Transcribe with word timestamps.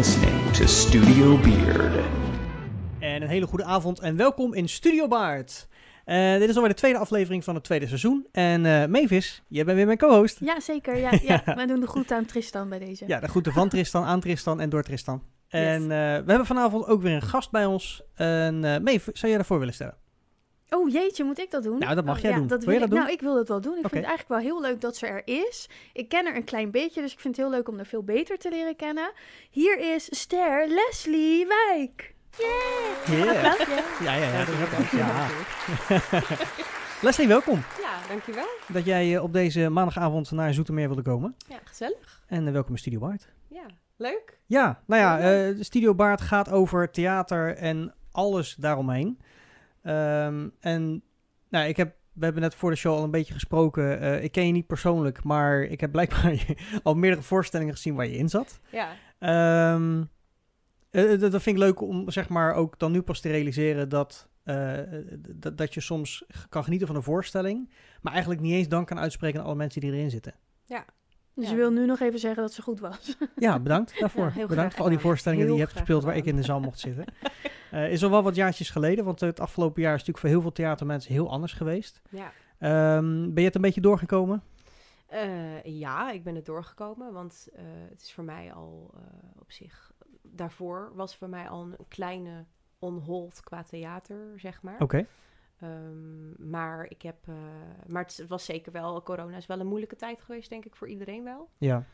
Listening 0.00 0.52
to 0.52 0.66
Studio 0.66 1.38
Beard. 1.38 2.04
En 2.98 3.22
een 3.22 3.28
hele 3.28 3.46
goede 3.46 3.64
avond 3.64 3.98
en 4.00 4.16
welkom 4.16 4.54
in 4.54 4.68
Studio 4.68 5.08
Baard. 5.08 5.68
Eh, 6.04 6.38
dit 6.38 6.48
is 6.48 6.54
alweer 6.54 6.70
de 6.70 6.76
tweede 6.76 6.98
aflevering 6.98 7.44
van 7.44 7.54
het 7.54 7.64
tweede 7.64 7.86
seizoen. 7.86 8.26
En 8.32 8.66
eh 8.66 8.86
Mavis, 8.86 9.42
jij 9.48 9.64
bent 9.64 9.76
weer 9.76 9.86
mijn 9.86 9.98
co-host. 9.98 10.36
Ja, 10.40 10.60
zeker. 10.60 10.96
Ja, 10.96 11.10
ja. 11.22 11.42
Wij 11.56 11.66
doen 11.66 11.80
de 11.80 11.86
groeten 11.86 12.16
aan 12.16 12.24
Tristan 12.24 12.68
bij 12.68 12.78
deze. 12.78 13.04
Ja, 13.06 13.20
de 13.20 13.28
groeten 13.28 13.52
van 13.52 13.68
Tristan, 13.68 14.04
aan 14.04 14.20
Tristan 14.20 14.60
en 14.60 14.68
door 14.70 14.82
Tristan. 14.82 15.22
En 15.48 15.72
Yes. 15.72 15.82
eh, 15.82 15.88
we 15.88 16.24
hebben 16.26 16.46
vanavond 16.46 16.86
ook 16.86 17.02
weer 17.02 17.14
een 17.14 17.22
gast 17.22 17.50
bij 17.50 17.64
ons. 17.64 18.02
En 18.14 18.64
eh 18.64 18.80
Maeve, 18.80 19.10
zou 19.12 19.26
jij 19.26 19.36
daarvoor 19.36 19.58
willen 19.58 19.74
stellen? 19.74 19.94
Oh 20.70 20.90
jeetje, 20.90 21.24
moet 21.24 21.38
ik 21.38 21.50
dat 21.50 21.62
doen? 21.62 21.78
Nou, 21.78 21.94
dat 21.94 22.04
mag 22.04 22.16
Oh, 22.16 22.22
jij 22.22 22.30
ja, 22.30 22.36
doen. 22.36 22.46
Dat 22.46 22.64
Wil 22.64 22.72
je 22.72 22.78
wil 22.78 22.88
dat 22.88 22.88
ik, 22.88 22.94
doen? 22.94 23.04
Nou, 23.04 23.12
ik 23.12 23.20
wil 23.20 23.34
dat 23.34 23.48
wel 23.48 23.60
doen. 23.60 23.72
Ik 23.72 23.80
vind 23.88 23.94
het 23.94 24.04
eigenlijk 24.04 24.28
wel 24.28 24.38
heel 24.38 24.60
leuk 24.60 24.80
dat 24.80 24.96
ze 24.96 25.06
er 25.06 25.22
is. 25.24 25.68
Ik 25.92 26.08
ken 26.08 26.24
haar 26.26 26.36
een 26.36 26.44
klein 26.44 26.70
beetje, 26.70 27.00
dus 27.00 27.12
ik 27.12 27.20
vind 27.20 27.36
het 27.36 27.44
heel 27.46 27.54
leuk 27.54 27.68
om 27.68 27.76
haar 27.76 27.86
veel 27.86 28.02
beter 28.02 28.38
te 28.38 28.48
leren 28.50 28.76
kennen. 28.76 29.12
Hier 29.50 29.94
is 29.94 30.06
Ster 30.10 30.68
Leslie 30.68 31.46
Wijk. 31.46 32.14
Yeah. 33.08 33.28
Applaus, 33.28 33.68
ja. 33.68 33.82
Ja, 34.02 34.14
ja, 34.14 34.32
ja. 34.32 34.44
dat 34.44 34.48
is 34.54 34.78
ook 34.78 35.00
ja. 35.00 35.26
Leslie, 37.02 37.28
welkom 37.28 37.62
Ja, 37.80 38.08
dankjewel. 38.08 38.46
dat 38.68 38.84
jij 38.84 39.14
eh, 39.16 39.22
op 39.22 39.32
deze 39.32 39.68
maandagavond 39.68 40.30
naar 40.30 40.54
Zoetermeer 40.54 40.86
wilde 40.86 41.02
komen. 41.02 41.36
Ja, 41.48 41.58
gezellig. 41.64 42.22
En 42.26 42.46
eh, 42.46 42.52
welkom 42.52 42.72
in 42.72 42.78
Studio 42.78 42.98
Baard. 42.98 43.28
Ja, 43.48 43.66
leuk. 43.96 44.38
Ja, 44.46 44.82
nou 44.86 45.00
ja, 45.02 45.18
eh, 45.48 45.54
Studio 45.60 45.94
Baard 45.94 46.20
gaat 46.20 46.50
over 46.50 46.90
theater 46.90 47.56
en 47.56 47.94
alles 48.12 48.54
daaromheen. 48.54 49.18
Ehm, 49.82 50.48
en 50.60 51.02
nou, 51.48 51.68
ik 51.68 51.76
heb, 51.76 51.94
we 52.12 52.24
hebben 52.24 52.42
net 52.42 52.54
voor 52.54 52.70
de 52.70 52.76
show 52.76 52.96
al 52.96 53.04
een 53.04 53.10
beetje 53.10 53.34
gesproken. 53.34 54.00
Eh, 54.00 54.22
ik 54.22 54.32
ken 54.32 54.46
je 54.46 54.52
niet 54.52 54.66
persoonlijk, 54.66 55.24
maar 55.24 55.62
ik 55.62 55.80
heb 55.80 55.90
blijkbaar 55.90 56.44
al 56.82 56.94
meerdere 56.94 57.22
voorstellingen 57.22 57.74
gezien 57.74 57.94
waar 57.94 58.06
je 58.06 58.16
in 58.16 58.28
zat. 58.28 58.60
Ja, 58.70 58.88
Ehm, 59.20 60.02
eh, 60.90 61.20
dat, 61.20 61.32
dat 61.32 61.42
vind 61.42 61.56
ik 61.56 61.62
leuk 61.62 61.80
om 61.80 62.10
zeg 62.10 62.28
maar 62.28 62.54
ook 62.54 62.78
dan 62.78 62.92
nu 62.92 63.02
pas 63.02 63.20
te 63.20 63.28
realiseren 63.28 63.88
dat, 63.88 64.28
eh, 64.42 64.78
dat, 65.18 65.58
dat 65.58 65.74
je 65.74 65.80
soms 65.80 66.24
kan 66.48 66.64
genieten 66.64 66.86
van 66.86 66.96
een 66.96 67.02
voorstelling, 67.02 67.70
maar 68.00 68.12
eigenlijk 68.12 68.42
niet 68.42 68.52
eens 68.52 68.68
dank 68.68 68.86
kan 68.86 68.98
uitspreken 68.98 69.40
aan 69.40 69.46
alle 69.46 69.54
mensen 69.54 69.80
die 69.80 69.92
erin 69.92 70.10
zitten. 70.10 70.34
Dus 71.40 71.48
Ja. 71.48 71.54
je 71.54 71.60
wil 71.60 71.70
nu 71.70 71.86
nog 71.86 72.00
even 72.00 72.18
zeggen 72.18 72.42
dat 72.42 72.52
ze 72.52 72.62
goed 72.62 72.80
was. 72.80 73.16
Ja, 73.36 73.58
bedankt 73.58 74.00
daarvoor. 74.00 74.24
Ja, 74.24 74.30
heel 74.30 74.46
bedankt 74.46 74.58
graag 74.60 74.74
voor 74.74 74.84
al 74.84 74.90
die 74.90 74.98
voorstellingen 74.98 75.46
die 75.46 75.54
je 75.54 75.60
hebt 75.60 75.72
gespeeld 75.72 76.04
waar 76.04 76.16
ik 76.16 76.24
in 76.24 76.36
de 76.36 76.42
zaal 76.42 76.60
mocht 76.60 76.78
zitten. 76.78 77.04
Eh, 77.70 77.92
is 77.92 78.04
al 78.04 78.10
wel 78.10 78.22
wat 78.22 78.34
jaartjes 78.34 78.70
geleden, 78.70 79.04
want 79.04 79.20
het 79.20 79.40
afgelopen 79.40 79.82
jaar 79.82 79.94
is 79.94 79.98
natuurlijk 79.98 80.18
voor 80.18 80.28
heel 80.28 80.40
veel 80.40 80.52
theatermensen 80.52 81.12
heel 81.12 81.30
anders 81.30 81.52
geweest. 81.52 82.00
ja. 82.08 82.32
Ehm, 82.58 83.04
ben 83.20 83.42
je 83.42 83.44
het 83.44 83.54
een 83.54 83.60
beetje 83.60 83.80
doorgekomen? 83.80 84.42
Eh, 85.06 85.64
ja, 85.64 86.10
ik 86.10 86.24
ben 86.24 86.36
er 86.36 86.44
doorgekomen, 86.44 87.12
want 87.12 87.48
eh, 87.52 87.62
het 87.90 88.02
is 88.02 88.12
voor 88.12 88.24
mij 88.24 88.52
al 88.52 88.90
eh, 88.94 89.00
op 89.40 89.52
zich... 89.52 89.92
Daarvoor 90.22 90.90
was 90.94 91.16
voor 91.16 91.28
mij 91.28 91.48
al 91.48 91.62
een 91.62 91.76
kleine 91.88 92.44
onhold 92.78 93.40
qua 93.40 93.62
theater, 93.62 94.16
zeg 94.36 94.62
maar. 94.62 94.76
Oké. 94.78 95.06
Ehm, 95.60 96.50
maar 96.50 96.86
ik 96.88 97.02
heb... 97.02 97.16
eh, 97.26 97.34
maar 97.88 98.04
het 98.04 98.24
was 98.28 98.44
zeker 98.44 98.72
wel... 98.72 99.02
Corona 99.02 99.36
is 99.36 99.46
wel 99.46 99.60
een 99.60 99.66
moeilijke 99.66 99.96
tijd 99.96 100.20
geweest, 100.22 100.50
denk 100.50 100.64
ik, 100.64 100.76
voor 100.76 100.88
iedereen 100.88 101.24
wel. 101.24 101.48
Ja. 101.58 101.84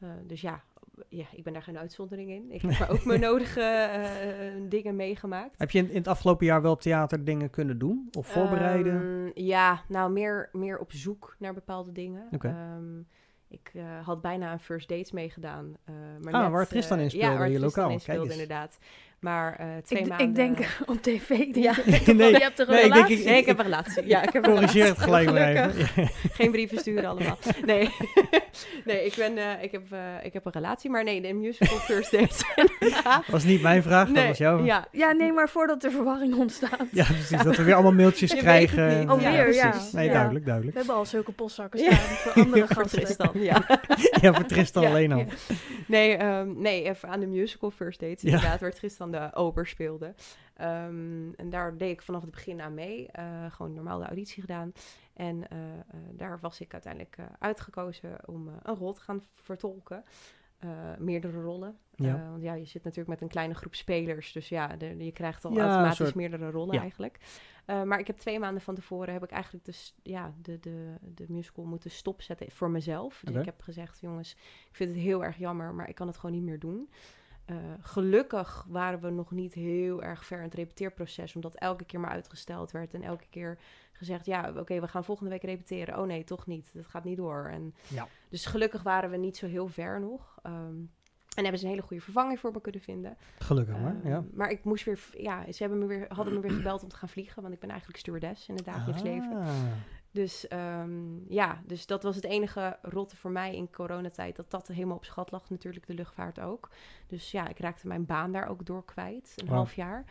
Eh, 0.00 0.08
dus 0.26 0.40
ja, 0.40 0.62
ja, 1.08 1.24
ik 1.32 1.44
ben 1.44 1.52
daar 1.52 1.62
geen 1.62 1.78
uitzondering 1.78 2.30
in. 2.30 2.50
Ik 2.52 2.62
heb 2.62 2.88
ook 2.88 3.04
mijn 3.04 3.20
nodige 3.30 3.60
eh, 3.60 4.62
dingen 4.68 4.96
meegemaakt. 4.96 5.58
Heb 5.58 5.70
je 5.70 5.78
in, 5.78 5.90
in 5.90 5.96
het 5.96 6.08
afgelopen 6.08 6.46
jaar 6.46 6.62
wel 6.62 6.76
theater 6.76 7.24
dingen 7.24 7.50
kunnen 7.50 7.78
doen? 7.78 8.08
Of 8.18 8.26
voorbereiden? 8.26 8.94
Ehm, 8.94 9.30
ja, 9.44 9.82
nou 9.88 10.12
meer, 10.12 10.48
meer 10.52 10.78
op 10.78 10.92
zoek 10.92 11.36
naar 11.38 11.54
bepaalde 11.54 11.92
dingen. 11.92 12.28
Oké. 12.30 12.48
Ehm, 12.48 12.98
ik 13.48 13.72
had 14.02 14.20
bijna 14.20 14.52
een 14.52 14.60
first 14.60 14.88
dates 14.88 15.12
meegedaan. 15.12 15.76
maar 16.22 16.32
Ah, 16.32 16.42
net, 16.42 16.50
waar 16.50 16.66
Tristan 16.66 16.98
in 16.98 17.10
speelde, 17.10 17.32
ja, 17.32 17.38
waar 17.38 17.48
je 17.50 17.60
lokaal. 17.60 17.90
in 17.90 18.00
speelde, 18.00 18.32
inderdaad. 18.32 18.78
Maar 19.20 19.56
eh, 19.58 19.66
twee 19.84 20.00
Ik, 20.02 20.08
maanden... 20.08 20.26
ik 20.28 20.34
denk 20.34 20.58
op 20.86 21.02
tv. 21.02 21.28
Denk 21.28 21.54
Ja. 21.56 21.74
ik. 21.84 22.06
Nee, 22.16 22.30
je 22.30 22.38
hebt 22.38 22.58
een 22.58 22.66
nee, 22.68 22.76
ik 22.84 22.92
denk 22.92 22.94
relatie? 22.94 23.18
ik- 23.18 23.24
Nee, 23.24 23.38
ik 23.38 23.46
heb 23.46 23.58
een 23.58 23.64
relatie. 23.64 24.06
Ja, 24.12 24.22
ik 24.22 24.32
heb 24.32 24.46
een 24.46 24.52
Corrigeer 24.52 24.84
het 24.86 24.98
relatie. 24.98 25.28
gelijk 25.28 25.54
maar 25.54 25.68
even. 25.76 26.08
Geen 26.32 26.50
brieven 26.50 26.78
sturen 26.78 27.04
allemaal. 27.04 27.38
Nee, 27.64 27.90
nee 28.84 29.04
ik, 29.04 29.14
ben, 29.16 29.38
eh, 29.38 29.62
ik, 29.62 29.72
heb, 29.72 29.82
eh, 29.92 29.98
ik 30.22 30.32
heb 30.32 30.44
een 30.46 30.52
relatie. 30.52 30.90
Maar 30.90 31.04
nee, 31.04 31.20
de 31.20 31.32
musical 31.32 31.76
first 31.78 32.10
dates. 32.10 32.42
Dat 33.04 33.26
was 33.26 33.44
niet 33.44 33.62
mijn 33.62 33.82
vraag, 33.82 34.06
dat 34.06 34.16
nee, 34.16 34.28
was 34.28 34.38
jouw. 34.38 34.64
Ja, 34.64 34.86
Ja, 34.92 35.12
nee, 35.12 35.32
maar 35.32 35.48
voordat 35.48 35.84
er 35.84 35.90
verwarring 35.90 36.34
ontstaat. 36.34 36.84
Ja, 36.92 37.04
precies. 37.04 37.42
Dat 37.42 37.56
we 37.56 37.62
weer 37.62 37.74
allemaal 37.74 37.92
mailtjes 37.92 38.30
Je 38.32 38.36
krijgen. 38.38 39.10
Oh, 39.10 39.18
weer, 39.18 39.54
ja. 39.54 39.70
precies. 39.70 39.92
Nee, 39.92 40.06
Ja. 40.06 40.12
duidelijk, 40.12 40.44
We 40.44 40.50
duidelijk. 40.50 40.76
hebben 40.76 40.94
al 40.94 41.04
zulke 41.04 41.32
postzakken 41.32 41.80
Ja. 41.80 41.90
staan 41.92 42.16
voor 42.16 42.42
andere 42.42 42.66
gasten. 42.66 43.00
Tristan. 43.02 43.30
Ja. 43.34 43.64
Ja, 44.20 44.32
voor 44.34 44.44
Tristan 44.44 44.82
Ja, 44.82 44.88
alleen 44.88 45.12
al. 45.12 45.18
ja. 45.18 45.24
Nee, 45.86 46.16
ehm, 46.16 46.60
nee, 46.60 46.82
even 46.84 47.08
aan 47.08 47.20
de 47.20 47.26
musical 47.26 47.70
First 47.70 48.00
Dates, 48.00 48.22
Ja. 48.22 48.30
inderdaad, 48.30 48.60
waar 48.60 48.72
Tristan 48.72 49.05
de 49.10 49.30
ober 49.34 49.66
speelde. 49.66 50.14
Ehm, 50.54 51.32
en 51.36 51.50
daar 51.50 51.76
deed 51.76 51.90
ik 51.90 52.02
vanaf 52.02 52.22
het 52.22 52.30
begin 52.30 52.60
aan 52.60 52.74
mee. 52.74 53.08
eh, 53.10 53.50
gewoon 53.52 53.72
normaal 53.74 53.98
de 53.98 54.06
auditie 54.06 54.40
gedaan. 54.40 54.72
En 55.14 55.48
eh, 55.48 55.58
eh, 55.78 55.80
daar 56.12 56.38
was 56.40 56.60
ik 56.60 56.72
uiteindelijk 56.72 57.16
uitgekozen 57.38 58.28
om 58.28 58.48
een 58.62 58.74
rol 58.76 58.92
te 58.92 59.00
gaan 59.00 59.22
vertolken. 59.32 60.04
Meerdere 60.98 61.40
rollen. 61.42 61.78
Ja. 61.94 62.28
Want 62.30 62.42
ja, 62.42 62.54
je 62.54 62.64
zit 62.64 62.82
natuurlijk 62.82 63.08
met 63.08 63.20
een 63.20 63.28
kleine 63.28 63.54
groep 63.54 63.74
spelers. 63.74 64.32
Dus 64.32 64.48
ja, 64.48 64.76
de- 64.76 65.04
je 65.04 65.12
krijgt 65.12 65.44
al 65.44 65.52
Ja, 65.52 65.62
automatisch 65.64 65.96
soort- 65.96 66.14
meerdere 66.14 66.50
rollen 66.50 66.74
ja. 66.74 66.80
eigenlijk. 66.80 67.18
Maar 67.66 67.98
ik 67.98 68.06
heb 68.06 68.16
twee 68.18 68.38
maanden 68.38 68.62
van 68.62 68.74
tevoren 68.74 69.12
heb 69.12 69.22
ik 69.24 69.30
eigenlijk 69.30 69.64
dus, 69.64 69.94
ja, 70.02 70.34
de, 70.42 70.58
de, 70.60 70.94
de 71.14 71.24
musical 71.28 71.64
moeten 71.64 71.90
stopzetten 71.90 72.50
voor 72.50 72.70
mezelf. 72.70 73.22
Dus 73.24 73.34
ik 73.34 73.44
heb 73.44 73.60
gezegd, 73.60 74.00
jongens, 74.00 74.32
ik 74.68 74.76
vind 74.76 74.90
het 74.94 74.98
heel 75.02 75.24
erg 75.24 75.36
jammer, 75.36 75.74
maar 75.74 75.88
ik 75.88 75.94
kan 75.94 76.06
het 76.06 76.16
gewoon 76.16 76.34
niet 76.34 76.44
meer 76.44 76.58
doen. 76.58 76.90
Eh, 77.46 77.56
gelukkig 77.80 78.64
waren 78.68 79.00
we 79.00 79.10
nog 79.10 79.30
niet 79.30 79.54
heel 79.54 80.02
erg 80.02 80.24
ver 80.24 80.38
in 80.38 80.44
het 80.44 80.54
repeteerproces, 80.54 81.34
omdat 81.34 81.54
elke 81.54 81.84
keer 81.84 82.00
maar 82.00 82.10
uitgesteld 82.10 82.70
werd 82.70 82.94
en 82.94 83.02
elke 83.02 83.26
keer 83.30 83.58
gezegd, 83.92 84.26
ja, 84.26 84.52
oké, 84.56 84.80
we 84.80 84.88
gaan 84.88 85.04
volgende 85.04 85.30
week 85.30 85.42
repeteren. 85.42 85.98
Oh 85.98 86.06
nee, 86.06 86.24
toch 86.24 86.46
niet, 86.46 86.70
dat 86.74 86.86
gaat 86.86 87.04
niet 87.04 87.16
door. 87.16 87.48
En 87.52 87.74
Ja. 87.88 88.08
Dus 88.28 88.46
gelukkig 88.46 88.82
waren 88.82 89.10
we 89.10 89.16
niet 89.16 89.36
zo 89.36 89.46
heel 89.46 89.68
ver 89.68 90.00
nog. 90.00 90.38
Ehm, 90.42 90.74
en 91.34 91.42
hebben 91.42 91.58
ze 91.58 91.64
een 91.64 91.70
hele 91.70 91.82
goede 91.86 92.02
vervanging 92.02 92.40
voor 92.40 92.52
me 92.52 92.60
kunnen 92.60 92.80
vinden. 92.80 93.16
Gelukkig 93.38 93.78
maar, 93.78 93.96
Ehm, 94.02 94.08
ja. 94.08 94.24
Maar 94.32 94.50
ik 94.50 94.64
moest 94.64 94.84
weer, 94.84 95.00
ja, 95.16 95.52
ze 95.52 95.62
hebben 95.62 95.78
me 95.78 95.86
weer, 95.86 96.06
hadden 96.08 96.34
me 96.34 96.40
weer 96.40 96.50
gebeld 96.50 96.82
om 96.82 96.88
te 96.88 96.96
gaan 96.96 97.08
vliegen, 97.08 97.42
want 97.42 97.54
ik 97.54 97.60
ben 97.60 97.70
eigenlijk 97.70 97.98
stewardess 97.98 98.48
in 98.48 98.54
het 98.54 98.64
dagelijks 98.64 99.02
leven. 99.02 99.46
Dus 100.16 100.48
ehm, 100.48 101.32
ja, 101.32 101.62
dus 101.66 101.86
dat 101.86 102.02
was 102.02 102.16
het 102.16 102.24
enige 102.24 102.78
rotte 102.82 103.16
voor 103.16 103.30
mij 103.30 103.56
in 103.56 103.70
coronatijd. 103.70 104.36
Dat 104.36 104.50
dat 104.50 104.66
helemaal 104.68 104.96
op 104.96 105.04
schat 105.04 105.30
lag, 105.30 105.50
natuurlijk 105.50 105.86
de 105.86 105.94
luchtvaart 105.94 106.40
ook. 106.40 106.68
Dus 107.06 107.30
ja, 107.30 107.48
ik 107.48 107.58
raakte 107.58 107.86
mijn 107.86 108.04
baan 108.06 108.32
daar 108.32 108.48
ook 108.48 108.66
door 108.66 108.84
kwijt, 108.84 109.32
een 109.36 109.48
half 109.48 109.74
jaar. 109.74 110.04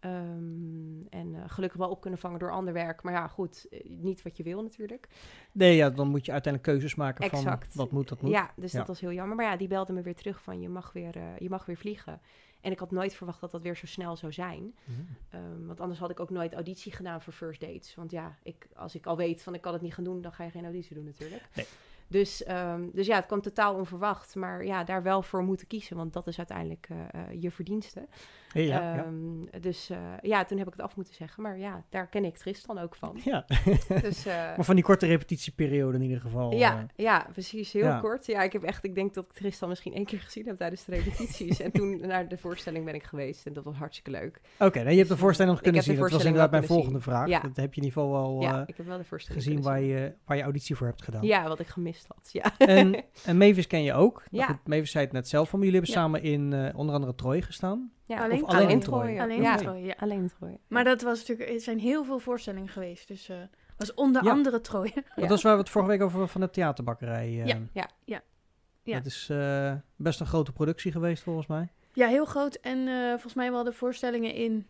Ehm, 0.00 1.02
en 1.10 1.34
eh, 1.34 1.42
gelukkig 1.46 1.78
wel 1.78 1.90
op 1.90 2.00
kunnen 2.00 2.18
vangen 2.18 2.38
door 2.38 2.50
ander 2.50 2.72
werk. 2.72 3.02
Maar 3.02 3.12
ja, 3.12 3.28
goed, 3.28 3.66
eh, 3.70 3.80
niet 3.88 4.22
wat 4.22 4.36
je 4.36 4.42
wil 4.42 4.62
natuurlijk. 4.62 5.08
Nee, 5.52 5.76
ja, 5.76 5.90
dan 5.90 6.08
moet 6.08 6.26
je 6.26 6.32
uiteindelijk 6.32 6.72
keuzes 6.72 6.94
maken 6.94 7.24
Exact. 7.24 7.72
van 7.72 7.82
wat 7.82 7.90
moet, 7.90 8.08
dat 8.08 8.22
moet. 8.22 8.30
Ja, 8.30 8.50
dus 8.56 8.72
Ja. 8.72 8.78
dat 8.78 8.86
was 8.86 9.00
heel 9.00 9.12
jammer. 9.12 9.36
Maar 9.36 9.44
ja, 9.44 9.56
die 9.56 9.68
belde 9.68 9.92
me 9.92 10.02
weer 10.02 10.14
terug 10.14 10.42
van 10.42 10.60
je 10.60 10.68
mag 10.68 10.92
weer, 10.92 11.16
eh, 11.16 11.38
je 11.38 11.48
mag 11.48 11.66
weer 11.66 11.76
vliegen. 11.76 12.20
En 12.60 12.72
ik 12.72 12.78
had 12.78 12.90
nooit 12.90 13.14
verwacht 13.14 13.40
dat 13.40 13.50
dat 13.50 13.62
weer 13.62 13.76
zo 13.76 13.86
snel 13.86 14.16
zou 14.16 14.32
zijn. 14.32 14.74
Mhm. 14.84 15.00
Ehm, 15.30 15.66
want 15.66 15.80
anders 15.80 16.00
had 16.00 16.10
ik 16.10 16.20
ook 16.20 16.30
nooit 16.30 16.54
auditie 16.54 16.92
gedaan 16.92 17.22
voor 17.22 17.32
first 17.32 17.60
dates. 17.60 17.94
Want 17.94 18.10
ja, 18.10 18.38
ik, 18.42 18.66
als 18.76 18.94
ik 18.94 19.06
al 19.06 19.16
weet 19.16 19.42
van 19.42 19.54
ik 19.54 19.60
kan 19.60 19.72
het 19.72 19.82
niet 19.82 19.94
gaan 19.94 20.04
doen, 20.04 20.20
dan 20.20 20.32
ga 20.32 20.44
je 20.44 20.50
geen 20.50 20.64
auditie 20.64 20.94
doen 20.94 21.04
natuurlijk. 21.04 21.48
Nee. 21.54 21.66
Dus, 22.06 22.42
ehm, 22.42 22.88
dus 22.92 23.06
ja, 23.06 23.16
het 23.16 23.26
kwam 23.26 23.40
totaal 23.40 23.74
onverwacht. 23.74 24.34
Maar 24.34 24.64
ja, 24.64 24.84
daar 24.84 25.02
wel 25.02 25.22
voor 25.22 25.42
moeten 25.42 25.66
kiezen. 25.66 25.96
Want 25.96 26.12
dat 26.12 26.26
is 26.26 26.38
uiteindelijk 26.38 26.86
eh, 26.90 27.14
eh, 27.14 27.42
je 27.42 27.50
verdienste. 27.50 28.08
Ja, 28.52 28.62
ja. 28.62 28.96
Ehm, 28.96 29.60
Dus 29.60 29.90
eh, 29.90 29.98
ja, 30.20 30.44
toen 30.44 30.58
heb 30.58 30.66
ik 30.66 30.72
het 30.72 30.82
af 30.82 30.96
moeten 30.96 31.14
zeggen. 31.14 31.42
Maar 31.42 31.58
ja, 31.58 31.84
daar 31.88 32.06
ken 32.08 32.24
ik 32.24 32.36
Tristan 32.36 32.78
ook 32.78 32.94
van. 32.94 33.20
ja. 33.24 33.44
Dus, 34.02 34.26
eh, 34.26 34.34
maar 34.34 34.64
van 34.64 34.74
die 34.74 34.84
korte 34.84 35.06
repetitieperiode 35.06 35.96
in 35.96 36.02
ieder 36.02 36.20
geval. 36.20 36.52
ja, 36.52 36.78
eh, 36.78 37.04
ja, 37.04 37.26
precies. 37.32 37.72
Heel 37.72 37.84
ja. 37.84 38.00
kort. 38.00 38.26
Ja, 38.26 38.42
ik 38.42 38.52
heb 38.52 38.62
echt, 38.62 38.84
ik 38.84 38.94
denk 38.94 39.14
dat 39.14 39.24
ik 39.24 39.32
Tristan 39.32 39.68
misschien 39.68 39.94
één 39.94 40.04
keer 40.04 40.20
gezien 40.20 40.46
heb 40.46 40.56
tijdens 40.56 40.84
de 40.84 40.94
repetities. 40.94 41.60
en 41.60 41.72
toen 41.72 42.00
naar 42.06 42.28
de 42.28 42.38
voorstelling 42.38 42.84
ben 42.84 42.94
ik 42.94 43.02
geweest. 43.04 43.46
En 43.46 43.52
dat 43.52 43.64
was 43.64 43.76
hartstikke 43.76 44.10
leuk. 44.10 44.40
Oké, 44.58 44.82
nee, 44.82 44.92
je 44.92 44.98
hebt 44.98 45.08
de 45.08 45.16
voorstelling 45.16 45.54
nog 45.54 45.58
Ik 45.58 45.64
kunnen 45.72 45.82
zien. 45.82 45.98
Dat 46.00 46.10
was 46.10 46.24
inderdaad 46.24 46.50
mijn 46.50 46.64
volgende 46.64 47.00
vraag. 47.00 47.28
Dat 47.28 47.56
heb 47.56 47.74
je 47.74 47.80
in 47.80 47.86
ieder 47.86 48.02
geval 48.02 48.10
wel 48.10 48.40
ja, 48.40 48.64
ik 48.66 48.76
heb 48.76 48.86
wel 48.86 48.98
de 48.98 49.04
voorstelling 49.04 49.42
gezien 49.44 49.62
waar 49.62 49.80
je, 49.80 50.12
waar 50.24 50.36
je 50.36 50.42
auditie 50.42 50.76
voor 50.76 50.86
hebt 50.86 51.02
gedaan. 51.02 51.22
Ja, 51.22 51.48
wat 51.48 51.60
ik 51.60 51.66
gemist 51.66 52.06
had. 52.08 52.28
Ja. 52.32 52.58
En, 52.58 53.04
en 53.24 53.36
Mavis 53.36 53.66
ken 53.66 53.82
je 53.82 53.92
ook. 53.92 54.22
Nou 54.30 54.44
Ja. 54.44 54.46
goed, 54.46 54.66
Mavis 54.68 54.90
zei 54.90 55.04
het 55.04 55.12
net 55.12 55.28
zelf, 55.28 55.48
van, 55.48 55.58
jullie 55.58 55.74
hebben 55.74 55.92
samen 55.92 56.22
in 56.22 56.74
onder 56.74 56.94
andere 56.94 57.14
Troy 57.14 57.42
gestaan. 57.42 57.90
Ja 58.16 58.24
Alleen- 58.24 58.42
of 58.44 58.48
alleen. 58.54 58.80
Troy. 58.80 59.18
Alleen 59.18 59.42
ja. 59.42 59.56
Troy, 59.56 59.76
ja. 59.76 59.94
Alleen. 59.98 60.30
Maar 60.68 60.84
dat 60.84 61.02
was 61.02 61.18
natuurlijk, 61.18 61.50
er 61.50 61.60
zijn 61.60 61.78
heel 61.78 62.04
veel 62.04 62.18
voorstellingen 62.18 62.68
geweest. 62.68 63.08
Dus 63.08 63.28
eh 63.28 63.36
was 63.76 63.94
onder 63.94 64.24
Ja. 64.24 64.30
andere 64.30 64.60
Troje. 64.60 64.92
Ja. 65.16 65.26
Dat 65.28 65.36
is 65.38 65.42
waar 65.42 65.52
we 65.54 65.58
het 65.60 65.70
vorige 65.70 65.90
week 65.90 66.00
over 66.00 66.10
hadden 66.12 66.28
van 66.32 66.40
de 66.40 66.50
theaterbakkerij. 66.50 67.26
eh. 67.26 67.46
Ja, 67.46 67.58
ja, 67.72 67.88
ja, 68.04 68.22
ja. 68.82 68.96
Dat 68.96 69.06
is 69.06 69.28
eh, 69.30 69.72
best 69.96 70.20
een 70.20 70.26
grote 70.26 70.52
productie 70.52 70.92
geweest 70.92 71.22
volgens 71.22 71.46
mij. 71.46 71.68
Ja, 71.92 72.08
heel 72.08 72.24
groot. 72.24 72.54
En 72.54 72.88
eh, 72.88 73.08
volgens 73.10 73.34
mij 73.34 73.50
wel 73.50 73.64
de 73.64 73.72
voorstellingen 73.72 74.34
in 74.34 74.66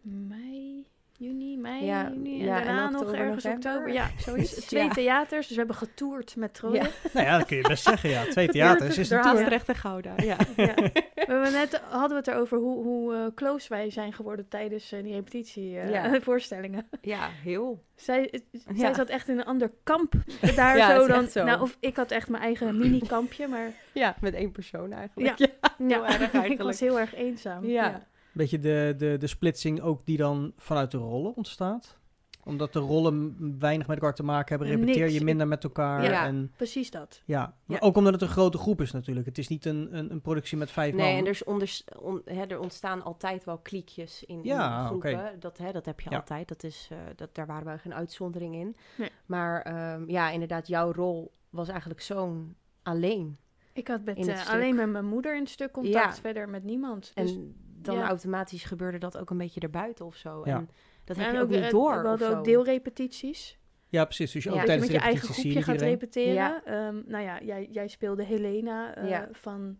mei, 0.00 0.86
juni, 1.18 1.56
mei, 1.56 1.84
Ja, 1.84 2.08
juni. 2.12 2.38
En 2.40 2.44
ja, 2.46 2.58
en 2.58 2.64
daarna 2.64 2.88
nog 2.90 3.00
oktober, 3.00 3.20
ergens 3.20 3.44
november. 3.44 3.70
oktober. 3.72 3.92
Ja, 3.92 4.10
zoiets. 4.18 4.54
Twee 4.66 4.82
Ja. 4.84 4.88
theaters, 4.92 5.40
dus 5.46 5.48
we 5.50 5.56
hebben 5.56 5.76
getoerd 5.76 6.36
met 6.36 6.54
Troje. 6.54 6.74
Ja. 6.74 6.86
Nou 7.12 7.26
ja, 7.26 7.38
dat 7.38 7.46
kun 7.46 7.56
je 7.56 7.62
best 7.68 7.84
zeggen, 7.84 8.10
ja. 8.10 8.24
Twee 8.24 8.48
theaters 8.48 8.98
is 8.98 9.10
een 9.10 9.20
tour. 9.20 9.34
Maastricht 9.36 9.68
en 9.68 9.74
Gouda, 9.74 10.12
ja. 10.16 10.36
Ja. 10.56 10.74
We 10.74 11.32
hebben 11.32 11.52
net 11.52 11.80
hadden 11.90 12.08
we 12.10 12.14
het 12.16 12.26
erover 12.26 12.58
hoe, 12.58 12.82
hoe 12.82 13.14
eh, 13.14 13.20
close 13.34 13.68
wij 13.68 13.90
zijn 13.90 14.12
geworden 14.12 14.48
tijdens 14.48 14.92
eh, 14.92 15.02
die 15.02 15.12
repetitie 15.12 15.78
eh, 15.78 15.90
Ja. 15.90 16.20
voorstellingen. 16.20 16.88
Ja, 17.00 17.28
heel. 17.42 17.82
Zij, 17.96 18.42
zij 18.74 18.94
zat 18.94 19.08
echt 19.08 19.28
in 19.28 19.38
een 19.38 19.44
ander 19.44 19.70
kamp 19.82 20.12
daar 20.56 20.76
Ja, 20.76 20.86
het 20.88 20.96
zo 20.96 21.02
is 21.02 21.08
dan. 21.08 21.22
echt 21.22 21.32
zo. 21.32 21.44
Nou, 21.44 21.60
of 21.60 21.76
ik 21.80 21.96
had 21.96 22.10
echt 22.10 22.28
mijn 22.28 22.42
eigen 22.42 22.78
mini-kampje, 22.80 23.48
maar 23.48 23.70
Ja, 23.92 24.14
met 24.20 24.34
één 24.34 24.52
persoon 24.52 24.92
eigenlijk. 24.92 25.38
Ja. 25.38 25.46
Heel 25.78 25.88
ja, 25.88 26.04
erg 26.06 26.14
ik 26.14 26.32
eigenlijk. 26.32 26.62
was 26.62 26.80
heel 26.80 27.00
erg 27.00 27.14
eenzaam. 27.14 27.64
Ja. 27.66 28.02
Beetje 28.34 28.58
de, 28.58 28.94
de, 28.98 29.16
de 29.18 29.26
splitsing 29.26 29.80
ook 29.80 30.06
die 30.06 30.16
dan 30.16 30.52
vanuit 30.56 30.90
de 30.90 30.96
rollen 30.96 31.36
ontstaat. 31.36 31.98
Omdat 32.46 32.72
de 32.72 32.78
rollen 32.78 33.36
weinig 33.58 33.86
met 33.86 33.96
elkaar 33.96 34.14
te 34.14 34.22
maken 34.22 34.48
hebben, 34.58 34.76
repeteer 34.76 35.02
Niks. 35.04 35.18
je 35.18 35.24
minder 35.24 35.48
met 35.48 35.64
elkaar. 35.64 36.02
Ja. 36.04 36.26
En, 36.26 36.52
precies 36.56 36.90
dat. 36.90 37.22
ja. 37.24 37.54
Maar 37.64 37.78
Ja. 37.80 37.86
ook 37.86 37.96
omdat 37.96 38.12
het 38.12 38.22
een 38.22 38.28
grote 38.28 38.58
groep 38.58 38.80
is 38.80 38.90
natuurlijk. 38.92 39.26
Het 39.26 39.38
is 39.38 39.48
niet 39.48 39.64
een, 39.64 39.96
een, 39.96 40.10
een 40.10 40.20
productie 40.20 40.56
met 40.58 40.70
vijf 40.70 40.94
Nee, 40.94 41.06
man. 41.10 41.18
en 41.18 41.24
er, 41.24 41.30
is 41.30 41.44
onder, 41.44 41.80
on- 41.98 42.22
hè, 42.24 42.44
er 42.44 42.58
ontstaan 42.60 43.02
altijd 43.02 43.44
wel 43.44 43.58
kliekjes 43.58 44.24
in, 44.24 44.36
in 44.36 44.44
Ja, 44.44 44.86
groepen. 44.86 45.36
Dat, 45.40 45.58
hè, 45.58 45.72
dat 45.72 45.84
heb 45.86 46.00
je 46.00 46.10
Ja. 46.10 46.16
altijd. 46.16 46.48
Dat 46.48 46.62
is, 46.62 46.88
eh, 46.90 46.98
dat, 47.16 47.34
daar 47.34 47.46
waren 47.46 47.64
wij 47.64 47.78
geen 47.78 47.94
uitzondering 47.94 48.54
in. 48.54 48.76
Nee. 48.98 49.10
Maar 49.26 49.62
ehm, 49.62 50.10
ja, 50.10 50.30
inderdaad, 50.30 50.66
jouw 50.66 50.92
rol 50.92 51.32
was 51.50 51.68
eigenlijk 51.68 52.00
zo'n 52.00 52.54
alleen. 52.82 53.36
Ik 53.72 53.88
had 53.88 54.04
met, 54.04 54.26
eh, 54.28 54.48
alleen 54.50 54.74
met 54.74 54.88
mijn 54.90 55.06
moeder 55.06 55.36
in 55.36 55.46
stuk 55.46 55.72
contact, 55.72 55.94
Ja. 56.16 56.20
verder 56.22 56.48
met 56.48 56.64
niemand. 56.64 57.10
En 57.14 57.26
Dus, 57.26 57.36
dan 57.84 57.96
ja. 57.96 58.06
automatisch 58.06 58.64
gebeurde 58.64 58.98
dat 58.98 59.18
ook 59.18 59.30
een 59.30 59.38
beetje 59.38 59.60
erbuiten 59.60 60.04
of 60.06 60.16
zo. 60.16 60.42
Ja. 60.44 60.56
En 60.56 60.70
dat 61.04 61.16
en 61.16 61.22
heb 61.22 61.32
je 61.32 61.40
ook 61.40 61.50
eh, 61.50 61.62
niet 61.62 61.70
door. 61.70 62.02
We 62.02 62.08
hadden 62.08 62.36
ook 62.38 62.44
deelrepetities. 62.44 63.58
Ja, 63.88 64.04
precies. 64.04 64.32
Dus 64.32 64.44
je 64.44 64.50
Ja. 64.50 64.60
ook 64.60 64.66
Dat 64.66 64.70
je 64.70 64.80
tijdens 64.80 64.92
met 64.92 65.00
je 65.02 65.06
eigen 65.10 65.28
groepje 65.28 65.52
je 65.52 65.62
gaat 65.62 65.72
iedereen. 65.74 65.92
repeteren. 65.92 66.64
Ehm, 66.64 67.02
nou 67.06 67.24
ja, 67.24 67.40
jij, 67.42 67.68
jij 67.70 67.88
speelde 67.88 68.24
Helena 68.24 68.94
eh, 68.94 69.08
Ja. 69.08 69.28
van... 69.32 69.78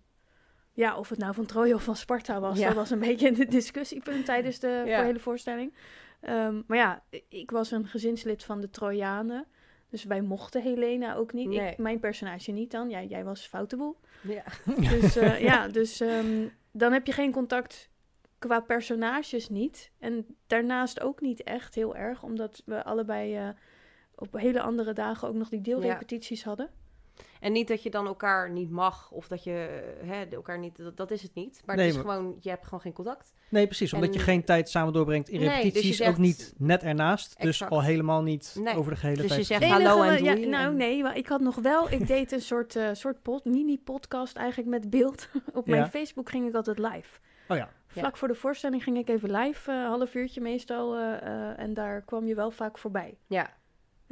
Ja, 0.73 0.99
of 0.99 1.09
het 1.09 1.19
nou 1.19 1.35
van 1.35 1.47
Troje 1.47 1.75
of 1.75 1.83
van 1.83 1.97
Sparta 1.97 2.41
was. 2.41 2.59
Ja. 2.59 2.67
Dat 2.67 2.77
was 2.77 2.91
een 2.91 2.99
beetje 2.99 3.29
een 3.29 3.51
discussiepunt 3.51 4.25
tijdens 4.25 4.59
de 4.59 4.83
hele 4.87 5.19
voorstelling. 5.19 5.75
Ehm, 6.21 6.63
maar 6.67 6.79
ja, 6.79 7.03
ik 7.29 7.51
was 7.51 7.71
een 7.71 7.87
gezinslid 7.87 8.45
van 8.45 8.61
de 8.61 8.71
Trojanen. 8.71 9.47
Dus 9.91 10.05
wij 10.05 10.21
mochten 10.21 10.63
Helena 10.63 11.15
ook 11.15 11.33
niet. 11.33 11.49
Nee. 11.49 11.71
Ik, 11.71 11.79
mijn 11.79 12.01
personage 12.01 12.51
niet 12.51 12.71
dan. 12.71 12.91
Jij, 12.91 13.07
jij 13.07 13.25
was 13.25 13.47
Fouteboel. 13.47 13.97
Ja. 14.21 14.43
Dus 14.77 15.17
eh, 15.17 15.41
ja, 15.51 15.69
dus 15.69 16.01
ehm, 16.01 16.47
dan 16.73 16.93
heb 16.93 17.07
je 17.07 17.13
geen 17.13 17.33
contact 17.33 17.91
qua 18.47 18.61
personages 18.61 19.49
niet. 19.49 19.91
En 19.99 20.27
daarnaast 20.47 21.01
ook 21.01 21.21
niet 21.21 21.43
echt 21.43 21.75
heel 21.75 21.97
erg, 21.97 22.23
omdat 22.23 22.63
we 22.65 22.85
allebei 22.85 23.37
eh, 23.37 23.49
op 24.15 24.33
hele 24.33 24.61
andere 24.61 24.93
dagen 24.93 25.29
ook 25.29 25.35
nog 25.35 25.49
die 25.49 25.61
deelrepetities 25.61 26.45
hadden. 26.45 26.71
En 27.41 27.53
niet 27.53 27.69
dat 27.69 27.83
je 27.83 27.91
dan 27.91 28.07
elkaar 28.07 28.51
niet 28.51 28.71
mag 28.71 29.11
of 29.11 29.29
dat 29.29 29.45
je 29.45 29.83
eh, 30.01 30.09
hè, 30.09 30.25
elkaar 30.25 30.59
niet. 30.59 30.77
Dat, 30.77 30.97
dat 30.97 31.11
is 31.11 31.23
het 31.23 31.35
niet. 31.35 31.63
Maar 31.65 31.77
Nee, 31.77 31.87
het 31.87 31.97
is 31.97 32.03
maar- 32.03 32.15
gewoon, 32.15 32.37
je 32.41 32.49
hebt 32.49 32.65
gewoon 32.65 32.81
geen 32.81 32.93
contact. 32.93 33.33
Nee, 33.49 33.67
precies. 33.67 33.93
Omdat 33.93 34.13
je 34.15 34.19
En- 34.19 34.25
geen 34.25 34.45
tijd 34.45 34.69
samen 34.69 34.93
doorbrengt 34.93 35.29
in 35.29 35.39
Nee, 35.41 35.49
dus 35.49 35.57
je 35.57 35.63
repetities. 35.63 35.97
zegt- 35.97 36.11
Ook 36.11 36.19
niet 36.19 36.55
net 36.59 36.83
ernaast. 36.83 37.41
Dus 37.43 37.65
al 37.69 37.83
helemaal 37.83 38.23
niet 38.23 38.57
Nee. 38.61 38.75
over 38.77 38.93
de 38.93 38.99
gehele 38.99 39.23
Dus 39.23 39.31
je 39.31 39.35
tijd. 39.35 39.47
zegt 39.47 39.65
hallo 39.73 40.03
en 40.03 40.19
doei. 40.25 40.41
Ja, 40.41 40.47
nou 40.49 40.67
en- 40.71 40.77
nee, 40.77 41.03
maar 41.03 41.17
ik 41.17 41.27
had 41.29 41.41
nog 41.41 41.57
wel, 41.57 41.91
ik 41.91 42.07
deed 42.07 42.33
een 42.33 42.41
soort, 42.43 42.77
eh, 42.77 42.89
soort 42.93 43.23
pod, 43.23 43.45
mini-podcast 43.45 44.37
eigenlijk 44.37 44.69
met 44.69 44.91
beeld. 44.91 45.29
Op 45.55 45.67
mijn 45.67 45.83
Ja. 45.83 45.89
Facebook 45.89 46.31
ging 46.31 46.49
ik 46.49 46.55
altijd 46.55 46.79
live. 46.79 47.19
Oh 47.49 47.57
ja. 47.57 47.69
Vlak 48.01 48.17
voor 48.17 48.29
de 48.29 48.35
voorstelling 48.35 48.83
ging 48.83 48.97
ik 48.99 49.09
even 49.09 49.31
live, 49.37 49.73
een 49.73 49.87
half 49.87 50.15
uurtje 50.15 50.41
meestal. 50.41 50.97
eh, 50.97 51.13
eh, 51.23 51.59
en 51.59 51.75
daar 51.75 52.03
kwam 52.03 52.27
je 52.27 52.35
wel 52.35 52.51
vaak 52.51 52.79
voorbij. 52.79 53.19
Ja. 53.27 53.51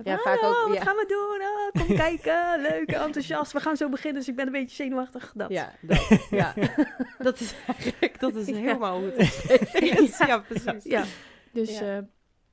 Ja, 0.04 0.18
vaak 0.18 0.40
"Hallo, 0.40 0.60
ook, 0.62 0.68
wat 0.68 0.76
ja. 0.76 0.82
gaan 0.82 0.96
we 0.96 1.04
doen? 1.06 1.40
Ah, 1.46 1.86
kom 1.86 1.96
kijken, 2.06 2.60
leuk, 2.60 2.90
enthousiast. 2.90 3.52
We 3.52 3.60
gaan 3.60 3.76
zo 3.76 3.88
beginnen, 3.88 4.18
dus 4.20 4.28
ik 4.28 4.36
ben 4.36 4.46
een 4.46 4.52
beetje 4.52 4.76
zenuwachtig. 4.76 5.32
Dat. 5.36 5.50
Ja, 5.50 5.72
dat, 5.80 6.26
ja. 6.30 6.54
dat 7.18 7.40
is 7.40 7.54
eigenlijk 7.66 8.20
dat 8.20 8.34
is 8.34 8.46
Ja. 8.46 8.54
helemaal 8.54 8.96
hoe 8.98 9.04
het 9.10 9.16
omschreven 9.18 10.02
is. 10.02 10.18
Ja, 10.18 10.38
precies. 10.38 10.84
Ja, 10.84 11.04
dus, 11.52 11.78
Ja. 11.78 11.96
eh, 11.96 12.02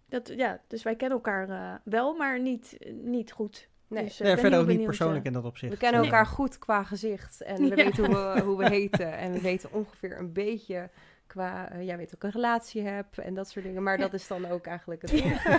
dat, 0.09 0.27
ja, 0.35 0.61
dus 0.67 0.83
wij 0.83 0.95
kennen 0.95 1.17
elkaar 1.17 1.49
eh, 1.49 1.73
wel, 1.83 2.13
maar 2.15 2.39
niet, 2.39 2.77
niet 2.93 3.31
goed. 3.31 3.69
Nee. 3.87 4.03
Dus, 4.03 4.13
eh, 4.19 4.19
Nee, 4.25 4.31
ben 4.33 4.41
verder 4.41 4.59
ook 4.59 4.67
niet 4.67 4.83
persoonlijk 4.85 5.19
eh, 5.19 5.25
in 5.25 5.33
dat 5.33 5.43
opzicht. 5.45 5.73
We 5.73 5.79
kennen 5.79 6.01
Nee. 6.01 6.09
elkaar 6.09 6.25
goed 6.25 6.57
qua 6.57 6.83
gezicht 6.83 7.41
en 7.41 7.55
we 7.55 7.67
Ja. 7.67 7.75
weten 7.75 8.05
hoe 8.05 8.15
we, 8.35 8.41
hoe 8.41 8.57
we 8.57 8.69
heten. 8.79 9.17
En 9.17 9.31
we 9.31 9.41
weten 9.41 9.71
ongeveer 9.73 10.19
een 10.19 10.33
beetje 10.33 10.89
qua, 11.29 11.69
eh, 11.71 11.85
jij 11.85 11.97
weet 11.97 12.15
ook 12.15 12.23
een 12.23 12.31
relatie 12.31 12.81
heb 12.81 13.17
en 13.17 13.33
dat 13.33 13.49
soort 13.49 13.65
dingen. 13.65 13.83
Maar 13.83 13.97
dat 13.97 14.13
is 14.13 14.27
dan 14.27 14.45
ook 14.45 14.65
eigenlijk 14.65 15.01
het. 15.01 15.11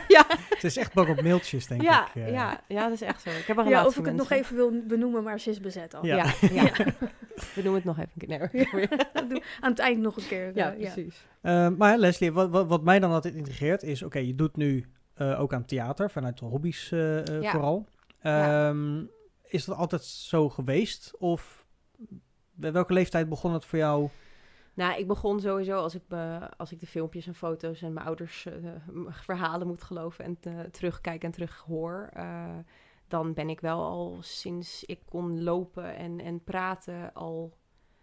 ja, 0.08 0.24
Het 0.54 0.64
is 0.64 0.76
echt 0.76 0.94
bang 0.94 1.08
op 1.08 1.22
mailtjes, 1.22 1.66
denk 1.66 1.82
ja, 1.82 2.06
ik. 2.06 2.14
eh. 2.14 2.32
ja, 2.32 2.60
ja, 2.68 2.82
dat 2.84 2.92
is 2.92 3.00
echt 3.00 3.22
zo. 3.22 3.30
Ik 3.30 3.44
heb 3.46 3.56
een 3.56 3.62
Ja, 3.64 3.68
relatie 3.70 3.88
of 3.88 3.96
ik 3.98 4.04
het 4.04 4.14
nog 4.14 4.30
even 4.30 4.56
wil 4.56 4.82
benoemen, 4.86 5.22
maar 5.22 5.40
ze 5.40 5.50
is 5.50 5.60
bezet 5.60 5.94
al. 5.94 6.06
Ja. 6.06 6.16
Ja, 6.16 6.32
ja. 6.62 6.72
we 7.54 7.62
doen 7.62 7.74
het 7.74 7.84
nog 7.84 7.98
even 7.98 8.10
een 8.18 8.26
keer. 8.50 8.50
Nee, 9.28 9.42
Aan 9.60 9.70
het 9.70 9.78
eind 9.78 10.00
nog 10.00 10.16
een 10.16 10.26
keer. 10.26 10.56
ja, 10.56 10.70
precies. 10.70 11.26
Eh, 11.40 11.68
maar 11.68 11.98
Leslie, 11.98 12.32
wat, 12.32 12.50
wat, 12.50 12.66
wat 12.66 12.82
mij 12.82 12.98
dan 12.98 13.10
altijd 13.10 13.34
intrigeert 13.34 13.82
is... 13.82 14.02
Oké, 14.02 14.18
je 14.18 14.34
doet 14.34 14.56
nu 14.56 14.86
eh, 15.14 15.40
ook 15.40 15.52
aan 15.54 15.64
theater, 15.64 16.10
vanuit 16.10 16.38
de 16.38 16.44
hobby's 16.44 16.88
Ja. 16.88 17.22
vooral. 17.50 17.86
Ja. 18.22 18.68
Ehm, 18.68 19.04
Is 19.44 19.64
dat 19.64 19.76
altijd 19.76 20.04
zo 20.04 20.48
geweest? 20.48 21.12
Of 21.18 21.66
bij 22.52 22.72
welke 22.72 22.92
leeftijd 22.92 23.28
begon 23.28 23.52
het 23.52 23.64
voor 23.64 23.78
jou? 23.78 24.08
Nou, 24.80 24.98
ik 24.98 25.06
begon 25.06 25.40
sowieso 25.40 25.76
als 25.76 25.94
ik, 25.94 26.02
me, 26.08 26.48
als 26.56 26.72
ik 26.72 26.80
de 26.80 26.86
filmpjes 26.86 27.26
en 27.26 27.34
foto's 27.34 27.82
en 27.82 27.92
mijn 27.92 28.06
ouders 28.06 28.46
eh, 28.46 28.54
verhalen 29.10 29.66
moet 29.66 29.82
geloven 29.82 30.24
en 30.24 30.36
eh, 30.40 30.60
terugkijk 30.60 31.24
en 31.24 31.30
terug 31.30 31.64
hoor. 31.66 32.08
eh, 32.12 32.58
dan 33.08 33.34
ben 33.34 33.48
ik 33.48 33.60
wel 33.60 33.82
al 33.84 34.18
sinds 34.20 34.84
ik 34.84 35.00
kon 35.04 35.42
lopen 35.42 35.96
en, 35.96 36.20
en 36.20 36.44
praten 36.44 37.12
al, 37.12 37.56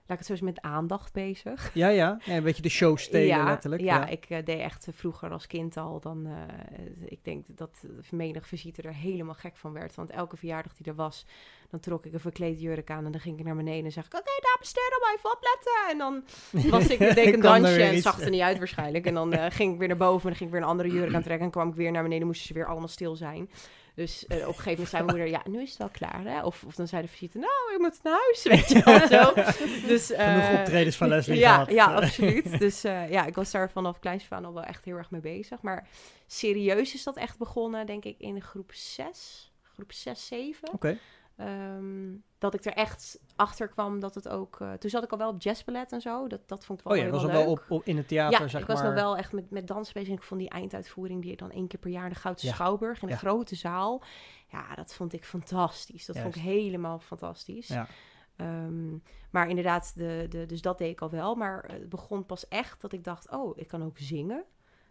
laat 0.08 0.20
ik 0.20 0.28
het 0.28 0.38
zo 0.38 0.46
eens 0.46 0.56
met 0.56 0.62
aandacht 0.62 1.14
bezig. 1.14 1.72
Ja, 1.74 1.88
ja. 1.88 2.20
ja 2.24 2.36
een 2.36 2.44
beetje 2.44 2.62
de 2.62 2.70
show 2.70 2.98
stelen 3.08 3.28
ja, 3.28 3.44
letterlijk. 3.44 3.82
Ja, 3.82 3.96
Ja, 3.96 4.08
ik 4.08 4.26
eh, 4.30 4.46
deed 4.46 4.60
echt 4.60 4.88
eh, 4.88 4.94
vroeger 4.94 5.32
als 5.32 5.48
kind 5.48 5.78
al. 5.78 6.00
Dan, 6.00 6.26
eh, 6.26 6.86
ik 7.06 7.20
denk 7.24 7.46
dat 7.48 7.84
menig 8.10 8.48
visite 8.48 8.82
er 8.82 8.94
helemaal 8.94 9.34
gek 9.34 9.56
van 9.56 9.74
werd. 9.74 9.96
Want 9.96 10.10
elke 10.10 10.38
verjaardag 10.38 10.74
die 10.74 10.86
er 10.86 10.96
was, 10.96 11.26
dan 11.70 11.80
trok 11.80 12.06
ik 12.06 12.14
een 12.14 12.20
verkleed 12.20 12.62
jurk 12.62 12.90
aan. 12.90 13.06
En 13.06 13.12
dan 13.12 13.22
ging 13.22 13.40
ik 13.40 13.46
naar 13.46 13.56
beneden 13.56 13.86
en 13.86 13.92
zeg 13.92 14.06
ik, 14.06 14.14
oké 14.14 14.32
dames 14.42 14.74
en 14.74 14.82
heren, 14.82 15.00
maar 15.02 15.16
even 15.18 15.36
opletten. 15.36 15.90
En 15.90 15.98
dan 15.98 16.24
was 16.80 16.88
ik, 16.88 17.00
deed 17.00 17.28
ik 17.28 17.34
een 17.34 17.42
dansje 17.42 17.84
en 17.84 18.02
zag 18.02 18.22
er 18.22 18.30
niet 18.30 18.42
uit 18.42 18.58
waarschijnlijk. 18.58 19.06
En 19.06 19.14
dan 19.14 19.34
ging 19.60 19.74
ik 19.74 19.80
weer 19.80 19.88
naar 19.88 19.98
boven 19.98 20.22
en 20.22 20.28
dan 20.28 20.38
ging 20.38 20.50
ik 20.50 20.56
weer 20.56 20.64
een 20.64 20.70
andere 20.70 20.90
jurk 20.90 21.14
aantrekken. 21.14 21.46
En 21.46 21.52
kwam 21.52 21.70
ik 21.70 21.76
weer 21.76 21.92
naar 21.92 22.04
beneden, 22.04 22.28
moesten 22.28 22.48
ze 22.48 22.54
weer 22.54 22.68
allemaal 22.68 22.88
stil 22.88 23.16
zijn. 23.16 23.50
Dus 23.98 24.28
eh, 24.28 24.38
op 24.38 24.48
een 24.48 24.54
gegeven 24.54 24.72
moment 24.72 24.90
zei 24.90 25.04
mijn 25.04 25.18
moeder, 25.18 25.34
ja, 25.34 25.52
nu 25.52 25.62
is 25.62 25.70
het 25.70 25.78
wel 25.78 25.90
klaar, 25.90 26.24
hè? 26.24 26.44
Of, 26.44 26.64
of 26.64 26.76
dan 26.76 26.88
zei 26.88 27.02
de 27.02 27.08
visite, 27.08 27.38
nou, 27.38 27.74
ik 27.74 27.80
moet 27.80 28.00
naar 28.04 28.14
huis, 28.14 28.44
weet 28.44 28.70
je 28.70 28.82
wel, 28.84 29.08
zo. 29.08 29.34
Dus, 29.88 30.06
Genoeg 30.06 30.44
eh, 30.44 30.60
optredens 30.60 30.96
van 30.96 31.08
Leslie 31.08 31.38
ja, 31.38 31.54
gehad. 31.54 31.72
Ja, 31.72 31.94
absoluut. 31.94 32.60
Dus 32.60 32.84
eh, 32.84 33.12
ja, 33.12 33.26
ik 33.26 33.36
was 33.36 33.52
daar 33.52 33.72
vanaf 33.72 34.00
kleins 34.00 34.26
aan 34.30 34.46
al 34.46 34.54
wel 34.54 34.64
echt 34.64 34.86
heel 34.86 34.96
erg 34.96 35.12
mee 35.12 35.22
bezig. 35.22 35.62
Maar 35.62 35.88
serieus 36.28 36.94
is 36.94 37.04
dat 37.04 37.18
echt 37.18 37.38
begonnen, 37.38 37.86
denk 37.86 38.06
ik, 38.06 38.20
in 38.20 38.42
groep 38.42 38.72
6. 38.74 39.52
Groep 39.62 39.92
6, 39.92 40.28
7. 40.28 40.74
Oké. 40.74 40.98
Ehm, 41.38 42.16
dat 42.38 42.54
ik 42.54 42.66
er 42.66 42.74
echt 42.74 43.20
achter 43.36 43.68
kwam 43.68 44.00
dat 44.00 44.16
het 44.16 44.28
ook... 44.28 44.60
eh, 44.62 44.74
toen 44.74 44.90
zat 44.90 45.04
ik 45.04 45.12
al 45.12 45.18
wel 45.18 45.30
op 45.30 45.42
jazzballet 45.42 45.92
en 45.92 46.02
zo. 46.02 46.28
Dat, 46.28 46.48
dat 46.48 46.66
vond 46.66 46.80
ik 46.80 46.86
wel 46.86 46.98
Oh 46.98 47.04
ja, 47.04 47.10
was 47.10 47.24
al 47.24 47.32
wel 47.32 47.52
op, 47.52 47.66
op, 47.70 47.82
in 47.86 47.98
het 47.98 48.08
theater, 48.08 48.42
ja, 48.42 48.48
zeg 48.48 48.62
ik 48.62 48.68
was 48.68 48.82
nog 48.82 48.94
wel 48.94 49.18
echt 49.18 49.32
met, 49.32 49.50
met 49.52 49.68
dans 49.68 49.92
bezig. 49.92 50.10
En 50.10 50.16
ik 50.16 50.24
vond 50.24 50.40
die 50.40 50.50
einduitvoering 50.50 51.22
die 51.22 51.36
dan 51.36 51.52
één 51.52 51.68
keer 51.68 51.80
per 51.80 51.90
jaar 51.90 52.10
de 52.10 52.16
Goudse 52.16 52.46
Ja. 52.46 52.54
Schouwburg 52.54 53.02
in 53.02 53.08
Ja. 53.08 53.14
een 53.14 53.20
grote 53.20 53.56
zaal. 53.56 54.04
Ja, 54.52 54.76
dat 54.76 54.94
vond 54.94 55.14
ik 55.14 55.26
fantastisch. 55.26 56.06
Dat 56.06 56.18
vond 56.20 56.36
ik 56.36 56.42
helemaal 56.42 57.00
fantastisch. 57.00 57.68
Ja. 57.68 57.88
Ehm, 58.36 58.98
maar 59.32 59.50
inderdaad, 59.50 59.94
de, 59.96 60.26
de, 60.30 60.46
dus 60.46 60.62
dat 60.62 60.78
deed 60.78 60.92
ik 60.92 61.02
al 61.02 61.10
wel. 61.10 61.36
Maar 61.36 61.64
het 61.72 61.90
begon 61.90 62.26
pas 62.26 62.48
echt 62.48 62.82
dat 62.82 62.92
ik 62.94 63.04
dacht, 63.04 63.30
oh, 63.32 63.58
ik 63.58 63.68
kan 63.68 63.84
ook 63.84 63.98
zingen. 63.98 64.44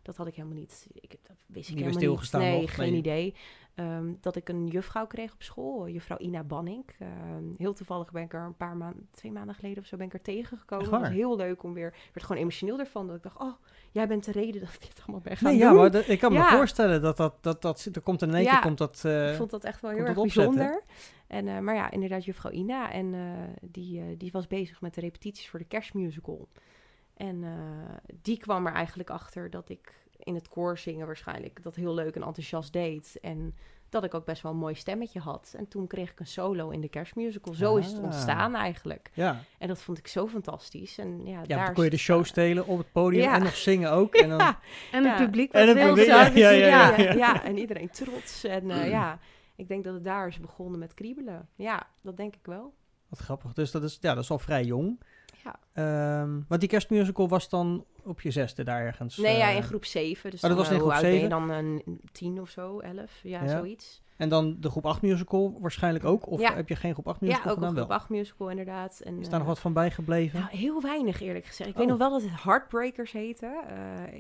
Dat 0.06 0.16
had 0.16 0.26
ik 0.26 0.34
helemaal 0.34 0.58
niet. 0.58 0.86
Ik, 0.92 1.10
dat 1.22 1.36
wist 1.46 1.68
ik 1.68 1.75
Niet 1.75 1.84
helemaal 1.84 2.18
niet. 2.20 2.32
Nee, 2.32 2.60
nog, 2.60 2.75
geen 2.75 2.90
nee. 2.90 2.98
idee. 2.98 3.34
Ehm, 3.75 4.12
dat 4.20 4.36
ik 4.36 4.48
een 4.48 4.66
juffrouw 4.66 5.06
kreeg 5.06 5.32
op 5.32 5.42
school, 5.42 5.88
juffrouw 5.88 6.18
Ina 6.18 6.42
Banning. 6.44 6.84
Ehm, 6.98 7.44
heel 7.56 7.72
toevallig 7.72 8.12
ben 8.12 8.22
ik 8.22 8.32
er 8.34 8.40
een 8.44 8.56
paar 8.56 8.76
maanden, 8.76 9.08
twee 9.10 9.32
maanden 9.32 9.54
geleden 9.54 9.78
of 9.82 9.86
zo, 9.88 9.96
ben 9.96 10.06
ik 10.06 10.12
er 10.12 10.22
tegengekomen. 10.22 10.90
Was 10.90 11.08
heel 11.08 11.36
leuk 11.36 11.62
om 11.62 11.75
weer, 11.75 11.86
ik 11.86 12.10
werd 12.12 12.26
gewoon 12.26 12.42
emotioneel 12.42 12.78
ervan. 12.78 13.06
Dat 13.06 13.16
ik 13.16 13.22
dacht, 13.22 13.38
oh, 13.40 13.52
jij 13.90 14.08
bent 14.08 14.25
de 14.25 14.32
reden 14.32 14.60
dat 14.60 14.75
ik 14.75 14.80
dit 14.80 14.98
allemaal 15.00 15.20
ben 15.20 15.36
gaan 15.36 15.50
Nee, 15.50 15.60
doen. 15.60 15.68
ja, 15.68 15.75
maar 15.75 15.90
dat- 15.90 16.08
ik 16.08 16.18
kan 16.18 16.32
me 16.32 16.42
voorstellen 16.44 17.02
dat 17.02 17.16
dat, 17.16 17.34
dat, 17.40 17.62
dat, 17.62 17.88
er 17.92 18.00
komt 18.00 18.22
in 18.22 18.34
één 18.34 18.42
Ja. 18.44 18.52
keer 18.52 18.60
komt 18.60 18.78
dat... 18.78 19.04
eh, 19.04 19.30
Ik 19.30 19.36
vond 19.36 19.50
dat 19.50 19.64
echt 19.64 19.80
wel 19.80 19.90
heel 19.90 20.04
erg 20.04 20.16
opzetten. 20.16 20.54
bijzonder. 20.54 20.82
En, 21.26 21.48
eh, 21.48 21.58
maar 21.58 21.75
ja, 21.75 21.90
inderdaad, 21.90 22.25
juffrouw 22.25 22.50
Ina. 22.52 22.92
En 22.92 23.14
eh, 23.14 23.20
die, 23.70 24.16
die 24.16 24.32
was 24.32 24.46
bezig 24.46 24.80
met 24.80 24.94
de 24.94 25.00
repetities 25.00 25.48
voor 25.48 25.58
de 25.58 25.64
kerstmusical. 25.64 26.48
En 27.16 27.44
eh, 27.44 27.50
die 28.23 28.38
kwam 28.38 28.66
er 28.66 28.73
eigenlijk 28.73 29.11
achter 29.11 29.50
dat 29.50 29.68
ik 29.68 29.94
in 30.18 30.35
het 30.35 30.49
koor 30.49 30.78
zingen 30.78 31.06
waarschijnlijk 31.06 31.62
dat 31.62 31.75
heel 31.75 31.94
leuk 31.94 32.14
en 32.16 32.23
enthousiast 32.23 32.73
deed. 32.73 33.18
En 33.20 33.54
dat 33.88 34.04
ik 34.04 34.14
ook 34.14 34.25
best 34.25 34.42
wel 34.42 34.52
een 34.52 34.58
mooi 34.58 34.75
stemmetje 34.75 35.20
had. 35.20 35.54
En 35.56 35.68
toen 35.68 35.87
kreeg 35.87 36.11
ik 36.11 36.20
een 36.20 36.26
solo 36.26 36.70
in 36.70 36.80
de 36.80 36.88
kerstmusical. 36.88 37.54
Zo 37.54 37.76
is 37.76 37.87
het 37.87 37.96
Ah. 37.99 38.02
ontstaan 38.04 38.54
eigenlijk. 38.54 39.11
Ja, 39.14 39.40
En 39.58 39.68
dat 39.68 39.82
vond 39.82 39.99
ik 39.99 40.06
zo 40.08 40.26
fantastisch. 40.26 40.99
En 40.99 41.26
ja, 41.26 41.40
ja 41.40 41.42
daar 41.46 41.64
dan 41.64 41.75
kon 41.75 41.85
je 41.85 41.90
de 41.90 41.96
show 41.96 42.25
stelen 42.25 42.66
op 42.66 42.78
het 42.78 42.92
podium 42.92 43.23
Ja. 43.23 43.35
en 43.35 43.42
nog 43.42 43.56
zingen 43.56 43.90
ook. 43.90 44.14
En 44.23 44.28
dan, 44.28 44.38
Ja, 44.38 44.58
En 44.92 45.04
het 45.04 45.16
publiek 45.16 45.52
En 45.52 45.68
het 45.68 45.78
publiek, 45.88 46.06
ja, 46.06 46.26
ja, 46.26 46.50
ja, 46.50 46.96
ja. 46.99 47.12
ja, 47.12 47.44
en 47.44 47.58
iedereen 47.58 47.90
trots. 47.90 48.44
En 48.44 48.70
eh, 48.70 48.88
ja, 48.90 49.18
ik 49.56 49.68
denk 49.68 49.85
dat 49.85 49.94
het 49.94 50.04
daar 50.04 50.26
is 50.28 50.40
begonnen 50.40 50.78
met 50.78 50.94
kriebelen. 50.94 51.49
Ja, 51.54 51.87
dat 52.02 52.16
denk 52.16 52.35
ik 52.35 52.46
wel. 52.46 52.75
Wat 53.08 53.18
grappig. 53.18 53.52
Dus 53.52 53.70
dat 53.70 53.82
is, 53.82 53.99
ja, 54.00 54.14
dat 54.14 54.23
is 54.25 54.30
al 54.30 54.38
vrij 54.38 54.64
jong. 54.64 55.00
Ja. 55.46 55.58
Ehm, 56.22 56.40
want 56.48 56.60
die 56.60 56.68
kerstmusical 56.70 57.28
was 57.28 57.48
dan 57.48 57.84
op 58.04 58.20
je 58.20 58.30
zesde 58.30 58.64
daar 58.64 58.80
ergens. 58.80 59.16
Nee, 59.16 59.36
ja, 59.36 59.50
eh, 59.50 59.56
in 59.56 59.62
groep 59.62 59.84
7. 59.84 60.30
Dus 60.30 60.42
Oh, 60.42 60.48
dat 60.48 60.58
dan, 60.58 60.58
was 60.58 60.68
in 60.68 60.74
eh, 60.76 60.82
hoe 60.82 60.90
groep 60.90 61.02
oud 61.04 61.12
ben 61.12 61.20
je 61.22 61.28
dan? 61.28 61.50
Een 61.50 62.00
tien 62.12 62.40
of 62.40 62.48
zo, 62.50 62.78
elf? 62.78 63.20
Ja, 63.22 63.42
Ja. 63.42 63.48
zoiets. 63.48 64.04
En 64.16 64.28
dan 64.28 64.56
de 64.60 64.70
groep 64.70 64.86
8 64.86 65.02
musical 65.02 65.56
waarschijnlijk 65.60 66.04
ook? 66.04 66.26
Of 66.30 66.40
Ja. 66.40 66.54
heb 66.54 66.68
je 66.68 66.76
geen 66.76 66.92
groep 66.92 67.08
8 67.08 67.20
Ja, 67.20 67.26
musical 67.26 67.50
ook 67.50 67.56
een 67.56 67.62
groep 67.62 67.76
wel. 67.76 67.86
8 67.96 68.08
musical 68.08 68.48
inderdaad. 68.50 69.00
En, 69.00 69.18
Is 69.20 69.24
daar 69.28 69.32
nog 69.38 69.48
eh, 69.48 69.54
wat 69.54 69.58
van 69.58 69.72
bijgebleven? 69.72 70.40
Nou, 70.40 70.56
heel 70.56 70.82
weinig 70.82 71.20
eerlijk 71.20 71.44
gezegd. 71.46 71.68
Ik 71.70 71.74
Oh. 71.74 71.80
weet 71.80 71.90
nog 71.90 71.98
wel 71.98 72.10
dat 72.10 72.22
het 72.22 72.42
Heartbreakers 72.42 73.12
heette. 73.12 73.60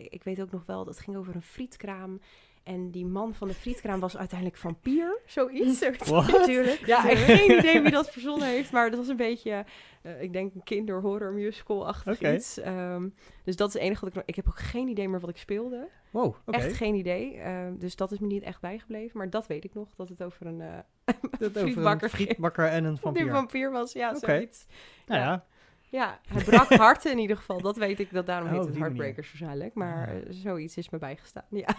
Ik 0.08 0.24
weet 0.24 0.40
ook 0.40 0.50
nog 0.50 0.62
wel 0.66 0.84
dat 0.84 0.94
het 0.94 1.04
ging 1.04 1.16
over 1.16 1.34
een 1.34 1.42
frietkraam. 1.42 2.20
En 2.66 2.90
die 2.90 3.06
man 3.06 3.34
van 3.34 3.48
de 3.48 3.54
frietkraam 3.54 4.00
was 4.00 4.16
uiteindelijk 4.16 4.58
vampier. 4.58 5.20
Zoiets. 5.26 5.80
Natuurlijk. 6.10 6.86
Ja, 6.86 7.08
ik 7.08 7.16
heb 7.18 7.38
geen 7.38 7.58
idee 7.58 7.80
wie 7.80 7.90
dat 7.90 8.10
verzonnen 8.10 8.48
heeft, 8.48 8.72
maar 8.72 8.90
dat 8.90 8.98
was 8.98 9.08
een 9.08 9.16
beetje, 9.16 9.64
eh, 10.02 10.22
ik 10.22 10.32
denk 10.32 10.54
een 10.54 10.62
kinderhorror 10.64 11.32
musical-achtig 11.32 12.34
iets. 12.34 12.58
Ehm, 12.58 13.08
dus 13.44 13.56
dat 13.56 13.68
is 13.68 13.74
het 13.74 13.82
enige 13.82 14.00
wat 14.00 14.08
ik 14.08 14.14
nog... 14.14 14.24
Ik 14.26 14.36
heb 14.36 14.46
ook 14.48 14.58
geen 14.58 14.88
idee 14.88 15.08
meer 15.08 15.20
wat 15.20 15.30
ik 15.30 15.36
speelde. 15.36 15.88
Wow. 16.10 16.34
Echt 16.46 16.76
geen 16.76 16.94
idee. 16.94 17.36
Ehm, 17.36 17.76
dus 17.78 17.96
dat 17.96 18.12
is 18.12 18.18
me 18.18 18.26
niet 18.26 18.42
echt 18.42 18.60
bijgebleven. 18.60 19.18
Maar 19.18 19.30
dat 19.30 19.46
weet 19.46 19.64
ik 19.64 19.74
nog, 19.74 19.88
dat 19.96 20.08
het 20.08 20.22
over 20.22 20.46
een 20.46 20.60
eh 20.60 20.78
Dat 21.38 21.50
over 21.56 21.60
frietbakker 21.60 22.04
een 22.04 22.14
frietbakker 22.14 22.66
en 22.66 22.84
een 22.84 22.92
die 22.92 23.00
vampier. 23.00 23.30
vampier 23.30 23.70
was. 23.70 23.92
Ja, 23.92 24.14
zoiets. 24.14 24.66
Nou 25.06 25.20
ja. 25.20 25.44
ja, 25.88 26.20
hij 26.28 26.44
brak 26.44 26.68
harten 26.68 27.10
in 27.12 27.18
ieder 27.18 27.36
geval. 27.36 27.60
Dat 27.60 27.76
weet 27.76 28.00
ik, 28.00 28.12
dat 28.12 28.26
daarom 28.26 28.48
Oh, 28.48 28.52
heet 28.52 28.62
op 28.62 28.68
het. 28.68 28.78
Heartbreakers 28.78 29.26
waarschijnlijk. 29.28 29.74
Maar 29.74 30.08
eh, 30.08 30.22
zoiets 30.28 30.76
is 30.76 30.90
me 30.90 30.98
bijgestaan. 30.98 31.44
Ja, 31.50 31.74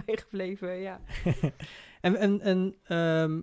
bijgebleven, 0.06 0.80
ja. 0.80 1.00
en, 2.00 2.16
en, 2.16 2.40
en 2.40 2.76
ehm, 2.84 3.40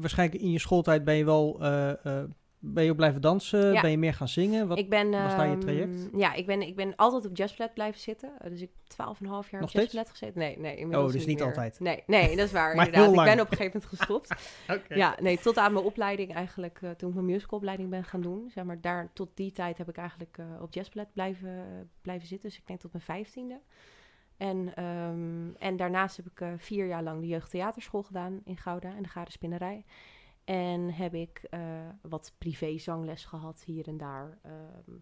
waarschijnlijk 0.00 0.42
in 0.42 0.50
je 0.50 0.58
schooltijd 0.58 1.04
ben 1.04 1.14
je 1.14 1.24
wel 1.24 1.58
eh, 1.60 2.06
eh, 2.06 2.24
ben 2.64 2.84
je 2.84 2.90
ook 2.90 2.96
blijven 2.96 3.20
dansen? 3.20 3.72
Ja. 3.72 3.80
Ben 3.80 3.90
je 3.90 3.98
meer 3.98 4.14
gaan 4.14 4.28
zingen? 4.28 4.68
Wat, 4.68 4.78
ik 4.78 4.90
ben, 4.90 5.10
was 5.10 5.36
daar 5.36 5.46
je 5.46 5.52
ehm, 5.52 5.60
traject? 5.60 6.08
Ja, 6.16 6.32
ik 6.34 6.46
ben, 6.46 6.62
ik 6.62 6.76
ben 6.76 6.96
altijd 6.96 7.26
op 7.26 7.36
jazzplet 7.36 7.74
blijven 7.74 8.00
zitten. 8.00 8.32
Dus 8.48 8.60
ik 8.60 8.70
heb 8.96 9.16
12,5 9.16 9.24
jaar 9.26 9.40
Nog 9.50 9.62
op 9.62 9.68
steeds? 9.68 9.72
jazzplet 9.72 10.10
gezeten. 10.10 10.38
Nee, 10.38 10.58
nee, 10.58 10.76
inmiddels 10.76 11.06
Oh, 11.06 11.12
dus 11.12 11.26
niet 11.26 11.38
meer. 11.38 11.46
altijd. 11.46 11.80
Nee, 11.80 12.02
nee, 12.06 12.36
dat 12.36 12.46
is 12.46 12.52
waar 12.52 12.70
inderdaad. 12.74 13.08
Ik 13.08 13.14
ben 13.14 13.40
op 13.40 13.50
een 13.50 13.56
gegeven 13.56 13.80
moment 13.80 13.84
gestopt. 13.84 14.34
Ja, 14.88 15.16
nee, 15.20 15.38
tot 15.38 15.56
aan 15.56 15.72
mijn 15.72 15.84
opleiding 15.84 16.34
eigenlijk, 16.34 16.78
eh, 16.82 16.90
toen 16.90 17.08
ik 17.08 17.14
mijn 17.14 17.26
musicalopleiding 17.26 17.90
ben 17.90 18.04
gaan 18.04 18.20
doen. 18.20 18.50
Zeg 18.54 18.64
maar, 18.64 18.80
daar, 18.80 19.10
tot 19.12 19.30
die 19.34 19.52
tijd 19.52 19.78
heb 19.78 19.88
ik 19.88 19.96
eigenlijk 19.96 20.38
op 20.60 20.74
jazzplet 20.74 21.12
blijven, 21.12 21.90
blijven 22.02 22.28
zitten. 22.28 22.48
Dus 22.48 22.58
ik 22.58 22.66
denk 22.66 22.80
tot 22.80 22.92
mijn 22.92 23.04
vijftiende. 23.04 23.60
En, 24.42 24.74
ehm, 24.74 25.54
en 25.58 25.76
daarnaast 25.76 26.16
heb 26.16 26.26
ik 26.26 26.40
eh, 26.40 26.52
vier 26.56 26.86
jaar 26.86 27.02
lang 27.02 27.20
de 27.20 27.26
jeugdtheaterschool 27.26 28.02
gedaan 28.02 28.40
in 28.44 28.56
Gouda, 28.56 28.94
in 28.94 29.02
de 29.02 29.08
Gare 29.08 29.30
Spinnerij. 29.30 29.84
En 30.44 30.94
heb 30.94 31.14
ik 31.14 31.46
eh, 31.50 31.60
wat 32.00 32.34
privé 32.38 32.78
zangles 32.78 33.24
gehad 33.24 33.62
hier 33.64 33.88
en 33.88 33.96
daar. 33.96 34.38
Ehm, 34.42 34.96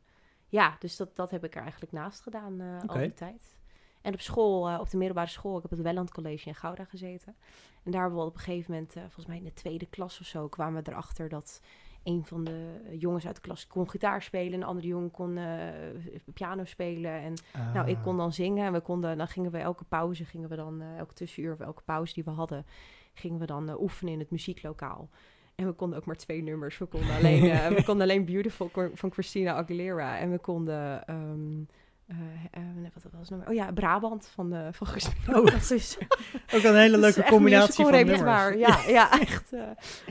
ja, 0.48 0.76
dus 0.78 0.96
dat, 0.96 1.16
dat 1.16 1.30
heb 1.30 1.44
ik 1.44 1.54
er 1.54 1.62
eigenlijk 1.62 1.92
naast 1.92 2.20
gedaan 2.20 2.60
eh, 2.60 2.78
al 2.86 2.98
die 2.98 3.14
tijd. 3.14 3.58
En 4.00 4.12
op 4.12 4.20
school, 4.20 4.78
op 4.78 4.90
de 4.90 4.96
middelbare 4.96 5.30
school, 5.30 5.56
ik 5.56 5.62
heb 5.62 5.70
het 5.70 5.80
Welland 5.80 6.12
College 6.12 6.48
in 6.48 6.54
Gouda 6.54 6.84
gezeten. 6.84 7.36
En 7.82 7.90
daar 7.90 8.00
hebben 8.00 8.20
we 8.20 8.26
op 8.26 8.34
een 8.34 8.40
gegeven 8.40 8.72
moment, 8.72 8.92
volgens 8.92 9.26
mij 9.26 9.36
in 9.36 9.44
de 9.44 9.52
tweede 9.52 9.86
klas 9.86 10.20
of 10.20 10.26
zo, 10.26 10.48
kwamen 10.48 10.82
we 10.82 10.90
erachter 10.90 11.28
dat 11.28 11.60
een 12.04 12.24
van 12.24 12.44
de 12.44 12.78
jongens 12.98 13.26
uit 13.26 13.34
de 13.34 13.40
klas 13.40 13.66
kon 13.66 13.90
gitaar 13.90 14.22
spelen. 14.22 14.52
En 14.52 14.60
de 14.60 14.66
andere 14.66 14.86
jongen 14.86 15.10
kon 15.10 15.36
eh, 15.36 15.44
piano 16.34 16.64
spelen. 16.64 17.12
En 17.12 17.34
nou, 17.74 17.88
ik 17.88 17.96
Ah. 17.96 18.02
kon 18.02 18.16
dan 18.16 18.32
zingen. 18.32 18.66
En 18.66 18.72
we 18.72 18.80
konden, 18.80 19.18
dan 19.18 19.28
gingen 19.28 19.50
we 19.50 19.58
elke 19.58 19.84
pauze, 19.84 20.24
gingen 20.24 20.48
we 20.48 20.56
dan, 20.56 20.80
eh, 20.80 20.98
elke 20.98 21.14
tussenuur 21.14 21.52
of 21.52 21.60
elke 21.60 21.82
pauze 21.82 22.14
die 22.14 22.24
we 22.24 22.30
hadden, 22.30 22.66
gingen 23.14 23.38
we 23.40 23.46
dan 23.46 23.68
eh, 23.68 23.80
oefenen 23.80 24.12
in 24.12 24.18
het 24.18 24.30
muzieklokaal. 24.30 25.08
En 25.54 25.66
we 25.66 25.72
konden 25.72 25.98
ook 25.98 26.04
maar 26.06 26.16
twee 26.16 26.42
nummers. 26.42 26.78
We 26.78 26.86
konden 26.86 27.14
alleen, 27.16 27.40
we 27.76 27.82
konden 27.84 28.02
alleen 28.02 28.24
Beautiful 28.24 28.70
van 28.94 29.12
Christina 29.12 29.52
Aguilera. 29.54 30.18
En 30.18 30.30
we 30.30 30.38
konden, 30.38 31.06
ehm, 31.06 31.62
eh, 32.10 32.60
eh, 32.62 32.82
wat 32.94 33.02
was 33.12 33.20
het 33.20 33.30
nummer? 33.30 33.48
Oh 33.48 33.54
ja, 33.54 33.72
Brabant 33.72 34.26
van, 34.26 34.52
eh 34.52 34.66
van. 34.72 34.88
Oh, 35.36 35.44
Dat 35.46 35.70
is 35.70 35.98
ook 36.54 36.62
een 36.62 36.76
hele 36.76 36.98
leuke 36.98 37.22
combinatie 37.22 37.84
van 37.84 37.92
nummers. 37.92 38.20
musicalrepertoire. 38.20 38.58
Ja, 38.58 38.92
ja, 39.10 39.20
echt. 39.26 39.52
eh, 39.52 39.62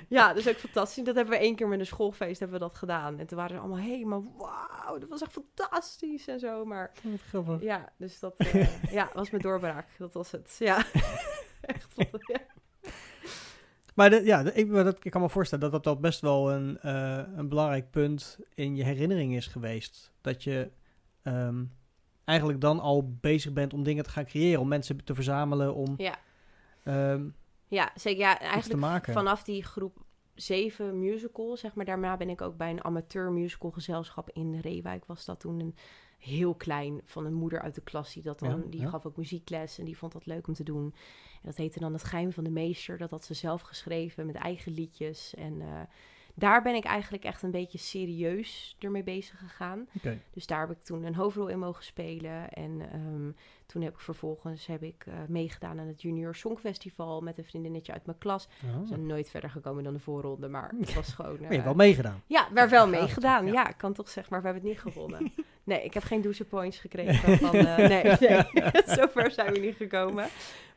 ja, 0.08 0.28
dat 0.28 0.38
is 0.38 0.50
ook 0.50 0.56
fantastisch. 0.58 1.04
Dat 1.04 1.16
hebben 1.16 1.34
we 1.34 1.40
één 1.40 1.56
keer 1.56 1.68
met 1.68 1.80
een 1.80 1.86
schoolfeest 1.86 2.40
hebben 2.40 2.60
we 2.60 2.66
dat 2.66 2.76
gedaan. 2.76 3.20
En 3.20 3.28
toen 3.28 3.38
waren 3.38 3.56
ze 3.56 3.62
allemaal 3.62 3.78
helemaal, 3.86 4.24
wauw, 4.38 4.98
dat 4.98 5.10
was 5.10 5.22
echt 5.22 5.32
fantastisch 5.32 6.28
en 6.28 6.40
zo. 6.40 6.66
Maar 6.66 6.92
Wat 7.02 7.22
grappig. 7.30 7.62
ja, 7.62 7.90
dus 7.98 8.20
dat 8.20 8.34
eh, 8.38 8.84
ja, 9.00 9.10
was 9.14 9.30
mijn 9.30 9.44
doorbraak. 9.44 9.88
Dat 9.98 10.14
was 10.14 10.32
het. 10.32 10.56
Ja, 10.60 10.84
echt. 11.62 11.94
wat- 11.96 12.26
Ja. 12.28 12.40
Maar 13.96 14.10
de, 14.10 14.22
ja, 14.26 14.44
de- 14.44 14.54
ik, 14.54 14.68
maar 14.68 14.84
dat, 14.84 14.98
ik 15.06 15.12
kan 15.12 15.22
me 15.22 15.30
voorstellen 15.30 15.72
dat 15.72 15.84
dat, 15.84 16.02
best 16.02 16.22
wel 16.22 16.52
een, 16.52 16.80
eh, 16.82 17.22
een 17.36 17.50
belangrijk 17.50 17.92
punt 17.92 18.38
in 18.54 18.76
je 18.76 18.84
herinnering 18.84 19.36
is 19.36 19.48
geweest. 19.48 20.12
Dat 20.22 20.44
je 20.44 20.72
ehm, 21.24 21.64
eigenlijk 22.30 22.62
dan 22.62 22.80
al 22.80 23.16
bezig 23.22 23.54
bent 23.54 23.74
om 23.74 23.84
dingen 23.84 24.04
te 24.04 24.10
gaan 24.10 24.26
creëren, 24.26 24.62
om 24.62 24.68
mensen 24.68 25.04
te 25.04 25.14
verzamelen, 25.16 25.76
om 25.76 25.94
Ja. 25.98 26.16
ehm, 26.84 27.28
ja, 27.68 27.92
zeker. 27.96 28.20
Ja, 28.22 28.36
te 28.38 28.44
eigenlijk 28.44 28.82
maken. 28.82 29.14
vanaf 29.14 29.44
die 29.44 29.64
groep 29.64 29.98
7 30.36 31.00
musical, 31.00 31.58
zeg 31.58 31.76
maar. 31.76 31.86
Daarna 31.86 32.18
ben 32.18 32.30
ik 32.30 32.42
ook 32.42 32.58
bij 32.58 32.70
een 32.70 32.84
amateur 32.84 33.32
musical 33.32 33.72
gezelschap 33.72 34.30
in 34.30 34.60
Reewijk. 34.60 35.06
Was 35.06 35.26
dat 35.26 35.40
toen 35.40 35.60
een 35.60 35.76
heel 36.18 36.56
klein 36.56 37.02
van 37.06 37.26
een 37.26 37.34
moeder 37.34 37.62
uit 37.62 37.76
de 37.76 37.82
klas 37.82 38.14
die 38.14 38.24
dat 38.24 38.40
dan, 38.40 38.50
Ja, 38.50 38.70
die 38.70 38.82
ja. 38.82 38.90
gaf 38.90 39.06
ook 39.06 39.18
muziekles 39.18 39.78
en 39.80 39.86
die 39.86 39.98
vond 39.98 40.12
dat 40.12 40.26
leuk 40.26 40.48
om 40.48 40.54
te 40.54 40.64
doen. 40.64 40.84
En 41.34 41.42
dat 41.42 41.56
heette 41.56 41.80
dan 41.80 41.94
het 41.94 42.04
geheim 42.04 42.32
van 42.32 42.44
de 42.44 42.50
meester. 42.50 42.98
Dat 42.98 43.10
had 43.10 43.26
ze 43.26 43.34
zelf 43.34 43.62
geschreven 43.62 44.26
met 44.26 44.36
eigen 44.36 44.72
liedjes. 44.72 45.36
En 45.36 45.62
eh, 45.62 45.68
daar 46.34 46.62
ben 46.62 46.76
ik 46.76 46.84
eigenlijk 46.84 47.24
echt 47.24 47.44
een 47.44 47.52
beetje 47.52 47.78
serieus 47.78 48.76
ermee 48.80 49.04
bezig 49.04 49.40
gegaan. 49.40 49.88
Dus 50.34 50.48
daar 50.48 50.60
heb 50.60 50.78
ik 50.78 50.84
toen 50.84 51.04
een 51.04 51.16
hoofdrol 51.16 51.48
in 51.48 51.60
mogen 51.60 51.84
spelen. 51.84 52.50
En 52.50 52.82
ehm, 52.92 53.32
toen 53.66 53.82
heb 53.82 53.94
ik 53.94 54.00
vervolgens 54.00 54.66
heb 54.66 54.84
ik, 54.84 55.04
eh, 55.08 55.14
meegedaan 55.28 55.80
aan 55.80 55.88
het 55.88 56.02
Junior 56.02 56.36
Songfestival 56.36 57.22
met 57.22 57.38
een 57.38 57.44
vriendinnetje 57.44 57.94
uit 57.94 58.06
mijn 58.06 58.18
klas. 58.18 58.48
Ah. 58.64 58.80
We 58.80 58.88
zijn 58.88 59.06
nooit 59.06 59.30
verder 59.30 59.50
gekomen 59.50 59.84
dan 59.84 59.94
de 59.94 60.00
voorronde, 60.00 60.48
maar 60.48 60.74
het 60.80 60.94
was 60.94 61.14
gewoon... 61.14 61.38
Maar 61.40 61.42
je 61.42 61.46
hebt 61.48 61.58
eh, 61.58 61.66
wel 61.66 61.76
meegedaan. 61.76 62.22
ja, 62.28 62.48
waar 62.54 62.70
wel 62.70 62.88
meegedaan. 62.88 63.46
ja. 63.46 63.52
Ja. 63.52 63.70
ik 63.70 63.78
kan 63.78 63.94
toch 63.94 64.10
zeggen, 64.10 64.34
maar 64.34 64.42
we 64.42 64.48
hebben 64.48 64.70
het 64.70 64.84
niet 64.84 64.94
gewonnen. 64.94 65.32
Nee, 65.64 65.84
ik 65.84 65.94
heb 65.94 66.04
geen 66.04 66.22
douche 66.22 66.46
points 66.46 66.78
gekregen 66.78 67.38
van... 67.38 67.54
eh, 67.54 67.78
nee, 67.90 68.04
nee, 68.04 68.82
zover 68.86 69.32
zijn 69.32 69.54
we 69.54 69.60
niet 69.60 69.76
gekomen. 69.76 70.28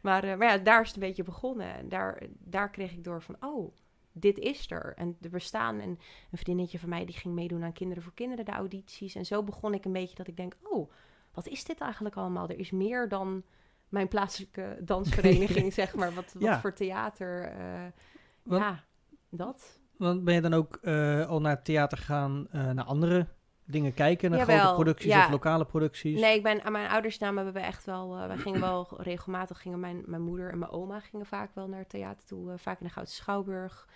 Maar, 0.01 0.39
maar 0.39 0.49
ja, 0.49 0.59
daar 0.59 0.81
is 0.81 0.87
het 0.87 0.97
een 0.97 1.03
beetje 1.03 1.23
begonnen. 1.23 1.75
En 1.75 1.89
daar, 1.89 2.23
daar 2.39 2.71
kreeg 2.71 2.93
ik 2.93 3.05
door 3.05 3.23
van, 3.23 3.37
oh, 3.41 3.73
dit 4.12 4.38
is 4.38 4.71
er. 4.71 4.92
En 4.97 5.16
er 5.21 5.31
bestaan. 5.31 5.81
En 5.81 5.88
een 6.31 6.38
vriendinnetje 6.38 6.78
van 6.78 6.88
mij, 6.88 7.04
die 7.04 7.14
ging 7.14 7.35
meedoen 7.35 7.64
aan 7.64 7.73
Kinderen 7.73 8.02
voor 8.02 8.14
Kinderen, 8.14 8.45
de 8.45 8.50
audities. 8.52 9.14
En 9.14 9.25
zo 9.26 9.42
begon 9.42 9.75
ik 9.75 9.85
een 9.85 9.92
beetje 9.92 10.16
dat 10.16 10.26
ik 10.28 10.37
denk, 10.37 10.57
oh, 10.62 10.90
wat 11.35 11.47
is 11.47 11.64
dit 11.64 11.81
eigenlijk 11.81 12.14
allemaal? 12.16 12.49
Er 12.49 12.59
is 12.59 12.71
meer 12.71 13.09
dan 13.09 13.42
mijn 13.88 14.09
plaatselijke 14.09 14.78
dansvereniging, 14.85 15.73
zeg 15.73 15.95
maar. 15.95 16.12
Wat, 16.14 16.33
wat 16.33 16.42
Ja. 16.42 16.61
voor 16.61 16.73
theater... 16.73 17.42
eh, 17.45 17.85
Want- 18.42 18.62
ja, 18.62 18.85
dat. 19.31 19.81
Want 19.97 20.25
ben 20.25 20.35
je 20.35 20.40
dan 20.40 20.54
ook 20.54 20.76
eh, 20.83 21.26
al 21.28 21.40
naar 21.40 21.54
het 21.54 21.64
theater 21.64 21.99
gegaan, 21.99 22.47
eh, 22.50 22.71
naar 22.71 22.85
andere 22.85 23.26
dingen 23.64 23.95
kijken, 23.95 24.31
naar 24.31 24.40
grote 24.40 24.57
Jawel, 24.57 24.75
producties 24.75 25.12
ja. 25.12 25.25
of 25.25 25.31
lokale 25.31 25.64
producties? 25.64 26.21
Nee, 26.21 26.37
ik 26.37 26.42
ben 26.42 26.64
aan 26.64 26.73
mijn 26.73 26.90
ouders 26.90 27.19
namen 27.19 27.45
hebben 27.45 27.62
we 27.62 27.69
echt 27.69 27.85
wel. 27.85 28.16
eh 28.16 28.26
wij 28.26 28.37
gingen 28.37 28.61
wel 28.61 28.88
regelmatig 28.97 29.61
gingen 29.61 29.81
mijn, 29.81 30.02
mijn 30.07 30.23
moeder 30.23 30.50
en 30.50 30.59
mijn 30.59 30.71
oma 30.71 31.00
gingen 31.00 31.26
vaak 31.26 31.54
wel 31.54 31.69
naar 31.69 31.78
het 31.78 31.88
theater 31.88 32.25
toe, 32.25 32.52
eh, 32.52 32.59
vaak 32.59 32.81
in 32.81 32.87
de 32.87 32.92
Goudse 32.92 33.14
Schouwburg. 33.14 33.88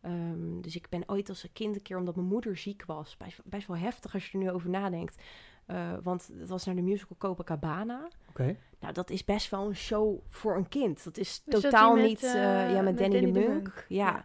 Ehm, 0.00 0.60
dus 0.60 0.76
ik 0.76 0.88
ben 0.88 1.02
ooit 1.06 1.28
als 1.28 1.42
een 1.42 1.52
kind 1.52 1.74
een 1.74 1.82
keer, 1.82 1.96
omdat 1.96 2.16
mijn 2.16 2.28
moeder 2.28 2.56
ziek 2.56 2.84
was, 2.84 3.16
best, 3.16 3.40
best 3.44 3.66
wel 3.66 3.76
heftig 3.76 4.14
als 4.14 4.26
je 4.26 4.38
er 4.38 4.44
nu 4.44 4.50
over 4.50 4.70
nadenkt. 4.70 5.22
Eh, 5.66 5.92
want 6.02 6.30
het 6.38 6.48
was 6.48 6.64
naar 6.64 6.74
de 6.74 6.82
musical 6.82 7.16
Copacabana. 7.16 8.08
Oké. 8.28 8.56
Nou, 8.80 8.92
dat 8.92 9.10
is 9.10 9.24
best 9.24 9.50
wel 9.50 9.68
een 9.68 9.76
show 9.76 10.18
voor 10.28 10.56
een 10.56 10.68
kind. 10.68 11.04
Dat 11.04 11.18
is 11.18 11.42
dat 11.44 11.60
totaal 11.60 11.94
met, 11.94 12.04
niet... 12.04 12.20
ja, 12.20 12.72
met, 12.72 12.84
met 12.84 12.98
Danny, 12.98 13.20
de 13.20 13.26
Danny 13.26 13.32
de 13.32 13.48
Munk. 13.48 13.62
Munk? 13.62 13.86
Ja. 13.88 14.06
Ja. 14.06 14.24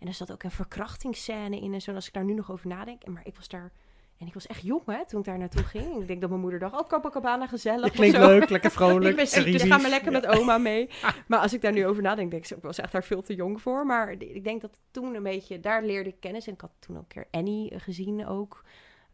En 0.00 0.06
er 0.06 0.14
zat 0.14 0.32
ook 0.32 0.42
een 0.42 0.50
verkrachtingsscène 0.50 1.60
in 1.60 1.74
en 1.74 1.82
zo. 1.82 1.90
en 1.90 1.96
Als 1.96 2.06
ik 2.06 2.12
daar 2.12 2.24
nu 2.24 2.34
nog 2.34 2.50
over 2.50 2.68
nadenk. 2.68 3.02
En 3.02 3.12
Maar 3.12 3.26
ik 3.26 3.36
was 3.36 3.48
daar... 3.48 3.72
En 4.18 4.26
ik 4.26 4.34
was 4.34 4.46
echt 4.46 4.62
jong, 4.62 4.86
hè, 4.86 5.06
toen 5.06 5.18
ik 5.18 5.26
daar 5.26 5.38
naartoe 5.38 5.62
ging. 5.62 6.00
Ik 6.00 6.06
denk 6.06 6.20
dat 6.20 6.28
mijn 6.30 6.42
moeder 6.42 6.58
dacht, 6.58 6.74
oh, 6.74 6.88
Copacabana, 6.88 7.46
gezellig. 7.46 7.92
Klinkt 8.00 8.16
leuk, 8.18 8.48
lekker 8.48 8.70
vrolijk. 8.80 9.10
ik 9.10 9.16
ben 9.16 9.26
ziek, 9.26 9.52
dus 9.52 9.62
ga 9.62 9.78
maar 9.78 9.90
lekker 9.90 10.12
met 10.12 10.26
oma 10.26 10.58
mee. 10.58 10.90
Maar 11.28 11.38
als 11.38 11.52
ik 11.52 11.62
daar 11.62 11.72
nu 11.72 11.86
over 11.86 12.02
nadenk, 12.02 12.30
denk 12.30 12.44
ik, 12.44 12.56
ik 12.56 12.62
was 12.62 12.78
echt 12.78 12.92
daar 12.92 13.04
veel 13.04 13.22
te 13.22 13.34
jong 13.34 13.62
voor. 13.62 13.86
Maar 13.86 14.10
ik 14.10 14.44
denk 14.44 14.60
dat 14.60 14.80
toen 14.90 15.14
een 15.14 15.22
beetje, 15.22 15.60
daar 15.60 15.84
leerde 15.84 16.08
ik 16.08 16.20
kennis. 16.20 16.46
En 16.46 16.52
ik 16.52 16.60
had 16.60 16.70
toen 16.78 16.96
ook 16.96 17.02
een 17.02 17.08
keer 17.08 17.26
Annie 17.30 17.70
eh, 17.70 17.80
gezien 17.80 18.26
ook. 18.26 18.62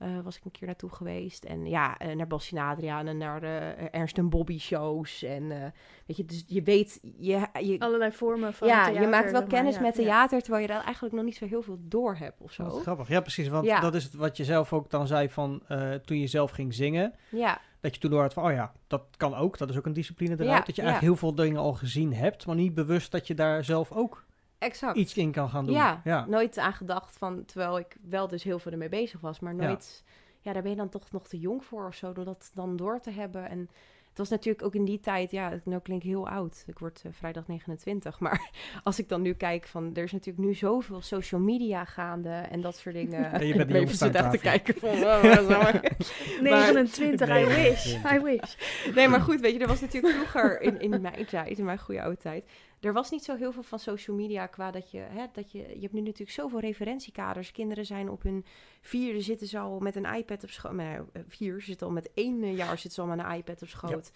Eh, 0.01 0.09
was 0.25 0.37
ik 0.37 0.45
een 0.45 0.51
keer 0.51 0.67
naartoe 0.67 0.91
geweest. 0.91 1.45
En 1.45 1.67
ja, 1.67 1.99
eh, 1.99 2.17
naar 2.17 2.27
Bassie 2.27 2.59
en 2.59 2.65
Adriaan 2.65 3.07
en 3.07 3.19
naar 3.19 3.41
de 3.41 3.49
Ernst 3.91 4.19
en 4.19 4.29
Bobby 4.29 4.59
shows. 4.59 5.23
En 5.23 5.51
eh, 5.51 5.71
weet 6.07 6.17
je, 6.17 6.25
dus 6.25 6.45
je 6.47 6.63
weet, 6.63 7.01
je, 7.19 7.47
je, 7.61 7.79
Allerlei 7.79 8.13
vormen 8.13 8.55
van 8.55 8.69
ja, 8.69 8.85
theater, 8.85 9.03
je 9.03 9.09
maakt 9.09 9.31
wel 9.31 9.41
maar, 9.41 9.51
kennis 9.51 9.75
ja, 9.75 9.81
met 9.81 9.97
ja. 9.97 10.03
theater, 10.03 10.41
terwijl 10.41 10.63
je 10.63 10.69
daar 10.69 10.85
eigenlijk 10.85 11.15
nog 11.15 11.25
niet 11.25 11.37
zo 11.37 11.47
heel 11.47 11.63
veel 11.63 11.79
door 11.81 12.17
hebt 12.17 12.41
of 12.41 12.57
Wat 12.57 12.73
zo. 12.73 12.79
grappig. 12.81 13.09
Ja, 13.09 13.21
precies. 13.21 13.49
Want 13.49 13.65
Ja. 13.67 13.81
dat 13.81 13.95
is 13.95 14.05
het 14.05 14.15
wat 14.15 14.37
je 14.37 14.45
zelf 14.45 14.73
ook 14.73 14.91
dan 14.91 15.07
zei 15.07 15.29
van 15.29 15.63
eh, 15.69 15.95
toen 15.95 16.19
je 16.19 16.27
zelf 16.27 16.51
ging 16.51 16.75
zingen. 16.75 17.15
Ja, 17.29 17.61
Dat 17.81 17.95
je 17.95 18.01
toen 18.01 18.11
door 18.11 18.23
had 18.23 18.33
van, 18.33 18.45
oh 18.45 18.53
ja, 18.53 18.73
dat 18.87 19.03
kan 19.17 19.35
ook. 19.35 19.59
Dat 19.59 19.71
is 19.71 19.77
ook 19.77 19.87
een 19.87 19.93
discipline 19.93 20.35
eruit. 20.35 20.49
Ja, 20.49 20.57
dat 20.65 20.77
je 20.77 20.83
ja. 20.83 20.89
eigenlijk 20.89 21.01
heel 21.13 21.29
veel 21.29 21.35
dingen 21.45 21.61
al 21.61 21.73
gezien 21.73 22.15
hebt, 22.15 22.47
maar 22.47 22.57
niet 22.57 22.75
bewust 22.75 23.11
dat 23.11 23.27
je 23.27 23.35
daar 23.35 23.65
zelf 23.65 23.93
ook 23.93 24.25
exact. 24.61 24.97
iets 24.97 25.15
in 25.15 25.33
kan 25.33 25.49
gaan 25.49 25.67
doen. 25.67 25.75
Ja, 25.75 26.01
ja. 26.05 26.27
nooit 26.27 26.59
aan 26.59 26.73
gedacht 26.73 27.19
van, 27.19 27.45
terwijl 27.45 27.79
ik 27.79 27.97
wel 28.09 28.29
dus 28.29 28.43
heel 28.43 28.59
veel 28.59 28.73
ermee 28.73 28.89
bezig 28.89 29.21
was, 29.21 29.41
maar 29.41 29.55
nooit, 29.55 30.05
ja, 30.41 30.53
daar 30.53 30.63
ben 30.63 30.71
je 30.71 30.77
dan 30.77 30.89
toch 30.89 31.11
nog 31.11 31.29
te 31.29 31.39
jong 31.39 31.65
voor 31.65 31.87
of 31.87 31.95
zo, 31.95 32.13
door 32.13 32.25
dat 32.25 32.51
dan 32.55 32.77
door 32.77 33.01
te 33.01 33.11
hebben. 33.11 33.49
En 33.49 33.69
het 34.09 34.19
was 34.19 34.29
natuurlijk 34.29 34.65
ook 34.65 34.75
in 34.75 34.85
die 34.85 35.01
tijd, 35.01 35.31
ja, 35.31 35.51
het 35.51 35.67
nou 35.67 35.81
klink 35.81 36.03
ik 36.03 36.09
heel 36.09 36.29
oud, 36.29 36.65
ik 36.67 36.79
word 36.79 37.03
eh, 37.05 37.13
vrijdag 37.13 37.47
29, 37.47 38.19
maar 38.21 38.51
als 38.83 38.99
ik 38.99 39.09
dan 39.09 39.23
nu 39.23 39.33
kijk 39.33 39.67
van, 39.67 39.91
er 39.95 40.03
is 40.03 40.13
natuurlijk 40.13 40.47
nu 40.47 40.55
zoveel 40.55 41.01
social 41.01 41.41
media 41.41 41.85
gaande 41.85 42.31
en 42.31 42.61
dat 42.61 42.77
soort 42.77 42.95
dingen. 42.95 43.21
Ja, 43.21 43.41
je 43.41 43.57
bent 43.57 43.75
aan 43.75 43.89
zit 43.89 44.15
echt 44.15 44.31
te 44.31 44.39
kijken 44.39 44.75
van, 44.79 44.89
wow, 45.01 45.23
wat 45.23 45.25
is 45.25 45.47
dat 45.47 45.49
maar- 45.63 45.93
29, 46.41 47.29
I 47.29 47.33
Nee, 47.33 47.45
wish, 47.47 47.85
29. 48.03 48.13
I 48.13 48.21
wish. 48.21 48.55
Nee, 48.95 49.09
maar 49.09 49.21
goed, 49.21 49.41
weet 49.41 49.53
je, 49.53 49.59
er 49.59 49.67
was 49.69 49.81
natuurlijk 49.81 50.15
vroeger 50.15 50.61
in, 50.61 50.81
in 50.81 51.01
mijn 51.01 51.27
tijd, 51.27 51.59
in 51.59 51.65
mijn 51.65 51.79
goede 51.79 52.03
oude 52.03 52.17
tijd, 52.17 52.45
er 52.81 52.93
was 52.93 53.11
niet 53.11 53.25
zo 53.25 53.37
heel 53.37 53.53
veel 53.53 53.63
van 53.63 53.79
social 53.79 54.17
media 54.17 54.47
qua 54.47 54.71
dat 54.71 54.91
je, 54.91 54.99
hè, 54.99 55.25
dat 55.33 55.53
je, 55.53 55.59
je 55.59 55.81
hebt 55.81 55.93
nu 55.93 56.01
natuurlijk 56.01 56.31
zoveel 56.31 56.61
referentiekaders. 56.61 57.53
Kinderen 57.53 57.87
zijn 57.87 58.11
op 58.11 58.23
hun 58.23 58.45
vierde 58.81 59.21
zitten 59.21 59.47
ze 59.47 59.59
al 59.59 59.79
met 59.81 59.97
een 59.97 60.15
iPad 60.15 60.43
op 60.43 60.51
schoot. 60.51 60.73
Nou, 60.73 61.07
vier 61.27 61.61
zitten 61.61 61.87
al 61.87 61.93
met 61.93 62.11
één 62.15 62.55
jaar 62.55 62.67
zitten 62.79 62.91
ze 62.93 63.01
al 63.01 63.07
met 63.07 63.19
een 63.19 63.33
iPad 63.33 63.63
op 63.63 63.69
schoot. 63.69 64.13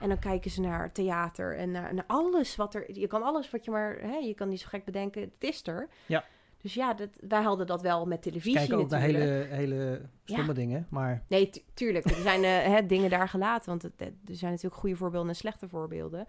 En 0.00 0.08
dan 0.08 0.18
kijken 0.18 0.50
ze 0.50 0.60
naar 0.60 0.92
theater 0.92 1.56
en 1.56 1.70
naar, 1.70 1.94
naar 1.94 2.04
alles 2.06 2.56
wat 2.56 2.74
er, 2.74 2.98
je 2.98 3.06
kan 3.06 3.22
alles 3.22 3.50
wat 3.50 3.64
je 3.64 3.70
maar, 3.70 3.98
hè, 4.00 4.16
je 4.16 4.34
kan 4.34 4.48
niet 4.48 4.60
zo 4.60 4.66
gek 4.68 4.84
bedenken, 4.84 5.20
het 5.22 5.30
is 5.38 5.66
er. 5.66 5.88
Ja. 6.06 6.24
Dus 6.62 6.74
ja, 6.74 6.94
dat, 6.94 7.08
wij 7.28 7.42
hadden 7.42 7.66
dat 7.66 7.82
wel 7.82 8.06
met 8.06 8.22
televisie 8.22 8.54
Kijken 8.54 8.76
ook 8.78 8.90
naar 8.90 9.00
natuurlijk. 9.00 9.24
hele, 9.48 9.54
hele 9.54 10.02
stomme 10.24 10.46
Ja. 10.46 10.52
dingen, 10.52 10.86
maar 10.90 11.22
Nee, 11.28 11.50
tu- 11.50 11.60
tuurlijk. 11.74 12.04
Er 12.04 12.14
zijn 12.22 12.44
eh, 12.44 12.62
hè, 12.74 12.86
dingen 12.86 13.10
daar 13.10 13.28
gelaten. 13.28 13.68
Want 13.68 13.82
het- 13.82 14.00
er 14.00 14.34
zijn 14.34 14.50
natuurlijk 14.50 14.80
goede 14.80 14.96
voorbeelden 14.96 15.28
en 15.28 15.36
slechte 15.36 15.68
voorbeelden. 15.68 16.26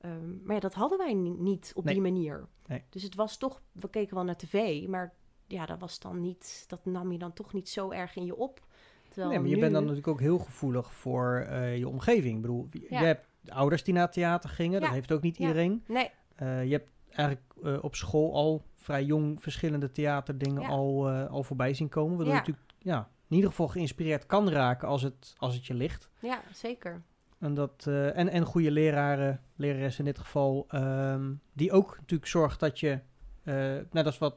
Ehm, 0.00 0.42
maar 0.44 0.54
ja, 0.54 0.60
dat 0.60 0.74
hadden 0.74 0.98
wij 0.98 1.14
ni- 1.14 1.36
niet 1.38 1.72
op 1.74 1.84
Nee. 1.84 1.92
die 1.94 2.02
manier. 2.02 2.46
Nee. 2.66 2.82
Dus 2.90 3.02
het 3.02 3.14
was 3.14 3.36
toch... 3.36 3.62
We 3.72 3.90
keken 3.90 4.14
wel 4.14 4.24
naar 4.24 4.36
tv, 4.36 4.86
maar 4.88 5.14
ja, 5.46 5.66
dat 5.66 5.78
was 5.80 5.98
dan 5.98 6.20
niet... 6.20 6.64
Dat 6.66 6.84
nam 6.84 7.12
je 7.12 7.18
dan 7.18 7.32
toch 7.32 7.52
niet 7.52 7.68
zo 7.68 7.90
erg 7.90 8.16
in 8.16 8.24
je 8.24 8.36
op. 8.36 8.60
Terwijl 9.08 9.28
Nee, 9.28 9.38
maar 9.38 9.48
je 9.48 9.54
nu- 9.54 9.60
bent 9.60 9.72
dan 9.72 9.82
natuurlijk 9.82 10.08
ook 10.08 10.20
heel 10.20 10.38
gevoelig 10.38 10.92
voor 10.94 11.36
eh, 11.48 11.76
je 11.78 11.88
omgeving. 11.88 12.34
Ik 12.36 12.40
bedoel, 12.40 12.68
je 12.70 12.86
hebt 12.96 13.26
ouders 13.48 13.82
die 13.84 13.94
naar 13.94 14.02
het 14.02 14.12
theater 14.12 14.50
gingen. 14.50 14.80
Dat 14.80 14.90
heeft 14.90 15.12
ook 15.12 15.22
niet 15.22 15.36
Ja. 15.36 15.46
iedereen. 15.46 15.84
Nee, 15.86 16.10
Eh, 16.36 16.64
je 16.64 16.72
hebt 16.72 16.90
eigenlijk 17.08 17.46
eh, 17.62 17.78
op 17.84 17.94
school 17.94 18.34
al 18.34 18.62
vrij 18.74 19.04
jong 19.04 19.42
verschillende 19.42 19.92
theaterdingen 19.92 20.62
al, 20.68 21.08
al 21.10 21.42
voorbij 21.42 21.74
zien 21.74 21.88
komen. 21.88 22.16
Waardoor 22.16 22.34
je 22.34 22.38
natuurlijk 22.40 22.66
ja, 22.78 23.08
in 23.28 23.34
ieder 23.36 23.50
geval 23.50 23.68
geïnspireerd 23.68 24.26
kan 24.26 24.50
raken 24.50 24.88
als 24.88 25.02
het, 25.02 25.34
als 25.38 25.54
het 25.54 25.66
je 25.66 25.74
ligt. 25.74 26.10
ja, 26.20 26.42
zeker. 26.52 27.02
En, 27.40 27.54
dat, 27.54 27.84
eh, 27.86 28.16
en, 28.16 28.28
en 28.28 28.44
goede 28.44 28.70
leraren, 28.70 29.40
lerares 29.56 29.98
in 29.98 30.04
dit 30.04 30.18
geval, 30.18 30.64
ehm, 30.68 31.32
die 31.52 31.72
ook 31.72 31.96
natuurlijk 31.98 32.30
zorgt 32.30 32.60
dat 32.60 32.80
je, 32.80 32.98
eh, 33.42 33.54
nou 33.54 33.86
dat 33.90 34.06
is 34.06 34.18
wat 34.18 34.36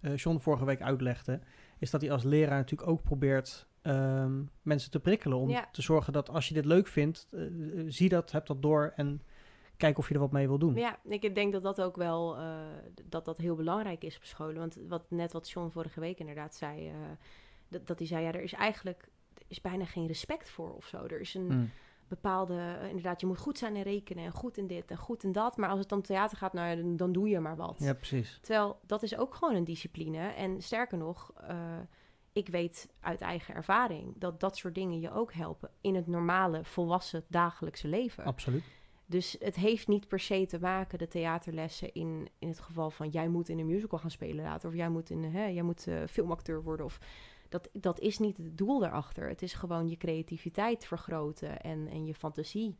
eh 0.00 0.16
John 0.16 0.38
vorige 0.38 0.64
week 0.64 0.82
uitlegde, 0.82 1.40
is 1.78 1.90
dat 1.90 2.00
hij 2.00 2.10
als 2.10 2.22
leraar 2.22 2.58
natuurlijk 2.58 2.90
ook 2.90 3.02
probeert 3.02 3.66
ehm, 3.82 4.42
mensen 4.62 4.90
te 4.90 5.00
prikkelen. 5.00 5.38
Om 5.38 5.48
Ja. 5.48 5.68
te 5.72 5.82
zorgen 5.82 6.12
dat 6.12 6.30
als 6.30 6.48
je 6.48 6.54
dit 6.54 6.64
leuk 6.64 6.86
vindt, 6.86 7.28
zie 7.86 8.08
dat, 8.08 8.32
heb 8.32 8.46
dat 8.46 8.62
door 8.62 8.92
en 8.96 9.22
kijk 9.76 9.98
of 9.98 10.08
je 10.08 10.14
er 10.14 10.20
wat 10.20 10.32
mee 10.32 10.48
wil 10.48 10.58
doen. 10.58 10.74
Ja, 10.74 10.98
ik 11.04 11.34
denk 11.34 11.52
dat 11.52 11.62
dat 11.62 11.80
ook 11.80 11.96
wel 11.96 12.36
dat 13.04 13.24
dat 13.24 13.36
heel 13.38 13.54
belangrijk 13.54 14.04
is 14.04 14.16
op 14.16 14.24
scholen. 14.24 14.58
Want 14.58 14.78
wat, 14.88 15.04
net 15.10 15.32
wat 15.32 15.50
John 15.50 15.70
vorige 15.70 16.00
week 16.00 16.18
inderdaad 16.18 16.54
zei, 16.54 16.92
dat, 17.68 17.86
dat 17.86 17.98
hij 17.98 18.08
zei, 18.08 18.24
ja, 18.24 18.32
er 18.32 18.42
is 18.42 18.52
eigenlijk 18.52 19.08
er 19.34 19.44
is 19.48 19.60
bijna 19.60 19.84
geen 19.84 20.06
respect 20.06 20.48
voor 20.50 20.74
of 20.74 20.86
zo. 20.86 21.04
Er 21.04 21.20
is 21.20 21.34
een 21.34 21.46
Mm. 21.46 21.70
Bepaalde, 22.08 22.76
eh, 22.80 22.88
inderdaad, 22.88 23.20
je 23.20 23.26
moet 23.26 23.38
goed 23.38 23.58
zijn 23.58 23.76
in 23.76 23.82
rekenen 23.82 24.24
en 24.24 24.32
goed 24.32 24.56
in 24.56 24.66
dit 24.66 24.90
en 24.90 24.96
goed 24.96 25.22
in 25.22 25.32
dat. 25.32 25.56
Maar 25.56 25.68
als 25.68 25.78
het 25.78 25.92
om 25.92 26.02
theater 26.02 26.36
gaat, 26.36 26.52
nou 26.52 26.68
ja, 26.68 26.82
dan, 26.82 26.96
dan 26.96 27.12
doe 27.12 27.28
je 27.28 27.40
maar 27.40 27.56
wat. 27.56 27.76
Ja, 27.78 27.94
precies. 27.94 28.38
Terwijl 28.40 28.78
dat 28.86 29.02
is 29.02 29.16
ook 29.16 29.34
gewoon 29.34 29.54
een 29.54 29.64
discipline. 29.64 30.18
En 30.18 30.62
sterker 30.62 30.98
nog, 30.98 31.32
eh, 31.34 31.56
ik 32.32 32.48
weet 32.48 32.88
uit 33.00 33.20
eigen 33.20 33.54
ervaring 33.54 34.14
dat 34.16 34.40
dat 34.40 34.56
soort 34.56 34.74
dingen 34.74 35.00
je 35.00 35.12
ook 35.12 35.32
helpen 35.32 35.70
in 35.80 35.94
het 35.94 36.06
normale, 36.06 36.64
volwassen 36.64 37.24
dagelijkse 37.28 37.88
leven. 37.88 38.24
Absoluut. 38.24 38.64
Dus 39.06 39.36
het 39.38 39.54
heeft 39.54 39.88
niet 39.88 40.08
per 40.08 40.20
se 40.20 40.46
te 40.46 40.58
maken, 40.58 40.98
de 40.98 41.08
theaterlessen, 41.08 41.94
in, 41.94 42.28
in 42.38 42.48
het 42.48 42.60
geval 42.60 42.90
van 42.90 43.08
jij 43.08 43.28
moet 43.28 43.48
in 43.48 43.58
een 43.58 43.66
musical 43.66 43.98
gaan 43.98 44.10
spelen 44.10 44.44
later. 44.44 44.68
Of 44.68 44.74
jij 44.74 44.88
moet, 44.88 45.10
in, 45.10 45.24
hè, 45.24 45.46
jij 45.46 45.62
moet 45.62 45.86
eh, 45.86 45.96
filmacteur 46.08 46.62
worden. 46.62 46.86
Of, 46.86 46.98
dat, 47.48 47.68
dat 47.72 48.00
is 48.00 48.18
niet 48.18 48.36
het 48.36 48.58
doel 48.58 48.78
daarachter. 48.78 49.28
Het 49.28 49.42
is 49.42 49.52
gewoon 49.52 49.88
je 49.88 49.96
creativiteit 49.96 50.86
vergroten 50.86 51.60
en, 51.60 51.88
en 51.88 52.06
je 52.06 52.14
fantasie. 52.14 52.76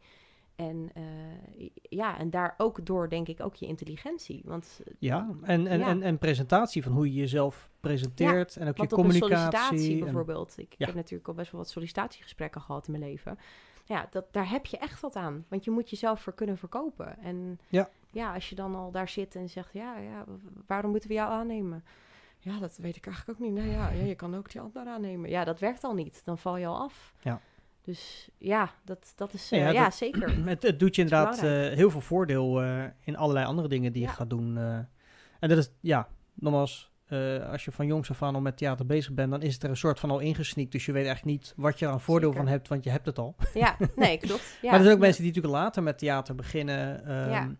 En 0.56 0.90
eh, 0.94 1.68
ja, 1.82 2.18
en 2.18 2.30
daar 2.30 2.54
ook 2.56 2.86
door 2.86 3.08
denk 3.08 3.28
ik 3.28 3.40
ook 3.40 3.54
je 3.54 3.66
intelligentie. 3.66 4.42
Want, 4.44 4.80
Ja, 4.98 5.28
en, 5.42 5.66
en, 5.66 5.78
Ja. 5.78 5.88
En, 5.88 6.02
en 6.02 6.18
presentatie 6.18 6.82
van 6.82 6.92
hoe 6.92 7.06
je 7.12 7.20
jezelf 7.20 7.70
presenteert 7.80 8.56
en 8.56 8.68
ook 8.68 8.76
je 8.76 8.86
communicatie. 8.88 9.34
sollicitatie 9.36 9.98
en- 9.98 10.04
bijvoorbeeld. 10.04 10.54
Ik, 10.58 10.74
Ja. 10.78 10.86
heb 10.86 10.94
natuurlijk 10.94 11.28
al 11.28 11.34
best 11.34 11.50
wel 11.52 11.60
wat 11.60 11.70
sollicitatiegesprekken 11.70 12.60
gehad 12.60 12.86
in 12.86 12.92
mijn 12.98 13.04
leven. 13.10 13.38
Ja, 13.84 14.06
dat, 14.10 14.32
daar 14.32 14.50
heb 14.50 14.66
je 14.66 14.78
echt 14.78 15.00
wat 15.00 15.16
aan. 15.16 15.44
Want 15.48 15.64
je 15.64 15.70
moet 15.70 15.90
jezelf 15.90 16.20
voor 16.20 16.34
kunnen 16.34 16.58
verkopen. 16.58 17.18
En 17.18 17.60
Ja. 17.68 17.88
ja, 18.10 18.34
als 18.34 18.48
je 18.48 18.54
dan 18.54 18.74
al 18.74 18.90
daar 18.90 19.08
zit 19.08 19.34
en 19.34 19.48
zegt, 19.48 19.72
ja, 19.72 19.98
ja, 19.98 20.24
waarom 20.66 20.90
moeten 20.90 21.08
we 21.08 21.14
jou 21.14 21.30
aannemen? 21.30 21.84
Ja, 22.38 22.58
dat 22.58 22.76
weet 22.76 22.96
ik 22.96 23.06
eigenlijk 23.06 23.38
ook 23.40 23.46
niet. 23.46 23.54
Nou 23.54 23.68
ja, 23.68 23.90
ja 23.90 24.04
je 24.04 24.14
kan 24.14 24.34
ook 24.36 24.50
die 24.50 24.60
ander 24.60 24.86
aannemen. 24.86 25.30
Ja, 25.30 25.44
dat 25.44 25.60
werkt 25.60 25.84
al 25.84 25.94
niet. 25.94 26.24
Dan 26.24 26.38
val 26.38 26.56
je 26.56 26.66
al 26.66 26.78
af. 26.78 27.14
Ja. 27.22 27.40
Dus 27.82 28.28
ja, 28.38 28.70
dat, 28.84 29.12
dat 29.16 29.32
is... 29.32 29.48
Ja, 29.48 29.56
eh, 29.56 29.62
ja, 29.62 29.70
ja, 29.70 29.84
dat- 29.84 29.94
zeker. 29.94 30.34
Het, 30.44 30.62
het 30.62 30.78
doet 30.78 30.94
je 30.96 31.02
inderdaad 31.02 31.42
eh, 31.42 31.50
heel 31.50 31.90
veel 31.90 32.00
voordeel 32.00 32.62
eh, 32.62 32.84
in 33.00 33.16
allerlei 33.16 33.46
andere 33.46 33.68
dingen 33.68 33.92
die 33.92 34.02
je 34.02 34.08
gaat 34.08 34.30
doen. 34.30 34.56
en 35.40 35.48
dat 35.48 35.58
is, 35.58 35.70
ja, 35.80 36.08
nogmaals, 36.34 36.92
als 37.50 37.64
je 37.64 37.72
van 37.72 37.86
jongs 37.86 38.10
af 38.10 38.22
aan 38.22 38.34
al 38.34 38.40
met 38.40 38.56
theater 38.56 38.86
bezig 38.86 39.12
bent, 39.12 39.30
dan 39.30 39.42
is 39.42 39.54
het 39.54 39.62
er 39.62 39.70
een 39.70 39.76
soort 39.76 40.00
van 40.00 40.10
al 40.10 40.18
ingesneakt. 40.18 40.72
Dus 40.72 40.86
je 40.86 40.92
weet 40.92 41.06
eigenlijk 41.06 41.38
niet 41.38 41.52
wat 41.56 41.78
je 41.78 41.86
er 41.86 41.92
aan 41.92 42.00
voordeel 42.00 42.28
Zeker. 42.28 42.44
van 42.44 42.52
hebt, 42.52 42.68
want 42.68 42.84
je 42.84 42.90
hebt 42.90 43.06
het 43.06 43.18
al. 43.18 43.34
Ja, 43.54 43.76
nee, 43.96 44.18
klopt. 44.18 44.58
Ja. 44.62 44.68
maar 44.70 44.78
er 44.78 44.84
zijn 44.84 44.94
ook 44.96 45.02
mensen 45.02 45.22
die 45.22 45.32
natuurlijk 45.32 45.62
later 45.62 45.82
met 45.82 45.98
theater 45.98 46.34
beginnen. 46.34 47.02
Ja. 47.30 47.50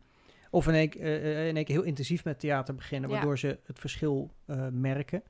Of 0.51 0.67
in 0.69 0.75
één, 0.75 0.91
eh, 0.93 1.49
in 1.49 1.57
één 1.57 1.65
keer 1.65 1.77
heel 1.77 1.85
intensief 1.85 2.25
met 2.25 2.41
theater 2.41 2.75
beginnen, 2.75 3.11
Ja. 3.11 3.17
waardoor 3.17 3.39
ze 3.39 3.59
het 3.65 3.79
verschil 3.79 4.31
eh, 4.47 4.69
merken. 4.73 5.23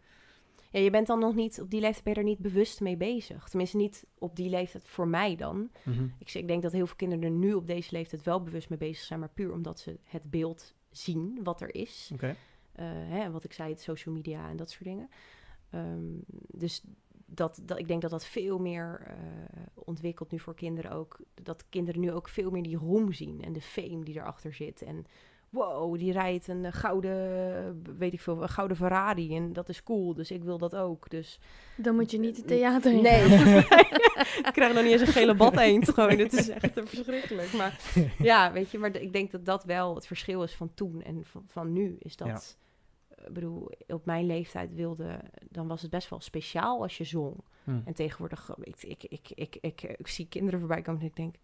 Ja, 0.70 0.80
je 0.80 0.90
bent 0.90 1.06
dan 1.06 1.18
nog 1.18 1.34
niet, 1.34 1.60
op 1.60 1.70
die 1.70 1.80
leeftijd 1.80 2.04
ben 2.04 2.12
je 2.12 2.18
er 2.18 2.24
niet 2.24 2.38
bewust 2.38 2.80
mee 2.80 2.96
bezig. 2.96 3.48
Tenminste, 3.48 3.76
niet 3.76 4.06
op 4.18 4.36
die 4.36 4.48
leeftijd 4.50 4.88
voor 4.88 5.08
mij 5.08 5.36
dan. 5.36 5.70
Ik, 6.18 6.28
zeg- 6.28 6.42
ik 6.42 6.48
denk 6.48 6.62
dat 6.62 6.72
heel 6.72 6.86
veel 6.86 6.96
kinderen 6.96 7.24
er 7.24 7.30
nu 7.30 7.54
op 7.54 7.66
deze 7.66 7.88
leeftijd 7.92 8.22
wel 8.22 8.42
bewust 8.42 8.68
mee 8.68 8.78
bezig 8.78 9.04
zijn, 9.04 9.20
maar 9.20 9.28
puur 9.34 9.52
omdat 9.52 9.78
ze 9.80 9.98
het 10.04 10.30
beeld 10.30 10.74
zien 10.90 11.40
wat 11.42 11.60
er 11.60 11.74
is. 11.74 12.10
Oké. 12.12 12.26
Eh, 12.72 12.84
hè, 12.86 13.20
en 13.22 13.32
wat 13.32 13.44
ik 13.44 13.52
zei, 13.52 13.70
het 13.70 13.80
social 13.80 14.14
media 14.14 14.48
en 14.48 14.56
dat 14.56 14.70
soort 14.70 14.84
dingen. 14.84 15.08
Ehm, 15.70 16.04
dus 16.48 16.82
dat, 17.30 17.60
dat, 17.62 17.78
ik 17.78 17.88
denk 17.88 18.02
dat 18.02 18.10
dat 18.10 18.26
veel 18.26 18.58
meer 18.58 19.02
eh, 19.06 19.14
ontwikkelt 19.74 20.30
nu 20.30 20.38
voor 20.38 20.54
kinderen 20.54 20.90
ook. 20.90 21.18
Dat 21.42 21.64
kinderen 21.68 22.00
nu 22.00 22.12
ook 22.12 22.28
veel 22.28 22.50
meer 22.50 22.62
die 22.62 22.76
roem 22.76 23.12
zien 23.12 23.42
en 23.42 23.52
de 23.52 23.60
fame 23.60 24.04
die 24.04 24.14
erachter 24.14 24.54
zit. 24.54 24.82
En 24.82 25.06
wow, 25.50 25.98
die 25.98 26.12
rijdt 26.12 26.48
een 26.48 26.72
gouden, 26.72 27.82
weet 27.98 28.12
ik 28.12 28.20
veel, 28.20 28.42
een 28.42 28.48
gouden 28.48 28.76
Ferrari 28.76 29.36
en 29.36 29.52
dat 29.52 29.68
is 29.68 29.82
cool, 29.82 30.14
dus 30.14 30.30
ik 30.30 30.44
wil 30.44 30.58
dat 30.58 30.74
ook. 30.74 31.10
Dus 31.10 31.40
Dan 31.76 31.94
moet 31.94 32.10
je 32.10 32.18
niet 32.18 32.36
het 32.36 32.46
theater 32.46 32.92
in. 32.92 33.02
Nee. 33.02 33.24
ik 34.48 34.50
krijg 34.52 34.74
nog 34.74 34.82
niet 34.82 34.92
eens 34.92 35.00
een 35.00 35.06
gele 35.06 35.34
bad 35.34 35.56
eend. 35.56 35.88
Gewoon, 35.88 36.18
het 36.18 36.32
is 36.32 36.48
echt 36.48 36.80
verschrikkelijk. 36.84 37.52
Maar 37.52 37.80
ja, 38.18 38.52
weet 38.52 38.70
je, 38.70 38.78
maar 38.78 38.96
ik 38.96 39.12
denk 39.12 39.30
dat 39.30 39.44
dat 39.44 39.64
wel 39.64 39.94
het 39.94 40.06
verschil 40.06 40.42
is 40.42 40.54
van 40.54 40.74
toen 40.74 41.02
en 41.02 41.24
van, 41.24 41.44
van 41.46 41.72
nu. 41.72 41.96
Is 41.98 42.16
dat, 42.16 42.28
Ja. 42.28 42.40
Ik 43.26 43.32
bedoel, 43.32 43.70
op 43.86 44.04
mijn 44.04 44.26
leeftijd 44.26 44.74
wilde, 44.74 45.20
dan 45.50 45.66
was 45.66 45.82
het 45.82 45.90
best 45.90 46.10
wel 46.10 46.20
speciaal 46.20 46.82
als 46.82 46.98
je 46.98 47.04
zong. 47.04 47.34
Hm. 47.64 47.80
En 47.84 47.94
tegenwoordig, 47.94 48.50
ik, 48.60 48.82
ik, 48.82 49.04
ik, 49.04 49.28
ik, 49.34 49.58
ik, 49.60 49.82
ik, 49.82 50.08
zie 50.08 50.28
kinderen 50.28 50.58
voorbij 50.58 50.82
komen 50.82 51.00
en 51.00 51.06
ik 51.06 51.16
denk, 51.16 51.34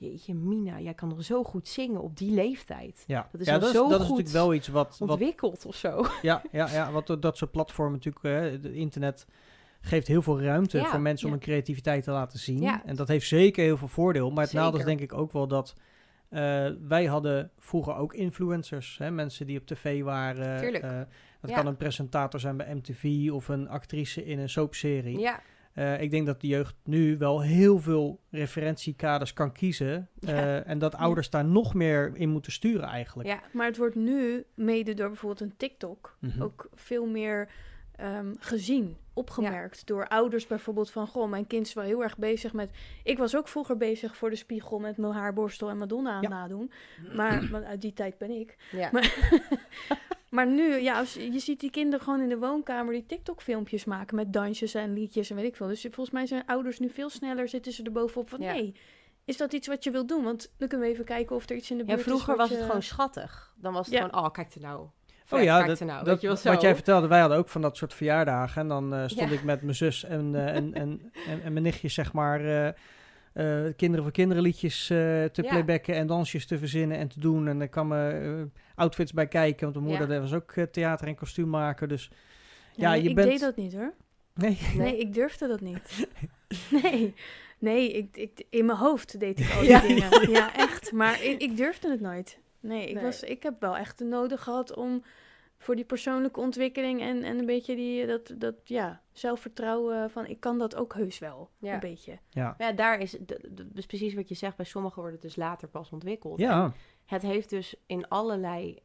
jeetje 0.00 0.34
Mina, 0.34 0.80
jij 0.80 0.94
kan 0.94 1.08
nog 1.08 1.24
zo 1.24 1.44
goed 1.44 1.68
zingen 1.68 2.00
op 2.00 2.16
die 2.16 2.30
leeftijd. 2.30 3.04
Ja, 3.06 3.28
Dat 3.32 3.40
is 3.40 3.46
ja, 3.46 3.58
dat, 3.58 3.74
is, 3.74 3.80
natuurlijk 3.80 4.28
wel 4.28 4.54
iets 4.54 4.68
wat, 4.68 4.96
wat 4.98 5.10
Ontwikkeld 5.10 5.66
of 5.66 5.76
zo. 5.76 6.04
Ja, 6.22 6.42
ja, 6.52 6.70
ja 6.70 6.92
want 6.92 7.22
dat- 7.22 7.36
soort 7.36 7.50
platformen 7.50 7.92
natuurlijk, 7.94 8.24
hè, 8.24 8.50
het 8.50 8.64
internet 8.64 9.26
geeft 9.80 10.06
heel 10.06 10.22
veel 10.22 10.40
ruimte 10.40 10.78
Ja, 10.78 10.84
voor 10.84 11.00
mensen 11.00 11.26
om 11.26 11.32
hun 11.32 11.42
creativiteit 11.42 12.04
te 12.04 12.10
laten 12.10 12.38
zien. 12.38 12.60
Ja. 12.60 12.84
En 12.84 12.96
dat 12.96 13.08
heeft 13.08 13.26
zeker 13.28 13.64
heel 13.64 13.76
veel 13.76 13.88
voordeel. 13.88 14.30
Maar 14.30 14.44
het 14.44 14.52
nadeel 14.52 14.78
is 14.78 14.84
denk 14.84 15.00
ik 15.00 15.12
ook 15.12 15.32
wel 15.32 15.48
dat 15.48 15.74
eh, 16.30 16.68
wij 16.88 17.04
hadden 17.04 17.50
vroeger 17.58 17.94
ook 17.94 18.14
influencers, 18.14 18.98
hè, 18.98 19.10
mensen 19.10 19.46
die 19.46 19.58
op 19.58 19.66
tv 19.66 20.02
waren. 20.02 20.60
Tuurlijk. 20.60 20.84
eh, 20.84 21.00
dat 21.40 21.50
Ja. 21.50 21.56
kan 21.56 21.66
een 21.66 21.76
presentator 21.76 22.40
zijn 22.40 22.56
bij 22.56 22.74
MTV 22.74 23.30
of 23.32 23.48
een 23.48 23.68
actrice 23.68 24.24
in 24.24 24.38
een 24.38 24.48
soapserie. 24.48 25.18
Ja, 25.18 25.40
Eh, 25.74 26.00
ik 26.00 26.10
denk 26.10 26.26
dat 26.26 26.40
de 26.40 26.46
jeugd 26.46 26.74
nu 26.84 27.18
wel 27.18 27.42
heel 27.42 27.78
veel 27.78 28.20
referentiekaders 28.30 29.32
kan 29.32 29.52
kiezen. 29.52 30.08
Ja. 30.20 30.62
en 30.62 30.78
dat 30.78 30.94
ouders 30.94 31.30
daar 31.30 31.44
nog 31.44 31.74
meer 31.74 32.10
in 32.14 32.28
moeten 32.28 32.52
sturen 32.52 32.86
eigenlijk. 32.88 33.28
Ja, 33.28 33.40
Maar 33.52 33.66
het 33.66 33.76
wordt 33.76 33.94
nu, 33.94 34.44
mede 34.54 34.94
door 34.94 35.06
bijvoorbeeld 35.08 35.40
een 35.50 35.56
TikTok, 35.56 36.16
Mhm. 36.20 36.42
ook 36.42 36.68
veel 36.74 37.06
meer 37.06 37.48
ehm, 38.00 38.34
gezien, 38.38 38.96
opgemerkt. 39.14 39.86
Door 39.86 40.08
ouders 40.08 40.46
bijvoorbeeld 40.46 40.90
van, 40.90 41.06
goh, 41.06 41.28
mijn 41.30 41.46
kind 41.46 41.66
is 41.66 41.72
wel 41.72 41.84
heel 41.84 42.02
erg 42.02 42.18
bezig 42.18 42.52
met... 42.52 42.70
Ik 43.04 43.18
was 43.18 43.36
ook 43.36 43.48
vroeger 43.48 43.76
bezig 43.76 44.16
voor 44.16 44.30
de 44.30 44.36
spiegel 44.36 44.78
met 44.78 44.96
mijn 44.96 45.12
haarborstel 45.12 45.68
en 45.70 45.76
Madonna 45.76 46.10
aan 46.12 46.22
Ja. 46.22 46.28
nadoen. 46.28 46.70
Maar 47.14 47.48
want 47.50 47.64
uit 47.64 47.80
die 47.80 47.92
tijd 47.92 48.18
ben 48.18 48.30
ik. 48.30 48.56
ja. 48.72 48.88
Maar, 48.92 49.30
maar 50.30 50.46
nu, 50.46 50.74
ja, 50.74 50.98
als, 50.98 51.14
je 51.14 51.38
ziet 51.38 51.60
die 51.60 51.70
kinderen 51.70 52.04
gewoon 52.04 52.20
in 52.20 52.28
de 52.28 52.38
woonkamer 52.38 52.92
die 52.94 53.06
TikTok-filmpjes 53.06 53.84
maken 53.84 54.16
met 54.16 54.32
dansjes 54.32 54.74
en 54.74 54.92
liedjes 54.92 55.30
en 55.30 55.36
weet 55.36 55.44
ik 55.44 55.56
veel. 55.56 55.66
Dus 55.66 55.80
volgens 55.80 56.10
mij 56.10 56.26
zijn 56.26 56.46
ouders 56.46 56.78
nu 56.78 56.88
veel 56.90 57.10
sneller, 57.10 57.48
zitten 57.48 57.72
ze 57.72 57.82
er 57.82 57.92
bovenop 57.92 58.28
van, 58.28 58.40
Ja. 58.40 58.52
nee, 58.52 58.74
is 59.24 59.36
dat 59.36 59.52
iets 59.52 59.66
wat 59.66 59.84
je 59.84 59.90
wilt 59.90 60.08
doen? 60.08 60.24
Want 60.24 60.52
dan 60.56 60.68
kunnen 60.68 60.86
we 60.86 60.92
even 60.92 61.04
kijken 61.04 61.36
of 61.36 61.48
er 61.48 61.56
iets 61.56 61.70
in 61.70 61.76
de 61.78 61.84
Ja, 61.86 61.94
buurt 61.94 62.02
vroeger 62.06 62.32
is 62.32 62.38
wat 62.38 62.48
was 62.48 62.56
het 62.58 62.66
gewoon 62.66 62.82
schattig. 62.82 63.54
Dan 63.56 63.72
was 63.72 63.86
het 63.86 63.94
Ja. 63.94 64.04
gewoon, 64.04 64.24
oh, 64.24 64.30
kijk 64.30 64.54
er 64.54 64.60
nou. 64.60 64.86
Oh 65.30 65.42
ja, 65.42 65.62
dat, 65.66 65.80
nou. 65.80 65.98
dat- 65.98 66.06
weet 66.06 66.20
je 66.20 66.26
wel 66.26 66.36
zo. 66.36 66.50
wat 66.52 66.60
jij 66.62 66.74
vertelde, 66.74 67.06
wij 67.06 67.20
hadden 67.20 67.38
ook 67.38 67.48
van 67.48 67.60
dat 67.60 67.76
soort 67.76 67.94
verjaardagen. 67.94 68.62
En 68.62 68.68
dan 68.68 68.94
eh, 68.94 69.02
stond 69.08 69.30
Ja. 69.30 69.36
ik 69.36 69.42
met 69.44 69.62
mijn 69.62 69.74
zus 69.76 70.04
en, 70.04 70.34
eh, 70.34 70.54
en, 70.56 70.74
en, 70.82 71.12
en, 71.28 71.42
en 71.42 71.52
mijn 71.52 71.64
nichtjes, 71.64 71.94
zeg 71.94 72.12
maar, 72.12 72.40
eh, 72.44 72.68
eh, 73.32 73.74
kinderen 73.76 74.04
voor 74.04 74.12
kinderen 74.12 74.42
liedjes 74.42 74.90
eh, 74.90 74.96
te 75.24 75.42
Ja. 75.42 75.48
playbacken 75.48 75.94
en 75.94 76.06
dansjes 76.06 76.46
te 76.46 76.58
verzinnen 76.58 76.98
en 76.98 77.08
te 77.08 77.20
doen. 77.20 77.48
En 77.48 77.60
er 77.60 77.68
kwamen 77.68 78.52
outfits 78.74 79.12
bij 79.12 79.26
kijken, 79.28 79.60
want 79.72 79.74
mijn 79.74 79.98
moeder 79.98 80.14
Ja. 80.16 80.20
was 80.20 80.32
ook 80.32 80.52
theater- 80.70 81.06
en 81.08 81.14
kostuummaker. 81.14 81.88
Dus 81.88 82.10
ja, 82.74 82.90
Nee, 82.90 83.02
je 83.02 83.08
ik 83.08 83.14
bent... 83.14 83.28
deed 83.28 83.40
dat 83.40 83.56
niet 83.56 83.74
hoor. 83.74 83.92
Nee, 84.34 84.58
Nee, 84.76 84.98
ik 84.98 85.14
durfde 85.14 85.46
dat 85.48 85.60
niet. 85.60 86.08
nee, 86.82 87.14
nee 87.58 87.92
ik, 87.92 88.16
ik, 88.16 88.44
in 88.50 88.66
mijn 88.66 88.78
hoofd 88.78 89.20
deed 89.20 89.40
ik 89.40 89.50
al 89.54 89.60
die 89.60 89.68
Ja. 89.70 89.80
dingen. 89.80 90.30
Ja, 90.30 90.54
echt. 90.56 90.92
Maar 90.92 91.22
ik, 91.24 91.40
ik 91.42 91.56
durfde 91.56 91.90
het 91.90 92.00
nooit. 92.00 92.38
Nee, 92.60 92.88
ik, 92.88 92.94
Nee. 92.94 93.02
Was, 93.04 93.22
ik 93.22 93.42
heb 93.42 93.54
wel 93.60 93.76
echt 93.76 93.98
de 93.98 94.04
nodig 94.04 94.42
gehad 94.42 94.74
om 94.74 95.02
voor 95.62 95.76
die 95.76 95.84
persoonlijke 95.84 96.40
ontwikkeling 96.40 97.00
en, 97.00 97.22
en 97.22 97.38
een 97.38 97.46
beetje 97.46 97.76
die, 97.76 98.06
dat, 98.06 98.34
dat 98.36 98.54
ja, 98.64 99.02
zelfvertrouwen 99.12 100.10
van 100.10 100.26
ik 100.26 100.40
kan 100.40 100.58
dat 100.58 100.76
ook 100.76 100.94
heus 100.94 101.18
wel. 101.18 101.50
Ja. 101.58 101.74
Een 101.74 101.80
beetje. 101.80 102.18
ja. 102.30 102.54
Maar 102.58 102.66
ja, 102.68 102.72
daar 102.72 103.00
is, 103.00 103.16
dus 103.64 103.86
precies 103.86 104.14
wat 104.14 104.28
je 104.28 104.34
zegt, 104.34 104.56
bij 104.56 104.64
sommigen 104.64 104.98
wordt 104.98 105.12
het 105.14 105.22
dus 105.22 105.36
later 105.36 105.68
pas 105.68 105.90
ontwikkeld. 105.90 106.38
En 106.38 106.44
Ja, 106.46 106.72
het 107.06 107.22
heeft 107.22 107.50
dus 107.50 107.74
in 107.86 108.08
allerlei, 108.08 108.78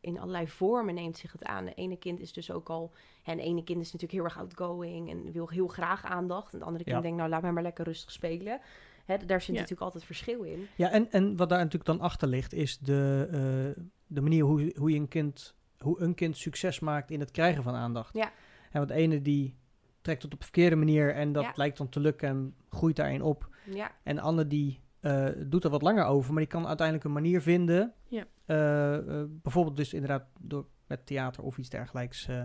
in 0.00 0.18
allerlei 0.18 0.48
vormen 0.48 0.94
neemt 0.94 1.16
zich 1.18 1.32
het 1.32 1.44
aan. 1.44 1.64
De 1.64 1.74
ene 1.74 1.96
kind 1.96 2.20
is 2.20 2.32
dus 2.32 2.50
ook 2.50 2.68
al, 2.68 2.92
en 3.24 3.36
de 3.36 3.42
ene 3.42 3.64
kind 3.64 3.80
is 3.80 3.92
natuurlijk 3.92 4.12
heel 4.12 4.24
erg 4.24 4.38
outgoing 4.38 5.10
en 5.10 5.32
wil 5.32 5.48
heel 5.48 5.66
graag 5.68 6.04
aandacht. 6.04 6.52
En 6.52 6.58
het 6.58 6.66
andere 6.66 6.84
kind 6.84 6.96
Ja. 6.96 7.02
denkt, 7.02 7.18
nou 7.18 7.28
laat 7.30 7.42
mij 7.42 7.52
maar 7.52 7.62
lekker 7.62 7.84
rustig 7.84 8.10
spelen. 8.12 8.60
Hè, 9.04 9.16
daar 9.26 9.40
zit 9.40 9.54
Ja. 9.54 9.60
natuurlijk 9.60 9.80
altijd 9.82 10.04
verschil 10.04 10.42
in. 10.42 10.66
ja 10.76 10.90
en, 10.90 11.10
en 11.10 11.36
wat 11.36 11.48
daar 11.48 11.58
natuurlijk 11.58 11.84
dan 11.84 12.00
achter 12.00 12.28
ligt, 12.28 12.52
is 12.52 12.78
de, 12.78 13.28
eh, 13.76 13.82
de 14.06 14.20
manier 14.20 14.44
hoe, 14.44 14.72
hoe, 14.78 14.90
je 14.90 14.98
een 14.98 15.08
kind, 15.08 15.54
hoe 15.78 16.00
een 16.00 16.14
kind 16.14 16.36
succes 16.36 16.80
maakt 16.80 17.10
in 17.10 17.20
het 17.20 17.30
krijgen 17.30 17.62
van 17.62 17.74
aandacht. 17.74 18.14
Ja. 18.16 18.24
En 18.70 18.78
want 18.78 18.88
de 18.88 18.94
ene 18.94 19.22
die 19.22 19.56
trekt 20.00 20.22
het 20.22 20.32
op 20.32 20.38
de 20.38 20.44
verkeerde 20.44 20.76
manier 20.76 21.14
en 21.14 21.32
dat 21.32 21.42
Ja. 21.42 21.52
lijkt 21.54 21.76
dan 21.78 21.88
te 21.88 22.00
lukken 22.00 22.28
en 22.28 22.54
groeit 22.70 22.96
daarin 22.96 23.22
op. 23.22 23.48
Ja, 23.64 23.90
En 24.02 24.14
de 24.14 24.20
ander 24.20 24.48
die 24.48 24.80
eh, 25.00 25.26
doet 25.36 25.64
er 25.64 25.70
wat 25.70 25.82
langer 25.82 26.04
over, 26.04 26.32
maar 26.32 26.42
die 26.42 26.52
kan 26.52 26.66
uiteindelijk 26.66 27.06
een 27.06 27.12
manier 27.12 27.42
vinden. 27.42 27.92
Ja. 28.08 28.24
eh, 28.46 28.94
eh, 29.20 29.26
bijvoorbeeld 29.28 29.76
dus 29.76 29.92
inderdaad 29.94 30.24
door, 30.40 30.66
met 30.86 31.06
theater 31.06 31.42
of 31.42 31.58
iets 31.58 31.68
dergelijks. 31.68 32.26
eh, 32.28 32.42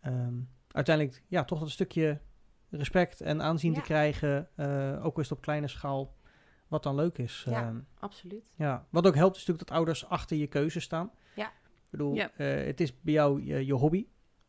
ehm, 0.00 0.34
uiteindelijk 0.70 1.22
ja, 1.28 1.44
toch 1.44 1.60
een 1.60 1.70
stukje 1.70 2.20
respect 2.70 3.20
en 3.20 3.42
aanzien 3.42 3.74
te 3.74 3.80
krijgen. 3.80 4.48
ook 5.02 5.14
al 5.14 5.20
is 5.22 5.28
het 5.28 5.38
op 5.38 5.40
kleine 5.44 5.68
schaal. 5.68 6.14
Wat 6.68 6.82
dan 6.82 6.94
leuk 6.94 7.18
is. 7.18 7.44
Ja. 7.48 7.62
Ehm, 7.66 7.78
absoluut. 7.98 8.52
ja. 8.56 8.86
Wat 8.90 9.06
ook 9.06 9.14
helpt 9.14 9.34
is 9.36 9.40
natuurlijk 9.40 9.68
dat 9.68 9.76
ouders 9.76 10.06
achter 10.08 10.36
je 10.36 10.46
keuze 10.46 10.80
staan. 10.80 11.10
Ik 11.92 11.98
bedoel, 11.98 12.14
Ja. 12.14 12.30
eh, 12.36 12.66
het 12.66 12.80
is 12.80 13.00
bij 13.00 13.12
jou 13.12 13.44
je, 13.44 13.66
je 13.66 13.72
hobby. 13.72 14.06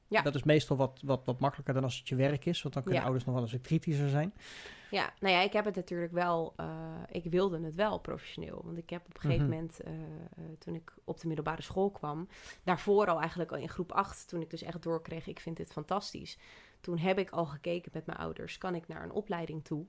Ja. 0.08 0.22
Dat 0.22 0.36
is 0.36 0.44
meestal 0.44 0.78
wat, 0.78 1.02
wat, 1.06 1.26
wat 1.26 1.40
makkelijker 1.40 1.74
dan 1.74 1.84
als 1.84 1.98
het 1.98 2.08
je 2.08 2.16
werk 2.16 2.46
is. 2.46 2.62
Want 2.62 2.74
dan 2.74 2.84
kunnen 2.84 3.00
Ja. 3.02 3.06
ouders 3.08 3.26
nog 3.28 3.36
wel 3.36 3.44
eens 3.44 3.62
kritischer 3.62 4.10
zijn. 4.10 4.34
Ja, 4.92 5.14
nou 5.20 5.34
ja, 5.36 5.42
ik 5.42 5.54
heb 5.54 5.66
het 5.66 5.76
natuurlijk 5.76 6.12
wel, 6.12 6.54
eh, 6.56 6.68
ik 7.12 7.24
wilde 7.26 7.60
het 7.64 7.76
wel 7.76 8.00
professioneel. 8.00 8.62
Want 8.66 8.78
ik 8.78 8.90
heb 8.90 9.02
op 9.06 9.14
een 9.16 9.22
gegeven 9.22 9.46
Mhm. 9.46 9.54
moment, 9.56 9.80
eh, 9.80 9.94
eh, 9.94 10.00
toen 10.60 10.76
ik 10.76 10.94
op 11.04 11.20
de 11.20 11.28
middelbare 11.28 11.62
school 11.62 11.90
kwam, 11.92 12.28
daarvoor 12.64 13.06
al 13.08 13.20
eigenlijk 13.20 13.52
al 13.52 13.58
in 13.58 13.70
groep 13.70 13.92
8, 13.92 14.28
toen 14.28 14.42
ik 14.42 14.50
dus 14.50 14.62
echt 14.62 14.84
doorkreeg, 14.84 15.28
ik 15.28 15.40
vind 15.40 15.58
dit 15.58 15.72
fantastisch. 15.72 16.38
Toen 16.82 16.98
heb 16.98 17.18
ik 17.18 17.30
al 17.30 17.46
gekeken 17.46 17.92
met 17.94 18.06
mijn 18.06 18.18
ouders, 18.18 18.58
kan 18.58 18.76
ik 18.76 18.88
naar 18.88 19.04
een 19.04 19.12
opleiding 19.12 19.64
toe? 19.64 19.86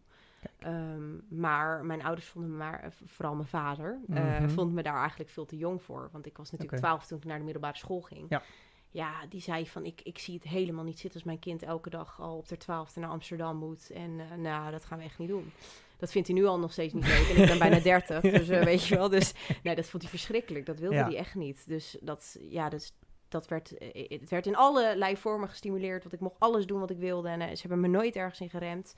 Ehm, 0.59 1.39
maar 1.41 1.85
mijn 1.85 2.03
ouders 2.05 2.27
vonden 2.27 2.51
me 2.51 2.57
maar, 2.57 2.81
eh, 2.83 2.91
vooral 3.05 3.35
mijn 3.35 3.49
vader, 3.49 3.99
eh 4.09 4.17
Mhm. 4.41 4.49
vond 4.49 4.73
me 4.73 4.83
daar 4.83 4.99
eigenlijk 5.01 5.31
veel 5.31 5.45
te 5.47 5.57
jong 5.57 5.83
voor. 5.83 6.09
Want 6.13 6.27
ik 6.27 6.37
was 6.37 6.51
natuurlijk. 6.51 6.79
12 6.79 7.07
toen 7.07 7.19
ik 7.19 7.25
naar 7.25 7.39
de 7.39 7.45
middelbare 7.45 7.77
school 7.77 8.01
ging. 8.01 8.27
Ja. 8.29 8.43
Ja, 8.91 9.13
die 9.29 9.41
zei 9.41 9.69
van, 9.69 9.85
ik, 9.85 10.01
ik 10.05 10.19
zie 10.19 10.35
het 10.35 10.45
helemaal 10.45 10.85
niet 10.85 10.99
zitten 10.99 11.15
als 11.15 11.25
mijn 11.29 11.39
kind 11.39 11.63
elke 11.63 11.91
dag 11.91 12.21
al 12.21 12.37
op 12.37 12.49
de 12.49 12.57
twaalfde 12.57 13.01
naar 13.01 13.09
Amsterdam 13.11 13.57
moet. 13.57 13.91
En 13.91 14.21
eh, 14.21 14.37
nou, 14.39 14.71
dat 14.71 14.85
gaan 14.85 14.99
we 14.99 15.05
echt 15.05 15.19
niet 15.19 15.29
doen. 15.29 15.53
Dat 15.97 16.11
vindt 16.13 16.29
hij 16.29 16.37
nu 16.37 16.45
al 16.45 16.59
nog 16.59 16.73
steeds 16.73 16.93
niet 16.95 17.07
leuk. 17.07 17.29
En 17.29 17.37
ik 17.43 17.47
ben 17.49 17.59
bijna 17.59 17.79
30, 17.91 18.21
dus 18.21 18.47
weet 18.49 18.87
je 18.87 18.97
wel. 18.97 19.09
Dus 19.09 19.33
nee, 19.63 19.75
dat 19.75 19.87
vond 19.89 20.03
hij 20.03 20.11
verschrikkelijk. 20.11 20.67
Dat 20.67 20.79
wilde 20.79 20.97
Ja. 20.97 21.05
hij 21.05 21.17
echt 21.17 21.35
niet. 21.35 21.69
Dus 21.69 21.97
dat, 22.01 22.37
ja, 22.41 22.69
dus, 22.69 22.93
dat 23.29 23.49
werd, 23.49 23.73
het 23.93 24.31
werd 24.31 24.47
in 24.47 24.57
allerlei 24.57 25.17
vormen 25.17 25.49
gestimuleerd. 25.49 26.03
Want 26.03 26.15
ik 26.15 26.21
mocht 26.21 26.37
alles 26.41 26.67
doen 26.67 26.81
wat 26.81 26.91
ik 26.91 26.99
wilde. 26.99 27.29
En 27.29 27.57
ze 27.57 27.61
hebben 27.69 27.81
me 27.81 27.89
nooit 27.89 28.17
ergens 28.17 28.41
in 28.41 28.51
geremd. 28.51 28.95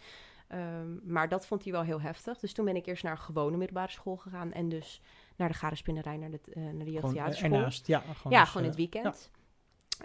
Ehm, 0.47 1.13
maar 1.13 1.29
dat 1.29 1.47
vond 1.47 1.63
hij 1.63 1.73
wel 1.73 1.83
heel 1.83 2.01
heftig. 2.01 2.39
Dus 2.39 2.53
toen 2.53 2.65
ben 2.65 2.77
ik 2.77 2.87
eerst 2.87 3.03
naar 3.03 3.13
een 3.13 3.19
gewone 3.19 3.57
middelbare 3.57 3.91
school 3.91 4.17
gegaan. 4.17 4.53
En 4.53 4.69
dus 4.69 5.01
naar 5.37 5.49
de 5.49 5.55
Garenspinnerij, 5.55 6.17
naar 6.17 6.31
de, 6.31 6.41
eh 6.53 6.63
naar 6.63 6.73
de 6.73 6.85
eh, 6.85 6.93
jeugdtheaterschool. 6.93 7.53
ernaast. 7.53 7.87
Ja, 7.87 7.99
gewoon, 7.99 8.33
Ja, 8.33 8.41
dus, 8.41 8.49
gewoon 8.51 8.67
in 8.67 8.73
eh, 8.73 8.77
het 8.79 8.93
weekend. 8.93 9.31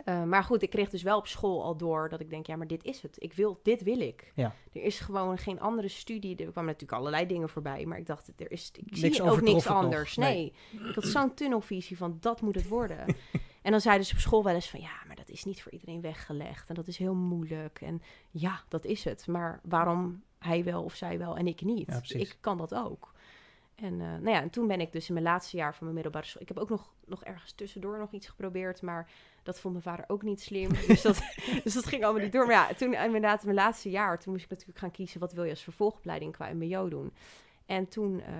Eh, 0.06 0.24
maar 0.24 0.44
goed, 0.44 0.62
ik 0.62 0.70
kreeg 0.70 0.90
dus 0.90 1.02
wel 1.02 1.18
op 1.18 1.28
school 1.28 1.64
al 1.64 1.78
door 1.78 2.10
dat 2.10 2.20
ik 2.20 2.30
denk, 2.30 2.48
ja, 2.48 2.56
maar 2.56 2.68
dit 2.68 2.84
is 2.84 3.02
het. 3.02 3.16
Ik 3.24 3.34
wil, 3.34 3.60
dit 3.64 3.84
wil 3.84 4.00
ik. 4.00 4.32
Ja. 4.36 4.54
Er 4.74 4.82
is 4.82 5.00
gewoon 5.00 5.38
geen 5.38 5.60
andere 5.60 5.88
studie. 5.88 6.36
Er 6.36 6.52
kwamen 6.52 6.72
natuurlijk 6.72 7.00
allerlei 7.00 7.26
dingen 7.26 7.50
voorbij, 7.50 7.86
maar 7.86 7.98
ik 7.98 8.06
dacht, 8.06 8.32
er 8.38 8.52
is, 8.52 8.72
ik 8.74 9.02
Niks 9.02 9.16
zie 9.16 9.24
ook 9.24 9.42
niks 9.42 9.68
anders. 9.68 10.16
nee. 10.16 10.54
Nee. 10.72 10.90
ik 10.90 10.96
had 10.96 11.04
zo'n 11.04 11.34
tunnelvisie 11.34 11.98
van 11.98 12.18
dat 12.20 12.42
moet 12.42 12.56
het 12.56 12.68
worden. 12.68 13.06
en 13.62 13.72
dan 13.72 13.82
zeiden 13.82 14.06
ze 14.06 14.14
op 14.14 14.20
school 14.20 14.44
wel 14.44 14.54
eens 14.54 14.70
van, 14.70 14.80
ja, 14.82 15.04
maar 15.08 15.16
dat 15.16 15.30
is 15.30 15.44
niet 15.44 15.62
voor 15.62 15.72
iedereen 15.72 16.02
weggelegd 16.02 16.70
en 16.70 16.76
dat 16.76 16.88
is 16.88 16.98
heel 16.98 17.16
moeilijk. 17.16 17.82
En 17.82 18.02
ja, 18.30 18.64
dat 18.68 18.86
is 18.86 19.04
het. 19.04 19.28
Maar 19.28 19.60
waarom 19.64 20.24
hij 20.40 20.64
wel 20.64 20.84
of 20.84 20.96
zij 20.96 21.18
wel 21.18 21.38
en 21.38 21.48
ik 21.48 21.62
niet? 21.62 22.02
Ja, 22.04 22.20
ik 22.20 22.38
kan 22.40 22.58
dat 22.58 22.76
ook. 22.76 23.14
En, 23.82 24.02
eh, 24.02 24.08
nou 24.08 24.30
ja, 24.30 24.42
en 24.42 24.50
toen 24.50 24.68
ben 24.68 24.82
ik 24.82 24.92
dus 24.92 25.08
in 25.08 25.14
mijn 25.14 25.26
laatste 25.26 25.58
jaar 25.58 25.72
van 25.76 25.80
mijn 25.82 25.94
middelbare 25.94 26.26
school... 26.26 26.42
Ik 26.42 26.48
heb 26.48 26.58
ook 26.58 26.70
nog, 26.70 26.94
nog 27.06 27.24
ergens 27.24 27.52
tussendoor 27.52 28.00
nog 28.00 28.12
iets 28.12 28.28
geprobeerd, 28.28 28.82
maar 28.82 29.10
dat 29.44 29.60
vond 29.60 29.74
mijn 29.74 29.86
vader 29.86 30.06
ook 30.08 30.22
niet 30.22 30.42
slim. 30.42 30.70
Dus 30.88 31.02
dat, 31.02 31.22
dus 31.64 31.74
dat 31.74 31.86
ging 31.86 32.04
allemaal 32.04 32.24
niet 32.24 32.32
door. 32.32 32.46
Maar 32.46 32.56
ja, 32.56 32.74
toen 32.74 32.94
inderdaad 32.94 33.44
mijn 33.44 33.56
laatste 33.56 33.90
jaar, 33.90 34.20
toen 34.20 34.32
moest 34.32 34.44
ik 34.44 34.50
natuurlijk 34.50 34.80
gaan 34.80 34.92
kiezen... 34.92 35.20
wat 35.20 35.34
wil 35.34 35.44
je 35.44 35.50
als 35.50 35.64
vervolgopleiding 35.64 36.32
qua 36.34 36.54
mbo 36.54 36.90
doen. 36.90 37.14
En 37.66 37.88
toen, 37.88 38.22
eh, 38.22 38.34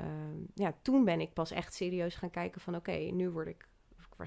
ja, 0.54 0.74
toen 0.82 1.06
ben 1.06 1.22
ik 1.22 1.34
pas 1.34 1.52
echt 1.52 1.74
serieus 1.74 2.16
gaan 2.16 2.32
kijken 2.32 2.62
van... 2.62 2.76
oké, 2.76 2.92
nu 2.92 3.30
word 3.30 3.48
ik... 3.48 3.68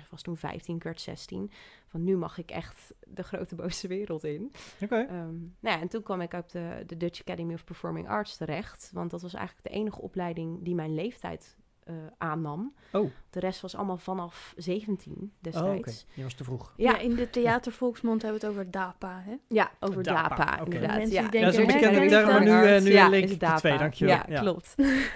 Ik 0.00 0.11
was 0.11 0.22
toen 0.22 0.37
15, 0.37 0.76
ik 0.76 0.83
werd 0.83 1.00
16. 1.00 1.50
Van 1.87 2.05
nu 2.05 2.16
mag 2.16 2.38
ik 2.38 2.50
echt 2.50 2.94
de 3.07 3.22
grote 3.22 3.55
boze 3.55 3.88
wereld 3.88 4.24
in. 4.24 4.52
Oké. 4.81 4.96
Ehm, 4.96 5.38
nou 5.38 5.76
ja, 5.76 5.81
en 5.81 5.88
toen 5.88 6.02
kwam 6.02 6.20
ik 6.20 6.33
op 6.33 6.48
de, 6.48 6.83
de 6.87 6.96
Dutch 6.96 7.20
Academy 7.20 7.55
of 7.55 7.64
Performing 7.64 8.09
Arts 8.09 8.37
terecht. 8.37 8.90
Want 8.92 9.11
dat 9.11 9.22
was 9.22 9.35
eigenlijk 9.35 9.66
de 9.66 9.74
enige 9.74 10.00
opleiding 10.00 10.64
die 10.64 10.74
mijn 10.74 10.94
leeftijd 10.94 11.57
eh, 11.84 11.94
aannam. 12.18 12.74
Oh. 12.92 13.10
De 13.30 13.40
rest 13.40 13.60
was 13.60 13.74
allemaal 13.76 13.96
vanaf 13.96 14.54
17 14.56 15.12
Oh, 15.14 15.18
oké. 15.22 15.30
destijds. 15.40 16.06
Je 16.14 16.22
was 16.22 16.34
te 16.34 16.44
vroeg. 16.44 16.72
Ja. 16.76 16.90
Ja, 16.90 16.98
in 16.98 17.14
de 17.14 17.30
theatervolksmond 17.30 18.22
hebben 18.22 18.40
we 18.40 18.46
het 18.46 18.56
over 18.56 18.70
DAPA, 18.70 19.22
hè? 19.24 19.34
ja, 19.48 19.70
over 19.80 20.02
DAPA, 20.02 20.28
DAPA, 20.36 20.52
oké. 20.52 20.64
inderdaad. 20.64 20.96
Mensen 20.96 21.22
ja. 21.22 21.28
die 21.28 21.40
Ja, 21.40 21.50
denken, 21.50 21.66
bekende 21.66 21.94
ken 21.94 22.02
ik 22.02 22.08
term, 22.08 22.26
maar 22.26 22.44
dat? 22.44 22.62
nu, 22.62 22.66
eh, 22.74 22.82
nu 22.82 22.90
ja, 22.90 23.08
link 23.08 23.24
is 23.24 23.30
ik 23.30 23.40
de 23.40 23.52
twee, 23.56 23.78
dankjewel. 23.78 24.14
Ja, 24.14 24.24
Ja. 24.28 24.40
klopt. 24.40 24.74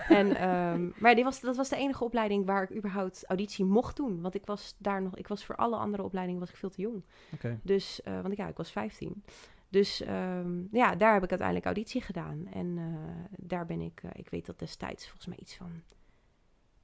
en, 0.09 0.37
ehm, 0.37 0.89
maar 0.99 1.15
die 1.15 1.25
was, 1.25 1.41
dat 1.41 1.57
was 1.57 1.69
de 1.69 1.77
enige 1.77 2.05
opleiding 2.05 2.47
waar 2.47 2.63
ik 2.63 2.77
überhaupt 2.77 3.25
auditie 3.27 3.65
mocht 3.65 3.97
doen. 3.97 4.21
Want 4.21 4.35
ik 4.35 4.47
was 4.47 4.75
daar 4.79 5.03
nog, 5.03 5.17
ik 5.17 5.29
was 5.29 5.45
voor 5.45 5.57
alle 5.57 5.77
andere 5.77 6.03
opleidingen 6.03 6.41
was 6.41 6.51
ik 6.51 6.57
veel 6.57 6.71
te 6.71 6.81
jong. 6.83 7.05
Oké. 7.35 7.59
Dus, 7.63 8.03
eh, 8.03 8.15
want 8.21 8.33
ik, 8.33 8.37
ja, 8.39 8.49
ik 8.49 8.57
was 8.57 8.71
15. 8.71 9.23
Dus 9.69 10.01
ehm, 10.03 10.61
ja, 10.71 10.95
daar 10.95 11.13
heb 11.13 11.23
ik 11.23 11.29
uiteindelijk 11.29 11.65
auditie 11.67 12.01
gedaan. 12.01 12.47
En 12.53 12.75
eh, 12.79 12.85
daar 13.37 13.67
ben 13.67 13.81
ik, 13.81 14.03
ik 14.13 14.29
weet 14.29 14.47
dat 14.47 14.59
destijds 14.59 15.05
volgens 15.05 15.27
mij 15.27 15.37
iets 15.41 15.57
van 15.57 15.71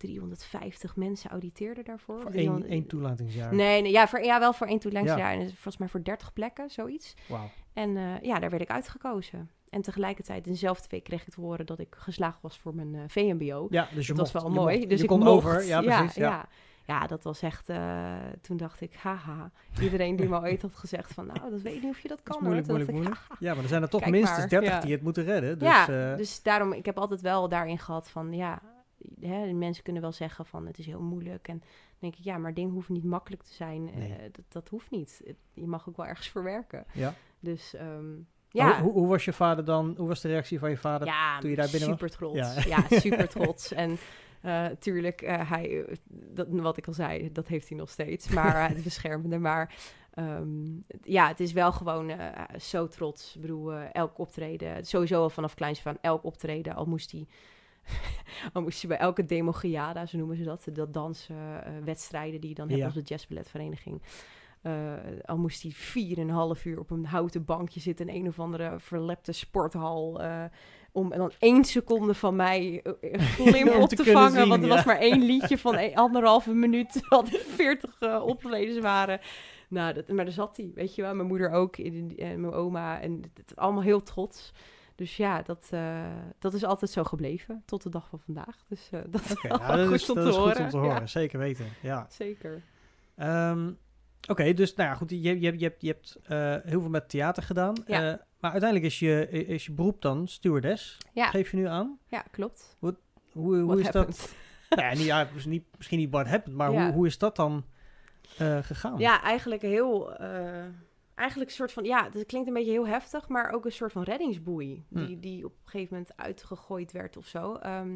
350 0.06 0.96
mensen 0.96 1.30
auditeerden 1.30 1.84
daarvoor. 1.84 2.16
Voor 2.16 2.26
Of 2.26 2.32
één, 2.34 2.42
300 2.42 2.70
één 2.70 2.86
toelatingsjaar. 2.86 3.54
Nee, 3.54 3.82
nee 3.82 3.92
ja, 3.92 4.08
voor, 4.08 4.22
ja, 4.24 4.38
wel 4.38 4.52
voor 4.52 4.66
één 4.66 4.78
toelatingsjaar. 4.78 5.34
Ja. 5.34 5.40
En 5.40 5.46
volgens 5.48 5.76
mij 5.76 5.88
voor 5.88 6.02
30 6.02 6.32
plekken, 6.32 6.70
zoiets. 6.70 7.14
Wauw. 7.28 7.50
En 7.72 7.96
eh, 7.96 8.20
ja, 8.22 8.38
daar 8.38 8.50
werd 8.50 8.62
ik 8.62 8.70
uitgekozen. 8.70 9.50
En 9.68 9.82
tegelijkertijd, 9.82 10.44
dezelfde 10.44 10.86
week 10.90 11.04
kreeg 11.04 11.26
ik 11.26 11.32
te 11.32 11.40
horen 11.40 11.66
dat 11.66 11.78
ik 11.78 11.94
geslaagd 11.98 12.42
was 12.42 12.58
voor 12.58 12.74
mijn 12.74 12.94
eh, 12.94 13.00
VMBO. 13.08 13.66
Ja, 13.70 13.88
dus 13.94 14.06
je 14.06 14.12
dat 14.12 14.20
mocht. 14.20 14.32
was 14.32 14.42
wel 14.42 14.52
je 14.52 14.58
mooi. 14.58 14.76
mocht- 14.76 14.88
dus 14.88 14.98
je 14.98 15.02
ik 15.04 15.10
kon 15.10 15.18
mocht. 15.18 15.30
over. 15.30 15.64
Ja, 15.64 15.80
precies. 15.80 16.14
Ja, 16.14 16.28
ja. 16.28 16.48
ja, 16.86 17.06
dat 17.06 17.22
was 17.22 17.42
echt, 17.42 17.68
eh, 17.68 18.14
toen 18.40 18.56
dacht 18.56 18.80
ik, 18.80 18.94
haha. 18.94 19.50
Iedereen 19.80 20.16
die 20.16 20.28
me 20.28 20.40
ooit 20.40 20.62
had 20.62 20.74
gezegd 20.74 21.12
van, 21.12 21.26
nou, 21.26 21.50
dat 21.50 21.60
weet 21.60 21.74
ik 21.74 21.82
niet 21.82 21.90
of 21.90 22.00
je 22.00 22.08
dat 22.08 22.20
Dat 22.24 22.26
kan. 22.26 22.36
is 22.36 22.42
moeilijk, 22.42 22.66
hoor. 22.66 22.76
moeilijk, 22.76 22.98
moeilijk. 22.98 23.20
ik, 23.32 23.36
Ja, 23.40 23.54
maar 23.54 23.62
er 23.62 23.68
zijn 23.68 23.82
er 23.82 23.88
toch 23.88 24.00
Kijk 24.00 24.12
minstens 24.12 24.38
maar, 24.40 24.48
30 24.48 24.70
ja. 24.72 24.80
die 24.80 24.92
het 24.92 25.02
moeten 25.02 25.24
redden. 25.24 25.58
Dus, 25.58 25.68
ja, 25.68 26.14
dus 26.16 26.42
daarom, 26.42 26.72
ik 26.72 26.84
heb 26.86 26.98
altijd 26.98 27.20
wel 27.20 27.48
daarin 27.48 27.78
gehad 27.78 28.10
van, 28.10 28.32
ja, 28.32 28.62
hè, 29.20 29.52
mensen 29.52 29.82
kunnen 29.82 30.02
wel 30.02 30.12
zeggen 30.12 30.46
van, 30.46 30.66
het 30.66 30.78
is 30.78 30.86
heel 30.86 31.02
moeilijk. 31.02 31.48
En 31.48 31.58
dan 31.58 31.68
denk 31.98 32.16
ik, 32.16 32.24
ja, 32.24 32.38
maar 32.38 32.54
dingen 32.54 32.72
hoeven 32.72 32.94
niet 32.94 33.04
makkelijk 33.04 33.42
te 33.42 33.54
zijn. 33.54 33.90
Eh, 33.92 34.02
dat, 34.32 34.44
dat 34.48 34.68
hoeft 34.68 34.90
niet. 34.90 35.22
Je 35.52 35.66
mag 35.66 35.88
ook 35.88 35.96
wel 35.96 36.06
ergens 36.06 36.28
voor 36.28 36.42
werken. 36.42 36.84
ja. 36.92 37.14
Dus, 37.40 37.74
ehm, 37.74 38.14
ja. 38.48 38.82
Hoe, 38.82 38.92
hoe 38.92 39.06
was 39.06 39.24
je 39.24 39.32
vader 39.32 39.64
dan? 39.64 39.94
Hoe 39.96 40.08
was 40.08 40.20
de 40.20 40.28
reactie 40.28 40.58
van 40.58 40.70
je 40.70 40.76
vader? 40.76 41.06
ja, 41.06 41.38
toen 41.38 41.50
je 41.50 41.56
daar 41.56 41.70
binnen 41.70 41.88
was? 41.88 41.98
super 41.98 42.16
trots. 42.16 42.64
Ja. 42.64 42.64
Ja, 42.66 42.98
super 43.00 43.28
trots. 43.28 43.72
En 43.72 43.98
eh 44.40 44.66
tuurlijk, 44.66 45.22
eh, 45.22 45.50
hij, 45.50 45.86
dat, 46.10 46.46
wat 46.50 46.76
ik 46.76 46.86
al 46.86 46.92
zei, 46.92 47.32
dat 47.32 47.46
heeft 47.48 47.68
hij 47.68 47.78
nog 47.78 47.90
steeds. 47.90 48.28
Maar 48.28 48.68
het 48.68 48.82
beschermende. 48.92 49.38
Maar 49.38 49.74
ehm, 50.14 50.64
ja, 51.02 51.28
het 51.28 51.40
is 51.40 51.52
wel 51.52 51.72
gewoon 51.72 52.12
zo 52.60 52.88
trots. 52.88 53.34
Ik 53.34 53.40
bedoel, 53.40 53.72
elk 53.72 54.18
optreden, 54.18 54.84
sowieso 54.84 55.22
al 55.22 55.30
vanaf 55.30 55.54
kleins 55.54 55.80
van 55.80 55.98
elk 56.00 56.24
optreden, 56.24 56.74
al 56.74 56.84
moest 56.84 57.12
hij... 57.12 57.26
Al 58.52 58.62
moest 58.62 58.80
hij 58.80 58.88
bij 58.88 58.98
elke 58.98 59.24
demogiada, 59.26 60.06
zo 60.06 60.18
noemen 60.18 60.36
ze 60.36 60.42
dat, 60.44 60.66
dat 60.72 60.92
dansen, 60.92 61.64
eh, 61.64 61.72
wedstrijden 61.84 62.40
die 62.40 62.48
je 62.48 62.54
dan 62.54 62.66
hebt 62.68 62.78
Ja. 62.80 62.84
als 62.86 62.94
de 62.94 63.00
jazzballetvereniging. 63.04 64.02
Eh, 64.62 64.92
al 65.24 65.38
moest 65.38 65.62
hij 65.62 65.70
vier 65.70 66.18
en 66.18 66.28
een 66.28 66.34
half 66.34 66.64
uur 66.64 66.78
op 66.78 66.90
een 66.90 67.04
houten 67.06 67.44
bankje 67.44 67.80
zitten 67.80 68.08
in 68.08 68.20
een 68.22 68.28
of 68.28 68.40
andere 68.40 68.74
verlepte 68.78 69.32
sporthal. 69.32 70.20
eh, 70.22 70.44
om 70.94 71.12
en 71.12 71.18
dan 71.18 71.32
één 71.38 71.64
seconde 71.64 72.14
van 72.14 72.36
mij 72.36 72.82
Om 73.38 73.68
op 73.82 73.88
te 73.88 74.04
vangen. 74.04 74.30
zien, 74.32 74.48
want 74.48 74.62
er 74.62 74.68
ja. 74.68 74.74
was 74.74 74.84
maar 74.84 74.98
één 74.98 75.22
liedje 75.22 75.58
van 75.58 75.78
een, 75.78 75.94
anderhalve 75.96 76.52
minuut. 76.54 77.00
Wat 77.08 77.28
veertig 77.28 77.96
eh 78.00 78.22
optredens 78.26 78.78
waren. 78.78 79.20
Nou, 79.68 79.94
dat, 79.94 80.08
maar 80.08 80.24
daar 80.24 80.34
zat 80.34 80.56
hij, 80.56 80.70
weet 80.74 80.94
je 80.94 81.02
wel. 81.02 81.14
Mijn 81.14 81.28
moeder 81.28 81.50
ook 81.50 81.76
en, 81.76 82.12
en 82.16 82.40
mijn 82.40 82.52
oma. 82.52 83.00
En 83.00 83.12
het, 83.12 83.46
het- 83.46 83.56
allemaal 83.56 83.82
heel 83.82 84.02
trots. 84.02 84.52
Dus 85.02 85.16
ja, 85.16 85.42
dat, 85.42 85.66
eh, 85.70 86.04
dat 86.38 86.54
is 86.54 86.64
altijd 86.64 86.90
zo 86.90 87.04
gebleven. 87.04 87.62
Tot 87.66 87.82
de 87.82 87.88
dag 87.90 88.08
van 88.08 88.20
vandaag. 88.20 88.56
Dus 88.68 88.88
eh, 88.90 89.00
dat 89.10 89.20
is 89.24 89.42
ja, 89.42 89.76
dat 89.76 89.86
goed 89.86 89.94
is, 89.94 90.08
om 90.10 90.14
dat 90.14 90.24
te 90.24 90.30
is 90.30 90.36
horen. 90.36 90.54
goed 90.54 90.64
om 90.64 90.70
te 90.70 90.76
Ja, 90.76 90.82
horen. 90.82 91.08
Zeker 91.08 91.38
weten. 91.38 91.64
Ja. 91.80 92.06
zeker. 92.10 92.62
Ehm, 93.16 93.70
Oké, 94.28 94.52
dus 94.54 94.74
nou 94.74 94.88
ja, 94.88 94.94
goed. 94.94 95.10
Je, 95.10 95.20
je, 95.40 95.46
hebt- 95.46 95.60
je 95.60 95.66
hebt, 95.66 95.80
je 95.82 95.86
hebt 95.88 96.18
eh, 96.24 96.70
heel 96.70 96.80
veel 96.80 96.90
met 96.90 97.08
theater 97.08 97.42
gedaan. 97.42 97.74
Ja. 97.86 98.00
maar 98.40 98.50
uiteindelijk 98.50 98.90
is 98.92 98.98
je, 98.98 99.28
is 99.28 99.66
je 99.66 99.72
beroep 99.72 100.02
dan 100.02 100.28
stewardess. 100.28 100.98
Ja. 101.12 101.26
Geef 101.30 101.50
je 101.50 101.56
nu 101.56 101.66
aan? 101.66 101.98
Ja, 102.08 102.24
klopt. 102.30 102.76
Hoe, 102.78 102.96
hoe 103.32 103.64
What 103.64 103.78
is 103.78 103.90
dat? 103.90 104.34
Nou 104.68 104.82
ja, 104.88 104.92
niet, 104.94 105.04
ja, 105.04 105.28
misschien 105.76 105.98
niet 105.98 106.10
what 106.10 106.26
happened, 106.26 106.56
maar 106.56 106.68
hoe, 106.68 106.92
hoe 106.92 107.06
is 107.06 107.18
dat 107.18 107.36
dan 107.36 107.64
gegaan? 108.62 108.98
Ja, 108.98 109.22
eigenlijk 109.22 109.62
heel. 109.62 110.12
Eh, 111.14 111.18
eigenlijk 111.20 111.50
een 111.50 111.56
soort 111.56 111.72
van. 111.72 111.84
Ja, 111.84 112.08
het 112.12 112.26
klinkt 112.26 112.48
een 112.48 112.54
beetje 112.54 112.70
heel 112.70 112.86
heftig, 112.86 113.28
maar 113.28 113.50
ook 113.50 113.64
een 113.64 113.72
soort 113.72 113.92
van 113.92 114.02
reddingsboei. 114.02 114.84
Hm. 114.88 115.06
Die, 115.06 115.20
die 115.20 115.44
op 115.44 115.52
een 115.52 115.70
gegeven 115.70 115.94
moment 115.96 116.16
uitgegooid 116.16 116.92
werd 116.92 117.16
of 117.16 117.26
zo. 117.26 117.54
Ehm, 117.54 117.90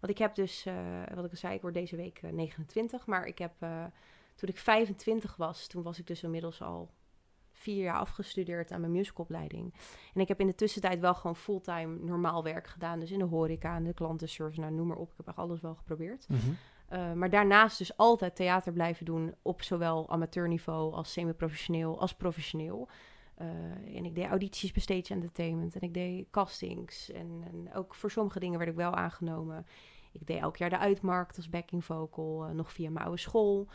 want 0.00 0.12
ik 0.12 0.18
heb 0.18 0.34
dus, 0.34 0.66
eh, 0.66 0.74
wat 1.14 1.24
ik 1.24 1.30
al 1.30 1.36
zei, 1.36 1.54
ik 1.54 1.60
word 1.62 1.74
deze 1.74 1.96
week 1.96 2.18
eh, 2.22 2.30
29, 2.30 3.06
maar 3.06 3.26
ik 3.26 3.38
heb. 3.38 3.52
eh, 3.58 3.84
toen 4.34 4.48
ik 4.48 4.58
25 4.58 5.36
was, 5.36 5.66
toen 5.66 5.82
was 5.82 5.98
ik 5.98 6.06
dus 6.06 6.22
inmiddels 6.22 6.62
al 6.62 6.90
vier 7.52 7.82
jaar 7.82 7.98
afgestudeerd 7.98 8.70
aan 8.72 8.80
mijn 8.80 8.92
musicalopleiding. 8.92 9.74
En 10.14 10.20
ik 10.20 10.28
heb 10.28 10.40
in 10.40 10.46
de 10.46 10.54
tussentijd 10.54 11.00
wel 11.00 11.14
gewoon 11.14 11.36
fulltime 11.36 11.98
normaal 12.04 12.42
werk 12.42 12.66
gedaan. 12.66 13.00
Dus 13.00 13.10
in 13.10 13.18
de 13.18 13.24
horeca 13.24 13.76
en 13.76 13.84
de 13.84 13.94
klantenservice, 13.94 14.60
nou 14.60 14.72
noem 14.72 14.86
maar 14.86 14.96
op. 14.96 15.10
Ik 15.10 15.16
heb 15.16 15.28
echt 15.28 15.36
alles 15.36 15.60
wel 15.60 15.74
geprobeerd. 15.74 16.28
Mhm. 16.28 16.50
Uh, 16.92 17.12
maar 17.12 17.30
daarnaast 17.30 17.78
dus 17.78 17.96
altijd 17.96 18.36
theater 18.36 18.72
blijven 18.72 19.04
doen 19.04 19.34
op 19.42 19.62
zowel 19.62 20.08
amateurniveau 20.10 20.94
als 20.94 21.12
semi-professioneel 21.12 22.00
als 22.00 22.14
professioneel. 22.14 22.88
Uh, 23.40 23.96
en 23.96 24.04
ik 24.04 24.14
deed 24.14 24.26
audities 24.26 24.72
bij 24.72 24.82
Stage 24.82 25.14
Entertainment 25.14 25.74
en 25.74 25.80
ik 25.80 25.94
deed 25.94 26.26
castings. 26.30 27.10
En, 27.10 27.42
en, 27.52 27.74
ook 27.74 27.94
voor 27.94 28.10
sommige 28.10 28.40
dingen 28.40 28.58
werd 28.58 28.70
ik 28.70 28.76
wel 28.76 28.94
aangenomen. 28.94 29.66
Ik 30.12 30.26
deed 30.26 30.40
elk 30.40 30.56
jaar 30.56 30.70
de 30.70 30.78
uitmarkt 30.78 31.36
als 31.36 31.48
backing 31.48 31.84
vocal, 31.84 32.48
uh, 32.48 32.54
nog 32.54 32.72
via 32.72 32.90
mijn 32.90 33.04
oude 33.04 33.20
school. 33.20 33.68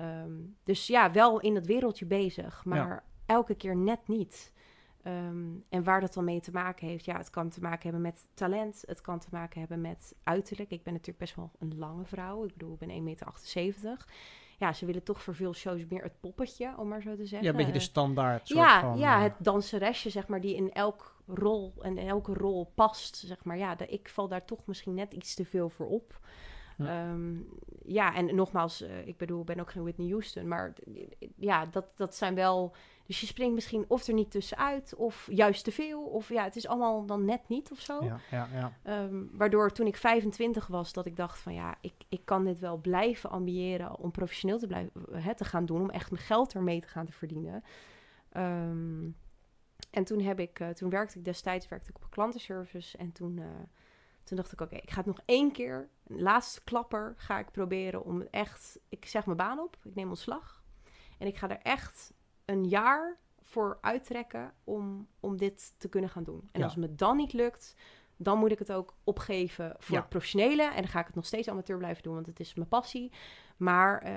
Um, 0.00 0.56
dus 0.64 0.86
ja, 0.86 1.12
wel 1.12 1.40
in 1.40 1.54
dat 1.54 1.66
wereldje 1.66 2.06
bezig, 2.06 2.64
maar 2.64 2.88
ja. 2.88 3.02
elke 3.26 3.54
keer 3.54 3.76
net 3.76 4.08
niet. 4.08 4.51
Um, 5.06 5.64
en 5.68 5.84
waar 5.84 6.00
dat 6.00 6.14
dan 6.14 6.24
mee 6.24 6.40
te 6.40 6.50
maken 6.50 6.86
heeft, 6.86 7.04
ja, 7.04 7.16
het 7.16 7.30
kan 7.30 7.48
te 7.48 7.60
maken 7.60 7.82
hebben 7.82 8.00
met 8.00 8.28
talent. 8.34 8.82
Het 8.86 9.00
kan 9.00 9.18
te 9.18 9.28
maken 9.30 9.60
hebben 9.60 9.80
met 9.80 10.14
uiterlijk. 10.22 10.70
Ik 10.70 10.82
ben 10.82 10.92
natuurlijk 10.92 11.18
best 11.18 11.36
wel 11.36 11.50
een 11.58 11.78
lange 11.78 12.04
vrouw. 12.04 12.44
Ik 12.44 12.52
bedoel, 12.52 12.72
ik 12.72 12.78
ben 12.78 12.88
1,78 12.88 13.02
meter. 13.02 14.06
Ja, 14.58 14.72
ze 14.72 14.86
willen 14.86 15.02
toch 15.02 15.22
voor 15.22 15.34
veel 15.34 15.54
shows 15.54 15.86
meer 15.88 16.02
het 16.02 16.20
poppetje, 16.20 16.74
om 16.76 16.88
maar 16.88 17.02
zo 17.02 17.16
te 17.16 17.26
zeggen. 17.26 17.42
Ja, 17.42 17.50
een 17.50 17.56
beetje 17.56 17.72
de 17.72 17.78
standaard 17.78 18.48
soort 18.48 18.60
ja, 18.60 18.80
van... 18.80 18.98
Ja, 18.98 19.16
uh... 19.16 19.22
het 19.22 19.34
danseresje, 19.38 20.10
zeg 20.10 20.26
maar, 20.26 20.40
die 20.40 20.56
in 20.56 20.72
elk 20.72 21.22
rol 21.26 21.72
en 21.80 21.98
elke 21.98 22.34
rol 22.34 22.72
past, 22.74 23.16
zeg 23.16 23.44
maar. 23.44 23.58
Ja, 23.58 23.74
de, 23.74 23.86
ik 23.86 24.08
val 24.08 24.28
daar 24.28 24.44
toch 24.44 24.66
misschien 24.66 24.94
net 24.94 25.12
iets 25.12 25.34
te 25.34 25.44
veel 25.44 25.68
voor 25.68 25.86
op. 25.86 26.20
Ja, 26.84 27.10
um, 27.10 27.48
ja 27.84 28.14
en 28.14 28.34
nogmaals, 28.34 28.82
uh, 28.82 29.06
ik 29.06 29.16
bedoel, 29.16 29.40
ik 29.40 29.46
ben 29.46 29.60
ook 29.60 29.70
geen 29.70 29.82
Whitney 29.82 30.08
Houston, 30.08 30.48
maar 30.48 30.72
ja, 31.36 31.66
dat, 31.66 31.86
dat 31.96 32.14
zijn 32.14 32.34
wel... 32.34 32.74
Dus 33.06 33.20
je 33.20 33.26
springt 33.26 33.54
misschien 33.54 33.84
of 33.88 34.06
er 34.06 34.14
niet 34.14 34.30
tussenuit, 34.30 34.94
of 34.94 35.28
juist 35.30 35.64
te 35.64 35.72
veel, 35.72 36.02
of 36.02 36.28
ja, 36.28 36.44
het 36.44 36.56
is 36.56 36.66
allemaal 36.66 37.06
dan 37.06 37.24
net 37.24 37.48
niet 37.48 37.70
of 37.70 37.80
zo. 37.80 38.04
Ja, 38.04 38.18
ja, 38.30 38.48
ja. 38.52 39.02
Um, 39.04 39.30
waardoor 39.32 39.72
toen 39.72 39.86
ik 39.86 39.96
25 39.96 40.66
was, 40.66 40.92
dat 40.92 41.06
ik 41.06 41.16
dacht 41.16 41.38
van 41.38 41.54
ja, 41.54 41.74
ik, 41.80 41.94
ik 42.08 42.20
kan 42.24 42.44
dit 42.44 42.58
wel 42.58 42.76
blijven 42.76 43.30
ambiëren 43.30 43.98
om 43.98 44.10
professioneel 44.10 44.58
te 44.58 44.66
blijven 44.66 44.92
hè, 45.12 45.34
te 45.34 45.44
gaan 45.44 45.66
doen, 45.66 45.80
om 45.80 45.90
echt 45.90 46.10
mijn 46.10 46.22
geld 46.22 46.54
ermee 46.54 46.80
te 46.80 46.88
gaan 46.88 47.06
te 47.06 47.12
verdienen. 47.12 47.64
Um, 48.36 49.16
en 49.90 50.04
toen 50.04 50.20
heb 50.20 50.40
ik, 50.40 50.60
uh, 50.60 50.68
toen 50.68 50.90
werkte 50.90 51.18
ik 51.18 51.24
destijds 51.24 51.68
werkte 51.68 51.90
ik 51.90 51.96
op 51.96 52.02
een 52.02 52.08
klantenservice 52.08 52.96
en 52.96 53.12
toen, 53.12 53.36
uh, 53.36 53.46
toen 54.24 54.36
dacht 54.36 54.52
ik 54.52 54.60
oké, 54.60 54.70
okay, 54.70 54.78
ik 54.82 54.90
ga 54.90 54.96
het 54.96 55.06
nog 55.06 55.20
één 55.24 55.52
keer, 55.52 55.88
een 56.06 56.22
laatste 56.22 56.60
klapper, 56.64 57.14
ga 57.16 57.38
ik 57.38 57.50
proberen 57.50 58.04
om 58.04 58.22
echt, 58.30 58.78
ik 58.88 59.06
zeg 59.06 59.24
mijn 59.26 59.36
baan 59.38 59.58
op, 59.58 59.76
ik 59.82 59.94
neem 59.94 60.08
ontslag 60.08 60.62
en 61.18 61.26
ik 61.26 61.36
ga 61.36 61.48
er 61.48 61.60
echt 61.62 62.12
een 62.44 62.64
jaar 62.68 63.18
voor 63.40 63.78
uittrekken 63.80 64.52
om, 64.64 65.08
om 65.20 65.36
dit 65.36 65.74
te 65.78 65.88
kunnen 65.88 66.10
gaan 66.10 66.24
doen. 66.24 66.48
En 66.52 66.58
Ja. 66.60 66.64
als 66.64 66.74
het 66.74 66.84
me 66.90 66.94
dan 66.94 67.16
niet 67.16 67.32
lukt, 67.32 67.74
dan 68.16 68.38
moet 68.38 68.52
ik 68.52 68.58
het 68.58 68.72
ook 68.72 68.94
opgeven 69.04 69.74
voor 69.78 69.94
Ja. 69.94 70.00
het 70.00 70.08
professionele. 70.10 70.62
En 70.62 70.76
dan 70.76 70.88
ga 70.88 71.00
ik 71.00 71.06
het 71.06 71.14
nog 71.14 71.26
steeds 71.26 71.48
amateur 71.48 71.78
blijven 71.78 72.02
doen, 72.02 72.14
want 72.14 72.26
het 72.26 72.40
is 72.40 72.54
mijn 72.54 72.68
passie. 72.68 73.12
Maar 73.56 74.06
uh, 74.06 74.10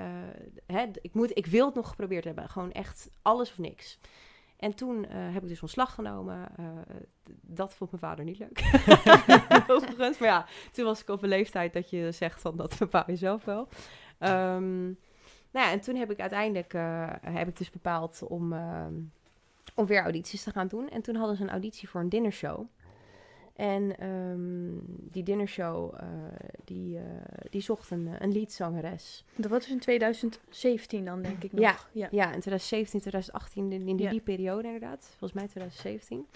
hè, 0.66 0.86
ik, 1.00 1.14
moet, 1.14 1.38
ik 1.38 1.46
wil 1.46 1.66
het 1.66 1.74
nog 1.74 1.88
geprobeerd 1.88 2.24
hebben. 2.24 2.48
Gewoon 2.48 2.72
echt 2.72 3.10
alles 3.22 3.50
of 3.50 3.58
niks. 3.58 3.98
En 4.56 4.74
toen 4.74 5.04
uh, 5.04 5.08
heb 5.10 5.42
ik 5.42 5.48
dus 5.48 5.62
ontslag 5.62 5.94
genomen. 5.94 6.48
Uh, 6.60 6.66
dat 7.40 7.74
vond 7.74 7.90
mijn 7.90 8.02
vader 8.02 8.24
niet 8.24 8.38
leuk. 8.38 8.60
Overigens. 9.74 10.18
Maar 10.18 10.28
ja, 10.28 10.46
toen 10.72 10.84
was 10.84 11.00
ik 11.00 11.08
op 11.08 11.22
een 11.22 11.28
leeftijd 11.28 11.72
dat 11.72 11.90
je 11.90 12.12
zegt 12.12 12.40
van 12.40 12.56
dat 12.56 12.78
bepaal 12.78 13.04
je 13.06 13.16
zelf 13.16 13.44
wel. 13.44 13.68
Um, 14.20 14.98
nou 15.50 15.66
ja, 15.66 15.70
en 15.70 15.80
toen 15.80 15.96
heb 15.96 16.10
ik 16.10 16.20
uiteindelijk 16.20 16.74
uh, 16.74 17.12
heb 17.20 17.48
ik 17.48 17.56
dus 17.56 17.70
bepaald 17.70 18.22
om, 18.22 18.52
uh, 18.52 18.86
om 19.74 19.86
weer 19.86 20.02
audities 20.02 20.42
te 20.42 20.50
gaan 20.50 20.68
doen. 20.68 20.88
En 20.88 21.02
toen 21.02 21.16
hadden 21.16 21.36
ze 21.36 21.42
een 21.42 21.50
auditie 21.50 21.88
voor 21.88 22.00
een 22.00 22.08
dinnershow. 22.08 22.66
En 23.56 24.06
um, 24.08 24.82
die 24.86 25.22
dinnershow, 25.22 25.94
uh, 25.94 26.00
die, 26.64 26.98
die 27.50 27.60
zocht 27.60 27.90
een, 27.90 28.08
een 28.18 28.32
liedzangeres. 28.32 29.24
Dat 29.36 29.50
was 29.50 29.60
dus 29.60 29.70
in 29.70 29.80
2017 29.80 31.04
dan, 31.04 31.22
denk 31.22 31.42
ik 31.42 31.52
nog. 31.52 31.60
Ja, 31.60 31.76
ja. 31.92 32.08
ja 32.10 32.24
in 32.24 32.40
2017, 32.40 33.00
2018, 33.00 33.72
in, 33.72 33.88
in 33.88 33.96
die, 33.96 34.06
Ja. 34.06 34.10
die 34.10 34.20
periode 34.20 34.66
inderdaad. 34.66 35.06
Volgens 35.18 35.32
mij 35.32 35.48
2017. 35.48 36.26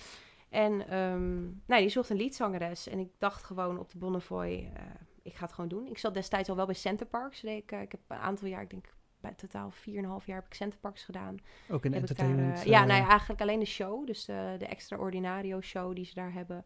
En 0.50 0.98
um, 0.98 1.62
nou, 1.66 1.80
die 1.80 1.90
zocht 1.90 2.10
een 2.10 2.16
liedzangeres. 2.16 2.88
En 2.88 2.98
ik 2.98 3.08
dacht 3.18 3.44
gewoon 3.44 3.78
op 3.78 3.90
de 3.90 3.98
Bonnefoy, 3.98 4.48
uh, 4.48 4.82
ik 5.22 5.34
ga 5.34 5.44
het 5.44 5.54
gewoon 5.54 5.70
doen. 5.70 5.86
Ik 5.86 5.98
zat 5.98 6.14
destijds 6.14 6.48
al 6.48 6.56
wel 6.56 6.66
bij 6.66 6.74
Center 6.74 7.06
Parks. 7.06 7.44
Ik, 7.44 7.72
uh, 7.72 7.80
ik 7.80 7.90
heb 7.90 8.00
een 8.08 8.16
aantal 8.16 8.48
jaar, 8.48 8.62
ik 8.62 8.70
denk 8.70 8.86
bij 9.20 9.34
totaal 9.34 9.72
4,5 9.72 10.24
jaar 10.24 10.36
heb 10.36 10.46
ik 10.46 10.54
Center 10.54 10.78
Parks 10.78 11.04
gedaan. 11.04 11.36
Ook 11.70 11.84
in 11.84 11.92
Heb 11.92 12.00
entertainment. 12.00 12.56
Daar, 12.56 12.64
uh, 12.64 12.70
ja, 12.70 12.80
eh, 12.80 12.86
nou 12.86 13.00
ja, 13.00 13.08
eigenlijk 13.08 13.40
alleen 13.40 13.58
de 13.58 13.66
show. 13.66 14.06
Dus 14.06 14.24
de, 14.24 14.56
de 14.58 14.66
Extraordinario 14.66 15.60
show 15.60 15.94
die 15.94 16.04
ze 16.04 16.14
daar 16.14 16.32
hebben. 16.32 16.64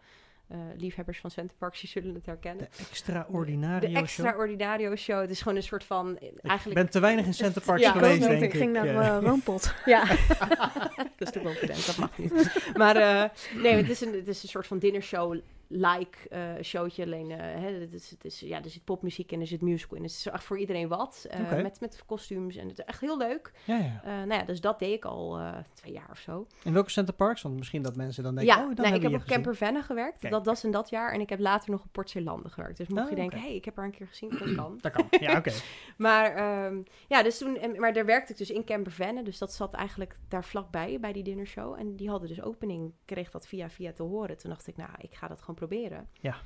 Uh, 0.54 0.60
liefhebbers 0.76 1.20
van 1.20 1.30
Center 1.30 1.56
Parks, 1.58 1.80
die 1.80 1.88
zullen 1.88 2.14
het 2.14 2.26
herkennen. 2.26 2.68
De 2.76 2.84
extraordinario 2.90 3.92
De 3.92 3.98
Extraordinario 3.98 4.96
show. 4.96 5.20
Het 5.20 5.30
is 5.30 5.38
gewoon 5.42 5.56
een 5.56 5.62
soort 5.62 5.84
van... 5.84 6.16
Ik 6.20 6.32
eigenlijk 6.42 6.80
ben 6.80 6.90
te 6.90 7.00
weinig 7.00 7.26
in 7.26 7.34
Center 7.34 7.62
Parks 7.62 7.82
Ja, 7.82 7.92
geweest, 7.92 8.22
ik, 8.22 8.28
denk 8.28 8.42
ik 8.42 8.52
ik. 8.52 8.58
ging 8.60 8.72
naar 8.72 8.86
Ja. 8.86 9.16
uh, 9.16 9.22
Roompot. 9.22 9.74
Ja, 9.84 10.04
dat 10.06 11.08
is 11.18 11.30
de 11.32 11.40
confident, 11.42 11.86
dat 11.86 11.96
mag 11.96 12.18
niet. 12.18 12.32
Maar 12.76 12.96
uh, 12.96 13.24
nee, 13.62 13.72
het 13.72 13.90
is, 13.90 14.00
een, 14.00 14.12
het 14.12 14.28
is 14.28 14.42
een 14.42 14.48
soort 14.48 14.66
van 14.66 14.78
dinnershow 14.78 15.36
like 15.76 16.28
eh, 16.28 16.40
showtje. 16.62 17.04
Alleen, 17.04 17.30
eh, 17.30 17.38
hè, 17.38 17.70
het 17.80 17.92
is, 17.92 18.10
het 18.10 18.24
is, 18.24 18.40
ja, 18.40 18.62
er 18.62 18.70
zit 18.70 18.84
popmuziek 18.84 19.32
in, 19.32 19.40
er 19.40 19.46
zit 19.46 19.60
musical 19.60 19.96
in. 19.96 20.02
Het 20.02 20.12
is 20.12 20.26
echt 20.26 20.44
voor 20.44 20.58
iedereen 20.58 20.88
wat. 20.88 21.26
eh, 21.30 21.62
met, 21.62 21.80
met 21.80 22.02
kostuums 22.06 22.56
en 22.56 22.68
het 22.68 22.78
is 22.78 22.84
echt 22.84 23.00
heel 23.00 23.18
leuk. 23.18 23.52
Ja, 23.64 23.76
ja. 23.78 24.00
Nou 24.24 24.40
ja, 24.40 24.42
dus 24.42 24.60
dat 24.60 24.78
deed 24.78 24.92
ik 24.92 25.04
al 25.04 25.38
twee 25.74 25.92
jaar 25.92 26.08
of 26.10 26.18
zo. 26.18 26.46
In 26.62 26.72
welke 26.72 26.90
Center 26.90 27.14
Parks? 27.14 27.42
Want 27.42 27.56
misschien 27.56 27.82
dat 27.82 27.96
mensen 27.96 28.22
dan 28.22 28.34
denken, 28.34 28.54
ja, 28.56 28.60
oh, 28.62 28.74
dan 28.74 28.84
nee, 28.84 28.94
ik 28.94 29.02
hebben 29.02 29.10
heb 29.20 29.20
op. 29.28 29.34
Camper 29.34 29.56
Venne 29.56 29.82
gewerkt. 29.82 30.18
Kijk. 30.20 30.32
Dat, 30.44 30.46
is 30.56 30.64
in 30.64 30.70
dat 30.70 30.90
jaar. 30.90 31.12
En 31.12 31.20
ik 31.20 31.28
heb 31.28 31.38
later 31.38 31.70
nog 31.70 31.80
op 31.84 31.92
Port 31.92 32.10
Zeelanden 32.10 32.50
gewerkt. 32.50 32.76
Dus 32.76 32.88
mocht 32.88 33.02
Oh, 33.04 33.08
je 33.10 33.16
denken, 33.16 33.38
oké. 33.38 33.46
hey, 33.46 33.56
ik 33.56 33.64
heb 33.64 33.76
haar 33.76 33.84
een 33.84 33.90
keer 33.90 34.06
gezien. 34.06 34.30
Dat 34.38 34.54
kan. 34.54 34.78
Dat 34.80 34.92
kan, 34.92 35.06
ja, 35.10 35.36
oké. 35.36 35.52
Maar 35.96 36.34
ehm, 36.34 36.82
ja, 37.08 37.22
dus 37.22 37.38
toen, 37.38 37.56
en- 37.56 37.80
maar 37.80 37.92
daar 37.92 38.04
werkte 38.06 38.32
ik 38.32 38.38
dus 38.38 38.50
in 38.50 38.64
Camper 38.64 38.92
Venne. 38.92 39.22
Dus 39.22 39.38
dat 39.38 39.52
zat 39.52 39.74
eigenlijk 39.74 40.16
daar 40.28 40.44
vlakbij, 40.44 41.00
bij 41.00 41.12
die 41.12 41.22
dinnershow. 41.22 41.78
En 41.78 41.96
die 41.96 42.08
hadden 42.10 42.28
dus 42.28 42.42
opening, 42.42 42.86
Ik 42.88 42.94
kreeg 43.04 43.30
dat 43.30 43.46
via 43.46 43.70
via 43.70 43.92
te 43.92 44.02
horen. 44.02 44.38
Toen 44.38 44.50
dacht 44.50 44.66
ik, 44.66 44.76
nou, 44.76 44.90
ik 44.98 45.14
ga 45.14 45.28
dat 45.28 45.40
gewoon 45.40 45.54
proberen. 45.66 46.08
Ja. 46.12 46.36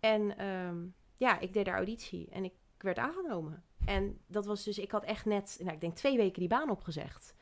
En 0.00 0.38
ehm, 0.38 0.76
ja, 1.16 1.38
ik 1.40 1.52
deed 1.52 1.64
daar 1.64 1.76
auditie 1.76 2.28
en 2.30 2.44
ik 2.44 2.52
werd 2.78 2.98
aangenomen. 2.98 3.62
En 3.84 4.18
dat 4.26 4.46
was 4.46 4.64
dus, 4.64 4.78
ik 4.78 4.90
had 4.90 5.04
echt 5.04 5.24
net, 5.24 5.56
nou, 5.60 5.74
ik 5.74 5.80
denk 5.80 5.94
twee 5.96 6.16
weken 6.16 6.40
die 6.40 6.48
baan 6.48 6.70
opgezegd. 6.70 7.34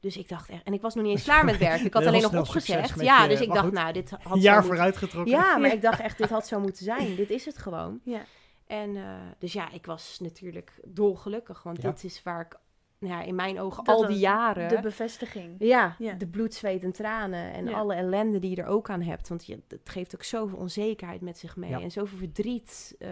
Dus 0.00 0.16
ik 0.16 0.28
dacht 0.28 0.48
echt, 0.48 0.62
en 0.64 0.72
ik 0.72 0.80
was 0.80 0.94
nog 0.94 1.04
niet 1.04 1.12
eens 1.12 1.24
klaar 1.32 1.44
met 1.44 1.58
werk. 1.58 1.80
Ik 1.80 1.94
had 1.94 2.06
alleen 2.06 2.22
nog 2.22 2.36
opgezegd. 2.38 3.00
Ja, 3.00 3.22
je- 3.22 3.28
dus 3.28 3.40
ik 3.40 3.48
dacht, 3.48 3.64
goed. 3.64 3.72
nou, 3.72 3.92
dit 3.92 4.10
had 4.10 4.20
Een 4.24 4.30
zo 4.30 4.36
jaar 4.38 4.52
moeten- 4.54 4.70
vooruitgetrokken. 4.70 5.32
Ja, 5.32 5.56
maar 5.56 5.72
ik 5.78 5.82
dacht 5.82 6.00
echt, 6.00 6.18
dit 6.18 6.28
had 6.30 6.46
zo 6.46 6.60
moeten 6.60 6.84
zijn. 6.84 7.14
Dit 7.16 7.30
is 7.30 7.44
het 7.44 7.58
gewoon. 7.58 8.00
Ja. 8.04 8.22
En 8.66 8.96
eh, 8.96 9.14
dus 9.38 9.52
ja, 9.52 9.70
ik 9.70 9.86
was 9.86 10.18
natuurlijk 10.20 10.80
dolgelukkig. 10.84 11.62
Want 11.62 11.82
Ja. 11.82 11.90
dit 11.90 12.04
is 12.04 12.22
waar 12.22 12.40
ik 12.40 12.58
ja, 12.98 13.22
in 13.22 13.34
mijn 13.34 13.60
ogen 13.60 13.84
Dat 13.84 13.96
al 13.96 14.06
die 14.06 14.18
jaren... 14.18 14.68
De 14.68 14.80
bevestiging. 14.80 15.54
ja, 15.58 15.94
Ja. 15.98 16.12
de 16.14 16.26
bloed, 16.26 16.54
zweet 16.54 16.82
en 16.84 16.92
tranen. 16.92 17.52
En 17.52 17.66
Ja. 17.66 17.76
alle 17.78 17.94
ellende 17.94 18.38
die 18.38 18.50
je 18.50 18.56
er 18.62 18.66
ook 18.68 18.90
aan 18.90 19.02
hebt. 19.02 19.28
Want 19.28 19.46
je, 19.46 19.60
het 19.68 19.88
geeft 19.88 20.14
ook 20.14 20.22
zoveel 20.22 20.58
onzekerheid 20.58 21.20
met 21.20 21.38
zich 21.38 21.56
mee. 21.56 21.70
Ja. 21.70 21.80
En 21.80 21.90
zoveel 21.90 22.18
verdriet. 22.18 22.96
eh, 22.98 23.08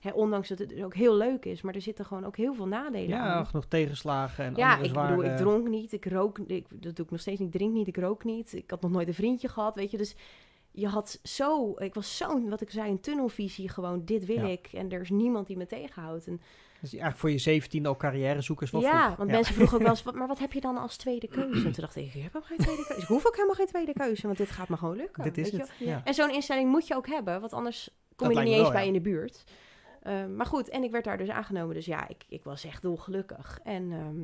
hè, 0.00 0.10
ondanks 0.10 0.48
dat 0.48 0.58
het 0.58 0.68
dus 0.68 0.82
ook 0.82 0.94
heel 0.94 1.16
leuk 1.16 1.44
is. 1.44 1.62
Maar 1.62 1.74
er 1.74 1.80
zitten 1.80 2.04
gewoon 2.04 2.24
ook 2.24 2.36
heel 2.36 2.54
veel 2.54 2.66
nadelen 2.66 3.08
Ja, 3.08 3.20
aan. 3.22 3.46
genoeg 3.46 3.66
tegenslagen 3.66 4.44
en 4.44 4.54
Ja, 4.56 4.68
andere 4.68 4.86
ik 4.86 4.92
zware... 4.94 5.16
bedoel, 5.16 5.30
ik 5.32 5.36
dronk 5.36 5.68
niet, 5.68 5.92
ik 5.92 6.06
rook, 6.06 6.38
ik, 6.38 6.66
dat 6.82 6.96
doe 6.96 7.04
ik 7.04 7.10
nog 7.10 7.20
steeds 7.20 7.38
niet, 7.40 7.48
ik 7.54 7.60
drink 7.60 7.72
niet, 7.72 7.86
ik 7.86 7.96
rook 7.96 8.24
niet. 8.24 8.52
Ik 8.52 8.70
had 8.70 8.80
nog 8.80 8.90
nooit 8.90 9.08
een 9.08 9.14
vriendje 9.14 9.48
gehad, 9.48 9.74
weet 9.74 9.90
je. 9.90 9.96
Dus 9.96 10.14
je 10.70 10.86
had 10.86 11.18
zo, 11.22 11.74
ik 11.76 11.94
was 11.94 12.16
zo'n, 12.16 12.48
wat 12.48 12.60
ik 12.60 12.70
zei, 12.70 12.90
een 12.90 13.00
tunnelvisie 13.00 13.68
gewoon, 13.68 14.04
dit 14.04 14.24
wil 14.26 14.36
Ja. 14.46 14.46
ik. 14.46 14.68
En 14.72 14.90
er 14.92 15.00
is 15.00 15.10
niemand 15.10 15.46
die 15.46 15.56
me 15.56 15.66
tegenhoudt. 15.66 16.26
En, 16.26 16.40
Dus 16.80 16.90
eigenlijk 16.90 17.20
voor 17.20 17.30
je 17.30 17.38
zeventiende 17.38 17.88
al 17.88 17.96
carrière 17.96 18.40
zoeken 18.40 18.66
is 18.66 18.72
wel 18.72 18.80
ja, 18.80 19.04
vroeg. 19.04 19.16
want 19.16 19.30
mensen 19.30 19.54
vroegen 19.54 19.76
ook 19.76 19.82
wel 19.82 19.90
eens, 19.90 20.02
"Wat- 20.02 20.14
maar 20.20 20.26
wat 20.26 20.38
heb 20.38 20.52
je 20.52 20.60
dan 20.60 20.76
als 20.78 20.96
tweede 20.96 21.28
keuze? 21.28 21.66
En 21.66 21.72
toen 21.72 21.82
dacht 21.82 21.96
ik, 21.96 22.04
ik 22.04 22.12
heb 22.12 22.22
helemaal 22.22 22.42
geen 22.42 22.58
tweede 22.58 22.84
keuze. 22.86 23.02
Ik 23.02 23.08
hoef 23.08 23.26
ook 23.26 23.34
helemaal 23.34 23.54
geen 23.54 23.66
tweede 23.66 23.92
keuze, 23.92 24.26
want 24.26 24.38
dit 24.38 24.50
gaat 24.50 24.68
me 24.68 24.76
gewoon 24.76 24.96
lukken. 24.96 25.22
Dit 25.22 25.38
is 25.38 25.52
het. 25.52 25.72
Ja. 25.78 26.00
En 26.04 26.14
zo'n 26.14 26.32
instelling 26.32 26.70
moet 26.70 26.86
je 26.86 26.94
ook 26.94 27.06
hebben, 27.06 27.40
want 27.40 27.52
anders 27.52 27.90
kom 28.16 28.30
je 28.30 28.36
er 28.36 28.42
niet 28.44 28.52
eens 28.52 28.62
wel, 28.62 28.72
bij 28.72 28.86
in 28.86 28.92
de 28.92 29.00
buurt. 29.00 29.44
Ehm, 30.02 30.36
maar 30.36 30.46
goed, 30.46 30.68
en 30.68 30.82
ik 30.82 30.90
werd 30.90 31.04
daar 31.04 31.18
dus 31.18 31.28
aangenomen. 31.28 31.74
Dus 31.74 31.86
ja, 31.86 32.08
ik, 32.08 32.24
ik 32.28 32.44
was 32.44 32.64
echt 32.64 32.82
dolgelukkig. 32.82 33.58
En 33.64 33.92
ehm, 33.92 34.20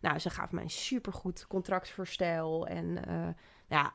nou, 0.00 0.18
ze 0.18 0.30
gaven 0.30 0.54
mij 0.54 0.64
een 0.64 0.70
supergoed 0.70 1.46
contractvoorstel. 1.46 2.66
En 2.66 2.92
nou 2.92 3.34
ja, 3.68 3.92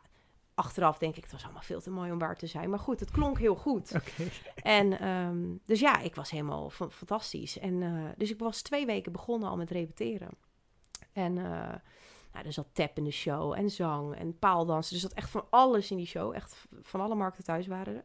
achteraf 0.56 0.98
denk 0.98 1.16
ik, 1.16 1.24
het 1.24 1.32
was 1.32 1.44
allemaal 1.44 1.62
veel 1.62 1.82
te 1.82 1.90
mooi 1.90 2.12
om 2.12 2.20
waar 2.20 2.36
te 2.36 2.48
zijn. 2.48 2.70
Maar 2.70 2.80
goed, 2.80 3.00
het 3.00 3.12
klonk 3.12 3.40
heel 3.40 3.56
goed. 3.56 3.92
Oké. 3.96 4.30
En 4.56 5.00
ehm, 5.00 5.42
dus 5.66 5.80
ja, 5.80 6.00
ik 6.00 6.16
was 6.16 6.30
helemaal 6.32 6.70
fa- 6.70 6.90
fantastisch. 6.90 7.60
En 7.60 7.84
eh, 7.84 8.10
dus 8.18 8.32
ik 8.32 8.40
was 8.40 8.62
twee 8.62 8.86
weken 8.86 9.12
begonnen 9.12 9.50
al 9.50 9.58
met 9.58 9.70
repeteren. 9.70 10.30
En 11.14 11.38
eh 11.38 11.74
nou, 12.34 12.46
er 12.46 12.54
zat 12.54 12.68
tap 12.74 12.98
in 12.98 13.04
de 13.04 13.12
show 13.12 13.54
en 13.54 13.70
zang 13.70 14.16
en 14.16 14.40
paaldansen. 14.40 14.94
Dus 14.94 15.02
dat 15.02 15.14
echt 15.14 15.30
van 15.30 15.46
alles 15.50 15.92
in 15.92 15.98
die 15.98 16.06
show. 16.06 16.34
Echt 16.36 16.66
van 16.82 17.02
alle 17.02 17.16
markten 17.16 17.44
thuis 17.44 17.68
waren 17.68 17.96
er. 17.96 18.04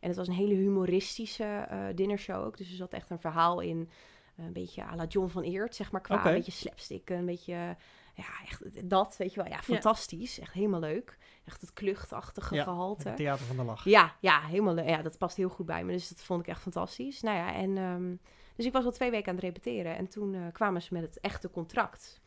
En 0.00 0.08
het 0.08 0.16
was 0.16 0.26
een 0.28 0.34
hele 0.34 0.54
humoristische 0.54 1.44
eh 1.44 1.84
dinnershow 1.94 2.44
ook. 2.44 2.56
Dus 2.56 2.70
er 2.70 2.76
zat 2.76 2.92
echt 2.92 3.10
een 3.10 3.20
verhaal 3.20 3.60
in. 3.60 3.90
Een 4.36 4.52
beetje 4.52 4.84
à 4.84 4.94
la 4.96 5.04
John 5.04 5.28
van 5.28 5.42
Eert, 5.42 5.74
zeg 5.74 5.92
maar. 5.92 6.00
Qua 6.00 6.14
een 6.16 6.22
beetje 6.34 6.52
slapstick, 6.52 7.10
een 7.10 7.26
beetje... 7.26 7.76
Ja, 8.14 8.24
echt 8.44 8.90
dat, 8.90 9.16
weet 9.18 9.34
je 9.34 9.42
wel. 9.42 9.50
Ja, 9.52 9.62
fantastisch. 9.62 10.38
Echt 10.38 10.52
helemaal 10.52 10.80
leuk. 10.80 11.18
Echt 11.44 11.60
het 11.60 11.72
kluchtachtige 11.72 12.54
Ja, 12.54 12.62
gehalte. 12.62 13.08
Het 13.08 13.16
theater 13.16 13.46
van 13.46 13.56
de 13.56 13.62
lach. 13.64 13.84
Ja, 13.84 14.16
ja, 14.20 14.40
helemaal. 14.40 14.74
le- 14.74 14.82
Ja, 14.88 15.02
dat 15.02 15.18
past 15.18 15.36
heel 15.36 15.48
goed 15.48 15.66
bij 15.66 15.84
me. 15.84 15.92
Dus 15.92 16.08
dat 16.08 16.22
vond 16.22 16.40
ik 16.40 16.46
echt 16.46 16.60
fantastisch. 16.62 17.20
Nou 17.20 17.36
ja, 17.36 17.54
en 17.54 17.76
ehm, 17.78 18.14
dus 18.56 18.66
ik 18.66 18.72
was 18.72 18.84
al 18.84 18.90
twee 18.90 19.10
weken 19.10 19.28
aan 19.28 19.34
het 19.34 19.44
repeteren. 19.44 19.96
En 19.96 20.08
toen 20.08 20.34
eh, 20.34 20.40
kwamen 20.52 20.82
ze 20.82 20.92
met 20.94 21.02
het 21.02 21.20
echte 21.20 21.50
contract. 21.50 22.20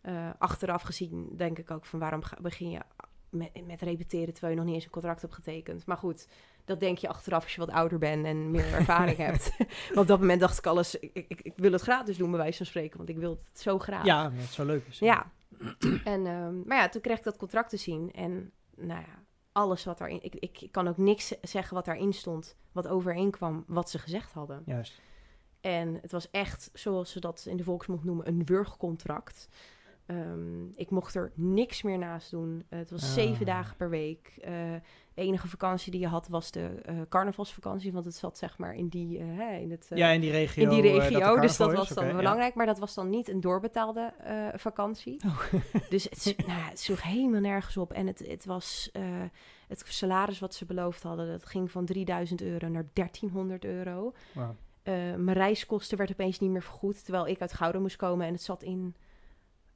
Eh, 0.00 0.30
achteraf 0.38 0.82
gezien 0.82 1.36
denk 1.36 1.58
ik 1.58 1.70
ook 1.70 1.84
van 1.86 1.98
waarom 1.98 2.22
ga- 2.22 2.38
begin 2.40 2.70
je 2.70 2.80
met, 3.30 3.66
met 3.66 3.80
repeteren 3.82 4.32
terwijl 4.32 4.52
je 4.52 4.58
nog 4.58 4.66
niet 4.66 4.74
eens 4.74 4.84
een 4.84 4.90
contract 4.90 5.20
hebt 5.20 5.34
getekend. 5.34 5.86
Maar 5.86 5.96
goed, 5.96 6.28
dat 6.68 6.80
denk 6.80 6.98
je 6.98 7.08
achteraf 7.08 7.42
als 7.42 7.54
je 7.54 7.60
wat 7.60 7.70
ouder 7.70 7.98
bent 7.98 8.24
en 8.24 8.50
meer 8.50 8.74
ervaring 8.74 9.16
hebt. 9.16 9.50
Maar 9.88 10.02
op 10.02 10.06
dat 10.06 10.20
moment 10.20 10.40
dacht 10.40 10.58
ik 10.58 10.66
alles, 10.66 10.94
ik, 10.94 11.10
ik, 11.28 11.40
ik 11.40 11.52
wil 11.56 11.72
het 11.72 11.82
gratis 11.82 12.16
doen 12.16 12.30
bij 12.30 12.40
wijze 12.40 12.56
van 12.56 12.66
spreken, 12.66 12.96
want 12.96 13.08
ik 13.08 13.16
wil 13.16 13.30
het 13.30 13.60
zo 13.60 13.78
graag. 13.78 14.04
Ja, 14.04 14.32
het 14.32 14.52
zo 14.52 14.64
leuk 14.64 14.86
is. 14.86 14.98
Ja. 14.98 15.30
En, 16.04 16.26
ehm, 16.26 16.62
maar 16.66 16.76
ja, 16.76 16.88
toen 16.88 17.00
kreeg 17.00 17.18
ik 17.18 17.24
dat 17.24 17.36
contract 17.36 17.70
te 17.70 17.76
zien. 17.76 18.12
En 18.12 18.52
nou 18.76 19.00
ja, 19.00 19.22
alles 19.52 19.84
wat 19.84 19.98
daarin... 19.98 20.22
Ik, 20.22 20.34
ik, 20.34 20.60
ik 20.60 20.72
kan 20.72 20.88
ook 20.88 20.96
niks 20.96 21.34
zeggen 21.42 21.74
wat 21.74 21.84
daarin 21.84 22.12
stond... 22.12 22.56
wat 22.72 22.88
overeenkwam 22.88 23.64
wat 23.66 23.90
ze 23.90 23.98
gezegd 23.98 24.32
hadden. 24.32 24.62
Juist. 24.66 25.00
En 25.60 25.98
het 26.02 26.12
was 26.12 26.30
echt, 26.30 26.70
zoals 26.72 27.10
ze 27.10 27.20
dat 27.20 27.44
in 27.48 27.56
de 27.56 27.64
volksmond 27.64 28.04
noemen... 28.04 28.28
een 28.28 28.44
burgcontract. 28.44 29.48
Ehm, 30.08 30.66
ik 30.74 30.90
mocht 30.90 31.14
er 31.14 31.32
niks 31.34 31.82
meer 31.82 31.98
naast 31.98 32.30
doen. 32.30 32.64
Eh, 32.68 32.78
het 32.78 32.90
was 32.90 33.02
Ah. 33.02 33.08
zeven 33.08 33.46
dagen 33.46 33.76
per 33.76 33.90
week. 33.90 34.32
Eh, 34.40 34.52
de 35.14 35.22
enige 35.22 35.48
vakantie 35.48 35.92
die 35.92 36.00
je 36.00 36.06
had 36.06 36.28
was 36.28 36.50
de 36.50 36.80
eh, 36.84 36.94
carnavalsvakantie... 37.08 37.92
want 37.92 38.04
het 38.04 38.14
zat 38.14 38.38
zeg 38.38 38.58
maar 38.58 38.74
in 38.74 38.88
die... 38.88 39.20
hè, 39.20 39.56
in 39.56 39.70
het, 39.70 39.86
Ja, 39.94 40.08
in 40.08 40.20
die 40.20 40.30
regio. 40.30 40.62
in 40.62 40.68
die 40.68 40.92
regio. 40.98 41.40
dus 41.40 41.56
dat 41.56 41.72
was 41.72 41.88
dan 41.88 42.06
ja. 42.06 42.16
belangrijk. 42.16 42.54
Maar 42.54 42.66
dat 42.66 42.78
was 42.78 42.94
dan 42.94 43.08
niet 43.08 43.28
een 43.28 43.40
doorbetaalde 43.40 44.12
vakantie. 44.54 45.20
Oh. 45.26 45.52
Dus 45.90 46.04
het, 46.04 46.46
nou, 46.46 46.60
het 46.60 46.80
sloeg 46.80 47.02
helemaal 47.02 47.40
nergens 47.40 47.76
op. 47.76 47.92
En 47.92 48.06
het, 48.06 48.18
het 48.18 48.44
was 48.44 48.90
het 49.68 49.82
salaris 49.86 50.38
wat 50.38 50.54
ze 50.54 50.64
beloofd 50.64 51.02
hadden. 51.02 51.28
Dat 51.28 51.46
ging 51.46 51.70
van 51.70 51.84
3000 51.84 52.42
euro 52.42 52.68
naar 52.68 52.86
1300 52.92 53.64
euro. 53.64 54.12
Mijn 55.16 55.32
reiskosten 55.32 55.98
werd 55.98 56.10
opeens 56.10 56.38
niet 56.38 56.50
meer 56.50 56.62
vergoed. 56.62 57.04
Terwijl 57.04 57.26
ik 57.26 57.40
uit 57.40 57.52
Gouden 57.52 57.80
moest 57.82 57.96
komen. 57.96 58.26
En 58.26 58.32
het 58.32 58.42
zat 58.42 58.62
in, 58.62 58.94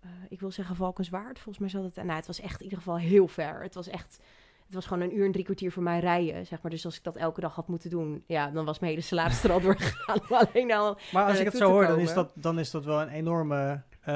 eh, 0.02 0.08
ik 0.28 0.40
wil 0.40 0.50
zeggen 0.50 0.76
Valkenswaard. 0.76 1.38
Volgens 1.38 1.58
mij 1.58 1.68
zat 1.68 1.94
het. 1.94 2.04
Nou, 2.04 2.16
het 2.16 2.26
was 2.26 2.40
echt 2.40 2.58
in 2.58 2.62
ieder 2.62 2.78
geval 2.78 2.98
heel 2.98 3.28
ver. 3.28 3.62
Het 3.62 3.74
was 3.74 3.88
echt... 3.88 4.20
Het 4.64 4.80
was 4.80 4.90
gewoon 4.90 5.08
een 5.08 5.16
uur 5.16 5.24
en 5.24 5.32
drie 5.32 5.44
kwartier 5.44 5.72
voor 5.72 5.82
mij 5.82 6.00
rijden, 6.00 6.46
zeg 6.46 6.62
maar. 6.62 6.70
Dus 6.70 6.84
als 6.84 6.96
ik 6.96 7.02
dat 7.04 7.16
elke 7.16 7.40
dag 7.40 7.54
had 7.54 7.68
moeten 7.68 7.90
doen, 7.90 8.24
ja, 8.26 8.50
dan 8.50 8.64
was 8.64 8.78
mijn 8.78 8.92
hele 8.92 9.04
salaris 9.04 9.44
er 9.44 9.52
al 9.52 9.60
doorgegaan. 9.60 10.20
Alleen 10.46 10.72
al 10.72 10.98
Maar 11.12 11.24
als 11.24 11.32
daar 11.32 11.40
ik 11.40 11.52
het 11.52 11.56
zo 11.56 11.70
hoor, 11.70 11.86
dan 11.86 11.98
is, 11.98 12.14
dat, 12.14 12.32
dan 12.34 12.58
is 12.58 12.70
dat 12.70 12.84
wel 12.84 13.00
een 13.00 13.08
enorme, 13.08 13.82
eh 14.00 14.14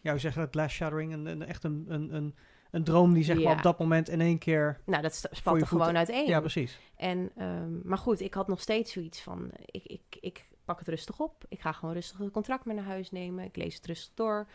ja, 0.00 0.10
hoe 0.10 0.18
zeg 0.18 0.34
je 0.34 0.40
dat, 0.40 0.50
glass 0.50 0.74
shattering. 0.74 1.12
Een, 1.12 1.26
een, 1.26 1.42
echt 1.42 1.64
een, 1.64 1.84
een, 1.88 2.14
een, 2.14 2.34
een 2.70 2.84
droom 2.84 3.12
die 3.12 3.24
zeg 3.24 3.42
maar 3.42 3.56
op 3.56 3.62
dat 3.62 3.78
moment 3.78 4.08
in 4.08 4.20
één 4.20 4.38
keer... 4.38 4.80
Nou, 4.84 5.02
dat 5.02 5.20
je 5.30 5.40
voeten. 5.42 5.66
gewoon 5.66 5.96
uiteen. 5.96 6.26
Ja, 6.26 6.40
precies. 6.40 6.78
En, 6.96 7.30
ehm, 7.36 7.88
maar 7.88 7.98
goed, 7.98 8.20
ik 8.20 8.34
had 8.34 8.48
nog 8.48 8.60
steeds 8.60 8.92
zoiets 8.92 9.20
van, 9.20 9.50
ik, 9.64 9.84
ik, 9.84 10.18
ik 10.20 10.46
pak 10.64 10.78
het 10.78 10.88
rustig 10.88 11.18
op. 11.18 11.44
Ik 11.48 11.60
ga 11.60 11.72
gewoon 11.72 11.94
rustig 11.94 12.18
het 12.18 12.30
contract 12.30 12.64
mee 12.64 12.76
naar 12.76 12.84
huis 12.84 13.10
nemen. 13.10 13.44
Ik 13.44 13.56
lees 13.56 13.74
het 13.74 13.86
rustig 13.86 14.14
door. 14.14 14.46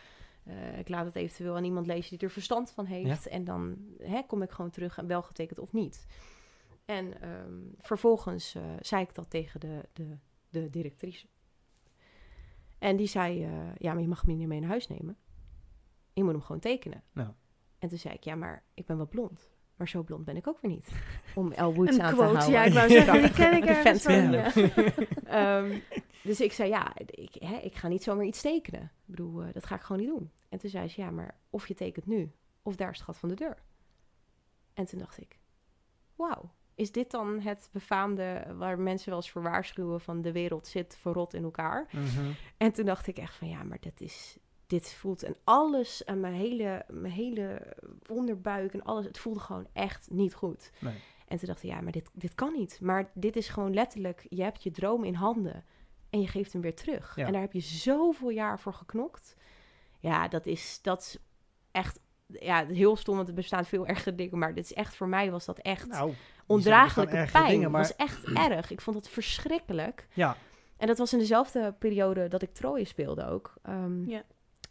Eh, 0.44 0.78
ik 0.78 0.88
laat 0.88 1.04
het 1.04 1.14
eventueel 1.14 1.56
aan 1.56 1.64
iemand 1.64 1.86
lezen 1.86 2.10
die 2.10 2.26
er 2.26 2.34
verstand 2.34 2.70
van 2.70 2.84
heeft. 2.84 3.26
En 3.26 3.44
dan 3.44 3.76
hè, 3.98 4.22
kom 4.26 4.42
ik 4.42 4.50
gewoon 4.50 4.70
terug 4.70 4.98
en 4.98 5.06
wel 5.06 5.22
getekend 5.22 5.58
of 5.58 5.72
niet. 5.72 6.06
En 6.84 7.20
ehm, 7.20 7.60
vervolgens 7.78 8.54
eh, 8.54 8.62
zei 8.80 9.02
ik 9.02 9.14
dat 9.14 9.30
tegen 9.30 9.60
de, 9.60 9.88
de, 9.92 10.18
de 10.48 10.70
directrice. 10.70 11.26
En 12.78 12.96
die 12.96 13.06
zei, 13.06 13.44
eh, 13.44 13.76
ja, 13.76 13.92
maar 13.92 14.02
je 14.02 14.08
mag 14.08 14.22
hem 14.22 14.36
niet 14.36 14.48
mee 14.48 14.60
naar 14.60 14.68
huis 14.68 14.88
nemen. 14.88 15.16
Je 16.12 16.22
moet 16.22 16.32
hem 16.32 16.42
gewoon 16.42 16.60
tekenen. 16.60 17.02
Nou. 17.12 17.32
En 17.78 17.88
toen 17.88 17.98
zei 17.98 18.14
ik, 18.14 18.24
ja, 18.24 18.34
maar 18.34 18.64
ik 18.74 18.86
ben 18.86 18.96
wel 18.96 19.08
blond. 19.08 19.53
Maar 19.84 19.92
zo 19.92 20.02
blond 20.02 20.24
ben 20.24 20.36
ik 20.36 20.46
ook 20.46 20.60
weer 20.60 20.70
niet. 20.70 20.88
Om 21.34 21.52
El 21.52 21.74
Woods 21.74 21.94
Een 21.96 22.02
aan 22.02 22.08
te 22.08 22.14
quote, 22.14 22.36
houden. 22.36 22.54
ja, 22.54 22.64
ik 22.64 22.72
wou 22.72 22.88
zeggen, 22.88 23.20
die 23.22 23.32
ken 23.32 23.52
ik 23.56 23.62
De 23.62 23.68
ergens 23.68 24.02
van. 24.02 24.12
fans 24.12 24.54
Ja. 24.54 24.64
Ehm, 25.58 25.78
dus 26.22 26.40
ik 26.40 26.52
zei, 26.52 26.68
ja, 26.68 26.92
ik, 27.06 27.34
hè, 27.38 27.56
ik 27.56 27.74
ga 27.74 27.88
niet 27.88 28.02
zomaar 28.02 28.24
iets 28.24 28.40
tekenen. 28.40 28.82
Ik 28.82 28.90
bedoel, 29.04 29.42
eh, 29.42 29.52
dat 29.52 29.66
ga 29.66 29.74
ik 29.74 29.80
gewoon 29.80 30.02
niet 30.02 30.10
doen. 30.10 30.30
En 30.48 30.58
toen 30.58 30.70
zei 30.70 30.88
ze, 30.88 31.00
ja, 31.00 31.10
maar 31.10 31.38
of 31.50 31.68
je 31.68 31.74
tekent 31.74 32.06
nu, 32.06 32.32
of 32.62 32.76
daar 32.76 32.90
is 32.90 32.96
het 32.96 33.04
gat 33.04 33.16
van 33.16 33.28
de 33.28 33.34
deur. 33.34 33.56
En 34.74 34.84
toen 34.84 34.98
dacht 34.98 35.20
ik, 35.20 35.38
wauw, 36.16 36.50
is 36.74 36.92
dit 36.92 37.10
dan 37.10 37.40
het 37.40 37.68
befaamde 37.72 38.54
waar 38.56 38.78
mensen 38.78 39.08
wel 39.08 39.18
eens 39.18 39.30
voor 39.30 39.42
waarschuwen 39.42 40.00
van 40.00 40.22
de 40.22 40.32
wereld 40.32 40.66
zit 40.66 40.96
verrot 41.00 41.34
in 41.34 41.44
elkaar? 41.44 41.88
Mhm. 41.92 42.30
En 42.56 42.72
toen 42.72 42.84
dacht 42.84 43.06
ik 43.06 43.18
echt 43.18 43.34
van, 43.34 43.48
ja, 43.48 43.62
maar 43.62 43.78
dat 43.80 44.00
is, 44.00 44.38
dit 44.66 44.92
voelt, 44.92 45.22
en 45.22 45.36
alles, 45.44 46.04
en 46.04 46.20
mijn 46.20 46.34
hele, 46.34 46.84
mijn 46.88 47.12
hele 47.12 47.76
onderbuik 48.08 48.72
en 48.74 48.82
alles, 48.82 49.04
het 49.04 49.18
voelde 49.18 49.40
gewoon 49.40 49.66
echt 49.72 50.10
niet 50.10 50.34
goed. 50.34 50.70
Nee. 50.80 50.94
En 51.28 51.38
toen 51.38 51.48
dacht 51.48 51.62
ik, 51.62 51.70
ja, 51.70 51.80
maar 51.80 51.92
dit, 51.92 52.10
dit 52.12 52.34
kan 52.34 52.52
niet. 52.52 52.78
Maar 52.80 53.10
dit 53.14 53.36
is 53.36 53.48
gewoon 53.48 53.74
letterlijk, 53.74 54.26
je 54.28 54.42
hebt 54.42 54.62
je 54.62 54.70
droom 54.70 55.04
in 55.04 55.14
handen 55.14 55.64
en 56.10 56.20
je 56.20 56.26
geeft 56.26 56.52
hem 56.52 56.62
weer 56.62 56.74
terug. 56.74 57.16
Ja. 57.16 57.26
En 57.26 57.32
daar 57.32 57.40
heb 57.40 57.52
je 57.52 57.60
zoveel 57.60 58.30
jaar 58.30 58.60
voor 58.60 58.74
geknokt. 58.74 59.36
Ja, 60.00 60.28
dat 60.28 60.46
is, 60.46 60.78
dat 60.82 61.00
is 61.00 61.16
echt 61.70 62.00
ja, 62.26 62.66
heel 62.66 62.96
stom, 62.96 63.16
want 63.16 63.28
er 63.28 63.34
bestaan 63.34 63.64
veel 63.64 63.86
ergere 63.86 64.14
dingen. 64.14 64.38
Maar 64.38 64.54
dit 64.54 64.64
is 64.64 64.72
echt, 64.72 64.96
voor 64.96 65.08
mij 65.08 65.30
was 65.30 65.44
dat 65.44 65.58
echt 65.58 65.86
Nou, 65.88 66.12
ondraaglijke 66.46 67.28
pijn. 67.32 67.48
dingen, 67.50 67.70
maar- 67.70 67.80
Het 67.86 67.94
was 67.96 68.06
echt 68.06 68.24
erg. 68.52 68.70
Ik 68.70 68.80
vond 68.80 68.96
het 68.96 69.08
verschrikkelijk. 69.08 70.06
ja. 70.14 70.36
En 70.76 70.86
dat 70.86 70.98
was 70.98 71.12
in 71.12 71.18
dezelfde 71.18 71.72
periode 71.78 72.28
dat 72.28 72.42
ik 72.42 72.54
Troje 72.54 72.84
speelde 72.84 73.26
ook. 73.26 73.54
Ehm, 73.62 74.08
Ja. 74.08 74.22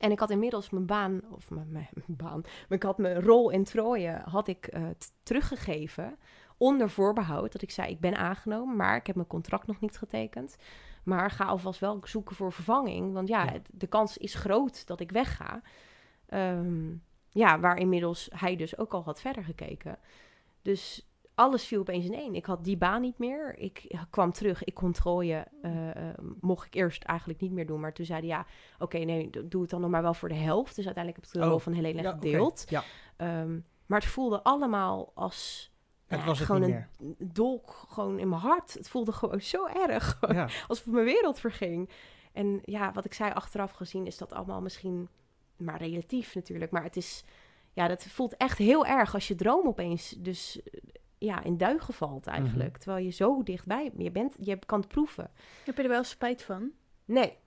En 0.04 0.12
ik 0.12 0.20
had 0.20 0.30
inmiddels 0.30 0.70
mijn 0.70 0.86
baan, 0.86 1.22
of 1.32 1.50
mijn, 1.50 1.72
mijn, 1.72 1.90
baan, 2.08 2.42
maar 2.42 2.78
ik 2.78 2.84
had 2.84 2.98
mijn 2.98 3.22
rol 3.22 3.50
in 3.50 3.64
Troje, 3.64 4.22
had 4.26 4.48
ik 4.48 4.68
eh, 4.68 4.84
teruggegeven. 5.24 6.18
Onder 6.58 6.90
voorbehoud 6.90 7.52
dat 7.52 7.62
ik 7.62 7.72
zei, 7.72 7.92
ik 7.92 8.00
ben 8.00 8.16
aangenomen, 8.16 8.76
maar 8.76 8.96
ik 8.96 9.08
heb 9.08 9.16
mijn 9.16 9.28
contract 9.28 9.68
nog 9.68 9.80
niet 9.80 9.98
getekend. 9.98 10.56
Maar 11.04 11.32
ga 11.32 11.46
alvast 11.46 11.80
wel 11.80 12.00
zoeken 12.04 12.36
voor 12.36 12.52
vervanging, 12.52 13.14
want 13.14 13.28
ja, 13.28 13.54
de 13.72 13.88
kans 13.88 14.18
is 14.18 14.34
groot 14.34 14.88
dat 14.88 15.00
ik 15.00 15.12
wegga. 15.12 15.62
Ehm, 16.26 16.94
ja, 17.30 17.60
waar 17.60 17.78
inmiddels 17.78 18.30
hij 18.34 18.56
dus 18.56 18.78
ook 18.78 18.94
al 18.94 19.04
had 19.04 19.22
verder 19.22 19.44
gekeken. 19.44 19.98
Dus 20.62 21.13
alles 21.36 21.66
viel 21.66 21.80
opeens 21.80 22.06
in 22.06 22.14
één. 22.14 22.36
Ik 22.36 22.46
had 22.46 22.64
die 22.64 22.78
baan 22.78 23.02
niet 23.02 23.18
meer. 23.18 23.58
Ik 23.58 23.88
kwam 24.10 24.32
terug. 24.32 24.64
Ik 24.64 24.74
kon 24.74 24.92
Troje, 24.92 25.46
eh, 25.62 26.10
eh, 26.10 26.18
mocht 26.40 26.66
ik 26.66 26.74
eerst 26.74 27.04
eigenlijk 27.04 27.40
niet 27.40 27.52
meer 27.52 27.66
doen. 27.66 27.80
Maar 27.80 27.94
toen 27.94 28.06
zeiden 28.06 28.30
ja, 28.30 28.46
oké, 28.80 28.98
nee, 28.98 29.30
do- 29.30 29.48
doe 29.48 29.62
het 29.62 29.70
dan 29.70 29.82
nog 29.82 29.90
maar 29.90 30.02
wel 30.02 30.14
voor 30.14 30.30
de 30.30 30.36
helft. 30.36 30.76
Dus 30.76 30.86
uiteindelijk 30.86 31.26
heb 31.26 31.34
ik 31.36 31.42
de 31.42 31.48
rol 31.48 31.58
Oh, 31.58 31.62
van 31.64 31.74
Helene 31.74 32.02
ja, 32.02 32.12
gedeeld. 32.12 32.66
Ja, 32.70 32.84
Ehm, 33.18 33.60
maar 33.86 34.00
het 34.00 34.10
voelde 34.10 34.44
allemaal 34.44 35.12
als... 35.16 35.72
het 36.08 36.20
ja, 36.20 36.26
was 36.26 36.38
het 36.40 36.48
gewoon 36.48 36.62
een 36.64 37.16
dolk 37.20 37.86
gewoon 37.90 38.20
in 38.20 38.30
mijn 38.30 38.42
hart. 38.42 38.74
Het 38.74 38.90
voelde 38.90 39.12
gewoon 39.12 39.42
zo 39.42 39.66
erg. 39.68 40.18
Gewoon 40.20 40.50
alsof 40.68 40.86
mijn 40.86 41.06
wereld 41.06 41.40
verging. 41.40 41.90
En 42.32 42.60
ja, 42.64 42.92
wat 42.92 43.06
ik 43.06 43.14
zei 43.14 43.32
achteraf 43.32 43.72
gezien 43.72 44.06
is 44.06 44.18
dat 44.18 44.34
allemaal 44.34 44.62
misschien 44.62 45.10
maar 45.58 45.78
relatief 45.78 46.36
natuurlijk. 46.36 46.72
Maar 46.72 46.84
het 46.84 46.96
is, 46.96 47.24
ja, 47.74 47.88
dat 47.88 48.04
voelt 48.04 48.38
echt 48.38 48.58
heel 48.58 48.86
erg 48.86 49.14
als 49.14 49.28
je 49.28 49.36
droom 49.36 49.68
opeens 49.68 50.10
dus 50.10 50.62
eh, 50.64 50.80
ja, 51.24 51.44
in 51.44 51.58
duigen 51.58 51.94
valt 51.94 52.28
eigenlijk. 52.28 52.70
Mhm. 52.72 52.80
Terwijl 52.80 53.06
je 53.06 53.12
zo 53.12 53.44
dichtbij 53.44 53.92
je 53.98 54.12
bent, 54.12 54.36
je 54.40 54.60
kan 54.66 54.80
het 54.80 54.88
proeven. 54.88 55.32
Heb 55.66 55.78
je 55.78 55.84
er 55.84 55.90
wel 55.90 56.04
spijt 56.04 56.44
van? 56.44 56.72
Nee. 57.06 57.38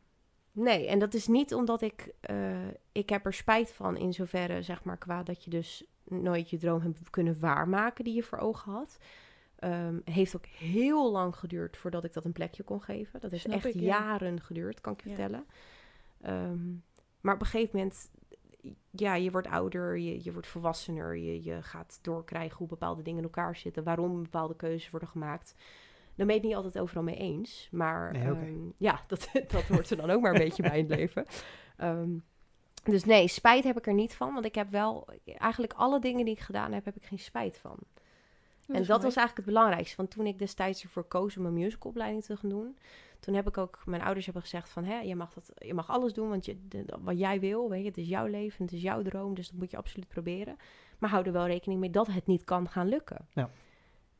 Nee, 0.53 0.87
en 0.87 0.99
dat 0.99 1.14
is 1.14 1.27
niet 1.27 1.55
omdat 1.55 1.83
ik... 1.83 2.12
eh, 2.20 2.68
ik 2.93 3.09
heb 3.09 3.27
er 3.27 3.33
spijt 3.35 3.72
van 3.72 3.97
in 3.97 4.12
zoverre, 4.12 4.62
zeg 4.62 4.85
maar, 4.85 4.97
qua 4.97 5.22
dat 5.22 5.45
je 5.45 5.51
dus 5.51 5.85
nooit 6.05 6.51
je 6.51 6.57
droom 6.59 6.81
hebt 6.81 7.11
kunnen 7.11 7.41
waarmaken 7.41 8.05
die 8.05 8.14
je 8.14 8.22
voor 8.22 8.39
ogen 8.39 8.72
had. 8.72 8.99
Ehm, 9.57 9.99
heeft 10.05 10.37
ook 10.37 10.47
heel 10.47 11.12
lang 11.12 11.37
geduurd 11.37 11.77
voordat 11.77 12.05
ik 12.05 12.12
dat 12.12 12.24
een 12.24 12.33
plekje 12.33 12.62
kon 12.62 12.83
geven. 12.83 13.20
Dat 13.20 13.33
Snap 13.35 13.55
echt 13.55 13.64
ik, 13.64 13.74
ja. 13.74 13.81
jaren 13.81 14.41
geduurd, 14.41 14.81
kan 14.81 14.93
ik 14.93 15.03
je 15.03 15.09
Ja. 15.09 15.14
vertellen. 15.14 15.47
Ehm, 16.20 16.72
maar 17.20 17.35
op 17.35 17.41
een 17.41 17.47
gegeven 17.47 17.79
moment, 17.79 18.11
ja, 18.91 19.14
je 19.14 19.31
wordt 19.31 19.49
ouder, 19.49 19.99
je, 19.99 20.25
je 20.25 20.33
wordt 20.33 20.47
volwassener, 20.47 21.17
je, 21.17 21.43
je 21.43 21.62
gaat 21.62 21.99
doorkrijgen 22.03 22.57
hoe 22.57 22.67
bepaalde 22.67 23.03
dingen 23.03 23.19
in 23.19 23.25
elkaar 23.25 23.57
zitten, 23.57 23.85
waarom 23.85 24.23
bepaalde 24.23 24.57
keuzes 24.57 24.91
worden 24.91 25.09
gemaakt. 25.09 25.55
Dan 26.14 26.27
ben 26.27 26.35
je 26.35 26.41
het 26.41 26.51
niet 26.51 26.57
altijd 26.57 26.79
overal 26.79 27.03
mee 27.03 27.17
eens, 27.17 27.69
maar 27.71 28.12
Nee, 28.12 28.23
ehm, 28.23 28.71
ja, 28.77 29.01
dat, 29.09 29.31
dat 29.49 29.62
hoort 29.62 29.91
er 29.91 29.97
dan 29.97 30.11
ook 30.11 30.21
maar 30.21 30.33
een 30.33 30.39
beetje 30.39 30.62
bij 30.62 30.79
in 30.79 30.91
het 30.91 30.99
leven. 30.99 31.25
Ehm, 31.77 32.11
dus 32.85 33.05
nee, 33.05 33.29
spijt 33.29 33.64
heb 33.64 33.79
ik 33.79 33.87
er 33.87 33.95
niet 33.95 34.14
van, 34.14 34.33
want 34.33 34.45
ik 34.45 34.55
heb 34.55 34.69
wel, 34.71 35.09
eigenlijk 35.25 35.73
alle 35.73 36.01
dingen 36.01 36.25
die 36.25 36.35
ik 36.35 36.41
gedaan 36.41 36.73
heb, 36.73 36.85
heb 36.85 36.97
ik 36.97 37.05
geen 37.05 37.19
spijt 37.19 37.59
van. 37.59 37.79
En 38.69 38.85
dat 38.85 39.03
was 39.03 39.17
eigenlijk 39.17 39.37
het 39.37 39.45
belangrijkste. 39.47 39.97
Want 39.97 40.11
toen 40.11 40.27
ik 40.27 40.39
destijds 40.39 40.83
ervoor 40.83 41.05
koos 41.05 41.37
om 41.37 41.47
een 41.47 41.53
musicalopleiding 41.53 42.25
te 42.25 42.37
gaan 42.37 42.51
doen, 42.51 42.77
toen 43.21 43.35
heb 43.35 43.49
ik 43.49 43.59
ook, 43.59 43.83
mijn 43.87 44.03
ouders 44.03 44.25
hebben 44.25 44.43
gezegd 44.43 44.69
van, 44.69 44.85
hè, 44.85 45.01
je 45.01 45.17
mag, 45.17 45.33
dat, 45.33 45.51
je 45.55 45.75
mag 45.75 45.91
alles 45.91 46.12
doen, 46.12 46.29
want 46.29 46.45
je, 46.45 46.57
de- 46.69 46.85
wat 47.01 47.19
jij 47.19 47.41
wil, 47.41 47.69
weet 47.71 47.83
je, 47.83 47.89
het 47.89 47.97
is 47.99 48.09
jouw 48.09 48.27
leven, 48.27 48.64
het 48.64 48.75
is 48.75 48.83
jouw 48.83 49.03
droom, 49.03 49.35
dus 49.35 49.49
dat 49.49 49.59
moet 49.59 49.71
je 49.71 49.77
absoluut 49.77 50.09
proberen. 50.09 50.57
Maar 50.99 51.11
hou 51.11 51.25
er 51.27 51.33
wel 51.33 51.47
rekening 51.47 51.81
mee 51.81 51.91
dat 51.91 52.07
het 52.07 52.27
niet 52.27 52.45
kan 52.45 52.69
gaan 52.69 52.89
lukken. 52.89 53.27
Ja. 53.33 53.51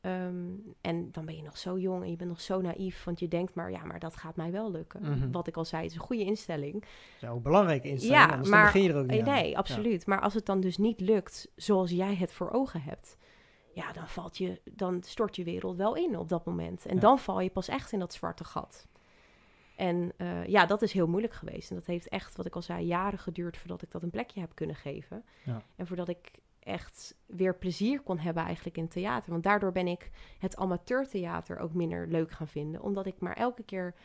Ehm, 0.01 0.35
en 0.81 1.11
dan 1.11 1.25
ben 1.25 1.35
je 1.35 1.41
nog 1.43 1.57
zo 1.57 1.77
jong 1.77 2.03
en 2.03 2.09
je 2.09 2.15
bent 2.15 2.29
nog 2.29 2.41
zo 2.41 2.61
naïef, 2.61 3.03
want 3.03 3.19
je 3.19 3.27
denkt 3.27 3.53
maar, 3.53 3.71
ja, 3.71 3.83
maar 3.85 3.99
dat 3.99 4.15
gaat 4.15 4.35
mij 4.35 4.51
wel 4.51 4.71
lukken. 4.71 5.01
Mhm. 5.01 5.31
Wat 5.31 5.47
ik 5.47 5.57
al 5.57 5.65
zei, 5.65 5.81
het 5.83 5.91
is 5.91 5.97
een 5.97 6.03
goede 6.03 6.23
instelling. 6.23 6.83
Is 7.15 7.21
een 7.21 7.41
belangrijke 7.41 7.87
instelling, 7.87 8.19
Ja, 8.19 8.27
maar- 8.27 8.41
dan 8.43 8.61
begin 8.63 8.83
je 8.83 8.89
er 8.89 8.95
ook 8.95 9.07
niet 9.07 9.21
Eh, 9.21 9.27
aan. 9.27 9.33
Nee, 9.33 9.57
absoluut. 9.57 10.05
Maar 10.05 10.21
als 10.21 10.33
het 10.33 10.45
dan 10.45 10.59
dus 10.59 10.77
niet 10.77 10.99
lukt 10.99 11.47
zoals 11.55 11.91
jij 11.91 12.15
het 12.15 12.31
voor 12.33 12.51
ogen 12.51 12.81
hebt, 12.81 13.17
ja, 13.77 13.91
dan 13.91 14.07
valt 14.07 14.37
je, 14.37 14.61
dan 14.63 15.03
stort 15.03 15.35
je 15.35 15.43
wereld 15.43 15.75
wel 15.77 15.95
in 15.95 16.17
op 16.17 16.29
dat 16.29 16.45
moment. 16.45 16.85
En 16.85 16.95
Ja. 16.95 17.01
dan 17.01 17.19
val 17.19 17.39
je 17.39 17.49
pas 17.49 17.67
echt 17.67 17.91
in 17.91 17.99
dat 17.99 18.13
zwarte 18.13 18.43
gat. 18.43 18.87
En 19.75 20.11
eh, 20.17 20.45
ja, 20.45 20.65
dat 20.65 20.81
is 20.81 20.91
heel 20.93 21.07
moeilijk 21.07 21.33
geweest. 21.33 21.69
En 21.69 21.75
dat 21.75 21.85
heeft 21.85 22.07
echt, 22.09 22.35
wat 22.35 22.45
ik 22.45 22.55
al 22.55 22.61
zei, 22.61 22.85
jaren 22.85 23.19
geduurd 23.19 23.57
voordat 23.57 23.81
ik 23.81 23.91
dat 23.91 24.03
een 24.03 24.09
plekje 24.09 24.39
heb 24.39 24.51
kunnen 24.55 24.75
geven. 24.75 25.23
Ja. 25.43 25.61
En 25.75 25.87
voordat 25.87 26.07
ik 26.07 26.31
echt 26.59 27.15
weer 27.25 27.55
plezier 27.55 28.01
kon 28.01 28.17
hebben 28.17 28.43
eigenlijk 28.43 28.77
in 28.77 28.87
theater. 28.87 29.31
Want 29.31 29.43
daardoor 29.43 29.71
ben 29.71 29.87
ik 29.87 30.09
het 30.39 30.55
amateurtheater 30.57 31.59
ook 31.59 31.73
minder 31.73 32.07
leuk 32.07 32.31
gaan 32.31 32.47
vinden. 32.47 32.81
Omdat 32.81 33.05
ik 33.05 33.19
maar 33.19 33.35
elke 33.35 33.63
keer, 33.63 33.95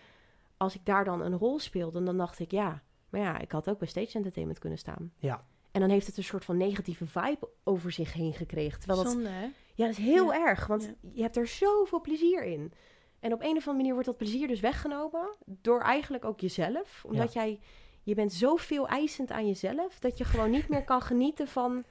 als 0.57 0.75
ik 0.75 0.85
daar 0.85 1.05
dan 1.05 1.21
een 1.23 1.39
rol 1.39 1.59
speelde, 1.59 2.03
dan 2.03 2.17
dacht 2.17 2.39
ik, 2.39 2.51
ja, 2.51 2.83
maar 3.09 3.21
ja, 3.21 3.39
ik 3.39 3.53
had 3.53 3.69
ook 3.71 3.79
bij 3.79 3.89
Stage 3.89 4.17
Entertainment 4.17 4.59
kunnen 4.59 4.79
staan. 4.79 5.13
Ja. 5.19 5.45
En 5.73 5.81
dan 5.81 5.91
heeft 5.91 6.07
het 6.07 6.17
een 6.17 6.25
soort 6.25 6.45
van 6.45 6.57
negatieve 6.57 7.07
vibe 7.07 7.49
over 7.65 7.93
zich 7.93 8.13
heen 8.13 8.33
gekregen. 8.35 8.79
Terwijl 8.79 9.03
dat, 9.03 9.13
Zonde, 9.13 9.29
hè? 9.29 9.43
ja, 9.75 9.87
dat 9.87 9.89
is 9.89 9.97
heel 9.97 10.33
Ja. 10.33 10.47
erg, 10.47 10.67
want 10.67 10.83
Ja. 10.85 11.11
je 11.13 11.23
hebt 11.23 11.37
er 11.37 11.47
zoveel 11.47 12.01
plezier 12.01 12.45
in. 12.45 12.73
En 13.21 13.33
op 13.33 13.41
een 13.41 13.47
of 13.57 13.57
andere 13.57 13.77
manier 13.77 13.93
wordt 13.93 14.07
dat 14.09 14.17
plezier 14.17 14.49
dus 14.49 14.61
weggenomen 14.61 15.37
door 15.47 15.81
eigenlijk 15.81 16.25
ook 16.25 16.41
jezelf. 16.41 17.05
Omdat 17.07 17.33
jij, 17.33 17.61
je 18.03 18.15
bent 18.15 18.33
zo 18.33 18.57
veel 18.57 18.89
eisend 18.89 19.31
aan 19.31 19.47
jezelf, 19.47 19.99
dat 19.99 20.19
je 20.19 20.25
gewoon 20.25 20.51
niet 20.51 20.69
meer 20.69 20.85
kan 20.85 21.03
genieten 21.11 21.49
van 21.49 21.85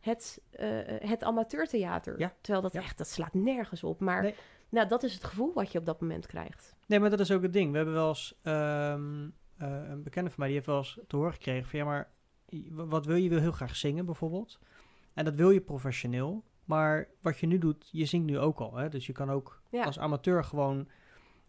het, 0.00 0.40
eh, 0.50 0.68
het 0.84 1.22
amateurtheater. 1.22 2.18
Ja. 2.18 2.34
Terwijl 2.40 2.62
dat 2.62 2.72
Ja. 2.72 2.80
echt, 2.80 2.98
dat 2.98 3.08
slaat 3.08 3.34
nergens 3.34 3.84
op. 3.84 4.00
Maar 4.00 4.22
Nee. 4.22 4.34
nou, 4.68 4.88
dat 4.88 5.02
is 5.02 5.14
het 5.14 5.24
gevoel 5.24 5.52
wat 5.52 5.72
je 5.72 5.78
op 5.78 5.84
dat 5.86 6.00
moment 6.00 6.26
krijgt. 6.26 6.76
Nee, 6.86 7.00
maar 7.00 7.10
dat 7.10 7.20
is 7.20 7.30
ook 7.30 7.42
het 7.42 7.52
ding. 7.52 7.70
We 7.70 7.76
hebben 7.76 7.94
wel 7.94 8.08
eens 8.08 8.38
ehm, 8.42 9.28
eh, 9.58 9.68
een 9.88 10.02
bekende 10.02 10.28
van 10.30 10.38
mij 10.38 10.46
die 10.48 10.56
heeft 10.56 10.66
wel 10.68 10.78
eens 10.78 10.98
te 11.06 11.16
horen 11.16 11.32
gekregen 11.32 11.68
van 11.68 11.78
ja, 11.78 11.84
maar 11.84 12.12
wat 12.70 13.06
wil 13.06 13.16
je? 13.16 13.22
Je 13.22 13.28
wil 13.28 13.38
heel 13.40 13.52
graag 13.52 13.76
zingen 13.76 14.04
bijvoorbeeld. 14.06 14.58
En 15.14 15.24
dat 15.24 15.34
wil 15.34 15.50
je 15.50 15.60
professioneel. 15.60 16.44
Maar 16.64 17.08
wat 17.20 17.38
je 17.38 17.46
nu 17.46 17.58
doet, 17.58 17.88
je 17.92 18.04
zingt 18.04 18.26
nu 18.26 18.38
ook 18.38 18.58
al. 18.60 18.76
Hè? 18.76 18.88
Dus 18.88 19.06
je 19.06 19.12
kan 19.12 19.30
ook 19.30 19.62
Ja. 19.70 19.84
als 19.84 19.98
amateur 19.98 20.44
gewoon 20.44 20.88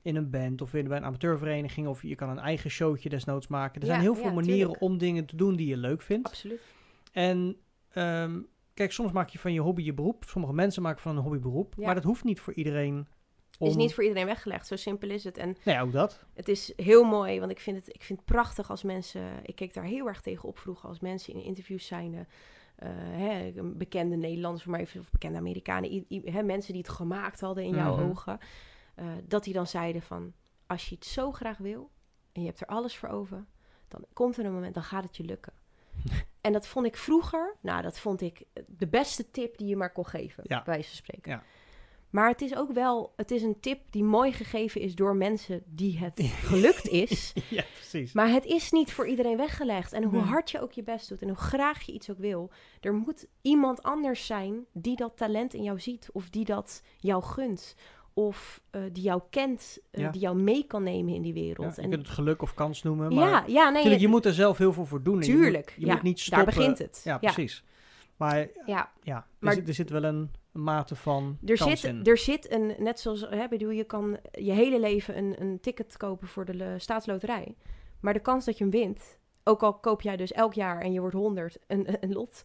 in 0.01 0.15
een 0.15 0.29
band 0.29 0.61
of 0.61 0.73
in, 0.73 0.87
bij 0.87 0.97
een 0.97 1.03
amateurvereniging 1.05 1.87
of 1.87 2.01
je 2.03 2.15
kan 2.15 2.29
een 2.29 2.39
eigen 2.39 2.69
showtje 2.69 3.09
desnoods 3.09 3.47
maken. 3.47 3.75
Er 3.81 3.87
Ja, 3.87 3.93
zijn 3.93 4.01
heel 4.05 4.15
ja, 4.15 4.21
veel 4.21 4.33
manieren 4.33 4.59
tuurlijk. 4.59 4.81
om 4.81 4.97
dingen 4.97 5.25
te 5.25 5.35
doen 5.35 5.55
die 5.55 5.67
je 5.67 5.77
leuk 5.77 6.01
vindt. 6.01 6.27
Absoluut. 6.27 6.61
En 7.11 7.55
ehm, 7.89 8.39
kijk, 8.73 8.91
soms 8.91 9.11
maak 9.11 9.29
je 9.29 9.39
van 9.39 9.53
je 9.53 9.59
hobby 9.59 9.81
je 9.83 9.93
beroep. 9.93 10.23
Sommige 10.27 10.53
mensen 10.53 10.81
maken 10.81 11.01
van 11.01 11.17
een 11.17 11.23
hobby 11.23 11.39
beroep. 11.39 11.75
Maar 11.77 11.95
dat 11.95 12.03
hoeft 12.03 12.23
niet 12.23 12.39
voor 12.39 12.53
iedereen. 12.53 13.07
Om... 13.59 13.67
Is 13.67 13.75
niet 13.75 13.93
voor 13.93 14.03
iedereen 14.03 14.25
weggelegd, 14.25 14.67
zo 14.67 14.75
simpel 14.75 15.09
is 15.09 15.23
het. 15.23 15.37
En 15.37 15.57
Nee, 15.63 15.79
ook 15.81 15.91
dat. 15.91 16.25
Het 16.33 16.47
is 16.47 16.73
heel 16.75 17.03
mooi, 17.03 17.39
want 17.39 17.51
ik 17.51 17.59
vind 17.59 17.77
het, 17.77 17.95
ik 17.95 18.03
vind 18.03 18.19
het 18.19 18.27
prachtig 18.27 18.69
als 18.69 18.83
mensen... 18.83 19.21
Ik 19.43 19.55
keek 19.55 19.73
daar 19.73 19.83
heel 19.83 20.07
erg 20.07 20.21
tegen 20.21 20.49
op 20.49 20.57
vroeger 20.57 20.89
als 20.89 20.99
mensen 20.99 21.33
in 21.33 21.43
interviews 21.43 21.85
zijn... 21.87 22.13
eh, 22.15 22.19
eh, 22.75 22.95
hè, 22.95 23.51
bekende 23.63 24.15
Nederlanders, 24.15 24.65
maar 24.65 24.79
even, 24.79 24.99
of 24.99 25.11
bekende 25.11 25.37
Amerikanen... 25.37 25.91
i- 25.93 26.05
i- 26.09 26.31
hè, 26.31 26.43
mensen 26.43 26.73
die 26.73 26.81
het 26.81 26.91
gemaakt 26.91 27.39
hadden 27.39 27.63
in 27.63 27.75
jouw 27.75 27.95
Mhm. 27.97 28.09
ogen... 28.09 28.39
eh, 28.95 29.05
dat 29.27 29.43
die 29.43 29.53
dan 29.53 29.67
zeiden 29.67 30.01
van... 30.01 30.33
Als 30.67 30.89
je 30.89 30.95
het 30.95 31.05
zo 31.05 31.31
graag 31.31 31.57
wil 31.57 31.89
en 32.31 32.41
je 32.41 32.47
hebt 32.47 32.61
er 32.61 32.67
alles 32.67 32.97
voor 32.97 33.09
over... 33.09 33.45
dan 33.87 34.05
komt 34.13 34.37
er 34.37 34.45
een 34.45 34.53
moment, 34.53 34.73
dan 34.73 34.83
gaat 34.83 35.03
het 35.03 35.17
je 35.17 35.23
lukken. 35.23 35.53
en 36.41 36.53
dat 36.53 36.67
vond 36.67 36.85
ik 36.85 36.97
vroeger... 36.97 37.55
Nou, 37.61 37.81
dat 37.81 37.99
vond 37.99 38.21
ik 38.21 38.43
de 38.67 38.87
beste 38.87 39.31
tip 39.31 39.57
die 39.57 39.67
je 39.67 39.75
maar 39.75 39.91
kon 39.91 40.05
geven, 40.05 40.43
Ja. 40.47 40.63
bij 40.63 40.73
wijze 40.73 40.87
van 40.87 40.97
spreken. 40.97 41.31
Ja. 41.31 41.43
Maar 42.09 42.29
het 42.29 42.41
is 42.41 42.55
ook 42.55 42.71
wel, 42.71 43.13
het 43.15 43.31
is 43.31 43.41
een 43.43 43.59
tip 43.59 43.79
die 43.91 44.03
mooi 44.03 44.31
gegeven 44.31 44.81
is 44.81 44.95
door 44.95 45.15
mensen 45.15 45.61
die 45.65 45.97
het 45.99 46.19
gelukt 46.49 46.87
is. 46.87 47.33
ja, 47.49 47.63
precies. 47.73 48.13
Maar 48.13 48.29
het 48.29 48.45
is 48.45 48.71
niet 48.71 48.93
voor 48.93 49.07
iedereen 49.07 49.37
weggelegd. 49.37 49.93
En 49.93 50.03
hoe 50.03 50.19
hard 50.21 50.51
je 50.51 50.61
ook 50.61 50.71
je 50.71 50.83
best 50.83 51.09
doet 51.09 51.21
en 51.21 51.27
hoe 51.27 51.37
graag 51.37 51.81
je 51.81 51.91
iets 51.91 52.09
ook 52.09 52.17
wil, 52.17 52.49
er 52.81 52.93
moet 52.93 53.27
iemand 53.41 53.83
anders 53.83 54.25
zijn 54.25 54.65
die 54.73 54.95
dat 54.95 55.17
talent 55.17 55.53
in 55.53 55.63
jou 55.63 55.79
ziet. 55.79 56.09
Of 56.11 56.29
die 56.29 56.45
dat 56.45 56.81
jou 56.97 57.23
gunt. 57.23 57.75
Of 58.13 58.61
eh, 58.69 58.81
die 58.91 59.03
jou 59.03 59.21
kent, 59.29 59.79
eh, 59.91 60.01
Ja. 60.01 60.09
die 60.11 60.21
jou 60.21 60.35
mee 60.41 60.63
kan 60.63 60.83
nemen 60.83 61.13
in 61.13 61.21
die 61.21 61.33
Ja, 61.35 61.41
wereld. 61.41 61.75
je 61.75 61.81
en, 61.81 61.89
kunt 61.89 62.01
het 62.07 62.15
geluk 62.15 62.41
of 62.41 62.53
kans 62.53 62.83
noemen. 62.83 63.13
Maar 63.13 63.29
ja, 63.29 63.43
ja, 63.47 63.63
nee, 63.63 63.71
Natuurlijk, 63.73 64.01
je 64.01 64.07
moet 64.07 64.25
er 64.25 64.33
zelf 64.33 64.57
heel 64.57 64.73
veel 64.73 64.85
voor 64.85 65.03
doen. 65.03 65.21
en 65.21 65.27
je 65.27 65.33
moet- 65.33 65.41
tuurlijk. 65.41 65.73
Je 65.77 65.85
ja, 65.85 65.93
moet 65.93 66.01
niet 66.03 66.19
stoppen. 66.19 66.45
Daar 66.45 66.55
begint 66.55 66.77
het. 66.77 67.01
Ja, 67.03 67.17
precies. 67.17 67.63
Maar 68.17 68.37
Ja, 68.65 68.91
ja, 69.03 69.15
er, 69.15 69.23
Maar- 69.39 69.53
zit, 69.53 69.67
er 69.67 69.73
zit 69.73 69.89
wel 69.89 70.03
een 70.03 70.31
mate 70.63 70.95
van 70.95 71.37
Er 71.45 71.57
zit, 71.57 71.83
in. 71.83 72.03
er 72.03 72.17
zit 72.17 72.51
een, 72.51 72.73
net 72.77 72.99
zoals, 72.99 73.21
hè, 73.29 73.47
bedoel, 73.47 73.69
je 73.69 73.83
kan 73.83 74.17
je 74.31 74.51
hele 74.51 74.79
leven 74.79 75.17
een, 75.17 75.35
een 75.41 75.59
ticket 75.59 75.97
kopen 75.97 76.27
voor 76.27 76.45
de 76.45 76.53
le- 76.53 76.79
staatsloterij. 76.79 77.55
Maar 78.01 78.13
de 78.13 78.19
kans 78.19 78.45
dat 78.45 78.57
je 78.57 78.63
hem 78.63 78.73
wint, 78.73 79.17
ook 79.43 79.63
al 79.63 79.73
koop 79.79 80.01
jij 80.01 80.17
dus 80.17 80.31
elk 80.31 80.53
jaar 80.53 80.81
en 80.81 80.91
je 80.91 80.99
wordt 80.99 81.15
100 81.15 81.57
een, 81.67 81.87
een 82.03 82.13
lot, 82.13 82.41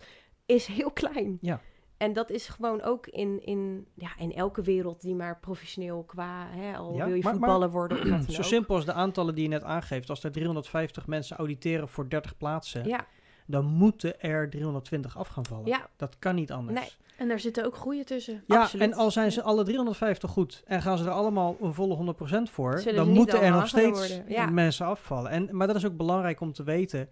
is 0.46 0.66
heel 0.66 0.90
klein. 0.90 1.38
Ja. 1.40 1.60
En 1.96 2.12
dat 2.12 2.30
is 2.30 2.48
gewoon 2.48 2.82
ook 2.82 3.06
in, 3.06 3.44
in, 3.44 3.86
ja, 3.94 4.08
in 4.18 4.32
elke 4.34 4.62
wereld 4.62 5.00
die 5.00 5.14
maar 5.14 5.38
professioneel 5.40 6.02
qua, 6.04 6.46
hè, 6.50 6.76
al 6.76 6.94
Ja, 6.94 7.06
wil 7.06 7.14
je 7.14 7.22
maar- 7.22 7.32
voetballer 7.32 7.70
worden 7.70 8.22
Zo 8.30 8.38
ook. 8.38 8.44
simpel 8.44 8.74
als 8.74 8.84
de 8.84 8.92
aantallen 8.92 9.34
die 9.34 9.42
je 9.44 9.48
net 9.50 9.62
aangeeft. 9.64 10.10
Als 10.10 10.24
er 10.24 10.32
350 10.32 11.06
mensen 11.06 11.36
auditeren 11.36 11.88
voor 11.88 12.08
30 12.08 12.36
plaatsen. 12.36 12.84
Ja, 12.88 13.06
dan 13.46 13.64
moeten 13.64 14.20
er 14.20 14.50
320 14.50 15.18
af 15.18 15.28
gaan 15.28 15.46
vallen. 15.46 15.66
Ja. 15.66 15.88
Dat 15.96 16.18
kan 16.18 16.34
niet 16.34 16.52
anders. 16.52 16.80
Nee. 16.80 16.88
En 17.16 17.28
daar 17.28 17.40
zitten 17.40 17.64
ook 17.64 17.76
groeien 17.76 18.04
tussen. 18.04 18.44
Ja, 18.46 18.60
Absoluut. 18.60 18.90
en 18.90 18.94
al 18.94 19.10
zijn 19.10 19.32
ze 19.32 19.42
alle 19.42 19.64
350 19.64 20.30
goed 20.30 20.62
en 20.66 20.82
gaan 20.82 20.98
ze 20.98 21.04
er 21.04 21.10
allemaal 21.10 21.56
een 21.60 21.74
volle 21.74 22.14
100% 22.48 22.50
voor, 22.50 22.78
Zullen 22.78 23.04
dan 23.04 23.08
moeten 23.08 23.40
er 23.40 23.50
nog 23.50 23.68
steeds. 23.68 24.20
Ja. 24.28 24.46
mensen 24.46 24.86
afvallen. 24.86 25.30
En, 25.30 25.48
maar 25.56 25.66
dat 25.66 25.76
is 25.76 25.86
ook 25.86 25.96
belangrijk 25.96 26.40
om 26.40 26.52
te 26.52 26.62
weten 26.62 27.08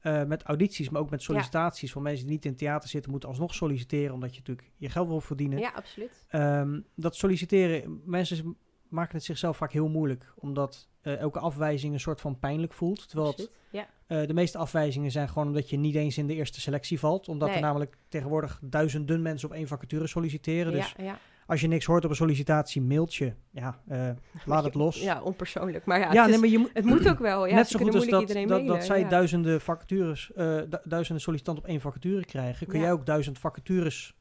eh, 0.00 0.24
met 0.24 0.42
audities, 0.42 0.88
maar 0.88 1.00
ook 1.00 1.10
met 1.10 1.22
sollicitaties. 1.22 1.92
Van 1.92 2.02
mensen 2.02 2.24
die 2.24 2.34
niet 2.34 2.44
in 2.44 2.50
het 2.50 2.58
theater 2.58 2.88
zitten, 2.88 3.10
moeten 3.10 3.28
alsnog 3.28 3.54
solliciteren, 3.54 4.14
omdat 4.14 4.30
je 4.34 4.38
natuurlijk 4.38 4.70
je 4.76 4.88
geld 4.88 5.08
wil 5.08 5.20
verdienen. 5.20 5.58
Ja, 5.58 5.72
absoluut. 5.74 6.24
Ehm, 6.28 6.80
dat 6.94 7.16
solliciteren, 7.16 8.02
mensen 8.04 8.56
maken 8.88 9.16
het 9.16 9.24
zichzelf 9.24 9.56
vaak 9.56 9.72
heel 9.72 9.88
moeilijk, 9.88 10.32
omdat 10.34 10.88
eh, 11.00 11.18
elke 11.18 11.38
afwijzing 11.38 11.92
een 11.92 12.00
soort 12.00 12.20
van 12.20 12.38
pijnlijk 12.38 12.72
voelt. 12.72 13.08
Terwijl 13.08 13.30
het. 13.30 13.50
Ja. 13.70 13.88
Eh, 14.06 14.26
de 14.26 14.34
meeste 14.34 14.58
afwijzingen 14.58 15.10
zijn 15.10 15.28
gewoon 15.28 15.46
omdat 15.46 15.70
je 15.70 15.76
niet 15.76 15.94
eens 15.94 16.18
in 16.18 16.26
de 16.26 16.34
eerste 16.34 16.60
selectie 16.60 16.98
valt. 16.98 17.28
Omdat 17.28 17.48
Nee. 17.48 17.56
er 17.56 17.62
namelijk 17.62 17.96
tegenwoordig 18.08 18.58
duizenden 18.62 19.22
mensen 19.22 19.48
op 19.48 19.54
één 19.54 19.66
vacature 19.66 20.06
solliciteren. 20.06 20.72
Dus 20.72 20.94
ja, 20.96 21.04
ja. 21.04 21.18
als 21.46 21.60
je 21.60 21.66
niks 21.66 21.84
hoort 21.84 22.04
op 22.04 22.10
een 22.10 22.16
sollicitatie, 22.16 22.82
mailt 22.82 23.14
je. 23.14 23.32
Ja, 23.50 23.80
eh, 23.88 24.10
laat 24.46 24.64
het 24.64 24.74
los. 24.74 25.00
Ja, 25.02 25.22
onpersoonlijk. 25.22 25.84
Maar 25.84 25.98
ja, 25.98 26.12
Ja, 26.12 26.20
het, 26.20 26.24
nee, 26.24 26.34
is- 26.34 26.40
maar 26.40 26.48
je 26.50 26.58
moet... 26.58 26.70
het 26.72 26.84
moet 26.84 27.08
ook 27.08 27.18
wel. 27.18 27.46
Ja, 27.46 27.54
Net 27.54 27.68
zo 27.68 27.78
goed 27.78 27.94
als 27.94 28.06
dat, 28.06 28.28
dat, 28.66 28.84
zij 28.84 29.08
duizenden 29.08 29.60
vacatures, 29.60 30.32
eh, 30.32 30.44
du- 30.56 30.78
duizenden 30.84 31.22
sollicitanten 31.22 31.62
op 31.64 31.68
één 31.68 31.80
vacature 31.80 32.24
krijgen, 32.24 32.66
kun 32.66 32.80
jij 32.80 32.92
ook 32.92 33.06
duizend 33.06 33.38
vacatures 33.38 34.14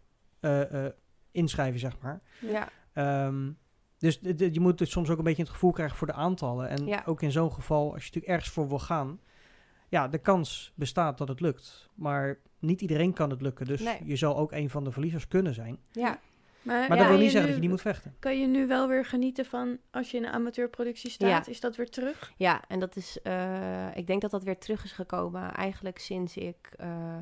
inschrijven, 1.32 1.80
zeg 1.80 1.98
maar. 2.02 2.22
Ja, 2.42 2.70
Ehm, 2.94 3.52
dus 3.98 4.20
je 4.52 4.60
moet 4.60 4.82
soms 4.84 5.10
ook 5.10 5.18
een 5.18 5.24
beetje 5.24 5.42
het 5.42 5.52
gevoel 5.52 5.72
krijgen 5.72 5.98
voor 5.98 6.08
de 6.08 6.14
aantallen. 6.14 6.70
En 6.70 7.06
ook 7.06 7.22
in 7.22 7.32
zo'n 7.32 7.52
geval, 7.52 7.84
als 7.94 8.02
je 8.04 8.08
natuurlijk 8.08 8.34
ergens 8.34 8.50
voor 8.54 8.68
wil 8.68 8.80
gaan, 8.80 9.20
ja, 9.90 10.08
de 10.08 10.18
kans 10.18 10.72
bestaat 10.76 11.18
dat 11.18 11.28
het 11.28 11.40
lukt. 11.40 11.90
Maar 11.96 12.40
niet 12.60 12.82
iedereen 12.82 13.14
kan 13.14 13.30
het 13.30 13.42
lukken. 13.42 13.66
Dus 13.66 13.82
Nee. 13.82 14.00
je 14.04 14.16
zal 14.16 14.38
ook 14.38 14.52
een 14.52 14.70
van 14.70 14.84
de 14.84 14.92
verliezers 14.92 15.28
kunnen 15.28 15.54
zijn. 15.54 15.78
ja. 15.92 16.20
Maar, 16.62 16.88
Maar 16.90 16.98
dat 16.98 17.08
wil 17.08 17.18
niet 17.18 17.32
zeggen 17.32 17.42
nu- 17.42 17.46
dat 17.46 17.56
je 17.56 17.62
niet 17.62 17.70
moet 17.70 17.82
vechten. 17.82 18.16
Kan 18.20 18.40
je 18.40 18.48
nu 18.48 18.68
wel 18.68 18.88
weer 18.88 19.06
genieten 19.06 19.46
van 19.46 19.78
als 19.92 20.12
je 20.12 20.18
in 20.18 20.24
een 20.26 20.32
amateurproductie 20.32 21.10
staat? 21.10 21.46
Ja. 21.46 21.52
Is 21.52 21.60
dat 21.60 21.76
weer 21.76 21.90
terug? 21.90 22.32
Ja, 22.38 22.64
en 22.68 22.80
dat 22.80 22.96
is, 22.96 23.22
eh, 23.22 23.96
ik 23.98 24.08
denk 24.08 24.22
dat 24.22 24.32
dat 24.32 24.44
weer 24.44 24.58
terug 24.58 24.84
is 24.84 24.92
gekomen 24.92 25.54
eigenlijk 25.54 26.00
sinds 26.00 26.38
ik, 26.38 26.70
eh, 26.78 27.18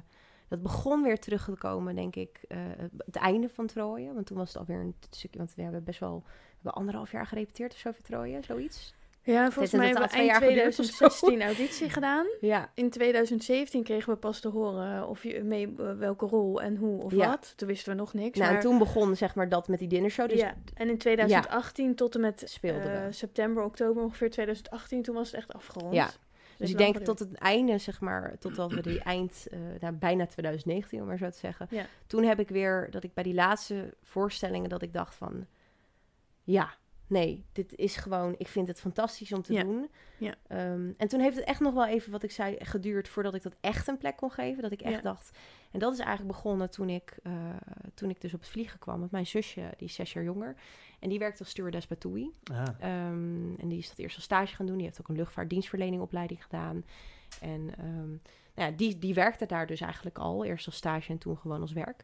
dat 0.47 0.61
begon 0.61 1.03
weer 1.03 1.19
terug 1.19 1.45
te 1.45 1.57
komen, 1.57 1.95
denk 1.95 2.15
ik, 2.15 2.39
eh, 2.47 2.57
het 3.05 3.15
einde 3.15 3.49
van 3.49 3.65
Troje. 3.67 4.13
Want 4.13 4.25
toen 4.25 4.37
was 4.37 4.47
het 4.47 4.57
alweer 4.57 4.79
een 4.79 4.95
stukje, 5.09 5.37
want 5.37 5.53
we 5.55 5.61
hebben 5.61 5.83
best 5.83 5.99
wel, 5.99 6.23
we 6.25 6.31
hebben 6.53 6.73
anderhalf 6.73 7.11
jaar 7.11 7.27
gerepeteerd 7.27 7.73
of 7.73 7.79
zo 7.79 7.91
voor 7.91 8.03
Troje, 8.03 8.39
zoiets. 8.41 8.93
Ja, 9.25 9.51
volgens 9.51 9.73
mij 9.73 9.85
hebben 9.87 10.03
we 10.09 10.13
eind 10.15 10.25
jaar 10.29 10.41
geduurd 10.41 10.79
of 10.79 10.85
zo. 10.85 11.07
2016 11.07 11.41
auditie 11.41 11.89
gedaan. 11.97 12.25
Ja, 12.41 12.71
In 12.75 12.89
2017 12.89 13.83
kregen 13.83 14.13
we 14.13 14.19
pas 14.19 14.39
te 14.39 14.47
horen 14.47 15.07
of 15.07 15.23
je 15.23 15.43
mee 15.43 15.73
eh, 15.77 15.91
welke 15.97 16.25
rol 16.25 16.61
en 16.61 16.75
hoe 16.75 17.01
of 17.03 17.11
Ja. 17.11 17.27
wat. 17.27 17.53
Toen 17.55 17.67
wisten 17.67 17.91
we 17.91 17.99
nog 17.99 18.13
niks. 18.13 18.37
nou, 18.37 18.47
en 18.47 18.53
maar, 18.53 18.63
toen 18.63 18.77
begon 18.77 19.15
zeg 19.15 19.35
maar 19.35 19.49
dat 19.49 19.67
met 19.67 19.79
die 19.79 19.87
dinnershow. 19.87 20.29
Dus 20.29 20.39
ja. 20.39 20.55
En 20.73 20.89
in 20.89 20.97
2018 20.97 21.95
tot 21.95 22.15
en 22.15 22.21
met 22.21 22.43
Speelden 22.45 22.95
eh, 22.99 23.05
we. 23.05 23.11
september, 23.11 23.63
oktober 23.63 24.03
ongeveer 24.03 24.29
2018, 24.29 25.01
toen 25.01 25.15
was 25.15 25.27
het 25.27 25.35
echt 25.35 25.53
afgerond. 25.53 25.93
Ja. 25.93 26.05
Dus 26.05 26.17
Dus 26.57 26.69
ik 26.71 26.77
denk 26.77 26.97
tot 27.05 27.19
het 27.19 27.33
einde, 27.33 27.77
zeg 27.77 28.01
maar, 28.01 28.35
totdat 28.39 28.71
we 28.71 28.81
die 28.81 28.99
eind, 28.99 29.47
eh 29.51 29.59
nou, 29.79 29.93
bijna 29.93 30.25
2019, 30.25 31.01
om 31.01 31.07
maar 31.07 31.17
zo 31.17 31.29
te 31.29 31.37
zeggen. 31.37 31.67
Ja. 31.69 31.85
Toen 32.07 32.23
heb 32.23 32.39
ik 32.39 32.49
weer, 32.49 32.87
dat 32.91 33.03
ik 33.03 33.13
bij 33.13 33.23
die 33.23 33.33
laatste 33.33 33.93
voorstellingen, 34.01 34.69
dat 34.69 34.81
ik 34.81 34.93
dacht 34.93 35.15
van, 35.15 35.45
ja, 36.43 36.73
nee, 37.13 37.45
dit 37.51 37.75
is 37.75 37.95
gewoon, 37.95 38.35
ik 38.37 38.47
vind 38.47 38.67
het 38.67 38.79
fantastisch 38.79 39.33
om 39.33 39.41
te 39.41 39.53
Ja. 39.53 39.63
doen. 39.63 39.89
Ja. 40.17 40.35
Ehm, 40.47 40.91
en 40.97 41.07
toen 41.07 41.19
heeft 41.19 41.35
het 41.35 41.45
echt 41.45 41.59
nog 41.59 41.73
wel 41.73 41.85
even, 41.87 42.11
wat 42.11 42.23
ik 42.23 42.31
zei, 42.31 42.55
geduurd 42.59 43.07
voordat 43.07 43.33
ik 43.35 43.41
dat 43.43 43.55
echt 43.61 43.87
een 43.87 43.97
plek 43.97 44.15
kon 44.17 44.31
geven. 44.31 44.61
Dat 44.63 44.71
ik 44.71 44.81
echt 44.81 44.93
Ja. 44.95 45.01
dacht, 45.01 45.37
en 45.71 45.79
dat 45.79 45.93
is 45.93 45.99
eigenlijk 45.99 46.35
begonnen 46.35 46.69
toen 46.69 46.89
ik, 46.89 47.17
eh, 47.23 47.33
toen 47.93 48.09
ik 48.09 48.21
dus 48.21 48.33
op 48.33 48.39
het 48.39 48.49
vliegen 48.49 48.79
kwam. 48.79 48.99
Want 48.99 49.11
mijn 49.11 49.27
zusje, 49.27 49.69
die 49.77 49.87
is 49.87 49.95
zes 49.95 50.13
jaar 50.13 50.23
jonger, 50.23 50.55
en 50.99 51.09
die 51.09 51.19
werkt 51.19 51.39
als 51.39 51.49
stewardess 51.49 51.87
bij 51.87 51.97
TUI. 51.97 52.31
Ah, 52.51 52.67
Ehm, 52.79 53.53
en 53.59 53.67
die 53.67 53.77
is 53.77 53.87
dat 53.89 53.97
eerst 53.97 54.15
als 54.15 54.23
stage 54.25 54.55
gaan 54.55 54.65
doen. 54.65 54.77
Die 54.77 54.85
heeft 54.85 54.99
ook 54.99 55.07
een 55.09 55.15
luchtvaartdienstverleningopleiding 55.15 56.43
gedaan. 56.43 56.85
En 57.41 57.69
ehm, 57.77 58.07
nou 58.55 58.71
ja, 58.71 58.71
die, 58.71 58.99
die 58.99 59.13
werkte 59.13 59.45
daar 59.45 59.67
dus 59.67 59.81
eigenlijk 59.81 60.17
al. 60.17 60.45
Eerst 60.45 60.65
als 60.65 60.75
stage 60.75 61.11
en 61.11 61.17
toen 61.17 61.37
gewoon 61.37 61.61
als 61.61 61.71
werk. 61.71 62.03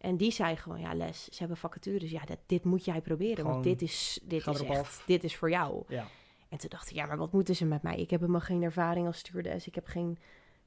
En 0.00 0.16
die 0.16 0.30
zei 0.30 0.56
gewoon, 0.56 0.80
ja 0.80 0.94
Les, 0.94 1.24
ze 1.24 1.38
hebben 1.38 1.56
vacatures. 1.56 2.10
Ja, 2.10 2.24
dat, 2.24 2.38
dit 2.46 2.64
moet 2.64 2.84
jij 2.84 3.00
proberen. 3.00 3.44
want 3.44 3.64
dit 3.64 3.82
is, 3.82 4.20
dit 4.22 4.46
is 4.46 4.62
echt, 4.62 4.78
af. 4.78 5.02
dit 5.06 5.24
is 5.24 5.36
voor 5.36 5.50
jou. 5.50 5.82
ja. 5.88 6.06
En 6.48 6.58
toen 6.58 6.68
dacht 6.68 6.90
ik, 6.90 6.96
ja, 6.96 7.06
maar 7.06 7.16
wat 7.16 7.32
moeten 7.32 7.56
ze 7.56 7.64
met 7.64 7.82
mij? 7.82 7.96
Ik 7.96 8.10
heb 8.10 8.20
helemaal 8.20 8.40
geen 8.40 8.62
ervaring 8.62 9.06
als 9.06 9.18
stewardess. 9.18 9.66
Ik 9.66 9.74
heb 9.74 9.86
geen... 9.86 10.18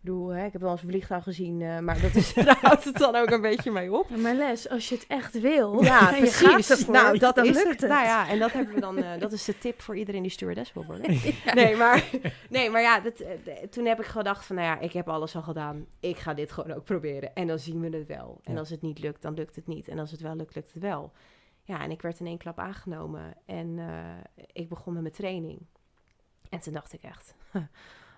Ik 0.04 0.10
bedoel, 0.10 0.28
hè, 0.30 0.46
ik 0.46 0.52
heb 0.52 0.62
wel 0.62 0.72
eens 0.72 0.82
een 0.82 0.90
vliegtuig 0.90 1.24
gezien, 1.24 1.62
eh, 1.62 1.80
maar 1.80 2.02
dat 2.02 2.16
is, 2.16 2.34
daar 2.46 2.58
houdt 2.62 2.84
het 2.84 2.98
dan 2.98 3.16
ook 3.16 3.30
een 3.30 3.42
beetje 3.42 3.72
mee 3.72 3.94
op. 3.94 4.10
Ja, 4.10 4.18
Maar 4.18 4.34
les, 4.36 4.70
als 4.70 4.90
je 4.90 4.96
het 4.96 5.06
echt 5.08 5.40
wil, 5.42 5.84
Ja, 5.84 6.16
en 6.16 6.20
je 6.26 6.32
gaat 6.32 6.52
precies. 6.54 6.70
ervoor, 6.80 6.94
nou, 6.94 7.18
dat 7.18 7.36
dan 7.36 7.46
lukt 7.46 7.58
het. 7.58 7.82
het. 7.82 7.90
Nou 7.90 8.04
ja, 8.06 8.30
en 8.30 8.40
dat 8.40 8.52
hebben 8.52 8.74
we 8.74 8.80
dan. 8.82 8.98
eh, 8.98 9.20
dat 9.20 9.32
is 9.32 9.46
de 9.46 9.58
tip 9.58 9.82
voor 9.82 9.98
iedereen 9.98 10.22
die 10.22 10.32
stewardess 10.32 10.74
wil 10.74 10.86
worden. 10.86 11.18
Nee, 11.54 11.76
maar, 11.76 12.10
nee, 12.50 12.70
maar 12.70 12.82
ja, 12.82 13.00
dat, 13.00 13.20
eh, 13.20 13.30
toen 13.70 13.86
heb 13.86 14.00
ik 14.00 14.06
gedacht 14.06 14.46
van, 14.46 14.56
nou 14.56 14.68
ja, 14.68 14.80
ik 14.80 14.94
heb 14.94 15.10
alles 15.10 15.36
al 15.36 15.42
gedaan. 15.42 15.86
Ik 16.00 16.18
ga 16.18 16.34
dit 16.34 16.52
gewoon 16.52 16.72
ook 16.78 16.84
proberen. 16.84 17.34
En 17.36 17.48
dan 17.48 17.60
zien 17.60 17.80
we 17.80 17.98
het 17.98 18.08
wel. 18.08 18.40
En 18.44 18.54
Ja. 18.54 18.60
als 18.60 18.70
het 18.70 18.82
niet 18.82 19.00
lukt, 19.00 19.22
dan 19.22 19.34
lukt 19.34 19.56
het 19.56 19.68
niet. 19.68 19.88
En 19.88 20.00
als 20.00 20.12
het 20.12 20.22
wel 20.22 20.36
lukt, 20.36 20.56
lukt 20.56 20.74
het 20.74 20.84
wel. 20.84 21.12
Ja, 21.64 21.82
en 21.82 21.92
ik 21.92 22.02
werd 22.02 22.20
in 22.20 22.26
één 22.28 22.38
klap 22.38 22.60
aangenomen. 22.60 23.34
En 23.46 23.80
eh, 23.80 24.44
ik 24.54 24.70
begon 24.70 24.94
met 24.94 25.02
mijn 25.02 25.14
training. 25.14 25.60
En 26.50 26.60
toen 26.60 26.74
dacht 26.74 26.94
ik 26.94 27.02
echt, 27.04 27.36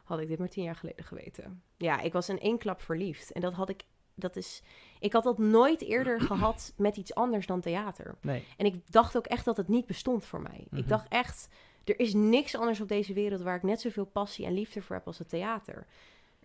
had 0.06 0.20
ik 0.20 0.28
dit 0.28 0.39
maar 0.39 0.49
tien 0.49 0.64
jaar 0.64 0.76
geleden 0.76 1.06
geweten. 1.06 1.62
Ja, 1.78 1.99
ik 1.99 2.14
was 2.14 2.30
in 2.30 2.39
één 2.39 2.58
klap 2.58 2.82
verliefd. 2.82 3.32
En 3.32 3.41
dat 3.41 3.53
had 3.53 3.70
ik, 3.70 3.84
dat 4.16 4.36
is, 4.36 4.62
ik 4.99 5.14
had 5.14 5.24
dat 5.24 5.38
nooit 5.38 5.82
eerder 5.82 6.22
gehad 6.32 6.74
met 6.78 6.97
iets 6.97 7.16
anders 7.16 7.47
dan 7.47 7.62
theater. 7.62 8.16
Nee. 8.22 8.43
En 8.58 8.66
ik 8.66 8.91
dacht 8.91 9.18
ook 9.18 9.26
echt 9.26 9.45
dat 9.45 9.58
het 9.58 9.68
niet 9.68 9.86
bestond 9.86 10.26
voor 10.26 10.41
mij. 10.41 10.68
Mhm. 10.70 10.80
Ik 10.80 10.88
dacht 10.88 11.08
echt, 11.08 11.47
er 11.84 11.99
is 11.99 12.14
niks 12.14 12.56
anders 12.56 12.82
op 12.82 12.88
deze 12.88 13.14
wereld 13.14 13.41
waar 13.41 13.56
ik 13.56 13.64
net 13.64 13.82
zoveel 13.82 14.06
passie 14.06 14.45
en 14.45 14.53
liefde 14.53 14.82
voor 14.82 14.95
heb 14.95 15.08
als 15.08 15.18
het 15.18 15.30
theater. 15.30 15.88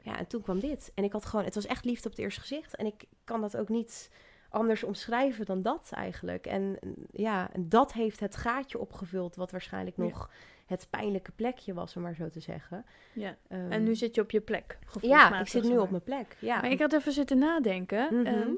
Ja, 0.02 0.18
en 0.18 0.26
toen 0.26 0.42
kwam 0.42 0.60
dit. 0.60 0.92
En 0.94 1.04
ik 1.04 1.12
had 1.12 1.24
gewoon, 1.24 1.44
het 1.44 1.54
was 1.54 1.66
echt 1.66 1.84
liefde 1.84 2.04
op 2.04 2.10
het 2.10 2.20
eerste 2.20 2.40
gezicht. 2.40 2.76
En 2.76 2.86
ik 2.86 3.04
kan 3.24 3.40
dat 3.40 3.56
ook 3.56 3.68
niet 3.68 4.10
anders 4.50 4.82
omschrijven 4.84 5.44
dan 5.44 5.62
dat 5.62 5.90
eigenlijk. 5.94 6.46
En 6.46 6.78
ja, 7.12 7.50
en 7.52 7.68
dat 7.68 7.92
heeft 7.92 8.20
het 8.20 8.36
gaatje 8.36 8.78
opgevuld, 8.78 9.36
wat 9.36 9.50
waarschijnlijk 9.50 9.96
Ja. 9.96 10.02
nog 10.02 10.30
het 10.66 10.86
pijnlijke 10.90 11.32
plekje 11.32 11.74
was, 11.74 11.96
om 11.96 12.02
maar 12.02 12.14
zo 12.14 12.28
te 12.28 12.40
zeggen. 12.40 12.84
Ja. 13.12 13.36
Ehm, 13.48 13.72
En 13.72 13.82
nu 13.82 13.94
zit 13.94 14.14
je 14.14 14.20
op 14.20 14.30
je 14.30 14.40
plek. 14.40 14.78
ja, 15.00 15.40
ik 15.40 15.46
zit 15.48 15.62
nu 15.64 15.78
op 15.78 15.90
mijn 15.90 16.02
plek. 16.02 16.36
Ja, 16.40 16.60
Maar 16.60 16.70
ik 16.70 16.78
had 16.80 16.92
even 16.92 17.12
zitten 17.12 17.38
nadenken. 17.38 18.14
Mhm. 18.14 18.26
Ehm, 18.26 18.50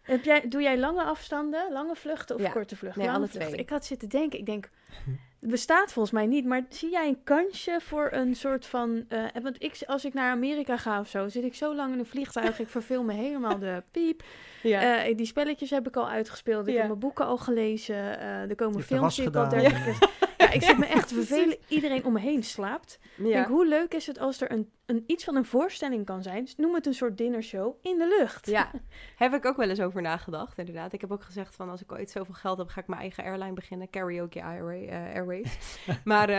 heb 0.00 0.24
jij, 0.24 0.48
doe 0.48 0.62
jij 0.62 0.78
lange 0.78 1.02
afstanden, 1.02 1.72
lange 1.72 1.96
vluchten 1.96 2.36
of 2.36 2.42
Ja. 2.42 2.50
korte 2.50 2.76
vluchten? 2.76 3.00
Nee, 3.00 3.10
Lange 3.10 3.20
alle 3.22 3.28
twee. 3.30 3.42
vluchten. 3.42 3.64
Ik 3.64 3.70
had 3.70 3.84
zitten 3.84 4.08
denken, 4.08 4.38
ik 4.38 4.46
denk, 4.46 4.68
het 5.40 5.50
bestaat 5.50 5.92
volgens 5.92 6.14
mij 6.14 6.26
niet, 6.26 6.44
maar 6.44 6.62
zie 6.68 6.90
jij 6.90 7.08
een 7.08 7.22
kansje 7.24 7.76
voor 7.82 8.08
een 8.12 8.34
soort 8.34 8.66
van, 8.66 9.04
eh, 9.08 9.24
want 9.42 9.62
ik, 9.62 9.78
als 9.86 10.04
ik 10.04 10.14
naar 10.14 10.30
Amerika 10.30 10.76
ga 10.76 11.00
of 11.00 11.08
zo, 11.08 11.28
zit 11.28 11.44
ik 11.44 11.54
zo 11.54 11.74
lang 11.74 11.92
in 11.92 11.98
een 11.98 12.06
vliegtuig, 12.06 12.58
ik 12.60 12.68
verveel 12.68 13.02
me 13.02 13.12
helemaal 13.12 13.58
de 13.58 13.82
piep. 13.90 14.22
ja. 14.62 15.04
Eh, 15.04 15.16
die 15.16 15.26
spelletjes 15.26 15.70
heb 15.70 15.86
ik 15.88 15.96
al 15.96 16.08
uitgespeeld, 16.08 16.66
ik 16.66 16.72
Ja. 16.72 16.78
heb 16.78 16.88
mijn 16.88 17.00
boeken 17.00 17.26
al 17.26 17.36
gelezen, 17.38 18.18
eh, 18.20 18.50
er 18.50 18.54
komen 18.54 18.82
films 18.82 19.16
die 19.16 19.26
ik 19.26 19.34
al 19.36 19.44
gedaan. 19.44 19.60
30 19.60 19.84
keer... 19.84 20.08
Ja, 20.40 20.50
ik 20.50 20.62
zit 20.62 20.78
me 20.78 20.86
echt 20.86 21.08
te 21.08 21.14
vervelen. 21.14 21.56
Iedereen 21.68 22.04
om 22.04 22.12
me 22.12 22.20
heen 22.20 22.42
slaapt. 22.42 22.98
Ik 23.16 23.24
denk, 23.24 23.46
hoe 23.46 23.66
leuk 23.66 23.94
is 23.94 24.06
het 24.06 24.18
als 24.18 24.40
er 24.40 24.50
een, 24.52 24.70
een, 24.86 25.04
iets 25.06 25.24
van 25.24 25.36
een 25.36 25.44
voorstelling 25.44 26.04
kan 26.04 26.22
zijn? 26.22 26.44
Dus 26.44 26.56
noem 26.56 26.74
het 26.74 26.86
een 26.86 26.94
soort 26.94 27.18
dinnershow 27.18 27.74
in 27.82 27.98
de 27.98 28.16
lucht. 28.18 28.46
Ja, 28.46 28.70
heb 29.16 29.34
ik 29.34 29.44
ook 29.44 29.56
wel 29.56 29.68
eens 29.68 29.80
over 29.80 30.02
nagedacht, 30.02 30.58
inderdaad. 30.58 30.92
Ik 30.92 31.00
heb 31.00 31.12
ook 31.12 31.22
gezegd 31.22 31.54
van 31.54 31.68
als 31.70 31.82
ik 31.82 31.92
ooit 31.92 32.10
zoveel 32.10 32.34
geld 32.34 32.58
heb, 32.58 32.68
ga 32.68 32.80
ik 32.80 32.86
mijn 32.86 33.00
eigen 33.00 33.24
airline 33.24 33.52
beginnen. 33.52 33.90
Karaoke 33.90 34.38
eh, 34.38 35.14
Airways. 35.14 35.58
maar 36.04 36.28
eh, 36.28 36.34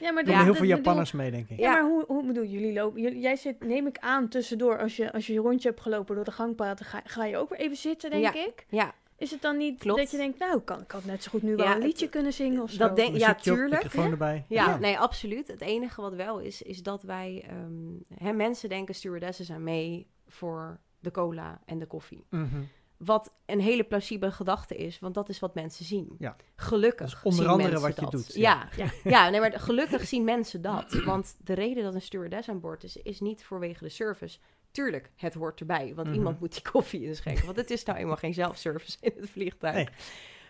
Ja, 0.00 0.12
maar 0.12 0.22
Er 0.24 0.28
heel 0.28 0.42
veel 0.42 0.52
bedoel- 0.52 0.66
Japanners 0.66 1.12
mee, 1.12 1.30
denk 1.30 1.48
ik. 1.48 1.58
Ja, 1.58 1.64
Ja. 1.64 1.72
maar 1.82 1.90
hoe, 1.90 2.04
hoe 2.06 2.26
bedoel 2.26 2.44
jullie 2.44 2.72
lopen? 2.72 3.20
Jij 3.20 3.36
zit, 3.36 3.64
neem 3.64 3.86
ik 3.86 3.98
aan, 3.98 4.28
tussendoor. 4.28 4.78
Als 4.78 4.96
je, 4.96 5.12
als 5.12 5.26
je 5.26 5.32
je 5.32 5.40
rondje 5.40 5.68
hebt 5.68 5.80
gelopen 5.80 6.14
door 6.14 6.24
de 6.24 6.32
gangpaden, 6.32 6.86
ga, 6.86 7.00
ga 7.04 7.24
je 7.24 7.36
ook 7.36 7.48
weer 7.48 7.58
even 7.58 7.76
zitten, 7.76 8.10
denk 8.10 8.22
Ja. 8.34 8.34
ik. 8.46 8.66
ja, 8.68 8.92
Is 9.16 9.30
het 9.30 9.42
dan 9.42 9.56
niet 9.56 9.78
Klopt. 9.78 9.98
dat 10.00 10.10
je 10.10 10.16
denkt, 10.16 10.38
nou, 10.38 10.60
kan, 10.60 10.80
ik 10.80 10.90
had 10.90 11.04
net 11.04 11.22
zo 11.22 11.30
goed 11.30 11.42
nu 11.42 11.56
wel 11.56 11.66
Ja, 11.66 11.74
een 11.76 11.82
liedje 11.82 12.08
kunnen 12.08 12.32
zingen 12.32 12.62
of 12.62 12.70
zo? 12.70 12.78
dat 12.78 12.96
denk- 12.96 13.16
ja, 13.16 13.30
op, 13.30 13.38
tuurlijk. 13.38 13.82
microfoon 13.82 14.10
erbij. 14.10 14.44
ja, 14.48 14.78
nee, 14.78 14.98
absoluut. 14.98 15.46
Het 15.46 15.60
enige 15.60 16.00
wat 16.00 16.14
wel 16.14 16.38
is, 16.38 16.62
is 16.62 16.82
dat 16.82 17.02
wij... 17.02 17.44
ehm, 17.48 18.24
hè, 18.24 18.32
mensen 18.32 18.68
denken 18.68 18.94
stewardessen 18.94 19.44
zijn 19.44 19.62
mee 19.62 20.06
voor 20.28 20.80
de 21.00 21.10
cola 21.10 21.60
en 21.64 21.78
de 21.78 21.86
koffie. 21.86 22.24
Mhm. 22.30 22.60
Wat 22.96 23.34
een 23.46 23.60
hele 23.60 23.84
plausibele 23.84 24.32
gedachte 24.32 24.76
is, 24.76 24.98
want 24.98 25.14
dat 25.14 25.28
is 25.28 25.38
wat 25.40 25.54
mensen 25.54 25.84
zien. 25.84 26.14
Ja. 26.18 26.36
Gelukkig 26.56 26.98
Dat 27.10 27.16
is 27.18 27.22
onder 27.22 27.40
zien 27.42 27.50
andere 27.50 27.70
mensen 27.70 27.88
wat 27.88 27.96
je 27.96 28.02
dat. 28.02 28.10
doet, 28.12 28.34
Ja, 28.34 28.68
ja. 28.76 28.86
ja. 29.04 29.30
nee, 29.30 29.40
maar 29.40 29.60
gelukkig 29.60 30.06
zien 30.06 30.24
mensen 30.24 30.62
dat. 30.62 30.92
Want 31.04 31.36
de 31.44 31.52
reden 31.52 31.82
dat 31.84 31.94
een 31.94 32.02
stewardess 32.02 32.48
aan 32.48 32.60
boord 32.60 32.84
is, 32.84 32.96
is 32.96 33.20
niet 33.20 33.44
voorwege 33.44 33.84
de 33.84 33.90
service. 33.90 34.38
Tuurlijk, 34.74 35.10
het 35.16 35.34
hoort 35.34 35.60
erbij, 35.60 35.92
want 35.94 36.08
Mhm. 36.08 36.16
iemand 36.16 36.40
moet 36.40 36.52
die 36.52 36.70
koffie 36.72 37.02
inschenken. 37.04 37.44
Want 37.44 37.56
het 37.56 37.70
is 37.70 37.84
nou 37.84 37.98
eenmaal 37.98 38.16
geen 38.16 38.34
zelfservice 38.34 38.96
in 39.00 39.12
het 39.16 39.30
vliegtuig. 39.30 39.74
Nee. 39.74 39.88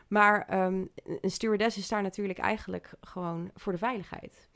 Maar 0.09 0.47
ehm, 0.49 0.85
een 1.20 1.31
stewardess 1.31 1.77
is 1.79 1.89
daar 1.89 2.03
natuurlijk 2.03 2.39
eigenlijk 2.39 2.91
gewoon 3.01 3.51
voor 3.55 3.72
de 3.72 3.79
veiligheid. 3.79 4.49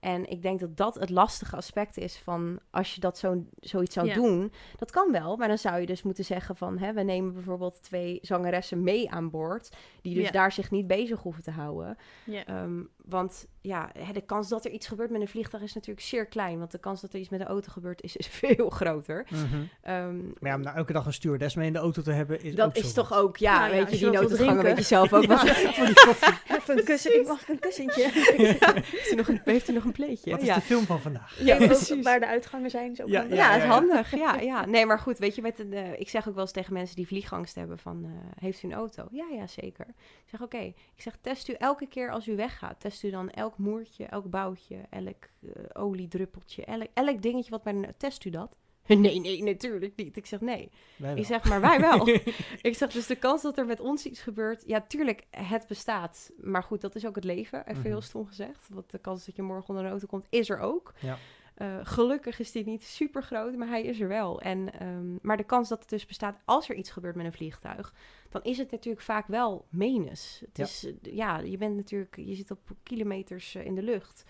En 0.00 0.30
ik 0.30 0.42
denk 0.42 0.60
dat 0.60 0.76
dat 0.76 0.94
het 0.94 1.10
lastige 1.10 1.56
aspect 1.56 1.96
is 1.96 2.18
van 2.18 2.58
als 2.70 2.94
je 2.94 3.00
dat 3.00 3.18
zo, 3.18 3.44
zoiets 3.60 3.94
zou 3.94 4.06
Ja. 4.06 4.14
doen. 4.14 4.52
Dat 4.76 4.90
kan 4.90 5.12
wel, 5.12 5.36
maar 5.36 5.48
dan 5.48 5.58
zou 5.58 5.80
je 5.80 5.86
dus 5.86 6.02
moeten 6.02 6.24
zeggen 6.24 6.56
van... 6.56 6.78
Hè, 6.78 6.92
we 6.92 7.02
nemen 7.02 7.32
bijvoorbeeld 7.34 7.82
twee 7.82 8.18
zangeressen 8.22 8.82
mee 8.82 9.10
aan 9.10 9.30
boord... 9.30 9.68
die 10.02 10.14
dus 10.14 10.24
Ja. 10.24 10.30
daar 10.30 10.52
zich 10.52 10.70
niet 10.70 10.86
bezig 10.86 11.20
hoeven 11.20 11.42
te 11.42 11.50
houden. 11.50 11.96
Ja. 12.24 12.44
Ehm, 12.46 12.82
want 13.04 13.46
ja, 13.60 13.90
hè, 13.98 14.12
de 14.12 14.20
kans 14.20 14.48
dat 14.48 14.64
er 14.64 14.70
iets 14.70 14.86
gebeurt 14.86 15.10
met 15.10 15.20
een 15.20 15.28
vliegtuig 15.28 15.62
is 15.62 15.74
natuurlijk 15.74 16.06
zeer 16.06 16.26
klein. 16.26 16.58
Want 16.58 16.70
de 16.70 16.78
kans 16.78 17.00
dat 17.00 17.12
er 17.12 17.18
iets 17.18 17.28
met 17.28 17.40
een 17.40 17.46
auto 17.46 17.72
gebeurt 17.72 18.02
is, 18.02 18.16
is 18.16 18.26
veel 18.42 18.70
groter. 18.70 19.26
Mhm. 19.30 19.44
Ehm, 19.82 20.16
Maar 20.26 20.50
ja, 20.50 20.54
om 20.54 20.60
nou 20.62 20.76
elke 20.76 20.92
dag 20.92 21.06
een 21.06 21.12
stewardess 21.12 21.54
mee 21.54 21.66
in 21.66 21.72
de 21.72 21.78
auto 21.78 22.02
te 22.02 22.12
hebben 22.12 22.42
is 22.42 22.50
ook 22.50 22.56
dat 22.56 22.76
zo 22.76 22.82
is 22.82 22.92
toch 22.92 23.08
wat. 23.08 23.18
ook, 23.18 23.36
ja, 23.36 23.58
Nou 23.58 23.70
ja, 23.74 23.84
weet 23.84 23.90
je, 23.98 24.10
die 24.10 24.20
noodgangen 24.20 24.62
weet 24.64 24.76
je 24.76 24.82
zelf 24.82 25.12
ook. 25.12 25.22
Ja, 25.28 25.44
Wat, 25.44 25.48
voor 25.74 25.86
die 25.86 26.04
koffie. 26.04 26.34
Even 26.56 26.78
een 26.78 26.84
kussen. 26.84 27.20
Ik 27.20 27.26
mag 27.26 27.48
een 27.48 27.58
kussentje. 27.58 28.10
heeft, 28.12 29.12
u 29.12 29.14
nog 29.14 29.28
een, 29.28 29.40
heeft 29.44 29.68
u 29.68 29.72
nog 29.72 29.84
Wat 29.96 30.40
is 30.40 30.46
ja. 30.46 30.54
de 30.54 30.60
film 30.60 30.84
van 30.84 31.00
vandaag? 31.00 31.44
Ja, 31.44 31.56
precies. 31.56 32.04
waar 32.04 32.20
de 32.20 32.26
uitgangen 32.26 32.70
zijn. 32.70 32.92
Is 32.92 33.02
ook 33.02 33.08
Ja, 33.08 33.20
handig. 33.20 33.38
Ja, 33.38 33.56
is 33.56 33.62
handig. 33.62 34.16
Ja, 34.16 34.34
ja. 34.40 34.66
Nee, 34.78 34.86
maar 34.86 34.98
goed, 34.98 35.18
weet 35.18 35.34
je, 35.34 35.42
met 35.42 35.58
een, 35.58 35.72
eh, 35.72 36.00
ik 36.00 36.08
zeg 36.08 36.28
ook 36.28 36.34
wel 36.34 36.42
eens 36.42 36.52
tegen 36.52 36.72
mensen 36.72 36.96
die 36.96 37.06
vliegangst 37.06 37.54
hebben 37.54 37.78
van, 37.78 38.04
eh, 38.04 38.10
heeft 38.40 38.62
u 38.62 38.68
een 38.68 38.74
auto? 38.74 39.06
Ja, 39.10 39.26
ja, 39.32 39.46
zeker. 39.46 39.86
Ik 39.88 40.28
zeg, 40.30 40.42
oké. 40.42 40.58
Ik 40.94 41.02
zeg, 41.02 41.16
test 41.20 41.48
u 41.48 41.52
elke 41.52 41.86
keer 41.86 42.10
als 42.10 42.28
u 42.28 42.36
weggaat, 42.36 42.80
test 42.80 43.02
u 43.02 43.10
dan 43.10 43.30
elk 43.30 43.58
moertje, 43.58 44.04
elk 44.04 44.30
boutje, 44.30 44.76
elk 44.90 45.24
eh, 45.42 45.82
oliedruppeltje, 45.82 46.64
elk, 46.64 46.86
elk 46.94 47.22
dingetje 47.22 47.50
wat 47.50 47.62
bij 47.62 47.72
een, 47.72 47.86
test 47.96 48.24
u 48.24 48.30
dat? 48.30 48.56
Nee, 48.96 49.20
nee, 49.20 49.42
natuurlijk 49.42 49.92
niet. 49.96 50.16
Ik 50.16 50.26
zeg, 50.26 50.40
nee. 50.40 50.70
Ik 51.14 51.24
zeg, 51.26 51.44
maar 51.44 51.60
wij 51.60 51.80
wel. 51.80 52.08
ik 52.68 52.74
zeg, 52.76 52.92
dus 52.92 53.06
de 53.06 53.16
kans 53.16 53.42
dat 53.42 53.58
er 53.58 53.66
met 53.66 53.80
ons 53.80 54.06
iets 54.06 54.20
gebeurt, 54.20 54.62
ja, 54.66 54.80
tuurlijk, 54.80 55.22
het 55.30 55.66
bestaat. 55.66 56.30
Maar 56.40 56.62
goed, 56.62 56.80
dat 56.80 56.94
is 56.94 57.06
ook 57.06 57.14
het 57.14 57.24
leven, 57.24 57.60
even 57.66 57.78
Mhm. 57.80 57.86
heel 57.88 58.00
stom 58.00 58.26
gezegd. 58.26 58.68
Want 58.72 58.90
de 58.90 58.98
kans 58.98 59.26
dat 59.26 59.36
je 59.36 59.42
morgen 59.42 59.68
onder 59.68 59.84
een 59.84 59.90
auto 59.90 60.06
komt, 60.06 60.26
is 60.30 60.50
er 60.50 60.58
ook. 60.58 60.94
Ja. 61.00 61.18
Eh, 61.54 61.76
gelukkig 61.82 62.38
is 62.38 62.52
die 62.52 62.64
niet 62.64 62.84
super 62.84 63.22
groot, 63.22 63.56
maar 63.56 63.68
hij 63.68 63.82
is 63.82 64.00
er 64.00 64.08
wel. 64.08 64.40
En, 64.40 64.72
ehm, 64.80 65.16
maar 65.22 65.36
de 65.36 65.44
kans 65.44 65.68
dat 65.68 65.80
het 65.80 65.88
dus 65.88 66.06
bestaat 66.06 66.38
als 66.44 66.68
er 66.68 66.74
iets 66.74 66.90
gebeurt 66.90 67.14
met 67.16 67.26
een 67.26 67.32
vliegtuig, 67.32 67.94
dan 68.28 68.42
is 68.42 68.58
het 68.58 68.70
natuurlijk 68.70 69.04
vaak 69.04 69.26
wel 69.26 69.66
menens. 69.68 70.38
Het 70.46 70.56
Ja. 70.56 70.64
is, 70.64 70.84
eh, 70.86 71.14
ja, 71.14 71.38
je 71.38 71.56
bent 71.56 71.76
natuurlijk, 71.76 72.16
je 72.16 72.34
zit 72.34 72.50
op 72.50 72.58
kilometers 72.82 73.54
eh, 73.54 73.64
in 73.64 73.74
de 73.74 73.82
lucht. 73.82 74.24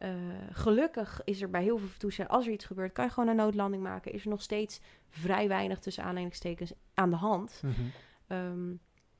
Eh, 0.00 0.10
gelukkig 0.52 1.20
is 1.24 1.42
er 1.42 1.50
bij 1.50 1.62
heel 1.62 1.78
veel 1.78 1.88
toestellen, 1.98 2.30
als 2.30 2.46
er 2.46 2.52
iets 2.52 2.64
gebeurt, 2.64 2.92
kan 2.92 3.04
je 3.04 3.10
gewoon 3.10 3.28
een 3.28 3.36
noodlanding 3.36 3.82
maken. 3.82 4.12
Is 4.12 4.22
er 4.22 4.30
nog 4.30 4.42
steeds 4.42 4.80
vrij 5.08 5.48
weinig 5.48 5.78
tussen 5.78 6.04
aanhalingstekens 6.04 6.72
aan 6.94 7.10
de 7.10 7.16
hand. 7.16 7.62
Mhm. 7.62 7.80
Ehm, 8.26 8.70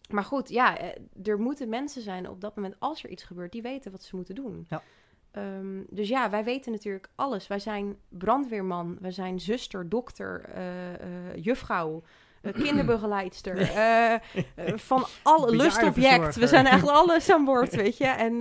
maar 0.09 0.25
goed, 0.25 0.49
ja, 0.49 0.79
eh, 0.79 1.01
er 1.23 1.39
moeten 1.39 1.69
mensen 1.69 2.03
zijn 2.03 2.29
op 2.29 2.41
dat 2.41 2.57
moment, 2.57 2.75
als 2.79 3.05
er 3.05 3.11
iets 3.11 3.23
gebeurt, 3.23 3.53
die 3.53 3.63
weten 3.63 3.91
wat 3.91 4.03
ze 4.03 4.17
moeten 4.17 4.35
doen. 4.35 4.67
Ja. 4.69 4.83
Ehm, 5.31 5.83
dus 5.89 6.09
ja, 6.09 6.31
wij 6.31 6.45
weten 6.45 6.73
natuurlijk 6.73 7.09
alles. 7.15 7.47
Wij 7.47 7.59
zijn 7.59 7.97
brandweerman, 8.09 8.97
wij 9.01 9.13
zijn 9.13 9.41
zuster, 9.41 9.89
dokter, 9.89 10.45
eh, 10.45 11.35
juffrouw, 11.35 12.03
kinderbegeleidster, 12.63 13.67
van 14.75 15.05
alle 15.23 15.57
lustobject. 15.57 16.37
We 16.37 16.47
zijn 16.47 16.67
echt 16.67 16.89
alles 16.89 17.31
aan 17.31 17.45
boord, 17.45 17.75
weet 17.75 17.97
je. 17.97 18.07
En 18.07 18.41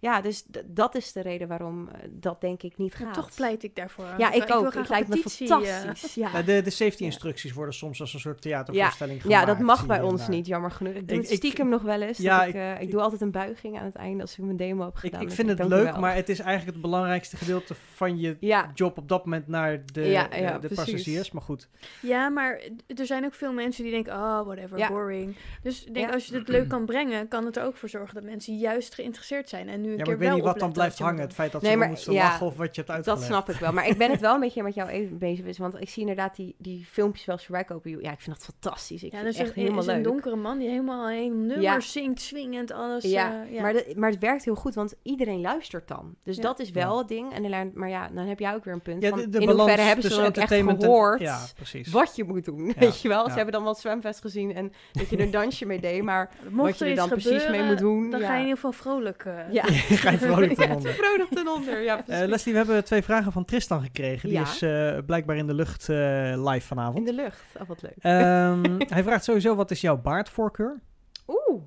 ja, 0.00 0.20
dus 0.20 0.44
dat 0.66 0.94
is 0.94 1.12
de 1.12 1.20
reden 1.20 1.48
waarom 1.48 1.88
eh, 1.88 1.94
dat 2.10 2.40
denk 2.40 2.62
ik 2.62 2.76
niet 2.76 2.98
Maar 2.98 3.06
gaat. 3.06 3.14
toch 3.14 3.34
pleit 3.34 3.62
ik 3.62 3.74
daarvoor. 3.76 4.04
Ja, 4.18 4.32
ik 4.32 4.44
wil 4.44 4.56
ook. 4.56 4.64
Het 4.64 4.74
een 4.74 4.84
lijkt 4.88 5.08
me 5.08 5.14
eh, 5.14 5.20
fantastisch. 5.20 6.14
Ja. 6.14 6.30
Ja, 6.32 6.42
de, 6.42 6.62
de 6.62 6.70
safety 6.70 7.02
instructies 7.04 7.52
worden 7.52 7.74
soms 7.74 8.00
als 8.00 8.14
een 8.14 8.20
soort 8.20 8.42
theatervoorstelling 8.42 9.22
Ja, 9.22 9.44
dat 9.44 9.56
gemaakt, 9.56 9.78
mag 9.78 9.86
bij 9.86 10.02
ons 10.02 10.20
daar. 10.20 10.30
niet, 10.30 10.46
jammer 10.46 10.70
genoeg. 10.70 10.94
Ik 10.94 11.08
doe 11.08 11.16
Ik- 11.16 11.22
het 11.22 11.30
ik- 11.32 11.36
stiekem 11.36 11.68
nog 11.68 11.82
wel 11.82 12.00
eens. 12.02 12.18
Ja, 12.18 12.42
ik, 12.42 12.48
ik- 12.48 12.54
eh, 12.54 12.72
ik, 12.74 12.80
ik- 12.80 12.90
doe 12.90 13.00
altijd 13.00 13.20
een 13.20 13.30
buiging 13.30 13.78
aan 13.78 13.84
het 13.84 13.94
einde 13.94 14.20
als 14.22 14.38
ik 14.38 14.44
mijn 14.44 14.56
demo 14.56 14.84
heb 14.84 14.92
Ik, 14.94 14.98
gedaan. 14.98 15.20
ik 15.20 15.30
vind 15.30 15.48
het 15.48 15.64
leuk, 15.68 15.96
maar 15.96 16.14
het 16.14 16.28
is 16.28 16.38
eigenlijk 16.38 16.72
het 16.76 16.82
belangrijkste 16.82 17.36
gedeelte 17.36 17.74
van 17.94 18.18
je 18.18 18.36
Ja, 18.40 18.70
job 18.74 18.98
op 18.98 19.08
dat 19.08 19.24
moment 19.24 19.46
naar 19.48 19.82
de, 19.92 20.00
Ja, 20.00 20.28
ja, 20.34 20.52
de 20.52 20.58
precies. 20.58 20.76
passagiers. 20.76 21.30
Maar 21.30 21.42
goed, 21.42 21.68
Ja, 22.02 22.28
maar 22.28 22.60
er 22.96 23.06
zijn 23.06 23.24
ook 23.24 23.34
veel 23.34 23.52
mensen 23.52 23.82
die 23.82 23.92
denken, 23.92 24.12
oh, 24.12 24.42
whatever, 24.44 24.78
Ja. 24.78 24.88
boring. 24.88 25.36
Dus 25.62 25.84
ik 25.84 25.94
denk, 25.94 26.06
Ja. 26.06 26.12
als 26.12 26.26
je 26.26 26.34
het 26.38 26.48
leuk 26.48 26.68
kan 26.68 26.84
brengen, 26.86 27.28
kan 27.28 27.44
het 27.46 27.56
er 27.56 27.64
ook 27.64 27.76
voor 27.76 27.88
zorgen 27.88 28.14
dat 28.14 28.24
mensen 28.24 28.58
juist 28.58 28.94
geïnteresseerd 28.94 29.48
zijn. 29.48 29.68
En 29.68 29.80
nu 29.80 29.89
een 29.90 29.96
ja, 29.98 30.04
maar 30.04 30.04
keer 30.04 30.12
ik 30.14 30.18
weet 30.18 30.28
wel 30.28 30.36
niet 30.36 30.46
wat 30.46 30.58
dan 30.58 30.72
blijft 30.72 30.98
wat 30.98 31.08
hangen. 31.08 31.22
Het 31.22 31.32
feit 31.34 31.52
dat 31.52 31.62
Nee, 31.62 31.70
ze 31.72 31.76
maar- 31.78 31.98
ja, 32.10 32.22
lachen 32.22 32.46
of 32.46 32.56
wat 32.56 32.74
je 32.74 32.80
hebt 32.80 32.92
uitgelegd. 32.94 33.20
dat 33.20 33.28
snap 33.30 33.48
ik 33.50 33.56
wel. 33.60 33.72
Maar 33.72 33.86
ik 33.88 33.98
ben 33.98 34.10
het 34.16 34.20
wel 34.20 34.34
een 34.34 34.40
beetje 34.40 34.62
met 34.62 34.74
jou 34.74 34.88
even 34.88 35.18
bezig. 35.18 35.56
Want 35.56 35.80
ik 35.80 35.88
zie 35.88 36.00
inderdaad 36.00 36.36
die, 36.36 36.54
die 36.58 36.86
filmpjes 36.90 37.24
wel 37.24 37.34
eens 37.36 37.44
voorbij 37.46 37.64
komen. 37.64 38.02
Ja, 38.02 38.12
ik 38.12 38.20
vind 38.20 38.36
dat 38.36 38.44
fantastisch. 38.44 39.02
Ik 39.02 39.12
Ja, 39.12 39.18
vind 39.18 39.28
dus 39.30 39.38
het 39.38 39.46
echt 39.46 39.56
een, 39.56 39.62
helemaal 39.62 39.82
is 39.82 39.88
een 39.88 39.94
leuk. 39.94 40.04
donkere 40.04 40.36
man 40.36 40.58
die 40.58 40.68
helemaal 40.68 41.10
een 41.10 41.36
nummer 41.46 41.60
Ja. 41.60 41.80
zingt, 41.80 42.20
swingend, 42.20 42.72
alles. 42.72 43.04
Ja, 43.04 43.42
eh, 43.44 43.52
ja. 43.54 43.62
Maar, 43.62 43.72
de- 43.72 43.92
maar 43.96 44.10
het 44.10 44.18
werkt 44.20 44.44
heel 44.44 44.54
goed, 44.54 44.74
want 44.74 44.94
iedereen 45.02 45.40
luistert 45.40 45.88
dan. 45.88 46.14
Dus 46.24 46.36
Ja. 46.36 46.42
dat 46.42 46.58
is 46.58 46.70
wel 46.70 46.92
Ja. 46.92 46.98
het 46.98 47.08
ding. 47.08 47.32
En 47.32 47.70
maar 47.74 47.88
ja, 47.88 48.08
dan 48.14 48.26
heb 48.26 48.38
jij 48.38 48.54
ook 48.54 48.64
weer 48.64 48.74
een 48.74 48.82
punt. 48.82 49.02
Ja, 49.02 49.08
van, 49.08 49.18
de, 49.18 49.28
de 49.28 49.38
in 49.38 49.46
balans 49.46 49.60
hoeverre 49.68 49.82
hebben 49.86 50.04
ze 50.10 50.16
dan 50.16 50.26
ook 50.26 50.36
echt 50.36 50.52
gehoord 50.52 51.20
Ja, 51.20 51.40
precies. 51.54 51.90
wat 51.90 52.16
je 52.16 52.24
moet 52.24 52.44
doen, 52.44 52.66
Ja, 52.66 52.72
weet 52.76 53.00
je 53.00 53.08
wel? 53.08 53.28
Ze 53.28 53.34
hebben 53.34 53.52
dan 53.52 53.62
wel 53.64 53.74
zwemvest 53.74 54.20
gezien 54.20 54.54
en 54.54 54.72
dat 54.92 55.08
je 55.08 55.16
er 55.16 55.22
een 55.22 55.30
dansje 55.30 55.66
mee 55.66 55.80
deed, 55.80 56.02
maar 56.02 56.30
wat 56.50 56.78
je 56.78 56.84
er 56.84 56.94
dan 56.96 57.08
precies 57.08 57.48
mee 57.48 57.62
moet 57.62 57.78
doen, 57.78 58.10
Dan 58.10 58.20
ga 58.20 58.26
je 58.26 58.32
in 58.34 58.38
ieder 58.40 58.54
geval 58.54 58.72
vrolijk. 58.72 59.24
eh, 59.24 59.52
Ja, 59.52 59.64
Ga 59.80 60.10
je 60.10 60.18
vrolijk 60.18 60.52
ten 60.54 60.70
onder. 60.76 60.92
vrolijk 60.92 61.28
ten 61.30 61.48
onder. 61.48 61.80
Ja, 61.82 62.02
Eh. 62.06 62.28
Leslie, 62.28 62.52
we 62.54 62.58
hebben 62.60 62.84
twee 62.84 63.02
vragen 63.02 63.32
van 63.32 63.44
Tristan 63.44 63.82
gekregen. 63.82 64.28
Die 64.28 64.38
Ja. 64.38 64.42
is 64.42 64.62
eh, 64.62 64.98
blijkbaar 65.06 65.36
in 65.36 65.46
de 65.46 65.54
lucht 65.54 65.88
eh, 65.88 65.96
live 66.36 66.54
In 66.54 66.60
vanavond. 66.60 67.06
de 67.06 67.12
lucht. 67.12 67.42
Oh, 67.60 67.68
wat 67.68 67.82
leuk. 67.82 67.94
Ehm, 67.98 68.78
hij 68.94 69.02
vraagt 69.02 69.24
sowieso, 69.24 69.54
wat 69.54 69.70
is 69.70 69.80
jouw 69.80 69.96
baardvoorkeur? 69.96 70.80
Oeh. 71.26 71.62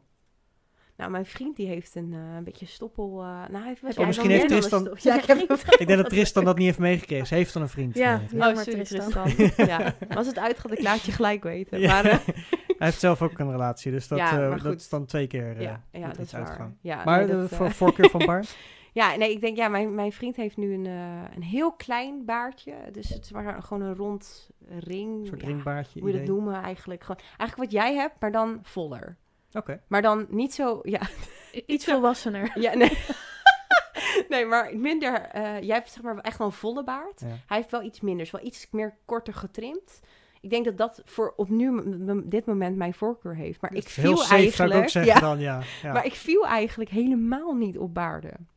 Nou, 0.97 1.11
mijn 1.11 1.25
vriend 1.25 1.55
die 1.55 1.67
heeft 1.67 1.95
een 1.95 2.13
eh, 2.13 2.35
een 2.35 2.43
beetje 2.43 2.65
stoppel... 2.65 3.07
eh 3.21 3.25
nou, 3.25 3.51
hij 3.57 3.67
heeft 3.81 3.95
wel 3.95 4.05
misschien 4.05 4.29
heeft 4.29 4.47
Tristan- 4.47 4.97
Ja, 4.99 5.15
ik 5.17 5.25
heb 5.31 5.37
hem 5.47 5.57
Ik 5.77 5.87
denk 5.87 6.01
dat 6.01 6.09
Tristan 6.09 6.45
dat 6.45 6.55
niet 6.57 6.65
heeft 6.65 6.79
meegekregen. 6.79 7.27
Ze 7.27 7.35
heeft 7.35 7.53
dan 7.53 7.61
een 7.61 7.69
vriend. 7.69 7.95
Ja. 7.97 8.21
Oh, 8.35 8.55
sorry 8.55 8.83
Tristan. 8.83 9.23
Tristan. 9.23 9.65
ja. 9.67 9.95
Als 10.15 10.27
het 10.27 10.39
uitgaat, 10.39 10.71
ik 10.71 10.81
laat 10.81 11.01
je 11.01 11.11
gelijk 11.11 11.43
weten. 11.43 11.79
Ja. 11.79 11.93
Maar, 12.01 12.05
eh, 12.05 12.17
Hij 12.77 12.87
heeft 12.91 12.99
zelf 12.99 13.21
ook 13.21 13.39
een 13.39 13.51
relatie, 13.51 13.91
dus 13.91 14.07
dat, 14.07 14.19
eh, 14.19 14.63
dat 14.63 14.75
is 14.75 14.89
dan 14.89 15.05
twee 15.05 15.27
keer 15.27 15.55
eh 15.57 15.61
ja, 15.61 15.83
ja, 15.91 16.07
dat 16.07 16.17
iets 16.17 16.19
is 16.19 16.31
waar. 16.31 16.41
uitgaan. 16.47 16.77
Ja, 16.81 17.03
Maar 17.03 17.25
nee, 17.25 17.35
dat, 17.35 17.49
voor, 17.49 17.71
voorkeur 17.71 18.09
van 18.09 18.25
baard? 18.25 18.57
ja, 18.93 19.15
nee, 19.15 19.31
ik 19.31 19.41
denk, 19.41 19.57
ja, 19.57 19.67
mijn, 19.67 19.95
mijn 19.95 20.11
vriend 20.11 20.35
heeft 20.35 20.57
nu 20.57 20.73
een, 20.73 20.85
eh, 20.85 21.35
een 21.35 21.43
heel 21.43 21.71
klein 21.71 22.25
baardje. 22.25 22.73
Dus 22.91 23.09
het 23.09 23.23
is 23.25 23.31
maar 23.31 23.61
gewoon 23.63 23.83
een 23.83 23.95
rond 23.95 24.49
ring. 24.79 25.19
Een 25.19 25.25
soort 25.25 25.41
ja, 25.41 25.47
ringbaardje 25.47 25.99
Hoe 25.99 26.11
je 26.11 26.17
dat 26.17 26.27
noemen 26.27 26.61
eigenlijk. 26.61 27.03
Gewoon, 27.03 27.21
eigenlijk 27.37 27.71
wat 27.71 27.81
jij 27.81 27.95
hebt, 27.95 28.15
maar 28.19 28.31
dan 28.31 28.59
voller. 28.61 29.17
Oké. 29.53 29.81
Maar 29.87 30.01
dan 30.01 30.25
niet 30.29 30.53
zo, 30.53 30.79
ja, 30.83 31.01
Iets 31.65 31.85
volwassener. 31.85 32.51
ja 32.59 32.73
nee. 32.73 32.97
nee, 34.29 34.45
maar 34.45 34.77
minder. 34.77 35.13
eh, 35.21 35.61
jij 35.61 35.75
hebt 35.75 35.91
zeg 35.91 36.01
maar 36.03 36.17
echt 36.17 36.37
wel 36.37 36.47
een 36.47 36.53
volle 36.53 36.83
baard. 36.83 37.19
Ja. 37.19 37.27
Hij 37.27 37.57
heeft 37.57 37.71
wel 37.71 37.81
iets 37.83 38.01
minder, 38.01 38.25
is 38.25 38.31
wel 38.31 38.45
iets 38.45 38.67
meer 38.71 38.97
korter 39.05 39.33
getrimd. 39.33 40.01
Ik 40.41 40.49
denk 40.49 40.65
dat 40.65 40.77
dat 40.77 41.01
voor 41.05 41.33
op 41.35 41.49
nu 41.49 41.83
dit 42.25 42.45
moment 42.45 42.77
mijn 42.77 42.93
voorkeur 42.93 43.35
heeft. 43.35 43.61
Maar 43.61 43.73
ik 43.73 43.87
heel 43.87 44.03
viel 44.03 44.17
safe 44.17 44.33
eigenlijk. 44.33 44.55
zou 44.55 44.69
ik 44.69 44.75
ook 44.83 44.89
zeggen 44.89 45.13
ja, 45.13 45.19
dan, 45.19 45.39
ja. 45.39 45.61
ja. 45.81 45.93
Maar 45.93 46.05
ik 46.05 46.13
viel 46.13 46.47
eigenlijk 46.47 46.89
helemaal 46.89 47.53
niet 47.53 47.77
op 47.77 47.93
baarden. 47.93 48.47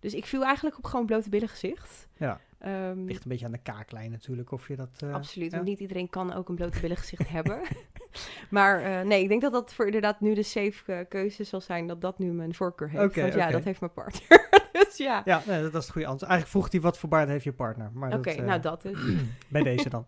Dus 0.00 0.14
ik 0.14 0.26
viel 0.26 0.44
eigenlijk 0.44 0.78
op 0.78 0.84
gewoon 0.84 1.06
blote 1.06 1.28
billen 1.28 1.48
gezicht. 1.48 2.08
Ja. 2.16 2.40
Ehm, 2.58 3.04
Ligt 3.04 3.22
een 3.22 3.30
beetje 3.30 3.46
aan 3.46 3.52
de 3.52 3.58
kaaklijn 3.58 4.10
natuurlijk, 4.10 4.52
of 4.52 4.68
je 4.68 4.76
dat... 4.76 4.88
eh, 5.02 5.14
Absoluut, 5.14 5.50
ja. 5.50 5.56
want 5.56 5.68
niet 5.68 5.80
iedereen 5.80 6.08
kan 6.08 6.32
ook 6.32 6.48
een 6.48 6.54
blote 6.54 6.80
billen 6.80 6.96
gezicht 6.96 7.28
hebben. 7.28 7.60
Maar 8.50 8.82
eh, 8.82 9.06
nee, 9.06 9.22
ik 9.22 9.28
denk 9.28 9.42
dat 9.42 9.52
dat 9.52 9.74
voor 9.74 9.84
inderdaad 9.86 10.20
nu 10.20 10.34
de 10.34 10.42
safe 10.42 10.92
eh, 10.92 11.04
keuze 11.08 11.44
zal 11.44 11.60
zijn 11.60 11.86
dat 11.86 12.00
dat 12.00 12.18
nu 12.18 12.32
mijn 12.32 12.54
voorkeur 12.54 12.90
heeft. 12.90 13.04
Oké, 13.04 13.20
want 13.20 13.34
ja, 13.34 13.50
dat 13.50 13.64
heeft 13.64 13.80
mijn 13.80 13.92
partner. 13.92 14.48
dus 14.72 14.96
ja. 14.96 15.22
Ja, 15.24 15.42
nee, 15.46 15.62
dat 15.62 15.74
is 15.74 15.82
het 15.82 15.90
goede 15.90 16.06
antwoord. 16.06 16.30
Eigenlijk 16.30 16.50
vroeg 16.50 16.72
hij 16.72 16.80
wat 16.80 16.98
voor 16.98 17.08
baard 17.08 17.28
heeft 17.28 17.44
je 17.44 17.52
partner. 17.52 17.90
maar 17.94 18.14
Oké, 18.14 18.42
nou 18.42 18.60
dat 18.60 18.82
dus. 18.82 18.98
Bij 19.48 19.62
deze 19.62 19.88
dan. 19.88 20.06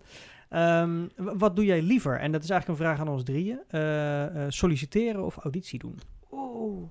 Ehm, 0.49 1.07
wat 1.17 1.57
doe 1.57 1.65
jij 1.65 1.83
liever? 1.83 2.19
En 2.19 2.33
dat 2.33 2.43
is 2.43 2.51
eigenlijk 2.51 2.81
een 2.81 2.87
vraag 2.87 3.01
aan 3.01 3.13
ons 3.13 3.25
drieën. 3.25 3.61
Eh, 3.69 4.45
eh, 4.45 4.51
solliciteren 4.51 5.25
of 5.25 5.37
auditie 5.37 5.79
doen? 5.79 6.01
Oeh, 6.31 6.89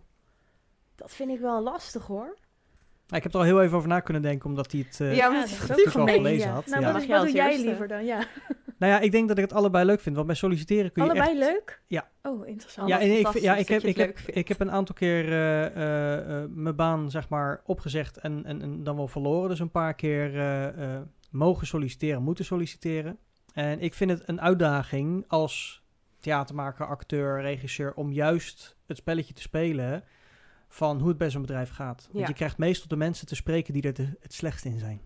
dat 0.95 1.14
vind 1.14 1.30
ik 1.32 1.39
wel 1.39 1.64
lastig 1.64 2.05
hoor. 2.05 2.38
Ik 3.10 3.24
heb 3.24 3.34
er 3.34 3.39
al 3.39 3.45
heel 3.45 3.62
even 3.62 3.78
over 3.78 3.89
na 3.89 3.99
kunnen 3.99 4.22
denken, 4.22 4.49
omdat 4.49 4.72
hij 4.72 4.86
het... 4.88 4.99
eh, 5.01 5.10
Ja, 5.10 5.16
Ja, 5.16 5.30
maar 5.30 5.41
het 5.41 5.78
is 5.86 5.95
al 5.95 6.08
gelezen 6.08 6.49
had, 6.49 6.66
Nou, 6.66 6.82
ja. 6.82 6.91
wat, 6.93 7.05
wat 7.05 7.22
doe 7.22 7.32
jij 7.32 7.49
eerste? 7.51 7.66
liever 7.66 7.88
dan? 7.88 8.05
Ja. 8.05 8.24
Nou 8.80 8.91
ja, 8.91 8.99
ik 8.99 9.12
denk 9.12 9.28
dat 9.28 9.38
ik 9.38 9.43
het 9.43 9.53
allebei 9.53 9.86
leuk 9.86 9.99
vind. 9.99 10.16
Want 10.16 10.28
bij 10.28 10.36
solliciteren 10.36 10.91
kun 10.91 11.03
je 11.03 11.10
Allebei 11.10 11.39
echt... 11.39 11.49
leuk? 11.49 11.82
Ja. 11.88 12.08
Oh, 12.24 12.47
interessant. 12.47 12.89
Ja, 12.89 12.99
en 12.99 13.20
ik, 13.20 13.34
ja 13.39 13.55
ik, 13.55 13.68
heb, 13.68 13.82
ik, 13.84 13.97
heb, 13.97 14.20
ik 14.20 14.47
heb 14.47 14.60
een 14.60 14.72
aantal 14.72 14.95
keer 14.95 15.32
eh, 15.32 15.66
eh, 15.66 16.41
eh, 16.43 16.49
mijn 16.49 16.76
baan 16.76 17.12
zeg 17.12 17.30
maar 17.30 17.62
opgezegd 17.66 18.18
en, 18.18 18.45
en, 18.45 18.62
en 18.62 18.84
dan 18.84 18.95
wel 18.95 19.08
verloren. 19.08 19.49
Dus 19.49 19.60
een 19.60 19.72
paar 19.72 19.93
keer 19.93 20.36
eh, 20.36 20.68
eh, 20.95 21.01
mogen 21.32 21.68
solliciteren, 21.68 22.24
moeten 22.24 22.45
solliciteren. 22.45 23.18
En 23.53 23.80
ik 23.80 23.93
vind 23.93 24.12
het 24.12 24.22
een 24.26 24.41
uitdaging 24.41 25.26
als 25.28 25.84
theatermaker, 26.20 26.86
acteur, 26.86 27.41
regisseur... 27.41 27.93
om 27.93 28.12
juist 28.12 28.78
het 28.88 28.97
spelletje 28.97 29.34
te 29.34 29.41
spelen 29.41 30.03
van 30.68 30.99
hoe 30.99 31.07
het 31.09 31.18
bij 31.18 31.30
zo'n 31.30 31.41
bedrijf 31.41 31.70
gaat. 31.70 32.07
Want 32.11 32.20
Ja. 32.20 32.28
je 32.28 32.34
krijgt 32.34 32.57
meestal 32.57 32.88
de 32.88 32.95
mensen 32.95 33.28
te 33.28 33.36
spreken 33.36 33.74
die 33.74 33.82
er 33.84 33.93
de- 33.93 34.13
het 34.20 34.34
slechtst 34.34 34.65
in 34.65 34.80
zijn. 34.80 35.01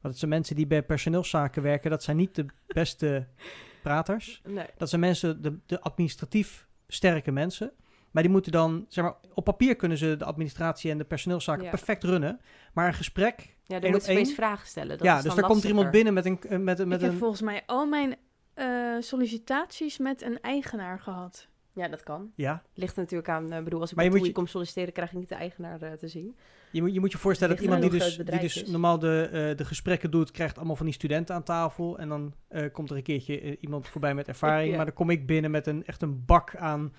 Want 0.00 0.14
het 0.14 0.18
zijn 0.18 0.30
mensen 0.30 0.56
die 0.56 0.66
bij 0.66 0.82
personeelszaken 0.82 1.62
werken. 1.62 1.90
Dat 1.90 2.02
zijn 2.02 2.16
niet 2.16 2.34
de 2.34 2.46
beste 2.66 3.26
praters. 3.82 4.42
Nee. 4.46 4.66
Dat 4.76 4.88
zijn 4.88 5.00
mensen, 5.00 5.42
de, 5.42 5.58
de 5.66 5.80
administratief 5.80 6.66
sterke 6.88 7.30
mensen. 7.30 7.72
Maar 8.10 8.22
die 8.22 8.32
moeten 8.32 8.52
dan, 8.52 8.86
zeg 8.88 9.04
maar, 9.04 9.14
op 9.34 9.44
papier 9.44 9.76
kunnen 9.76 9.98
ze 9.98 10.16
de 10.16 10.24
administratie 10.24 10.90
en 10.90 10.98
de 10.98 11.04
personeelszaken 11.04 11.64
Ja. 11.64 11.70
perfect 11.70 12.04
runnen. 12.04 12.40
Maar 12.72 12.86
een 12.86 12.94
gesprek, 12.94 13.56
Ja, 13.64 13.78
dan 13.80 13.90
moet 13.90 14.00
op 14.00 14.06
je 14.06 14.12
steeds 14.12 14.28
één? 14.28 14.36
vragen 14.36 14.66
stellen. 14.66 14.88
Dat 14.98 15.06
ja, 15.06 15.16
is 15.16 15.22
dus 15.22 15.32
dan 15.32 15.40
daar 15.40 15.50
komt 15.50 15.62
er 15.62 15.68
iemand 15.68 15.90
binnen 15.90 16.14
met 16.14 16.24
een, 16.26 16.38
met, 16.64 16.78
een- 16.78 16.88
met 16.88 16.98
ik 16.98 17.04
heb 17.04 17.12
een... 17.12 17.18
volgens 17.18 17.40
mij 17.40 17.62
al 17.66 17.86
mijn 17.86 18.16
eh, 18.54 18.66
sollicitaties 19.00 19.98
met 19.98 20.22
een 20.22 20.40
eigenaar 20.40 21.00
gehad. 21.00 21.47
Ja, 21.78 21.88
dat 21.88 22.02
kan. 22.02 22.32
Ja, 22.34 22.62
Ligt 22.74 22.96
er 22.96 23.00
natuurlijk 23.02 23.28
aan, 23.28 23.52
ik 23.52 23.64
bedoel, 23.64 23.80
als 23.80 23.90
ik 23.90 23.96
Maar 23.96 24.04
je 24.04 24.10
moet 24.10 24.20
TUI 24.20 24.32
kom 24.32 24.46
solliciteren, 24.46 24.92
krijg 24.92 25.10
ik 25.12 25.18
niet 25.18 25.28
de 25.28 25.34
eigenaar 25.34 25.82
eh, 25.82 25.92
te 25.92 26.08
zien. 26.08 26.36
je 26.70 26.82
moet 26.82 26.94
je, 26.94 27.00
moet 27.00 27.12
je 27.12 27.18
voorstellen 27.18 27.54
dat 27.54 27.64
iemand 27.64 27.82
die 27.82 27.90
dus, 27.90 28.16
die 28.16 28.38
dus 28.40 28.62
is. 28.62 28.68
normaal 28.68 28.98
de, 28.98 29.28
eh, 29.32 29.56
de 29.56 29.64
gesprekken 29.64 30.10
doet, 30.10 30.30
krijgt 30.30 30.56
allemaal 30.56 30.76
van 30.76 30.86
die 30.86 30.94
studenten 30.94 31.34
aan 31.34 31.42
tafel. 31.42 31.98
En 31.98 32.08
dan 32.08 32.34
eh, 32.48 32.64
komt 32.72 32.90
er 32.90 32.96
een 32.96 33.02
keertje 33.02 33.40
eh, 33.40 33.56
iemand 33.60 33.88
voorbij 33.88 34.14
met 34.14 34.28
ervaring. 34.28 34.70
Ja. 34.70 34.76
Maar 34.76 34.84
dan 34.86 34.94
kom 34.94 35.10
ik 35.10 35.26
binnen 35.26 35.50
met 35.50 35.66
een, 35.66 35.84
echt 35.86 36.02
een 36.02 36.24
bak 36.24 36.56
aan 36.56 36.92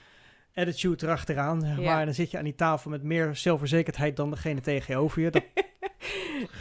attitude 0.54 1.06
erachteraan. 1.06 1.62
zeg 1.62 1.78
Ja. 1.78 1.94
Maar 1.94 2.06
dan 2.06 2.14
zit 2.14 2.32
je 2.32 2.38
aan 2.38 2.44
die 2.44 2.56
tafel 2.56 2.90
met 2.90 3.04
meer 3.04 3.36
zelfverzekerdheid 3.36 4.16
dan 4.16 4.30
degene 4.30 4.62
tegenover 4.62 5.22
je. 5.22 5.30
Dat 5.30 5.44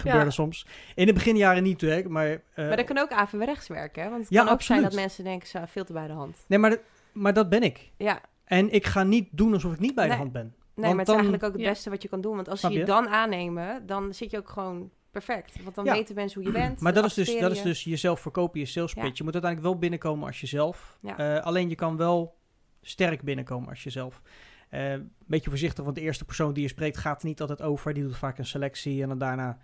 gebeurde 0.00 0.24
Ja. 0.24 0.30
soms. 0.30 0.66
In 0.94 1.06
de 1.06 1.12
beginjaren 1.12 1.62
niet, 1.62 1.80
hè. 1.80 2.02
Maar, 2.08 2.26
eh, 2.30 2.38
Maar 2.54 2.76
dat 2.76 2.84
kan 2.86 2.98
ook 2.98 3.10
averechts 3.10 3.68
werken, 3.68 4.02
hè? 4.02 4.08
Want 4.08 4.20
het 4.20 4.30
Ja, 4.30 4.44
kan 4.44 4.52
ook 4.52 4.62
zijn 4.62 4.82
dat 4.82 4.94
mensen 4.94 5.24
denken, 5.24 5.48
ze 5.48 5.62
veel 5.66 5.84
te 5.84 5.92
bij 5.92 6.06
de 6.06 6.12
hand. 6.12 6.44
Nee, 6.46 6.58
maar, 6.58 6.70
dat- 6.70 6.80
maar 7.20 7.32
dat 7.32 7.48
ben 7.48 7.62
ik. 7.62 7.92
Ja, 7.96 8.20
En 8.44 8.72
ik 8.72 8.86
ga 8.86 9.02
niet 9.02 9.28
doen 9.30 9.52
alsof 9.52 9.72
ik 9.72 9.78
niet 9.78 9.94
bij 9.94 10.04
Nee. 10.06 10.12
de 10.12 10.18
hand 10.20 10.32
ben. 10.32 10.42
nee, 10.42 10.54
Want 10.74 10.88
maar 10.88 10.98
het 10.98 11.08
is 11.08 11.14
eigenlijk 11.14 11.44
ook 11.44 11.52
het 11.52 11.60
Ja. 11.60 11.68
beste 11.68 11.90
wat 11.90 12.02
je 12.02 12.08
kan 12.08 12.20
doen. 12.20 12.34
Want 12.34 12.48
als 12.48 12.60
ze 12.60 12.70
je 12.72 12.78
je? 12.78 12.84
dan 12.84 13.08
aannemen, 13.08 13.86
dan 13.86 14.14
zit 14.14 14.30
je 14.30 14.36
ook 14.38 14.48
gewoon 14.48 14.90
perfect. 15.10 15.62
Want 15.62 15.74
dan 15.74 15.84
Ja. 15.84 15.92
weten 15.92 16.14
mensen 16.14 16.42
hoe 16.42 16.52
je 16.52 16.58
bent. 16.58 16.80
Maar 16.80 16.92
dat 16.94 17.04
is, 17.04 17.14
dus, 17.14 17.38
dat 17.38 17.50
is 17.52 17.62
dus 17.62 17.84
jezelf 17.84 18.20
verkopen, 18.20 18.60
je 18.60 18.66
sales 18.66 18.92
Ja. 18.92 19.02
pitch. 19.02 19.18
Je 19.18 19.24
moet 19.24 19.32
uiteindelijk 19.32 19.72
wel 19.72 19.80
binnenkomen 19.80 20.26
als 20.26 20.40
jezelf. 20.40 20.98
Ja. 21.02 21.16
Eh, 21.36 21.44
alleen 21.44 21.68
je 21.68 21.74
kan 21.74 21.96
wel 21.96 22.36
sterk 22.82 23.22
binnenkomen 23.22 23.68
als 23.68 23.82
jezelf. 23.82 24.22
Eh, 24.68 24.92
Een 24.92 25.12
beetje 25.26 25.50
voorzichtig, 25.50 25.84
want 25.84 25.96
de 25.96 26.02
eerste 26.02 26.24
persoon 26.24 26.52
die 26.52 26.62
je 26.62 26.68
spreekt 26.68 26.96
gaat 26.96 27.22
niet 27.22 27.40
altijd 27.40 27.62
over. 27.62 27.94
Die 27.94 28.02
doet 28.02 28.16
vaak 28.16 28.38
een 28.38 28.46
selectie 28.46 29.02
en 29.02 29.08
dan 29.08 29.18
daarna 29.18 29.58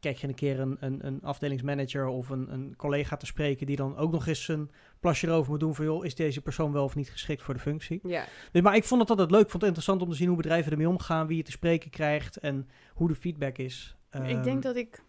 krijg 0.00 0.20
je 0.20 0.28
een 0.28 0.34
keer 0.34 0.60
een, 0.60 0.76
een, 0.80 1.06
een 1.06 1.22
afdelingsmanager 1.22 2.06
of 2.06 2.28
een, 2.28 2.52
een 2.52 2.74
collega 2.76 3.16
te 3.16 3.26
spreken... 3.26 3.66
die 3.66 3.76
dan 3.76 3.96
ook 3.96 4.12
nog 4.12 4.26
eens 4.26 4.48
een 4.48 4.70
plasje 5.00 5.26
erover 5.26 5.50
moet 5.50 5.60
doen 5.60 5.74
van... 5.74 5.84
joh, 5.84 6.04
is 6.04 6.14
deze 6.14 6.40
persoon 6.40 6.72
wel 6.72 6.84
of 6.84 6.94
niet 6.94 7.10
geschikt 7.10 7.42
voor 7.42 7.54
de 7.54 7.60
functie? 7.60 8.00
Ja, 8.02 8.24
Dus, 8.52 8.62
maar 8.62 8.76
ik 8.76 8.84
vond 8.84 9.00
het 9.00 9.10
altijd 9.10 9.30
leuk. 9.30 9.44
Ik 9.44 9.50
vond 9.50 9.62
het 9.62 9.76
interessant 9.76 10.02
om 10.02 10.10
te 10.10 10.16
zien 10.16 10.28
hoe 10.28 10.36
bedrijven 10.36 10.72
ermee 10.72 10.88
omgaan... 10.88 11.26
wie 11.26 11.36
je 11.36 11.42
te 11.42 11.50
spreken 11.50 11.90
krijgt 11.90 12.36
en 12.36 12.68
hoe 12.94 13.08
de 13.08 13.14
feedback 13.14 13.58
is. 13.58 13.96
ik 14.12 14.20
Ehm, 14.20 14.42
denk 14.42 14.62
dat 14.62 14.76
ik 14.76 15.02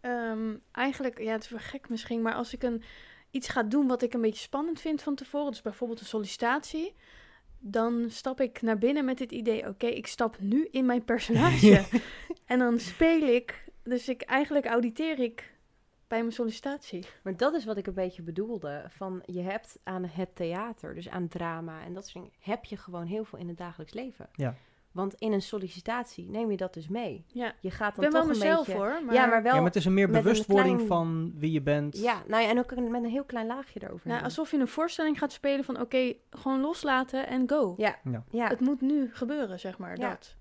ehm, 0.00 0.54
eigenlijk, 0.72 1.18
ja, 1.20 1.32
het 1.32 1.44
is 1.44 1.50
wel 1.50 1.60
gek 1.60 1.88
misschien, 1.88 2.22
maar 2.22 2.34
als 2.34 2.54
ik 2.54 2.62
een, 2.62 2.82
iets 3.30 3.48
ga 3.48 3.62
doen 3.62 3.86
wat 3.86 4.02
ik 4.02 4.14
een 4.14 4.20
beetje 4.20 4.42
spannend 4.42 4.80
vind 4.80 5.02
van 5.02 5.14
tevoren, 5.14 5.50
dus 5.50 5.62
bijvoorbeeld 5.62 6.00
een 6.00 6.06
sollicitatie, 6.06 6.94
dan 7.58 8.06
stap 8.08 8.40
ik 8.40 8.62
naar 8.62 8.78
binnen 8.78 9.04
met 9.04 9.18
het 9.18 9.32
idee, 9.32 9.68
oké, 9.68 9.86
ik 9.86 10.06
stap 10.06 10.36
nu 10.40 10.68
in 10.70 10.86
mijn 10.86 11.04
personage. 11.12 11.84
en 12.46 12.58
dan 12.58 12.78
speel 12.78 13.22
ik, 13.22 13.64
dus 13.84 14.08
ik 14.08 14.22
eigenlijk 14.22 14.66
auditeer 14.66 15.18
ik 15.18 15.52
bij 16.08 16.18
mijn 16.20 16.32
sollicitatie. 16.32 17.04
maar 17.22 17.36
dat 17.36 17.54
is 17.54 17.64
wat 17.64 17.76
ik 17.76 17.86
een 17.86 17.94
beetje 17.94 18.22
bedoelde. 18.22 18.84
Van 18.88 19.22
je 19.26 19.40
hebt 19.40 19.78
aan 19.82 20.04
het 20.04 20.36
theater, 20.36 20.94
dus 20.94 21.08
aan 21.08 21.28
drama 21.28 21.82
en 21.84 21.92
dat 21.94 22.08
soort 22.08 22.24
dingen, 22.24 22.38
heb 22.40 22.64
je 22.64 22.76
gewoon 22.76 23.06
heel 23.06 23.24
veel 23.24 23.38
in 23.38 23.48
het 23.48 23.56
dagelijks 23.56 23.92
leven. 23.92 24.28
Ja. 24.32 24.54
Want 24.92 25.14
in 25.14 25.32
een 25.32 25.42
sollicitatie 25.42 26.28
neem 26.30 26.50
je 26.50 26.56
dat 26.56 26.74
dus 26.74 26.88
mee. 26.88 27.24
Ja, 27.26 27.52
Je 27.60 27.70
gaat 27.70 27.96
ik 27.96 28.02
dan 28.02 28.04
ben 28.04 28.12
wel 28.12 28.20
toch 28.22 28.30
een 28.30 28.38
mezelf 28.38 28.66
beetje... 28.66 28.80
hoor, 28.80 29.04
maar, 29.04 29.14
Ja, 29.14 29.26
maar 29.26 29.42
wel... 29.42 29.52
ja, 29.52 29.58
maar 29.58 29.66
het 29.66 29.76
is 29.76 29.84
een 29.84 29.94
meer 29.94 30.04
een 30.04 30.10
bewustwording 30.12 30.74
klein- 30.74 30.88
van 30.88 31.32
wie 31.36 31.52
je 31.52 31.62
bent. 31.62 31.98
Ja, 31.98 32.22
nou 32.26 32.42
ja, 32.42 32.48
en 32.48 32.58
ook 32.58 32.70
een- 32.70 32.90
met 32.90 33.02
een 33.04 33.10
heel 33.10 33.24
klein 33.24 33.46
laagje 33.46 33.82
erover. 33.82 34.08
nou, 34.08 34.22
alsof 34.22 34.50
je 34.50 34.56
een 34.58 34.68
voorstelling 34.68 35.18
gaat 35.18 35.32
spelen 35.32 35.64
van, 35.64 35.80
oké, 35.80 36.14
gewoon 36.30 36.60
loslaten 36.60 37.26
en 37.26 37.48
go. 37.48 37.74
Ja, 37.76 37.96
Ja. 38.04 38.24
ja. 38.30 38.48
Het 38.48 38.60
moet 38.60 38.80
nu 38.80 39.10
gebeuren, 39.12 39.60
zeg 39.60 39.78
maar, 39.78 39.98
Ja. 39.98 40.08
dat. 40.08 40.36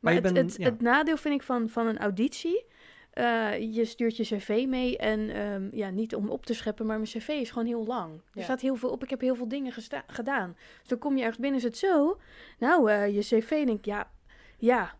Maar, 0.00 0.14
het, 0.14 0.36
het, 0.36 0.54
ja. 0.58 0.64
het 0.64 0.80
nadeel 0.80 1.16
vind 1.16 1.34
ik 1.34 1.42
van, 1.42 1.68
van 1.68 1.86
een 1.86 1.98
auditie... 1.98 2.64
eh, 3.10 3.74
je 3.74 3.84
stuurt 3.84 4.16
je 4.16 4.22
cv 4.36 4.64
mee 4.68 4.96
en 4.98 5.30
ehm, 5.30 5.68
ja, 5.72 5.90
niet 5.90 6.14
om 6.14 6.28
op 6.30 6.46
te 6.46 6.54
scheppen, 6.54 6.86
maar 6.86 6.96
mijn 6.96 7.08
cv 7.10 7.28
is 7.28 7.50
gewoon 7.50 7.66
heel 7.68 7.86
lang. 7.86 8.12
Er 8.14 8.20
Ja. 8.32 8.42
staat 8.42 8.60
heel 8.60 8.76
veel 8.76 8.90
op, 8.90 9.02
ik 9.02 9.10
heb 9.10 9.20
heel 9.20 9.34
veel 9.34 9.48
dingen 9.48 9.72
gedaan. 10.06 10.56
Dus 10.80 10.88
dan 10.88 10.98
kom 10.98 11.14
je 11.16 11.20
ergens 11.20 11.38
binnen, 11.38 11.58
is 11.58 11.64
het 11.64 11.76
zo? 11.76 12.18
Nou, 12.58 12.90
eh, 12.90 13.14
je 13.14 13.20
cv, 13.20 13.48
denk 13.64 13.78
ik, 13.78 13.84
ja, 13.84 14.10
ja. 14.58 14.96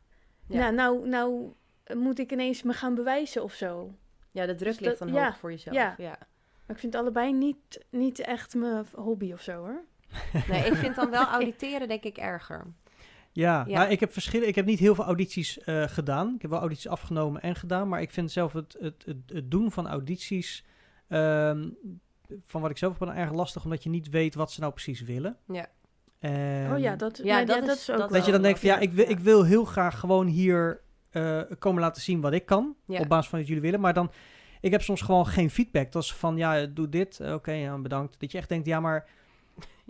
Ja. 0.47 0.71
Nou, 0.71 0.75
nou, 0.75 1.09
nou 1.09 1.53
moet 1.95 2.19
ik 2.19 2.33
ineens 2.33 2.63
me 2.63 2.73
gaan 2.73 2.95
bewijzen 2.95 3.43
of 3.43 3.53
zo. 3.53 3.95
ja, 4.31 4.47
de 4.47 4.55
druk 4.55 4.69
Dus 4.73 4.81
ligt 4.81 4.99
dat- 4.99 5.09
dan 5.09 5.25
hoog 5.25 5.39
voor 5.39 5.51
jezelf. 5.51 5.77
ja. 5.77 5.95
Maar 6.67 6.77
ik 6.77 6.79
vind 6.79 6.95
allebei 6.95 7.33
niet, 7.33 7.85
niet 7.91 8.19
echt 8.19 8.55
mijn 8.55 8.87
hobby 8.95 9.33
of 9.33 9.41
zo, 9.41 9.53
hoor. 9.53 9.85
Nee, 10.49 10.65
ik 10.67 10.75
vind 10.75 10.95
dan 10.95 11.11
wel 11.11 11.25
auditeren 11.39 11.89
denk 11.89 12.03
ik 12.03 12.17
erger. 12.17 12.67
Ja, 13.39 13.65
Ja. 13.67 13.79
Nou, 13.79 13.91
ik 13.91 14.01
heb 14.01 14.13
verschillen. 14.13 14.49
Ik 14.49 14.55
heb 14.55 14.67
niet 14.67 14.79
heel 14.79 14.95
veel 14.95 15.05
audities 15.05 15.59
eh, 15.61 15.83
gedaan. 15.83 16.35
Ik 16.35 16.43
heb 16.43 16.51
wel 16.51 16.61
audities 16.61 16.89
afgenomen 16.89 17.43
en 17.43 17.55
gedaan, 17.55 17.89
maar 17.89 18.01
ik 18.01 18.11
vind 18.11 18.31
zelf 18.33 18.53
het, 18.53 18.77
het, 18.81 19.03
het, 19.07 19.17
het 19.27 19.51
doen 19.51 19.71
van 19.73 19.89
audities, 19.89 20.65
ehm, 21.09 21.69
van 22.47 22.61
wat 22.61 22.71
ik 22.71 22.79
zelf 22.79 22.99
heb, 22.99 23.09
erg 23.09 23.33
lastig, 23.33 23.65
omdat 23.65 23.83
je 23.83 23.89
niet 23.91 24.09
weet 24.09 24.35
wat 24.35 24.53
ze 24.53 24.61
nou 24.61 24.73
precies 24.73 25.01
willen. 25.01 25.37
Ja. 25.47 25.67
En 26.19 26.73
oh 26.73 26.79
ja, 26.79 26.97
dat, 26.97 27.21
ja, 27.25 27.45
dat 27.45 27.55
ja, 27.57 27.61
dat 27.61 27.77
is- 27.77 27.81
is 27.81 27.91
ook 27.91 27.99
dat- 27.99 28.11
dat 28.11 28.25
je 28.27 28.33
dan 28.33 28.43
denkt 28.43 28.59
van 28.61 28.69
ja, 28.69 28.79
ik 28.79 28.93
wil, 28.93 29.05
ja. 29.05 29.11
ik 29.11 29.19
wil 29.19 29.45
heel 29.45 29.65
graag 29.65 29.99
gewoon 30.01 30.27
hier 30.27 30.81
eh, 31.11 31.41
komen 31.59 31.83
laten 31.83 32.03
zien 32.03 32.21
wat 32.21 32.33
ik 32.33 32.47
kan, 32.47 32.75
Ja. 32.87 33.01
op 33.01 33.09
basis 33.09 33.29
van 33.31 33.39
wat 33.39 33.49
jullie 33.49 33.63
willen, 33.63 33.81
maar 33.81 33.95
dan, 33.95 34.11
ik 34.61 34.71
heb 34.71 34.83
soms 34.83 35.01
gewoon 35.03 35.27
geen 35.27 35.51
feedback. 35.51 35.93
Dat 35.93 36.03
is 36.03 36.15
van 36.15 36.37
ja, 36.37 36.67
doe 36.67 36.89
dit, 36.89 37.21
oké, 37.21 37.53
ja, 37.53 37.79
bedankt. 37.79 38.21
Dat 38.21 38.33
je 38.33 38.39
echt 38.39 38.49
denkt, 38.49 38.67
ja, 38.67 38.81
maar 38.81 39.09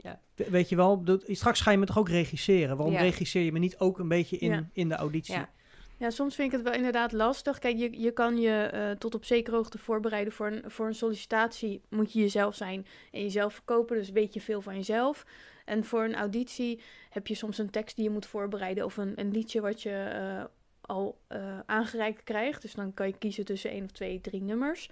Ja. 0.02 0.20
we- 0.34 0.50
weet 0.50 0.68
je 0.68 0.76
wel, 0.76 1.02
straks 1.26 1.60
ga 1.60 1.70
je 1.70 1.76
me 1.78 1.86
toch 1.86 1.98
ook 1.98 2.08
regisseren. 2.08 2.76
Waarom 2.76 2.94
Ja. 2.94 3.00
regisseer 3.00 3.42
je 3.42 3.52
me 3.52 3.58
niet 3.58 3.78
ook 3.78 3.98
een 3.98 4.08
beetje 4.08 4.38
in, 4.38 4.50
Ja. 4.50 4.68
in 4.72 4.88
de 4.88 4.94
auditie? 4.94 5.34
Ja. 5.34 5.50
Ja, 5.98 6.10
soms 6.10 6.34
vind 6.34 6.48
ik 6.52 6.58
het 6.58 6.66
wel 6.66 6.76
inderdaad 6.76 7.12
lastig. 7.12 7.58
Kijk, 7.58 7.76
je, 7.76 8.00
je 8.00 8.10
kan 8.10 8.36
je 8.40 8.50
eh, 8.62 8.90
tot 8.90 9.14
op 9.14 9.24
zekere 9.24 9.56
hoogte 9.56 9.78
voorbereiden 9.78 10.32
voor 10.32 10.46
een, 10.46 10.70
voor 10.70 10.86
een 10.86 10.94
sollicitatie. 10.94 11.80
Moet 11.88 12.12
je 12.12 12.20
jezelf 12.20 12.54
zijn 12.54 12.86
en 13.12 13.22
jezelf 13.22 13.54
verkopen, 13.54 13.96
dus 13.96 14.10
weet 14.10 14.34
je 14.34 14.40
veel 14.40 14.60
van 14.60 14.74
jezelf. 14.76 15.24
En 15.64 15.84
voor 15.84 16.04
een 16.04 16.14
auditie 16.14 16.80
heb 17.10 17.26
je 17.26 17.34
soms 17.34 17.58
een 17.58 17.70
tekst 17.70 17.96
die 17.96 18.04
je 18.04 18.10
moet 18.10 18.26
voorbereiden 18.26 18.84
of 18.84 18.96
een, 18.96 19.12
een 19.20 19.30
liedje 19.30 19.60
wat 19.60 19.82
je 19.82 19.90
eh, 19.90 20.44
al 20.80 21.18
eh, 21.26 21.58
aangereikt 21.66 22.24
krijgt. 22.24 22.62
Dus 22.62 22.74
dan 22.74 22.94
kan 22.94 23.06
je 23.06 23.18
kiezen 23.18 23.44
tussen 23.44 23.70
één 23.70 23.84
of 23.84 23.90
twee, 23.90 24.20
drie 24.20 24.42
nummers. 24.42 24.90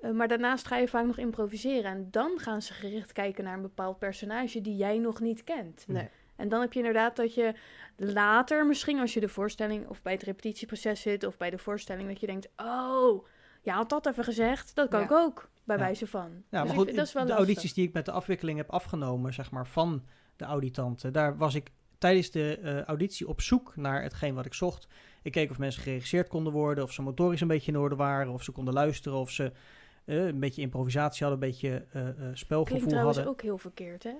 Eh, 0.00 0.10
maar 0.10 0.28
daarnaast 0.28 0.66
ga 0.66 0.76
je 0.76 0.88
vaak 0.88 1.06
nog 1.06 1.18
improviseren. 1.18 1.90
En 1.90 2.08
dan 2.10 2.38
gaan 2.38 2.62
ze 2.62 2.72
gericht 2.72 3.12
kijken 3.12 3.44
naar 3.44 3.54
een 3.54 3.62
bepaald 3.62 3.98
personage 3.98 4.60
die 4.60 4.76
jij 4.76 4.98
nog 4.98 5.20
niet 5.20 5.44
kent. 5.44 5.84
Nee. 5.86 6.08
En 6.36 6.48
dan 6.48 6.60
heb 6.60 6.72
je 6.72 6.78
inderdaad 6.78 7.16
dat 7.16 7.34
je 7.34 7.54
later, 7.96 8.66
misschien 8.66 8.98
als 9.00 9.14
je 9.14 9.20
de 9.20 9.28
voorstelling 9.28 9.88
of 9.88 10.02
bij 10.02 10.12
het 10.12 10.22
repetitieproces 10.22 11.00
zit 11.00 11.24
of 11.24 11.36
bij 11.36 11.50
de 11.50 11.58
voorstelling, 11.58 12.08
dat 12.08 12.20
je 12.20 12.26
denkt: 12.26 12.48
Oh, 12.56 13.26
je 13.62 13.70
had 13.70 13.88
dat 13.88 14.06
even 14.06 14.24
gezegd. 14.24 14.74
Dat 14.74 14.88
kan 14.88 14.98
Ja. 15.00 15.04
ik 15.04 15.12
ook, 15.12 15.48
bij 15.64 15.76
Ja. 15.76 15.82
wijze 15.82 16.06
van. 16.06 16.30
Ja, 16.30 16.32
Dus 16.60 16.68
maar 16.68 16.78
goed, 16.78 16.84
vind- 16.84 16.96
de 16.96 17.02
lastig. 17.14 17.36
audities 17.36 17.74
die 17.74 17.86
ik 17.86 17.92
met 17.92 18.04
de 18.04 18.10
afwikkeling 18.12 18.58
heb 18.58 18.70
afgenomen, 18.70 19.34
zeg 19.34 19.50
maar, 19.50 19.66
van 19.66 20.04
de 20.36 20.44
auditanten, 20.44 21.12
daar 21.12 21.36
was 21.36 21.54
ik 21.54 21.70
tijdens 21.98 22.30
de 22.30 22.58
eh, 22.62 22.82
auditie 22.82 23.28
op 23.28 23.40
zoek 23.40 23.76
naar 23.76 24.02
hetgeen 24.02 24.34
wat 24.34 24.46
ik 24.46 24.54
zocht. 24.54 24.86
Ik 25.22 25.32
keek 25.32 25.50
of 25.50 25.58
mensen 25.58 25.82
geregisseerd 25.82 26.28
konden 26.28 26.52
worden, 26.52 26.84
of 26.84 26.92
ze 26.92 27.02
motorisch 27.02 27.40
een 27.40 27.48
beetje 27.48 27.72
in 27.72 27.78
orde 27.78 27.96
waren, 27.96 28.32
of 28.32 28.42
ze 28.42 28.52
konden 28.52 28.74
luisteren, 28.74 29.18
of 29.18 29.30
ze 29.30 29.52
een 30.16 30.40
beetje 30.40 30.62
improvisatie 30.62 31.26
hadden, 31.26 31.44
een 31.44 31.50
beetje 31.50 31.84
eh, 31.92 32.08
eh, 32.08 32.14
Klinkt 32.16 32.38
spelgevoel 32.38 32.88
trouwens 32.88 33.16
hadden. 33.16 33.34
ook 33.34 33.42
heel 33.42 33.58
verkeerd, 33.58 34.02
hè? 34.02 34.12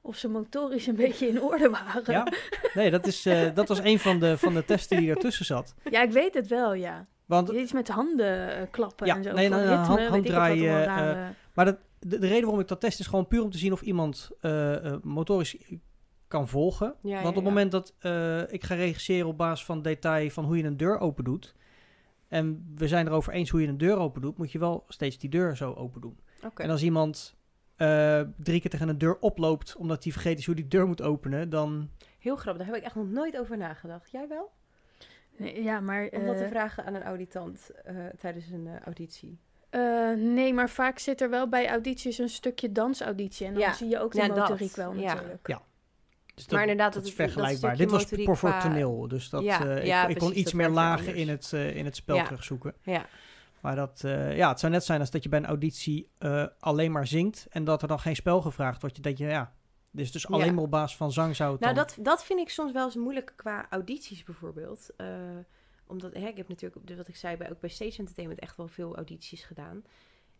Of 0.00 0.16
ze 0.16 0.28
motorisch 0.28 0.86
een 0.86 0.96
beetje 0.96 1.26
in 1.28 1.42
orde 1.42 1.70
waren. 1.70 2.02
Ja, 2.12 2.26
nee, 2.74 2.90
dat, 2.90 3.06
is, 3.06 3.26
eh, 3.26 3.54
dat 3.54 3.68
was 3.68 3.78
een 3.82 3.98
van 3.98 4.18
de, 4.18 4.38
van 4.38 4.54
de 4.54 4.64
testen 4.64 4.96
die 4.96 5.10
ertussen 5.10 5.44
zat. 5.44 5.74
Ja, 5.90 6.02
ik 6.02 6.10
weet 6.10 6.34
het 6.34 6.46
wel, 6.46 6.74
ja. 6.74 7.06
Want, 7.26 7.48
Iets 7.48 7.72
met 7.72 7.88
handen 7.88 8.70
klappen 8.70 9.06
Ja, 9.06 9.16
en 9.16 9.22
zo. 9.22 9.32
nee, 9.32 9.48
nee, 9.48 9.64
hand- 9.66 10.06
handdraaien, 10.06 11.34
maar 11.54 11.64
dat, 11.64 11.76
de, 11.98 12.18
de 12.18 12.26
reden 12.26 12.42
waarom 12.42 12.60
ik 12.60 12.68
dat 12.68 12.80
test 12.80 13.00
is 13.00 13.06
gewoon 13.06 13.26
puur 13.26 13.42
om 13.42 13.50
te 13.50 13.58
zien 13.58 13.72
of 13.72 13.80
iemand 13.82 14.30
motorisch 15.02 15.56
kan 16.28 16.48
volgen. 16.48 16.94
Ja, 17.02 17.14
Want 17.22 17.26
op 17.28 17.34
het 17.34 17.44
ja. 17.44 17.48
moment 17.50 17.70
dat 17.70 17.94
ik 18.52 18.64
ga 18.64 18.74
regisseren 18.74 19.26
op 19.28 19.36
basis 19.38 19.64
van 19.64 19.82
detail 19.82 20.30
van 20.30 20.44
hoe 20.44 20.56
je 20.56 20.64
een 20.64 20.76
deur 20.76 20.98
open 20.98 21.24
doet. 21.24 21.54
En 22.32 22.72
we 22.76 22.88
zijn 22.88 23.06
erover 23.06 23.32
eens 23.32 23.50
hoe 23.50 23.60
je 23.60 23.68
een 23.68 23.78
deur 23.78 23.96
open 23.96 24.22
doet, 24.22 24.38
moet 24.38 24.52
je 24.52 24.58
wel 24.58 24.84
steeds 24.88 25.18
die 25.18 25.30
deur 25.30 25.56
zo 25.56 25.72
open 25.72 26.00
doen. 26.00 26.20
Oké. 26.44 26.62
En 26.62 26.70
als 26.70 26.82
iemand 26.82 27.34
eh, 27.76 28.20
drie 28.36 28.60
keer 28.60 28.70
tegen 28.70 28.88
een 28.88 28.98
deur 28.98 29.18
oploopt 29.18 29.76
omdat 29.76 30.02
hij 30.04 30.12
vergeten 30.12 30.38
is 30.38 30.46
hoe 30.46 30.54
die 30.54 30.68
deur 30.68 30.86
moet 30.86 31.02
openen, 31.02 31.50
dan. 31.50 31.90
Heel 32.18 32.36
grappig, 32.36 32.62
daar 32.62 32.72
heb 32.72 32.80
ik 32.80 32.86
echt 32.86 32.94
nog 32.94 33.08
nooit 33.10 33.38
over 33.38 33.56
nagedacht. 33.56 34.10
Jij 34.10 34.28
wel? 34.28 34.50
Nee, 35.36 35.62
ja, 35.62 35.80
maar... 35.80 36.08
Om 36.12 36.26
dat 36.26 36.36
te 36.36 36.44
eh, 36.44 36.50
vragen 36.50 36.84
aan 36.84 36.94
een 36.94 37.02
auditant 37.02 37.70
eh, 37.84 37.94
tijdens 38.18 38.50
een 38.50 38.66
eh, 38.66 38.80
auditie. 38.80 39.38
eh, 39.70 40.12
nee, 40.16 40.54
maar 40.54 40.70
vaak 40.70 40.98
zit 40.98 41.20
er 41.20 41.30
wel 41.30 41.48
bij 41.48 41.68
audities 41.68 42.18
een 42.18 42.28
stukje 42.28 42.72
dansauditie. 42.72 43.46
En 43.46 43.52
dan 43.52 43.62
Ja. 43.62 43.72
zie 43.72 43.88
je 43.88 43.98
ook 43.98 44.12
de 44.12 44.18
Ja, 44.20 44.28
dat. 44.28 44.36
motoriek 44.36 44.74
wel 44.76 44.94
Ja. 44.94 45.14
natuurlijk. 45.14 45.48
Ja. 45.48 45.62
Dus 46.34 46.48
Maar 46.48 46.60
inderdaad, 46.60 46.92
dat 46.92 47.02
dat 47.02 47.10
is 47.10 47.16
vergelijkbaar. 47.16 47.76
Dit 47.76 47.90
was 47.90 48.06
qua- 48.38 48.60
toneel. 48.60 49.08
Dus 49.08 49.28
dat, 49.30 49.42
Ja, 49.42 49.66
eh, 49.66 49.76
ik, 49.76 49.84
ja, 49.84 50.06
ik 50.06 50.18
kon 50.18 50.38
iets 50.38 50.52
meer 50.52 50.68
lagen 50.68 51.14
in 51.14 51.28
het, 51.28 51.52
eh, 51.52 51.76
in 51.76 51.84
het 51.84 51.96
spel 51.96 52.16
Ja. 52.16 52.24
terugzoeken. 52.24 52.74
Ja, 52.82 53.06
Maar 53.60 53.76
dat, 53.76 54.02
eh, 54.04 54.36
ja, 54.36 54.48
het 54.48 54.60
zou 54.60 54.72
net 54.72 54.84
zijn 54.84 55.00
als 55.00 55.10
dat 55.10 55.22
je 55.22 55.28
bij 55.28 55.38
een 55.38 55.46
auditie 55.46 56.08
alleen 56.58 56.92
maar 56.92 57.06
zingt 57.06 57.46
en 57.50 57.64
dat 57.64 57.82
er 57.82 57.88
dan 57.88 58.00
geen 58.00 58.16
spel 58.16 58.40
gevraagd 58.42 58.80
wordt. 58.80 59.02
Dat 59.02 59.18
je, 59.18 59.26
ja, 59.26 59.52
Dus, 59.90 60.12
dus 60.12 60.28
alleen 60.30 60.54
maar 60.54 60.64
op 60.64 60.70
basis 60.70 60.96
van 60.96 61.12
zang 61.12 61.36
zou 61.36 61.52
het 61.52 61.60
Nou, 61.60 61.74
dan... 61.74 61.84
dat, 61.86 61.96
dat 62.04 62.24
vind 62.24 62.40
ik 62.40 62.48
soms 62.48 62.72
wel 62.72 62.84
eens 62.84 62.96
moeilijk 62.96 63.32
qua 63.36 63.66
audities 63.70 64.22
bijvoorbeeld. 64.22 64.90
Omdat 65.86 66.12
hè, 66.14 66.26
ik 66.26 66.36
heb 66.36 66.48
natuurlijk, 66.48 66.96
wat 66.96 67.08
ik 67.08 67.16
zei, 67.16 67.36
bij, 67.36 67.50
ook 67.50 67.60
bij 67.60 67.70
Stage 67.70 67.98
Entertainment 67.98 68.40
echt 68.40 68.56
wel 68.56 68.68
veel 68.68 68.96
audities 68.96 69.44
gedaan. 69.44 69.84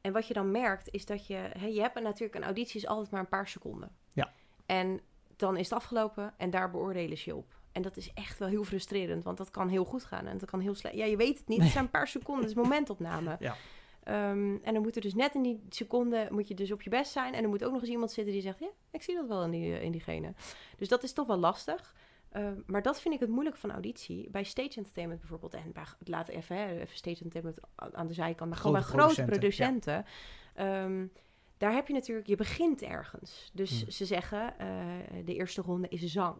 En 0.00 0.12
wat 0.12 0.26
je 0.26 0.34
dan 0.34 0.50
merkt, 0.50 0.88
is 0.90 1.06
dat 1.06 1.26
je... 1.26 1.34
Hè, 1.34 1.66
je 1.66 1.80
hebt 1.80 1.96
een- 1.96 2.02
natuurlijk 2.02 2.34
een 2.34 2.44
auditie 2.44 2.80
is 2.80 2.86
altijd 2.86 3.10
maar 3.10 3.20
een 3.20 3.28
paar 3.28 3.48
seconden. 3.48 3.90
Ja. 4.12 4.32
En 4.66 5.00
dan 5.36 5.56
is 5.56 5.70
het 5.70 5.78
afgelopen 5.78 6.34
en 6.36 6.50
daar 6.50 6.70
beoordelen 6.70 7.18
ze 7.18 7.30
je 7.30 7.36
op. 7.36 7.54
En 7.72 7.82
dat 7.82 7.96
is 7.96 8.12
echt 8.14 8.38
wel 8.38 8.48
heel 8.48 8.64
frustrerend, 8.64 9.24
want 9.24 9.36
dat 9.38 9.50
kan 9.50 9.68
heel 9.68 9.84
goed 9.84 10.04
gaan 10.04 10.26
en 10.26 10.38
dat 10.38 10.50
kan 10.50 10.60
heel 10.60 10.74
slecht. 10.74 10.94
Ja, 10.96 11.04
je 11.04 11.16
weet 11.16 11.38
het 11.38 11.48
niet. 11.48 11.62
Het 11.62 11.70
zijn 11.70 11.84
een 11.84 11.90
paar 11.90 12.08
seconden, 12.08 12.44
het 12.44 12.56
is 12.56 12.62
momentopname. 12.62 13.36
Ja. 13.40 13.56
Ehm, 14.02 14.56
en 14.62 14.72
dan 14.74 14.82
moet 14.82 14.96
er 14.96 15.02
dus 15.02 15.14
net 15.14 15.34
in 15.34 15.42
die 15.42 15.62
seconde 15.68 16.28
moet 16.30 16.48
je 16.48 16.54
dus 16.54 16.72
op 16.72 16.82
je 16.82 16.90
best 16.90 17.12
zijn. 17.12 17.34
En 17.34 17.42
er 17.42 17.48
moet 17.48 17.64
ook 17.64 17.72
nog 17.72 17.80
eens 17.80 17.90
iemand 17.90 18.12
zitten 18.12 18.32
die 18.32 18.42
zegt: 18.42 18.58
Ja, 18.58 18.70
ik 18.90 19.02
zie 19.02 19.14
dat 19.14 19.26
wel 19.26 19.44
in, 19.44 19.50
die, 19.50 19.82
in 19.82 19.92
diegene. 19.92 20.34
Dus 20.76 20.88
dat 20.88 21.02
is 21.02 21.12
toch 21.12 21.26
wel 21.26 21.36
lastig. 21.36 21.94
Ehm, 22.30 22.60
maar 22.66 22.82
dat 22.82 23.00
vind 23.00 23.14
ik 23.14 23.20
het 23.20 23.28
moeilijk 23.28 23.56
van 23.56 23.70
auditie. 23.70 24.30
Bij 24.30 24.44
stage 24.44 24.76
entertainment 24.76 25.20
bijvoorbeeld. 25.20 25.54
En 25.54 25.72
bij, 25.72 25.84
laat 25.98 26.28
even, 26.28 26.56
hè, 26.56 26.80
even 26.80 26.96
stage 26.96 27.24
entertainment 27.24 27.58
aan 27.74 28.06
de 28.06 28.14
zijkant. 28.14 28.50
Maar 28.50 28.58
gewoon 28.58 28.72
bij 28.72 28.82
Grote 28.82 29.24
producenten. 29.24 30.06
ehm, 30.54 31.06
daar 31.62 31.72
heb 31.72 31.86
je 31.86 31.92
natuurlijk, 31.92 32.26
je 32.26 32.36
begint 32.36 32.82
ergens. 32.82 33.50
Dus 33.52 33.80
Hmm. 33.80 33.90
ze 33.90 34.04
zeggen: 34.04 34.58
eh, 34.58 34.66
de 35.24 35.34
eerste 35.34 35.62
ronde 35.62 35.88
is 35.88 36.02
zang. 36.04 36.36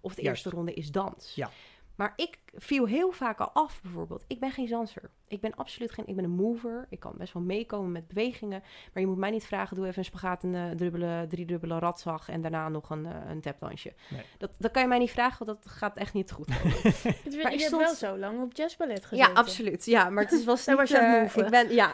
Of 0.00 0.14
de 0.14 0.22
Juist. 0.22 0.44
eerste 0.44 0.56
ronde 0.56 0.74
is 0.74 0.90
dans. 0.90 1.34
Ja. 1.34 1.50
Maar 1.96 2.12
ik 2.16 2.38
viel 2.54 2.86
heel 2.86 3.10
vaak 3.12 3.38
al 3.40 3.50
af, 3.52 3.80
bijvoorbeeld. 3.82 4.24
Ik 4.28 4.40
ben 4.40 4.50
geen 4.50 4.66
danser. 4.68 5.10
Ik 5.28 5.40
ben 5.40 5.54
absoluut 5.54 5.90
geen... 5.92 6.06
Ik 6.06 6.14
ben 6.16 6.24
een 6.24 6.30
mover. 6.30 6.86
Ik 6.90 7.00
kan 7.00 7.12
best 7.16 7.32
wel 7.32 7.42
meekomen 7.42 7.92
met 7.92 8.08
bewegingen. 8.08 8.62
Maar 8.92 9.02
je 9.02 9.06
moet 9.08 9.16
mij 9.16 9.30
niet 9.30 9.44
vragen... 9.46 9.76
doe 9.76 9.86
even 9.86 9.98
een 9.98 10.04
spagaat, 10.04 10.42
een 10.42 10.54
eh, 10.54 10.62
dubbele, 10.76 11.26
driedubbele 11.28 11.78
ratzag... 11.78 12.28
en 12.28 12.40
daarna 12.40 12.68
nog 12.68 12.90
een, 12.90 13.06
eh, 13.06 13.30
een 13.30 13.40
tapdansje. 13.40 13.92
Nee. 14.10 14.22
Dat, 14.38 14.50
dat 14.58 14.70
kan 14.70 14.82
je 14.82 14.88
mij 14.88 14.98
niet 14.98 15.10
vragen, 15.10 15.46
want 15.46 15.62
dat 15.62 15.72
gaat 15.72 15.96
echt 15.96 16.12
niet 16.14 16.30
goed 16.32 16.46
komen. 16.56 16.76
Je, 16.82 17.12
Maar 17.42 17.52
ik 17.52 17.58
hebt 17.58 17.62
stond- 17.62 17.82
wel 17.82 17.94
zo 17.94 18.18
lang 18.18 18.42
op 18.42 18.52
jazzballet 18.56 19.04
gezeten. 19.04 19.32
ja, 19.32 19.40
absoluut. 19.40 19.84
Ja, 19.84 20.10
maar 20.10 20.22
het 20.24 20.32
is, 20.32 20.46
het 20.46 20.68
eh, 20.92 21.20
moven. 21.20 21.44
ik 21.44 21.50
ben, 21.50 21.72
ja, 21.74 21.92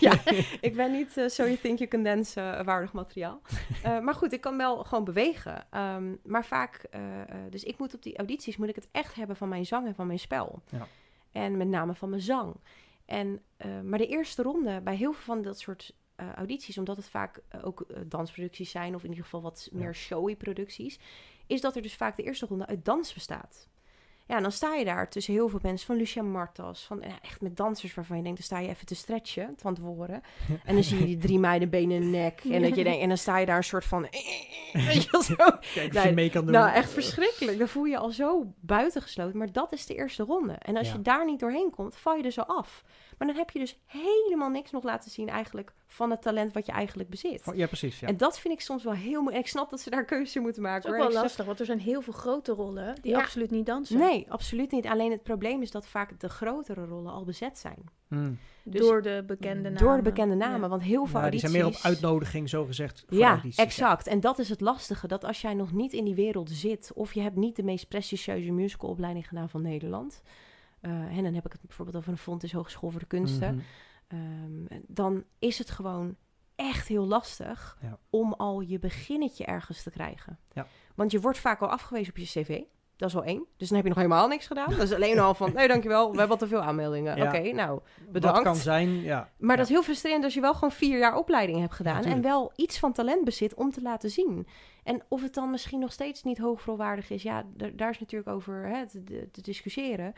ja, 0.00 0.12
ik 0.60 0.72
ben 0.76 0.92
niet 0.92 1.16
eh, 1.16 1.28
So 1.28 1.42
You 1.44 1.56
Think 1.56 1.78
You 1.78 1.90
Can 1.90 2.02
Dance 2.02 2.40
eh, 2.40 2.64
waardig 2.64 2.92
materiaal. 2.92 3.40
Eh, 3.82 3.98
maar 4.00 4.14
goed, 4.14 4.32
ik 4.32 4.40
kan 4.40 4.56
wel 4.56 4.84
gewoon 4.84 5.04
bewegen. 5.04 5.66
Ehm, 5.70 6.14
maar 6.24 6.44
vaak... 6.44 6.74
eh, 6.90 7.20
eh, 7.20 7.26
dus 7.50 7.64
ik 7.64 7.78
moet 7.78 7.94
op 7.94 8.02
die 8.02 8.16
audities... 8.16 8.56
moet 8.56 8.68
ik 8.68 8.74
het 8.74 8.88
echt 8.92 9.14
hebben 9.14 9.36
van 9.36 9.48
mijn 9.48 9.66
zang 9.66 9.86
en 9.86 9.94
van 9.94 9.99
mijn 10.06 10.18
spel. 10.18 10.62
Ja. 10.70 10.86
En 11.32 11.56
met 11.56 11.68
name 11.68 11.94
van 11.94 12.08
mijn 12.10 12.22
zang. 12.22 12.54
En, 13.04 13.40
eh, 13.56 13.80
maar 13.80 13.98
de 13.98 14.06
eerste 14.06 14.42
ronde 14.42 14.80
bij 14.80 14.96
heel 14.96 15.12
veel 15.12 15.34
van 15.34 15.42
dat 15.42 15.58
soort 15.58 15.98
eh, 16.16 16.32
audities, 16.32 16.78
omdat 16.78 16.96
het 16.96 17.08
vaak 17.08 17.40
eh, 17.48 17.66
ook 17.66 17.86
dansproducties 18.06 18.70
zijn, 18.70 18.94
of 18.94 19.02
in 19.02 19.08
ieder 19.08 19.24
geval 19.24 19.42
wat 19.42 19.68
Ja. 19.72 19.78
meer 19.78 19.94
showy 19.94 20.36
producties, 20.36 20.98
is 21.46 21.60
dat 21.60 21.76
er 21.76 21.82
dus 21.82 21.94
vaak 21.96 22.16
de 22.16 22.22
eerste 22.22 22.46
ronde 22.46 22.66
uit 22.66 22.84
dans 22.84 23.12
bestaat. 23.14 23.68
Ja, 24.30 24.36
en 24.36 24.42
dan 24.42 24.52
sta 24.52 24.74
je 24.74 24.84
daar 24.84 25.08
tussen 25.08 25.32
heel 25.32 25.48
veel 25.48 25.58
mensen, 25.62 25.86
van 25.86 25.96
Lucia 25.96 26.22
Martas, 26.22 26.84
van 26.84 26.98
ja, 27.00 27.18
echt 27.22 27.40
met 27.40 27.56
dansers 27.56 27.94
waarvan 27.94 28.16
je 28.16 28.22
denkt, 28.22 28.38
dan 28.38 28.46
sta 28.46 28.58
je 28.58 28.68
even 28.68 28.86
te 28.86 28.94
stretchen 28.94 29.54
van 29.56 29.74
tevoren. 29.74 30.22
En 30.64 30.74
dan 30.74 30.82
zie 30.84 30.98
je 30.98 31.04
die 31.04 31.18
drie 31.18 31.38
meiden 31.38 31.70
benen 31.70 31.96
in 31.96 32.00
de 32.12 32.18
nek. 32.18 32.40
En, 32.50 32.62
dat 32.62 32.74
je 32.76 32.84
denkt, 32.84 33.00
en 33.00 33.08
dan 33.08 33.16
sta 33.18 33.38
je 33.38 33.46
daar 33.46 33.56
een 33.56 33.64
soort 33.64 33.84
van, 33.84 34.02
weet 34.72 35.02
je 35.10 35.22
zo. 35.24 35.34
Kijk 35.74 35.92
Nee, 35.92 36.06
je 36.06 36.12
mee 36.14 36.30
kan 36.30 36.42
doen. 36.44 36.52
Nou, 36.52 36.70
echt 36.72 36.90
verschrikkelijk. 36.90 37.58
Dan 37.58 37.68
voel 37.68 37.84
je 37.84 37.90
je 37.90 37.98
al 37.98 38.10
zo 38.10 38.46
buitengesloten. 38.60 39.38
Maar 39.38 39.52
dat 39.52 39.72
is 39.72 39.86
de 39.86 39.94
eerste 39.94 40.22
ronde. 40.22 40.52
En 40.52 40.76
als 40.76 40.86
Ja. 40.88 40.92
je 40.94 41.02
daar 41.02 41.24
niet 41.24 41.40
doorheen 41.40 41.70
komt, 41.70 41.96
val 41.96 42.14
je 42.16 42.22
er 42.22 42.30
zo 42.32 42.40
af. 42.40 42.84
Maar 43.18 43.28
dan 43.28 43.36
heb 43.36 43.50
je 43.50 43.58
dus 43.58 43.78
helemaal 43.86 44.48
niks 44.48 44.70
nog 44.70 44.82
laten 44.82 45.10
zien 45.10 45.28
eigenlijk 45.28 45.72
van 45.86 46.10
het 46.10 46.22
talent 46.22 46.52
wat 46.52 46.66
je 46.66 46.72
eigenlijk 46.72 47.08
bezit. 47.10 47.50
Ja, 47.54 47.66
precies. 47.66 48.00
Ja. 48.00 48.06
En 48.08 48.16
dat 48.16 48.38
vind 48.40 48.54
ik 48.54 48.60
soms 48.60 48.84
wel 48.84 48.92
heel 48.92 49.10
moeilijk. 49.20 49.34
En 49.36 49.40
ik 49.40 49.46
snap 49.48 49.70
dat 49.70 49.80
ze 49.80 49.90
daar 49.90 50.04
keuzes 50.04 50.36
in 50.36 50.42
moeten 50.42 50.62
maken. 50.62 50.84
is 50.88 50.90
ook 50.90 50.96
wel 51.00 51.06
En 51.16 51.22
lastig, 51.22 51.44
want 51.44 51.60
er 51.60 51.66
zijn 51.66 51.80
heel 51.80 52.02
veel 52.02 52.12
grote 52.12 52.52
rollen 52.52 52.94
die 53.02 53.12
Ja. 53.12 53.18
absoluut 53.18 53.50
niet 53.50 53.66
dansen. 53.66 53.96
snap- 53.96 54.10
Nee, 54.20 54.32
absoluut 54.32 54.70
niet. 54.70 54.86
Alleen 54.86 55.10
het 55.10 55.22
probleem 55.22 55.62
is 55.62 55.70
dat 55.70 55.86
vaak 55.86 56.20
de 56.20 56.28
grotere 56.28 56.84
rollen 56.84 57.12
al 57.12 57.24
bezet 57.24 57.58
zijn. 57.58 57.84
Hmm. 58.08 58.38
Dus 58.62 58.80
door 58.80 59.02
de 59.02 59.24
bekende 59.26 59.62
namen. 59.62 59.78
Door 59.78 59.96
de 59.96 60.02
bekende 60.02 60.34
namen. 60.34 60.60
Ja. 60.60 60.68
Want 60.68 60.82
heel 60.82 61.06
veel 61.06 61.18
Nou, 61.18 61.30
die 61.30 61.40
zijn 61.40 61.52
meer 61.52 61.66
op 61.66 61.78
uitnodiging, 61.82 62.48
zo 62.48 62.64
gezegd. 62.64 63.04
voor 63.08 63.18
Ja, 63.18 63.28
audities, 63.28 63.56
exact. 63.56 64.06
En 64.06 64.20
dat 64.20 64.38
is 64.38 64.48
het 64.48 64.60
lastige. 64.60 65.06
Dat 65.06 65.24
als 65.24 65.40
jij 65.40 65.54
nog 65.54 65.72
niet 65.72 65.92
in 65.92 66.04
die 66.04 66.14
wereld 66.14 66.50
zit... 66.50 66.92
of 66.94 67.12
je 67.12 67.20
hebt 67.20 67.36
niet 67.36 67.56
de 67.56 67.62
meest 67.62 67.88
prestigieuze 67.88 68.52
musicalopleiding 68.52 69.28
gedaan 69.28 69.48
van 69.48 69.62
Nederland... 69.62 70.22
eh, 70.80 70.90
en 70.90 71.22
dan 71.22 71.34
heb 71.34 71.46
ik 71.46 71.52
het 71.52 71.60
bijvoorbeeld 71.60 71.96
over 71.96 72.12
een 72.12 72.18
Fontes 72.18 72.52
Hogeschool 72.52 72.90
voor 72.90 73.00
de 73.00 73.06
Kunsten... 73.06 73.54
Mhm. 73.54 73.64
ehm, 74.06 74.80
dan 74.86 75.24
is 75.38 75.58
het 75.58 75.70
gewoon 75.70 76.16
echt 76.54 76.88
heel 76.88 77.06
lastig... 77.06 77.78
Ja. 77.82 77.98
om 78.10 78.32
al 78.32 78.60
je 78.60 78.78
beginnetje 78.78 79.44
ergens 79.44 79.82
te 79.82 79.90
krijgen. 79.90 80.38
Ja. 80.52 80.66
Want 80.94 81.10
je 81.10 81.20
wordt 81.20 81.38
vaak 81.38 81.60
al 81.60 81.68
afgewezen 81.68 82.12
op 82.12 82.18
je 82.18 82.24
cv... 82.24 82.60
Dat 83.00 83.08
is 83.08 83.16
al 83.16 83.24
één. 83.24 83.46
Dus 83.56 83.68
dan 83.68 83.76
heb 83.76 83.86
je 83.86 83.92
nog 83.92 84.02
helemaal 84.02 84.28
niks 84.28 84.46
gedaan. 84.46 84.70
Dat 84.70 84.78
is 84.78 84.92
alleen 84.92 85.18
al 85.18 85.34
van, 85.34 85.52
nee, 85.54 85.68
dankjewel, 85.68 86.10
we 86.12 86.18
hebben 86.18 86.36
al 86.36 86.42
te 86.42 86.48
veel 86.48 86.60
aanmeldingen. 86.60 87.16
Ja. 87.16 87.26
Oké, 87.26 87.52
nou, 87.52 87.80
bedankt. 88.08 88.42
kan 88.42 88.56
zijn, 88.56 89.00
ja. 89.00 89.30
Maar 89.38 89.56
dat 89.56 89.64
is 89.66 89.72
heel 89.72 89.82
frustrerend 89.82 90.24
als 90.24 90.34
je 90.34 90.40
wel 90.40 90.54
gewoon 90.54 90.72
vier 90.72 90.98
jaar 90.98 91.16
opleiding 91.16 91.60
hebt 91.60 91.74
gedaan. 91.74 92.04
en 92.04 92.22
wel 92.22 92.52
iets 92.56 92.78
van 92.78 92.92
talent 92.92 93.24
bezit 93.24 93.54
om 93.54 93.70
te 93.70 93.82
laten 93.82 94.10
zien. 94.10 94.46
En 94.84 95.02
of 95.08 95.22
het 95.22 95.34
dan 95.34 95.50
misschien 95.50 95.80
nog 95.80 95.92
steeds 95.92 96.22
niet 96.22 96.38
hoogvolwaardig 96.38 97.10
is. 97.10 97.22
Ja, 97.22 97.44
daar- 97.74 97.90
is 97.90 97.98
natuurlijk 97.98 98.30
over 98.30 98.68
hè, 98.68 98.86
te, 99.30 99.40
discussiëren. 99.42 100.12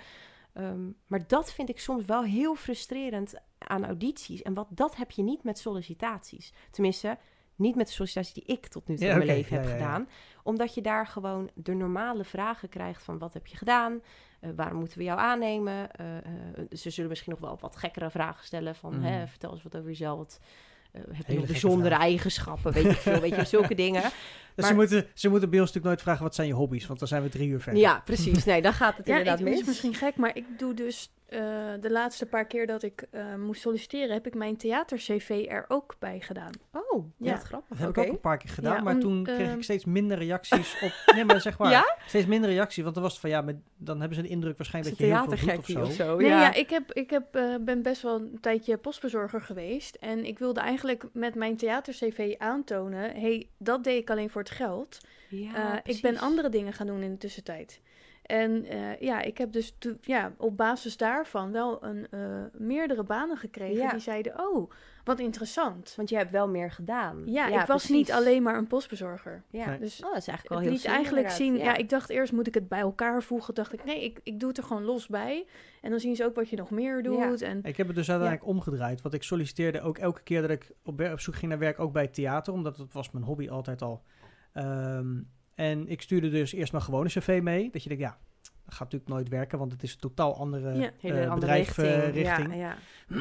Ehm, 0.52 0.80
maar 1.06 1.26
dat 1.26 1.52
vind 1.52 1.68
ik 1.68 1.80
soms 1.80 2.04
wel 2.04 2.22
heel 2.22 2.54
frustrerend 2.54 3.34
aan 3.58 3.84
audities. 3.84 4.42
En 4.42 4.54
wat, 4.54 4.66
dat 4.70 4.96
heb 4.96 5.10
je 5.10 5.22
niet 5.22 5.44
met 5.44 5.58
sollicitaties. 5.58 6.52
Tenminste, 6.70 7.18
niet 7.56 7.74
met 7.74 7.86
de 7.86 7.92
sollicitaties 7.92 8.34
die 8.34 8.56
ik 8.56 8.66
tot 8.66 8.88
nu 8.88 8.96
toe 8.96 9.06
in 9.06 9.14
mijn 9.16 9.26
leven 9.28 9.56
heb 9.56 9.66
gedaan. 9.70 10.08
Omdat 10.42 10.74
je 10.74 10.80
daar 10.80 11.06
gewoon 11.06 11.50
de 11.54 11.74
normale 11.74 12.24
vragen 12.24 12.68
krijgt 12.68 13.02
van 13.02 13.18
wat 13.18 13.32
heb 13.32 13.46
je 13.46 13.56
gedaan? 13.56 14.00
Eh, 14.40 14.50
waarom 14.56 14.78
moeten 14.78 14.98
we 14.98 15.04
jou 15.04 15.18
aannemen? 15.18 15.90
Eh, 15.90 16.16
eh, 16.16 16.22
ze 16.70 16.90
zullen 16.90 17.10
misschien 17.10 17.32
nog 17.32 17.40
wel 17.40 17.58
wat 17.60 17.76
gekkere 17.76 18.10
vragen 18.10 18.44
stellen 18.44 18.74
van 18.74 19.02
hè, 19.02 19.26
vertel 19.26 19.52
eens 19.52 19.62
wat 19.62 19.76
over 19.76 19.88
jezelf. 19.88 20.18
Wat, 20.18 20.40
heb 21.12 21.26
je 21.26 21.40
bijzondere 21.40 21.94
eigenschappen? 21.94 22.72
Weet 22.72 22.84
ik 22.84 22.96
veel, 22.96 23.20
weet 23.20 23.34
je, 23.34 23.44
zulke 23.44 23.74
dingen. 23.84 24.10
Dus 24.54 24.64
Maar- 24.64 24.66
ze, 24.66 24.74
moeten, 24.74 25.06
ze 25.14 25.28
moeten 25.28 25.50
bij 25.50 25.60
ons 25.60 25.68
natuurlijk 25.68 25.94
nooit 25.94 26.02
vragen, 26.02 26.22
wat 26.22 26.34
zijn 26.34 26.46
je 26.48 26.54
hobby's? 26.54 26.86
Want 26.86 26.98
dan 26.98 27.08
zijn 27.08 27.22
we 27.22 27.28
drie 27.28 27.48
uur 27.48 27.60
verder. 27.60 27.80
Ja, 27.80 28.02
precies. 28.04 28.44
Nee, 28.44 28.62
dan 28.62 28.72
gaat 28.72 28.96
het 28.96 29.06
Ja, 29.12 29.12
inderdaad 29.12 29.38
het 29.38 29.48
mis. 29.48 29.60
is 29.60 29.66
misschien 29.66 29.94
gek, 29.94 30.16
maar 30.16 30.36
ik 30.36 30.44
doe 30.58 30.74
dus 30.74 31.12
eh, 31.28 31.38
de 31.80 31.90
laatste 31.90 32.26
paar 32.26 32.46
keer 32.46 32.66
dat 32.66 32.82
ik 32.82 33.04
eh, 33.10 33.34
moest 33.34 33.60
solliciteren, 33.60 34.12
heb 34.14 34.26
ik 34.26 34.34
mijn 34.34 34.56
theater-cv 34.56 35.46
er 35.48 35.64
ook 35.68 35.96
bij 35.98 36.20
gedaan. 36.20 36.50
Oh, 36.72 37.04
ja, 37.16 37.32
wat 37.32 37.42
grappig. 37.42 37.68
Dat 37.68 37.78
heb 37.78 37.88
ik 37.88 37.98
ook 37.98 38.08
een 38.12 38.20
paar 38.20 38.36
keer 38.38 38.50
gedaan, 38.50 38.76
Ja, 38.76 38.82
maar 38.82 38.94
om, 38.94 39.00
toen 39.00 39.24
kreeg 39.24 39.38
ehm, 39.48 39.56
ik 39.56 39.62
steeds 39.62 39.84
minder 39.84 40.18
reacties 40.18 40.76
op... 40.82 40.92
Nee, 41.14 41.24
maar 41.24 41.40
zeg 41.40 41.58
maar, 41.58 41.70
Ja? 41.70 41.96
steeds 42.06 42.26
minder 42.26 42.50
reacties. 42.50 42.82
Want 42.82 42.94
dan 42.94 43.02
was 43.02 43.12
het 43.12 43.20
van, 43.20 43.30
ja, 43.30 43.40
maar 43.40 43.54
dan 43.76 43.98
hebben 43.98 44.16
ze 44.16 44.22
de 44.22 44.28
indruk 44.28 44.56
waarschijnlijk 44.56 44.98
dat 44.98 45.06
je 45.06 45.14
heel 45.14 45.24
veel 45.36 45.46
doet 45.46 45.58
of 45.58 45.66
zo. 45.66 45.80
of 45.82 45.92
zo? 45.92 46.16
nee, 46.16 46.28
ja, 46.28 46.54
ik, 46.54 46.70
heb, 46.70 46.92
ik 46.92 47.10
heb, 47.10 47.34
eh, 47.34 47.54
ben 47.60 47.82
best 47.82 48.02
wel 48.02 48.14
een 48.14 48.38
tijdje 48.40 48.76
postbezorger 48.76 49.40
geweest. 49.40 49.94
En 49.94 50.24
ik 50.24 50.38
wilde 50.38 50.60
eigenlijk 50.60 51.04
met 51.12 51.34
mijn 51.34 51.56
theater-cv 51.56 52.34
aantonen, 52.38 53.20
hey, 53.20 53.48
dat 53.58 53.84
deed 53.84 54.00
ik 54.02 54.10
alleen 54.10 54.30
voor 54.30 54.41
het 54.42 54.50
geld. 54.50 55.00
Ja, 55.28 55.82
Eh, 55.84 55.94
ik 55.94 56.02
ben 56.02 56.18
andere 56.18 56.48
dingen 56.48 56.72
gaan 56.72 56.86
doen 56.86 57.02
in 57.02 57.10
de 57.10 57.18
tussentijd. 57.18 57.80
En 58.22 58.64
eh, 58.64 59.00
ja, 59.00 59.20
ik 59.20 59.38
heb 59.38 59.52
dus 59.52 59.74
to- 59.78 59.96
ja, 60.00 60.32
op 60.36 60.56
basis 60.56 60.96
daarvan 60.96 61.52
wel 61.52 61.84
een, 61.84 62.06
eh, 62.10 62.20
meerdere 62.52 63.02
banen 63.02 63.36
gekregen 63.36 63.82
Ja. 63.82 63.90
die 63.90 64.00
zeiden, 64.00 64.40
oh, 64.40 64.70
wat 65.04 65.18
interessant. 65.18 65.92
Want 65.96 66.08
je 66.08 66.16
hebt 66.16 66.30
wel 66.30 66.48
meer 66.48 66.70
gedaan. 66.70 67.22
Ja, 67.26 67.60
ik 67.60 67.66
was 67.66 67.88
niet 67.88 68.12
alleen 68.12 68.42
maar 68.42 68.56
een 68.56 68.66
postbezorger. 68.66 69.42
Ja, 69.50 69.66
Nee. 69.66 69.78
Dus 69.78 69.96
oh, 70.04 70.08
dat 70.12 70.16
is 70.20 70.26
eigenlijk 70.26 70.48
wel 70.48 70.58
heel 70.58 70.70
liet 70.78 70.84
eigenlijk 70.84 71.30
zien, 71.30 71.56
ja. 71.56 71.76
ik 71.76 71.88
dacht 71.88 72.10
eerst 72.10 72.32
moet 72.32 72.46
ik 72.46 72.54
het 72.54 72.68
bij 72.68 72.80
elkaar 72.80 73.22
voegen. 73.22 73.54
Dacht 73.54 73.72
ik, 73.72 73.84
nee, 73.84 74.04
ik, 74.04 74.20
ik 74.22 74.40
doe 74.40 74.48
het 74.48 74.58
er 74.58 74.64
gewoon 74.64 74.84
los 74.84 75.06
bij. 75.06 75.46
En 75.80 75.90
dan 75.90 76.00
zien 76.00 76.16
ze 76.16 76.24
ook 76.24 76.34
wat 76.34 76.48
je 76.48 76.56
nog 76.56 76.70
meer 76.70 77.02
doet. 77.02 77.40
Ja. 77.40 77.46
En 77.46 77.58
Ik 77.62 77.76
heb 77.76 77.86
het 77.86 77.96
dus 77.96 78.10
uiteindelijk 78.10 78.48
omgedraaid. 78.48 79.02
Want 79.02 79.14
ik 79.14 79.22
solliciteerde 79.22 79.80
ook 79.80 79.98
elke 79.98 80.22
keer 80.22 80.40
dat 80.40 80.50
ik 80.50 80.70
op, 80.84 81.00
op 81.00 81.20
zoek 81.20 81.34
ging 81.34 81.50
naar 81.50 81.60
werk, 81.60 81.78
ook 81.78 81.92
bij 81.92 82.02
het 82.02 82.14
theater. 82.14 82.52
Omdat 82.52 82.76
dat 82.76 82.92
was 82.92 83.10
mijn 83.10 83.24
hobby 83.24 83.48
altijd 83.48 83.82
al. 83.82 84.02
Ehm, 84.52 85.20
en 85.54 85.88
ik 85.88 86.02
stuurde 86.02 86.30
dus 86.30 86.52
eerst 86.52 86.72
mijn 86.72 86.84
gewone 86.84 87.08
cv 87.08 87.40
mee. 87.42 87.70
Dat 87.70 87.82
je 87.82 87.88
denkt, 87.88 88.04
ja, 88.04 88.18
dat 88.64 88.74
gaat 88.74 88.80
natuurlijk 88.92 89.10
nooit 89.10 89.28
werken. 89.28 89.58
Want 89.58 89.72
het 89.72 89.82
is 89.82 89.92
een 89.92 89.98
totaal 90.00 90.36
andere 90.36 90.72
Ja. 90.74 90.90
Eh, 91.02 91.10
andere 91.10 91.34
bedrijfsrichting. 91.34 92.14
richting. 92.14 92.54
Ja, 92.54 92.58
ja. 92.58 92.76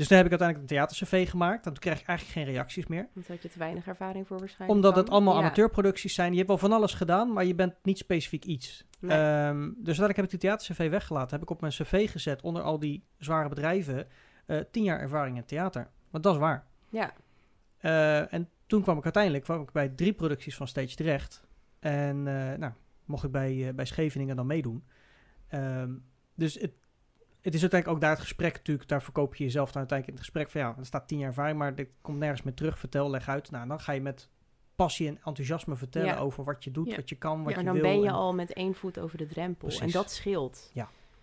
Dus 0.00 0.08
toen 0.08 0.16
heb 0.16 0.26
ik 0.26 0.30
uiteindelijk 0.40 0.58
een 0.58 0.76
theater-cv 0.76 1.28
gemaakt. 1.30 1.66
En 1.66 1.72
toen 1.72 1.82
kreeg 1.82 2.00
ik 2.00 2.06
eigenlijk 2.06 2.38
geen 2.38 2.54
reacties 2.54 2.86
meer. 2.86 3.08
Had 3.28 3.42
je 3.42 3.48
te 3.48 3.58
weinig 3.58 3.86
ervaring 3.86 4.26
voor 4.26 4.38
waarschijnlijk. 4.38 4.78
Omdat 4.78 4.96
het 4.96 5.06
dan. 5.06 5.14
allemaal 5.14 5.36
amateurproducties 5.38 6.14
zijn. 6.14 6.30
Je 6.30 6.36
hebt 6.36 6.48
wel 6.48 6.58
van 6.58 6.72
alles 6.72 6.94
gedaan, 6.94 7.32
maar 7.32 7.44
je 7.44 7.54
bent 7.54 7.74
niet 7.82 7.98
specifiek 7.98 8.44
iets. 8.44 8.84
Nee. 9.00 9.10
Ehm, 9.18 9.58
dus 9.60 10.00
uiteindelijk 10.00 10.16
heb 10.16 10.24
ik 10.24 10.30
die 10.30 10.38
theater-cv 10.40 10.90
weggelaten. 10.90 11.30
Heb 11.30 11.42
ik 11.42 11.50
op 11.50 11.60
mijn 11.60 11.72
cv 11.72 12.10
gezet 12.10 12.42
onder 12.42 12.62
al 12.62 12.78
die 12.78 13.04
zware 13.18 13.48
bedrijven. 13.48 14.06
eh 14.46 14.58
tien 14.70 14.82
jaar 14.84 15.00
ervaring 15.00 15.36
in 15.36 15.44
theater. 15.44 15.90
Want 16.10 16.24
dat 16.24 16.34
is 16.34 16.40
waar. 16.40 16.66
Ja, 16.88 17.12
Eh, 17.78 18.32
en 18.32 18.48
toen 18.70 18.82
kwam 18.82 18.98
ik 18.98 19.04
uiteindelijk 19.04 19.44
kwam 19.44 19.62
ik 19.62 19.72
bij 19.72 19.88
drie 19.88 20.12
producties 20.12 20.56
van 20.56 20.68
Stage 20.68 20.94
terecht. 20.94 21.42
En 21.78 22.16
eh, 22.26 22.58
nou, 22.58 22.72
mocht 23.04 23.24
ik 23.24 23.30
bij, 23.30 23.68
eh, 23.68 23.74
bij 23.74 23.84
Scheveningen 23.84 24.36
dan 24.36 24.46
meedoen. 24.46 24.84
Ehm, 25.48 25.92
dus 26.34 26.54
het, 26.54 26.72
het 27.40 27.54
is 27.54 27.60
uiteindelijk 27.60 27.88
ook 27.88 28.00
daar 28.00 28.10
het 28.10 28.20
gesprek 28.20 28.56
natuurlijk. 28.56 28.88
Daar 28.88 29.02
verkoop 29.02 29.34
je 29.34 29.44
jezelf 29.44 29.72
dan 29.72 29.76
uiteindelijk 29.78 30.18
in 30.18 30.24
het 30.24 30.32
gesprek 30.32 30.50
van 30.50 30.60
ja, 30.60 30.78
er 30.78 30.86
staat 30.86 31.08
tien 31.08 31.18
jaar 31.18 31.28
ervaring, 31.28 31.58
maar 31.58 31.74
dit 31.74 31.88
komt 32.00 32.18
nergens 32.18 32.42
meer 32.42 32.54
terug. 32.54 32.78
Vertel, 32.78 33.10
leg 33.10 33.28
uit. 33.28 33.50
Nou, 33.50 33.68
dan 33.68 33.80
ga 33.80 33.92
je 33.92 34.00
met 34.00 34.28
passie 34.74 35.08
en 35.08 35.18
enthousiasme 35.24 35.76
vertellen 35.76 36.08
Ja. 36.08 36.18
over 36.18 36.44
wat 36.44 36.64
je 36.64 36.70
doet, 36.70 36.88
Ja. 36.90 36.96
wat 36.96 37.08
je 37.08 37.16
kan, 37.16 37.42
wat 37.42 37.52
Ja, 37.52 37.58
je 37.58 37.64
Maar 37.64 37.72
dan 37.74 37.82
wil. 37.82 37.92
ben 37.92 38.00
je 38.00 38.08
en, 38.08 38.14
al 38.14 38.34
met 38.34 38.52
één 38.52 38.74
voet 38.74 38.98
over 38.98 39.18
de 39.18 39.26
drempel. 39.26 39.68
En 39.80 39.90
dat 39.90 40.10
scheelt. 40.10 40.70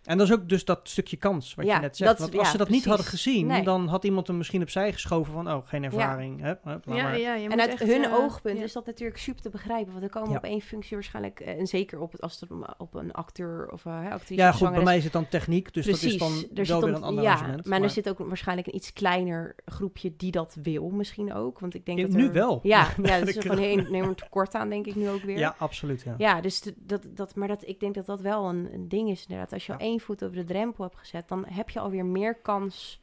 En 0.08 0.18
dat 0.18 0.28
is 0.28 0.34
ook 0.34 0.50
dus 0.50 0.66
dat 0.66 0.80
stukje 0.84 1.18
kans, 1.18 1.56
wat 1.56 1.66
Ja, 1.66 1.76
je 1.76 1.82
net 1.82 1.98
zegt. 1.98 2.10
dat- 2.12 2.20
Want 2.20 2.34
als 2.38 2.46
ja, 2.46 2.52
ze 2.52 2.58
dat 2.58 2.70
niet 2.70 2.86
hadden 2.86 3.06
gezien, 3.06 3.46
Nee. 3.48 3.64
dan 3.64 3.88
had 3.88 4.04
iemand 4.04 4.28
hem 4.28 4.38
misschien 4.38 4.62
opzij 4.62 4.94
geschoven 4.94 5.34
van, 5.34 5.52
oh, 5.52 5.68
geen 5.68 5.84
ervaring. 5.84 6.42
Hup, 6.42 6.64
hup, 6.64 6.86
laat 6.86 6.98
Ja, 6.98 7.04
maar. 7.04 7.20
ja, 7.20 7.34
je 7.36 7.44
En 7.44 7.50
moet 7.50 7.60
uit 7.60 7.70
echt, 7.70 7.84
hun 7.84 8.04
eh, 8.04 8.14
oogpunt 8.14 8.58
ja. 8.58 8.64
is 8.64 8.74
dat 8.74 8.86
natuurlijk 8.86 9.18
super 9.20 9.42
te 9.42 9.50
begrijpen. 9.50 9.92
Want 9.92 10.04
er 10.04 10.10
komen 10.10 10.30
Ja. 10.32 10.38
op 10.38 10.44
één 10.44 10.62
functie 10.62 10.96
waarschijnlijk... 10.96 11.40
eh, 11.40 11.60
En 11.60 11.68
zeker 11.68 12.00
op, 12.00 12.12
het- 12.12 12.22
als 12.22 12.40
het 12.40 12.50
op 12.78 12.94
een 12.96 13.12
acteur 13.12 13.70
of 13.72 13.86
uh, 13.86 14.12
actrice 14.12 14.42
Ja, 14.42 14.52
goed, 14.52 14.72
bij 14.72 14.84
mij 14.84 14.98
is 14.98 15.04
het 15.04 15.14
dan 15.14 15.28
techniek, 15.28 15.74
dus 15.74 15.86
dat 15.86 16.02
is 16.02 16.18
dan 16.18 16.28
er 16.32 16.34
wel 16.34 16.66
zit 16.66 16.68
weer 16.68 16.80
dan- 16.80 16.94
een 16.94 17.04
ander 17.04 17.24
ja, 17.24 17.32
arrangement. 17.34 17.66
Maar, 17.66 17.82
er 17.82 17.90
zit 17.90 18.10
ook 18.10 18.18
waarschijnlijk 18.20 18.68
een 18.68 18.76
iets 18.76 18.94
kleiner 18.94 19.56
groepje 19.66 20.14
die 20.18 20.32
dat 20.32 20.58
wil 20.64 20.90
misschien 20.90 21.34
ook. 21.34 21.60
Want 21.60 21.74
ik 21.76 21.86
denk 21.86 22.00
Ja, 22.00 22.06
dat 22.06 22.16
nu 22.16 22.26
er- 22.26 22.32
wel. 22.34 22.60
Ja, 22.64 22.80
ja 22.88 22.94
Dat 22.96 23.20
dat 23.20 23.28
is 23.28 23.36
er 23.36 23.42
gewoon 23.42 23.58
een 23.64 23.86
enorm 23.94 24.16
tekort 24.16 24.54
aan, 24.54 24.70
denk 24.70 24.86
ik 24.86 24.96
nu 24.96 25.10
ook 25.10 25.22
weer. 25.22 25.38
Ja, 25.38 25.56
absoluut, 25.58 26.02
ja. 26.02 26.16
Ja, 26.18 26.42
dus 26.42 26.64
dat, 26.76 27.02
dat, 27.14 27.36
maar 27.36 27.48
dat, 27.48 27.68
ik 27.68 27.80
denk 27.80 27.96
dat 27.96 28.06
dat 28.06 28.22
wel 28.22 28.50
een, 28.50 28.86
ding 28.88 29.10
is 29.10 29.22
inderdaad. 29.28 29.54
Als 29.54 29.66
je 29.66 29.74
al 29.74 29.80
Ja. 29.80 29.86
Één 29.98 30.06
voet 30.06 30.24
over 30.24 30.36
de 30.36 30.44
drempel 30.44 30.84
hebt 30.84 30.98
gezet, 30.98 31.28
dan 31.28 31.46
heb 31.46 31.70
je 31.70 31.80
alweer 31.80 32.06
meer 32.06 32.36
kans 32.36 33.02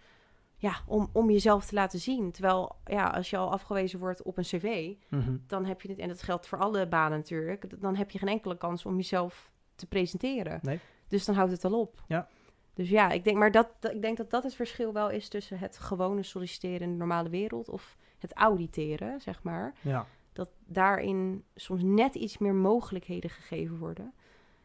ja, 0.57 0.75
om, 0.87 1.09
om 1.13 1.31
jezelf 1.31 1.67
te 1.67 1.75
laten 1.75 1.99
zien. 1.99 2.33
Terwijl, 2.33 2.77
ja, 2.87 3.07
als 3.07 3.31
je 3.31 3.37
al 3.37 3.51
afgewezen 3.53 3.99
wordt 3.99 4.23
op 4.23 4.37
een 4.39 4.43
cv, 4.45 4.95
Mhm. 5.09 5.37
dan 5.47 5.65
heb 5.65 5.81
je 5.81 5.89
het, 5.89 5.99
en 5.99 6.09
dat 6.09 6.23
geldt 6.23 6.47
voor 6.47 6.59
alle 6.59 6.87
banen 6.89 7.19
natuurlijk, 7.19 7.81
dan 7.81 7.97
heb 7.97 8.11
je 8.11 8.19
geen 8.19 8.29
enkele 8.29 8.57
kans 8.57 8.87
om 8.87 8.97
jezelf 8.97 9.51
te 9.75 9.87
presenteren. 9.87 10.59
Nee. 10.63 10.79
Dus 11.09 11.25
dan 11.25 11.35
houdt 11.35 11.53
het 11.53 11.65
al 11.65 11.81
op. 11.81 12.03
Ja. 12.09 12.29
Dus 12.75 12.89
ja, 12.89 13.11
ik 13.11 13.25
denk, 13.25 13.37
maar 13.37 13.51
dat, 13.51 13.69
dat- 13.81 13.93
ik 13.95 14.03
denk 14.03 14.17
dat 14.17 14.31
dat 14.31 14.43
het 14.43 14.55
verschil 14.55 14.93
wel 14.93 15.11
is 15.11 15.29
tussen 15.29 15.59
het 15.59 15.79
gewone 15.79 16.23
solliciteren 16.23 16.81
in 16.81 16.91
de 16.91 16.97
normale 16.99 17.29
wereld 17.29 17.69
of 17.69 17.97
het 18.19 18.33
auditeren, 18.33 19.21
zeg 19.21 19.43
maar 19.43 19.75
ja. 19.81 20.07
dat 20.33 20.51
daarin 20.67 21.45
soms 21.55 21.83
net 21.83 22.15
iets 22.15 22.39
meer 22.39 22.55
mogelijkheden 22.55 23.31
gegeven 23.31 23.79
worden. 23.79 24.13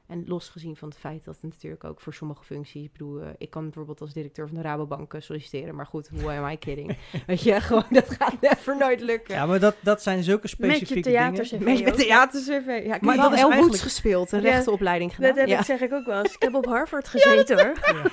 En 0.10 0.24
losgezien 0.28 0.76
van 0.76 0.90
het 0.90 0.98
feit 0.98 1.26
dat 1.26 1.34
het 1.42 1.44
natuurlijk 1.52 1.84
ook 1.84 2.00
voor 2.02 2.14
sommige 2.14 2.44
functies... 2.44 2.84
Ik 2.84 2.92
bedoel, 2.92 3.22
eh, 3.22 3.28
ik 3.38 3.50
kan 3.50 3.64
bijvoorbeeld 3.64 4.02
als 4.02 4.14
directeur 4.14 4.48
van 4.48 4.56
de 4.56 4.62
Rabobank 4.62 5.14
eh, 5.14 5.22
solliciteren... 5.22 5.76
maar 5.76 5.86
goed, 5.86 6.10
who 6.14 6.30
am 6.30 6.50
I 6.50 6.58
kidding? 6.58 6.98
Weet 7.28 7.42
je, 7.42 7.62
gewoon, 7.62 7.86
dat 7.90 8.10
gaat 8.10 8.42
never 8.42 8.78
nooit 8.78 9.02
lukken. 9.02 9.36
ja, 9.36 9.46
maar 9.46 9.60
dat, 9.60 9.76
dat 9.82 10.02
zijn 10.02 10.24
zulke 10.24 10.42
Met 10.42 10.50
specifieke 10.52 11.10
dingen. 11.10 11.34
theater 11.34 11.64
Met 11.64 11.78
je 11.80 11.92
theater-cv. 11.92 12.86
Ja, 12.86 12.96
ik 12.96 13.02
Maar 13.02 13.14
heb 13.14 13.22
wel 13.22 13.30
dat 13.30 13.34
is 13.34 13.40
El 13.44 13.52
eigenlijk- 13.52 13.82
gespeeld, 13.82 14.32
een 14.32 14.42
Ja, 14.42 14.50
rechtenopleiding 14.50 15.16
gedaan. 15.16 15.30
Dat 15.30 15.40
heb 15.40 15.48
ja. 15.48 15.60
ik, 15.60 15.66
zeg 15.66 15.80
ik 15.82 15.94
ook 15.94 16.06
wel 16.06 16.24
eens. 16.24 16.34
Ik 16.34 16.42
heb 16.42 16.54
op 16.56 16.66
Harvard 16.76 17.08
gezeten 17.08 17.60
hoor. 17.66 17.78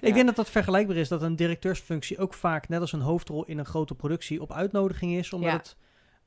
Ik 0.00 0.14
denk 0.14 0.26
dat 0.26 0.36
dat 0.36 0.50
vergelijkbaar 0.50 0.96
is 0.96 1.08
dat 1.08 1.22
een 1.22 1.36
directeursfunctie 1.36 2.18
ook 2.18 2.34
vaak, 2.34 2.68
net 2.68 2.80
als 2.80 2.92
een 2.92 3.00
hoofdrol 3.00 3.44
in 3.44 3.58
een 3.58 3.64
grote 3.66 3.94
productie, 3.94 4.40
op 4.42 4.52
uitnodiging 4.52 5.12
is. 5.12 5.32
Omdat 5.32 5.50
Ja. 5.50 5.56
het, 5.56 5.76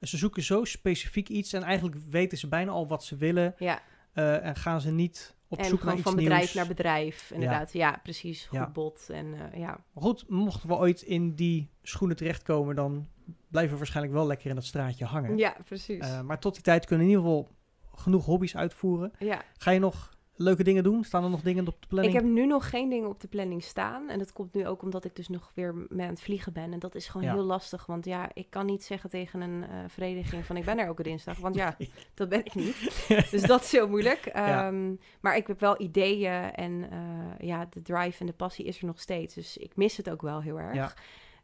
ze 0.09 0.17
zoeken 0.17 0.43
zo 0.43 0.63
specifiek 0.65 1.29
iets 1.29 1.53
en 1.53 1.63
eigenlijk 1.63 1.95
weten 2.09 2.37
ze 2.37 2.47
bijna 2.47 2.71
al 2.71 2.87
wat 2.87 3.03
ze 3.03 3.15
willen. 3.15 3.55
Ja, 3.57 3.81
eh, 4.13 4.45
en 4.45 4.55
gaan 4.55 4.81
ze 4.81 4.91
niet 4.91 5.35
op 5.47 5.57
en 5.59 5.65
zoek 5.65 5.83
naar 5.83 5.93
iets 5.93 6.03
van 6.03 6.15
bedrijf 6.15 6.39
nieuws. 6.41 6.53
naar 6.53 6.67
bedrijf, 6.67 7.31
inderdaad. 7.31 7.73
Ja, 7.73 7.99
precies, 8.03 8.45
goed 8.45 8.57
Ja. 8.59 8.69
bod. 8.69 9.09
En 9.09 9.51
eh, 9.51 9.59
ja, 9.59 9.77
goed, 9.95 10.29
mochten 10.29 10.69
we 10.69 10.75
ooit 10.75 11.01
in 11.01 11.35
die 11.35 11.69
schoenen 11.81 12.17
terechtkomen, 12.17 12.75
dan 12.75 13.07
blijven 13.47 13.71
we 13.71 13.77
waarschijnlijk 13.77 14.15
wel 14.15 14.27
lekker 14.27 14.49
in 14.49 14.55
dat 14.55 14.65
straatje 14.65 15.05
hangen. 15.05 15.37
ja 15.37 15.55
precies. 15.65 15.99
Eh, 15.99 16.21
maar 16.21 16.39
tot 16.39 16.53
die 16.53 16.63
tijd 16.63 16.85
kunnen 16.85 17.05
we 17.05 17.11
in 17.11 17.17
ieder 17.19 17.31
geval 17.31 17.51
genoeg 17.95 18.25
hobby's 18.25 18.55
uitvoeren. 18.55 19.11
ja. 19.19 19.41
Ga 19.57 19.71
je 19.71 19.79
nog 19.79 20.12
leuke 20.35 20.63
dingen 20.63 20.83
doen? 20.83 21.03
Staan 21.03 21.23
er 21.23 21.29
nog 21.29 21.41
dingen 21.41 21.67
op 21.67 21.81
de 21.81 21.87
planning? 21.87 22.15
Ik 22.15 22.21
heb 22.21 22.29
nu 22.31 22.45
nog 22.45 22.69
geen 22.69 22.89
dingen 22.89 23.09
op 23.09 23.19
de 23.21 23.27
planning 23.27 23.63
staan. 23.63 24.09
En 24.09 24.19
dat 24.19 24.33
komt 24.33 24.53
nu 24.53 24.67
ook 24.67 24.81
omdat 24.81 25.05
ik 25.05 25.15
dus 25.15 25.27
nog 25.29 25.51
weer 25.55 25.75
aan 25.89 25.99
het 25.99 26.21
vliegen 26.21 26.53
ben. 26.53 26.73
En 26.73 26.79
dat 26.79 26.95
is 26.95 27.07
gewoon 27.07 27.27
Ja. 27.27 27.33
heel 27.33 27.43
lastig. 27.43 27.85
Want 27.85 28.05
ja, 28.05 28.29
ik 28.33 28.47
kan 28.49 28.65
niet 28.65 28.83
zeggen 28.83 29.09
tegen 29.09 29.41
een 29.41 29.63
eh, 29.63 29.69
vereniging 29.87 30.45
van 30.45 30.57
ik 30.57 30.65
ben 30.65 30.79
er 30.79 30.85
elke 30.85 31.03
dinsdag. 31.03 31.37
Want 31.37 31.55
ja, 31.55 31.77
dat 32.13 32.29
ben 32.29 32.45
ik 32.45 32.55
niet. 32.55 33.05
Dus 33.31 33.41
dat 33.41 33.61
is 33.63 33.71
heel 33.71 33.87
moeilijk. 33.87 34.21
Ja. 34.33 34.67
Ehm, 34.67 34.93
Maar 35.21 35.35
ik 35.35 35.47
heb 35.47 35.59
wel 35.59 35.81
ideeën 35.81 36.51
en 36.51 36.89
eh, 36.91 37.47
ja, 37.47 37.67
de 37.69 37.81
drive 37.81 38.19
en 38.19 38.25
de 38.25 38.33
passie 38.33 38.65
is 38.65 38.79
er 38.79 38.85
nog 38.85 38.99
steeds. 38.99 39.35
Dus 39.35 39.57
ik 39.57 39.75
mis 39.75 39.97
het 39.97 40.09
ook 40.09 40.21
wel 40.21 40.41
heel 40.41 40.59
erg. 40.59 40.75
Ja. 40.75 40.93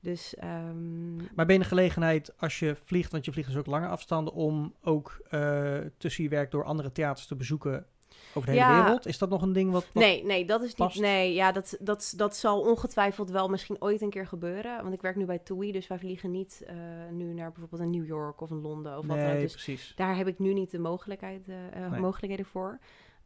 Dus 0.02 0.36
ehm, 0.36 1.16
Maar 1.16 1.46
ben 1.46 1.54
je 1.56 1.60
een 1.62 1.66
gelegenheid 1.66 2.34
als 2.38 2.60
je 2.60 2.76
vliegt, 2.84 3.12
want 3.12 3.26
je 3.26 3.32
vliegt 3.32 3.48
dus 3.48 3.58
ook 3.58 3.66
lange 3.66 3.88
afstanden, 3.88 4.34
om 4.34 4.74
ook 4.82 5.20
eh, 5.30 5.78
tussen 5.98 6.24
je 6.24 6.30
werk 6.30 6.52
door 6.52 6.64
andere 6.64 6.92
theaters 6.92 7.28
te 7.28 7.36
bezoeken 7.36 7.86
over 8.34 8.52
de 8.54 8.62
hele 8.64 8.82
wereld? 8.82 9.06
Is 9.06 9.18
dat 9.18 9.30
nog 9.30 9.42
een 9.42 9.54
ding 9.54 9.72
wat... 9.72 9.86
wat- 9.94 10.04
Nee, 10.04 10.26
nee, 10.26 10.46
dat 10.46 10.62
is 10.62 10.76
niet. 10.76 10.96
Nee, 11.00 11.34
ja, 11.34 11.52
dat, 11.52 11.78
dat, 11.80 12.14
dat 12.18 12.36
zal 12.36 12.62
ongetwijfeld 12.62 13.30
wel 13.30 13.48
misschien 13.50 13.76
ooit 13.82 14.02
een 14.02 14.10
keer 14.10 14.28
gebeuren. 14.28 14.82
Want 14.82 14.94
ik 14.94 15.02
werk 15.02 15.16
nu 15.16 15.26
bij 15.26 15.40
TUI, 15.40 15.72
dus 15.72 15.88
wij 15.88 16.00
vliegen 16.00 16.32
niet 16.32 16.64
eh, 16.68 16.76
nu 17.12 17.34
naar 17.34 17.52
bijvoorbeeld 17.52 17.82
een 17.82 17.90
New 17.90 18.06
York 18.08 18.42
of 18.42 18.50
een 18.50 18.62
Londen 18.62 18.98
of 18.98 19.06
wat 19.06 19.18
dan 19.20 19.28
ook. 19.32 19.40
Dus 19.40 19.52
precies. 19.52 19.94
daar 19.96 20.16
heb 20.18 20.28
ik 20.28 20.40
nu 20.40 20.54
niet 20.54 20.72
de 20.72 20.80
mogelijkheid, 20.80 21.48
eh, 21.48 21.84
eh, 21.86 21.92
Nee. 21.92 22.00
mogelijkheden 22.00 22.46
voor. 22.46 22.80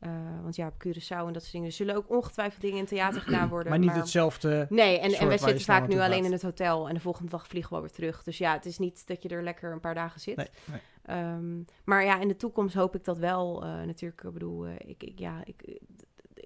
Eh, 0.04 0.12
want 0.42 0.56
ja, 0.56 0.68
op 0.68 0.74
Curaçao 0.88 1.28
en 1.28 1.34
dat 1.34 1.42
soort 1.42 1.52
dingen. 1.52 1.68
Er 1.68 1.74
zullen 1.74 1.96
ook 1.96 2.10
ongetwijfeld 2.10 2.62
dingen 2.62 2.78
in 2.78 2.86
theater 2.86 3.22
gedaan 3.28 3.50
worden. 3.50 3.70
Maar 3.70 3.80
niet 3.80 3.92
hetzelfde... 3.92 4.66
Nee, 4.70 5.00
en, 5.00 5.12
en 5.12 5.28
wij 5.28 5.38
zitten 5.38 5.66
vaak 5.66 5.88
nu 5.88 6.00
alleen 6.00 6.26
in 6.26 6.32
het 6.32 6.42
hotel. 6.42 6.88
En 6.88 6.94
de 6.94 7.00
volgende 7.00 7.32
dag 7.32 7.48
vliegen 7.48 7.76
we 7.76 7.82
weer 7.82 7.92
terug. 7.92 8.24
Dus 8.24 8.38
ja, 8.38 8.54
het 8.54 8.66
is 8.66 8.78
niet 8.78 9.08
dat 9.08 9.24
je 9.24 9.30
er 9.30 9.44
lekker 9.44 9.72
een 9.72 9.80
paar 9.80 9.96
dagen 9.96 10.22
zit. 10.22 10.36
Nee, 10.36 10.48
nee. 10.66 10.80
Ehm, 11.04 11.62
maar 11.84 12.04
ja, 12.04 12.20
in 12.20 12.28
de 12.28 12.36
toekomst 12.36 12.76
hoop 12.76 12.96
ik 12.96 13.04
dat 13.04 13.18
wel. 13.18 13.64
eh, 13.64 13.70
natuurlijk, 13.70 14.24
ik 14.24 14.34
bedoel, 14.34 14.66
eh, 14.66 14.74
ik, 14.78 15.04
ik, 15.04 15.20
ja, 15.20 15.42
ik, 15.44 15.80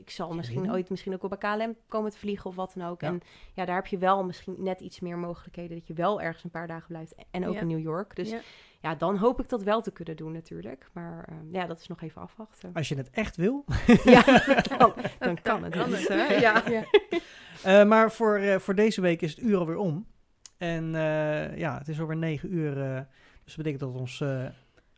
ik 0.07 0.13
zal 0.13 0.33
misschien 0.33 0.71
ooit 0.71 0.89
misschien 0.89 1.13
ook 1.13 1.23
op 1.23 1.31
een 1.31 1.37
KLM 1.37 1.75
komen 1.87 2.11
te 2.11 2.17
vliegen 2.17 2.49
of 2.49 2.55
wat 2.55 2.73
dan 2.75 2.87
ook. 2.87 3.01
Ja. 3.01 3.07
En 3.07 3.21
ja, 3.53 3.65
daar 3.65 3.75
heb 3.75 3.87
je 3.87 3.97
wel 3.97 4.23
misschien 4.25 4.55
net 4.57 4.79
iets 4.79 4.99
meer 4.99 5.17
mogelijkheden 5.17 5.77
dat 5.77 5.87
je 5.87 5.93
wel 5.93 6.21
ergens 6.21 6.43
een 6.43 6.49
paar 6.49 6.67
dagen 6.67 6.87
blijft. 6.87 7.15
En 7.31 7.47
ook 7.47 7.53
Ja. 7.53 7.59
in 7.61 7.67
New 7.67 7.79
York. 7.79 8.15
Dus 8.15 8.29
ja. 8.29 8.39
Ja. 8.81 8.95
dan 8.95 9.17
hoop 9.17 9.39
ik 9.39 9.49
dat 9.49 9.63
wel 9.63 9.81
te 9.81 9.91
kunnen 9.91 10.15
doen 10.15 10.31
natuurlijk. 10.31 10.89
Maar 10.93 11.25
ehm, 11.29 11.51
ja, 11.55 11.65
dat 11.65 11.79
is 11.79 11.87
nog 11.87 12.01
even 12.01 12.21
afwachten. 12.21 12.69
Als 12.73 12.87
je 12.89 12.95
het 12.95 13.09
echt 13.09 13.35
wil. 13.35 13.65
ja, 14.03 14.23
dan, 14.77 14.93
dan 15.19 15.41
kan 15.41 15.63
het. 15.63 15.73
Dus, 15.73 16.07
hè? 16.07 16.23
ja. 16.33 16.63
ja. 16.69 16.83
Eh, 17.63 17.85
maar 17.87 18.11
voor, 18.11 18.35
eh, 18.37 18.55
voor 18.59 18.75
deze 18.75 19.01
week 19.01 19.21
is 19.21 19.31
het 19.35 19.39
uur 19.39 19.57
alweer 19.57 19.77
om. 19.77 20.05
En 20.57 20.95
eh, 20.95 21.57
ja, 21.57 21.77
het 21.77 21.87
is 21.87 21.99
alweer 21.99 22.17
negen 22.17 22.53
uur. 22.53 22.81
eh, 22.81 22.95
dus 23.43 23.55
dat 23.55 23.65
betekent 23.65 23.79
dat 23.79 24.01
ons... 24.01 24.21
eh, 24.21 24.45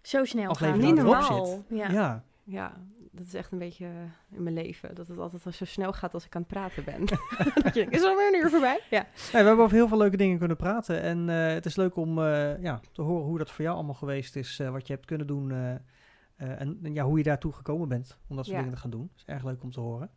Zo 0.01 0.26
snel 0.26 0.53
gaan. 0.53 0.80
Niet 0.80 0.97
erop 0.97 1.12
normaal. 1.14 1.45
zit. 1.45 1.78
Ja. 1.78 2.24
ja. 2.43 2.74
Dat 3.12 3.26
is 3.26 3.34
echt 3.34 3.51
een 3.51 3.57
beetje 3.60 3.86
in 4.32 4.43
mijn 4.43 4.55
leven. 4.55 4.95
Dat 4.95 5.07
het 5.07 5.18
altijd 5.18 5.45
al 5.45 5.51
zo 5.51 5.66
snel 5.66 5.93
gaat 5.93 6.14
als 6.14 6.26
ik 6.26 6.36
aan 6.36 6.41
het 6.41 6.49
praten 6.51 6.84
ben. 6.84 7.05
Dat 7.64 7.64
je 7.64 7.72
denkt, 7.74 7.93
is 7.95 8.01
er 8.01 8.07
alweer 8.10 8.28
een 8.34 8.39
uur 8.43 8.49
voorbij? 8.49 8.80
Ja. 8.89 9.05
We 9.32 9.38
hebben 9.38 9.57
over 9.57 9.76
heel 9.76 9.88
veel 9.88 9.97
leuke 9.97 10.18
dingen 10.18 10.38
kunnen 10.38 10.57
praten. 10.57 11.01
En 11.01 11.30
eh, 11.30 11.53
het 11.53 11.66
is 11.66 11.76
leuk 11.76 11.95
om 11.95 12.20
eh, 12.20 12.62
ja, 12.62 12.80
te 12.91 13.01
horen 13.01 13.26
hoe 13.26 13.38
dat 13.38 13.51
voor 13.51 13.64
jou 13.64 13.76
allemaal 13.76 13.93
geweest 13.93 14.36
is. 14.36 14.60
eh, 14.60 14.70
wat 14.70 14.88
je 14.88 14.93
hebt 14.93 15.05
kunnen 15.05 15.28
doen. 15.28 15.51
en, 15.51 16.80
en 16.84 16.93
ja, 16.93 17.03
hoe 17.03 17.18
je 17.18 17.24
daartoe 17.24 17.53
gekomen 17.53 17.88
bent 17.88 18.18
om 18.28 18.36
dat 18.36 18.45
soort 18.45 18.57
Ja. 18.57 18.62
dingen 18.64 18.76
te 18.76 18.82
gaan 18.82 18.91
doen. 18.91 19.10
Dat 19.12 19.18
is 19.28 19.34
erg 19.34 19.43
leuk 19.43 19.64
om 19.64 19.72
te 19.72 19.80
horen. 19.80 20.10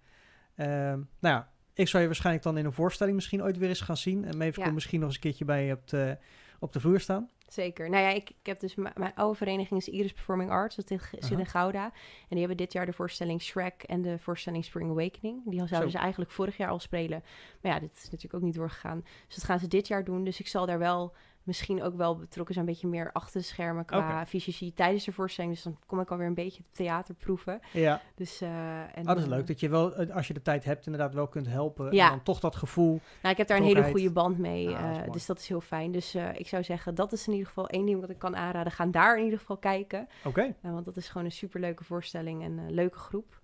Ehm, 0.55 0.69
nou 0.99 1.35
ja, 1.35 1.49
ik 1.75 1.89
zou 1.89 2.01
je 2.03 2.09
waarschijnlijk 2.09 2.45
dan 2.45 2.59
in 2.59 2.65
een 2.65 2.73
voorstelling 2.73 3.15
misschien 3.17 3.43
ooit 3.43 3.59
weer 3.59 3.69
eens 3.69 3.81
gaan 3.81 3.97
zien. 3.97 4.25
En 4.25 4.37
Maeve 4.37 4.59
Ja. 4.59 4.63
komt 4.63 4.75
misschien 4.75 4.99
nog 4.99 5.09
eens 5.09 5.17
een 5.17 5.23
keertje 5.23 5.45
bij 5.45 5.67
je 5.67 5.73
op 5.73 5.89
de, 5.89 6.19
op 6.63 6.73
de 6.73 6.81
vloer 6.81 7.01
staan. 7.01 7.31
Zeker. 7.49 7.91
Nou 7.91 8.03
ja, 8.03 8.09
ik, 8.11 8.31
ik 8.31 8.47
heb 8.47 8.61
dus 8.61 8.75
mijn 8.75 9.15
oude 9.15 9.37
vereniging 9.37 9.81
is 9.81 9.89
Iris 9.89 10.13
Performing 10.13 10.51
Arts. 10.51 10.77
Dat 10.77 10.89
zit 10.89 11.31
in 11.31 11.47
Gouda. 11.47 11.85
En 11.85 11.93
die 12.29 12.39
hebben 12.39 12.57
dit 12.57 12.73
jaar 12.73 12.87
de 12.87 12.93
voorstelling 12.93 13.43
Shrek 13.43 13.83
en 13.83 14.03
de 14.03 14.19
voorstelling 14.19 14.65
Spring 14.65 14.91
Awakening. 14.91 15.43
Die 15.45 15.59
zouden 15.59 15.91
Zo. 15.91 15.97
ze 15.97 15.99
eigenlijk 15.99 16.31
vorig 16.31 16.57
jaar 16.57 16.69
al 16.69 16.79
spelen. 16.79 17.23
Maar 17.61 17.73
ja, 17.73 17.81
dit 17.81 17.97
is 17.97 18.05
natuurlijk 18.05 18.35
ook 18.35 18.43
niet 18.43 18.55
doorgegaan. 18.55 19.05
Dus 19.27 19.35
dat 19.35 19.45
gaan 19.45 19.59
ze 19.59 19.69
dit 19.69 19.87
jaar 19.89 20.05
doen. 20.05 20.25
Dus 20.25 20.41
ik 20.41 20.49
zal 20.49 20.67
daar 20.67 20.79
wel 20.79 21.15
misschien 21.43 21.83
ook 21.83 21.97
wel 21.97 22.17
betrokken 22.17 22.55
zijn. 22.55 22.67
Een 22.67 22.73
beetje 22.73 22.89
meer 22.89 23.13
achter 23.13 23.41
de 23.41 23.47
schermen 23.47 23.85
qua 23.85 24.17
Oké. 24.21 24.27
fysici 24.27 24.73
tijdens 24.75 25.05
de 25.05 25.13
voorstelling. 25.13 25.55
Dus 25.55 25.63
dan 25.63 25.79
kom 25.87 26.01
ik 26.01 26.11
alweer 26.11 26.27
een 26.27 26.35
beetje 26.35 26.63
het 26.63 26.75
theater 26.75 27.15
proeven. 27.15 27.61
Ja, 27.73 28.01
Dus, 28.15 28.41
eh, 28.41 28.81
en, 28.81 29.01
oh, 29.01 29.05
dat 29.05 29.17
is 29.17 29.23
eh, 29.23 29.29
leuk. 29.29 29.47
Dat 29.47 29.61
je 29.61 29.69
wel, 29.69 29.95
eh, 29.95 30.15
als 30.15 30.27
je 30.27 30.35
de 30.35 30.43
tijd 30.43 30.65
hebt, 30.65 30.87
inderdaad 30.87 31.15
wel 31.15 31.29
kunt 31.29 31.47
helpen. 31.47 31.93
Ja. 31.93 32.05
En 32.05 32.11
dan 32.11 32.23
toch 32.23 32.41
dat 32.41 32.57
gevoel. 32.57 33.01
Nou, 33.23 33.33
ik 33.33 33.37
heb 33.37 33.49
daar 33.49 33.57
een 33.57 33.63
hele 33.65 33.91
goede 33.91 34.11
band 34.11 34.39
mee. 34.39 34.69
Ja, 34.69 34.81
dat 34.81 34.91
is 34.91 34.97
mooi. 34.97 35.11
dus 35.11 35.27
dat 35.27 35.39
is 35.39 35.49
heel 35.49 35.61
fijn. 35.61 35.93
Dus 35.93 36.15
ik 36.15 36.49
zou 36.49 36.65
zeggen, 36.65 36.95
dat 36.95 37.13
is 37.13 37.27
in 37.27 37.33
ieder 37.33 37.49
geval 37.49 37.69
één 37.69 37.87
ding 37.87 38.01
wat 38.01 38.11
ik 38.11 38.19
kan 38.19 38.37
aanraden. 38.37 38.73
Ga 38.73 38.87
daar 38.87 39.19
in 39.19 39.25
ieder 39.25 39.39
geval 39.39 39.57
kijken. 39.57 40.09
Oké. 40.25 40.55
Want 40.61 40.85
dat 40.85 40.97
is 40.97 41.09
gewoon 41.09 41.25
een 41.27 41.33
superleuke 41.33 41.85
voorstelling 41.85 42.43
en 42.43 42.59
een 42.59 42.73
leuke 42.73 42.99
groep. 42.99 43.41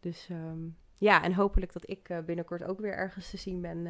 Dus 0.00 0.28
ehm, 0.30 0.58
ja, 0.98 1.22
en 1.22 1.34
hopelijk 1.34 1.72
dat 1.72 1.90
ik 1.90 2.22
binnenkort 2.26 2.62
ook 2.64 2.80
weer 2.80 2.94
ergens 2.94 3.30
te 3.30 3.36
zien 3.36 3.60
ben. 3.60 3.86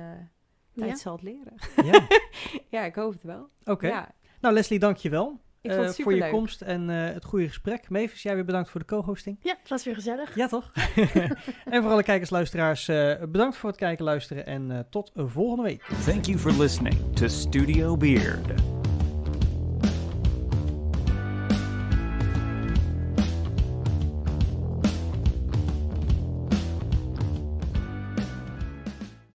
Eh 0.79 0.85
tijd 0.85 0.97
Ja. 0.97 1.03
zal 1.03 1.13
het 1.13 1.23
leren. 1.23 1.53
Ja, 1.85 2.07
ja, 2.79 2.85
ik 2.85 2.95
hoop 2.95 3.13
het 3.13 3.23
wel. 3.23 3.49
oké. 3.65 3.87
Ja, 3.87 4.09
Nou, 4.41 4.55
Leslie, 4.55 4.79
dank 4.79 4.97
je 4.97 5.09
wel. 5.11 5.41
ik 5.61 5.71
eh, 5.71 5.77
vond 5.77 5.89
het 5.89 6.03
voor 6.03 6.15
je 6.15 6.31
komst 6.31 6.61
en 6.63 6.91
eh, 6.91 7.15
het 7.15 7.25
goede 7.25 7.47
gesprek. 7.47 7.89
Mavis, 7.89 8.23
jij 8.23 8.35
weer 8.35 8.45
bedankt 8.45 8.71
voor 8.71 8.81
de 8.81 8.87
co-hosting. 8.87 9.37
Ja, 9.43 9.57
het 9.61 9.69
was 9.69 9.85
weer 9.85 9.95
gezellig. 9.95 10.35
Ja, 10.35 10.47
toch? 10.49 10.73
en 11.65 11.83
voor 11.83 11.91
alle 11.91 12.03
kijkers, 12.03 12.31
luisteraars, 12.31 12.89
eh, 12.89 13.23
bedankt 13.29 13.57
voor 13.57 13.69
het 13.69 13.79
kijken, 13.79 14.05
luisteren 14.05 14.47
en 14.47 14.71
eh, 14.71 14.79
tot 14.91 15.13
volgende 15.15 15.63
week. 15.63 15.83
Thank 16.05 16.25
you 16.25 16.39
for 16.39 16.53
listening 16.53 17.17
to 17.17 17.29
Studio 17.29 17.97
Beard. 17.97 18.78